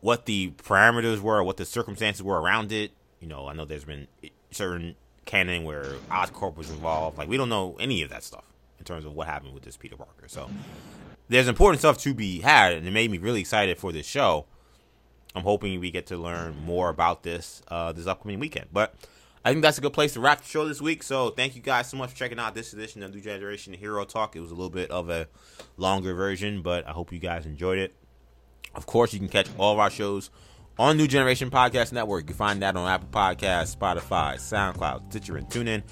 what 0.00 0.26
the 0.26 0.50
parameters 0.50 1.20
were, 1.20 1.42
what 1.42 1.56
the 1.56 1.64
circumstances 1.64 2.22
were 2.22 2.40
around 2.40 2.72
it. 2.72 2.92
You 3.20 3.28
know, 3.28 3.48
I 3.48 3.54
know 3.54 3.64
there's 3.64 3.84
been 3.84 4.08
certain 4.50 4.96
canon 5.24 5.64
where 5.64 5.84
Oscorp 6.10 6.56
was 6.56 6.70
involved. 6.70 7.18
Like 7.18 7.28
we 7.28 7.36
don't 7.36 7.48
know 7.48 7.76
any 7.78 8.02
of 8.02 8.10
that 8.10 8.22
stuff 8.22 8.44
in 8.78 8.84
terms 8.84 9.04
of 9.04 9.14
what 9.14 9.26
happened 9.26 9.54
with 9.54 9.62
this 9.62 9.76
Peter 9.76 9.96
Parker. 9.96 10.26
So 10.26 10.50
there's 11.28 11.48
important 11.48 11.80
stuff 11.80 11.98
to 11.98 12.14
be 12.14 12.40
had, 12.40 12.74
and 12.74 12.86
it 12.86 12.90
made 12.90 13.10
me 13.10 13.18
really 13.18 13.40
excited 13.40 13.78
for 13.78 13.92
this 13.92 14.06
show. 14.06 14.46
I'm 15.34 15.44
hoping 15.44 15.80
we 15.80 15.90
get 15.90 16.06
to 16.06 16.16
learn 16.16 16.56
more 16.64 16.88
about 16.88 17.22
this 17.22 17.62
uh, 17.68 17.92
this 17.92 18.06
upcoming 18.06 18.38
weekend. 18.38 18.66
But 18.72 18.94
I 19.44 19.50
think 19.50 19.62
that's 19.62 19.78
a 19.78 19.80
good 19.80 19.92
place 19.92 20.12
to 20.12 20.20
wrap 20.20 20.42
the 20.42 20.48
show 20.48 20.68
this 20.68 20.80
week. 20.80 21.02
So 21.02 21.30
thank 21.30 21.56
you 21.56 21.62
guys 21.62 21.88
so 21.88 21.96
much 21.96 22.10
for 22.10 22.16
checking 22.16 22.38
out 22.38 22.54
this 22.54 22.72
edition 22.72 23.02
of 23.02 23.14
New 23.14 23.20
Generation 23.20 23.72
Hero 23.72 24.04
Talk. 24.04 24.36
It 24.36 24.40
was 24.40 24.50
a 24.50 24.54
little 24.54 24.70
bit 24.70 24.90
of 24.90 25.08
a 25.08 25.26
longer 25.76 26.14
version, 26.14 26.62
but 26.62 26.86
I 26.86 26.90
hope 26.92 27.12
you 27.12 27.18
guys 27.18 27.46
enjoyed 27.46 27.78
it. 27.78 27.94
Of 28.74 28.86
course, 28.86 29.12
you 29.12 29.18
can 29.18 29.28
catch 29.28 29.48
all 29.58 29.72
of 29.72 29.78
our 29.78 29.90
shows 29.90 30.30
on 30.78 30.96
New 30.96 31.06
Generation 31.06 31.50
Podcast 31.50 31.92
Network. 31.92 32.22
You 32.22 32.28
can 32.28 32.36
find 32.36 32.62
that 32.62 32.76
on 32.76 32.88
Apple 32.88 33.08
Podcasts, 33.08 33.76
Spotify, 33.76 34.36
SoundCloud, 34.36 35.10
Stitcher, 35.10 35.36
and 35.36 35.46
TuneIn. 35.48 35.82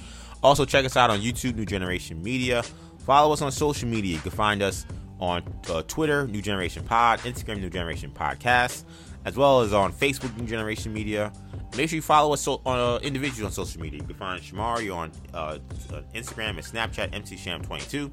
Also, 0.42 0.64
check 0.64 0.84
us 0.84 0.96
out 0.96 1.10
on 1.10 1.20
YouTube, 1.20 1.56
New 1.56 1.66
Generation 1.66 2.22
Media. 2.22 2.62
Follow 3.00 3.32
us 3.32 3.42
on 3.42 3.52
social 3.52 3.88
media. 3.88 4.14
You 4.14 4.20
can 4.20 4.30
find 4.30 4.62
us 4.62 4.86
on 5.18 5.42
uh, 5.68 5.82
Twitter, 5.82 6.26
New 6.26 6.40
Generation 6.42 6.82
Pod, 6.84 7.20
Instagram, 7.20 7.60
New 7.60 7.70
Generation 7.70 8.10
Podcast, 8.10 8.84
as 9.26 9.36
well 9.36 9.60
as 9.60 9.72
on 9.72 9.92
Facebook, 9.92 10.34
New 10.38 10.46
Generation 10.46 10.92
Media. 10.92 11.32
Make 11.76 11.90
sure 11.90 11.96
you 11.96 12.02
follow 12.02 12.32
us 12.32 12.40
so, 12.40 12.62
on 12.64 12.78
uh, 12.78 13.44
on 13.44 13.52
social 13.52 13.80
media. 13.80 14.00
You 14.00 14.06
can 14.06 14.16
find 14.16 14.42
Shamari 14.42 14.94
on 14.94 15.12
uh, 15.34 15.58
Instagram 16.14 16.50
and 16.50 16.60
Snapchat, 16.60 17.12
MCSham22. 17.12 18.10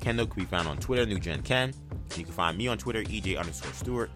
Kendall 0.00 0.26
can 0.26 0.42
be 0.42 0.46
found 0.46 0.68
on 0.68 0.78
Twitter, 0.78 1.04
New 1.06 1.18
Gen 1.18 1.42
Ken. 1.42 1.72
You 2.16 2.24
can 2.24 2.32
find 2.32 2.56
me 2.56 2.66
on 2.68 2.78
Twitter, 2.78 3.02
EJ 3.02 3.38
underscore 3.38 3.72
Stewart, 3.72 4.10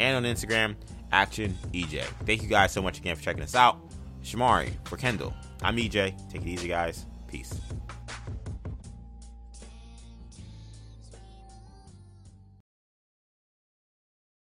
and 0.00 0.16
on 0.16 0.32
Instagram, 0.32 0.76
Action 1.14 1.56
EJ. 1.72 2.02
Thank 2.26 2.42
you 2.42 2.48
guys 2.48 2.72
so 2.72 2.82
much 2.82 2.98
again 2.98 3.14
for 3.14 3.22
checking 3.22 3.42
us 3.44 3.54
out. 3.54 3.78
Shamari 4.24 4.72
for 4.84 4.96
Kendall. 4.96 5.32
I'm 5.62 5.76
EJ. 5.76 6.30
Take 6.30 6.42
it 6.42 6.48
easy, 6.48 6.68
guys. 6.68 7.06
Peace. 7.28 7.54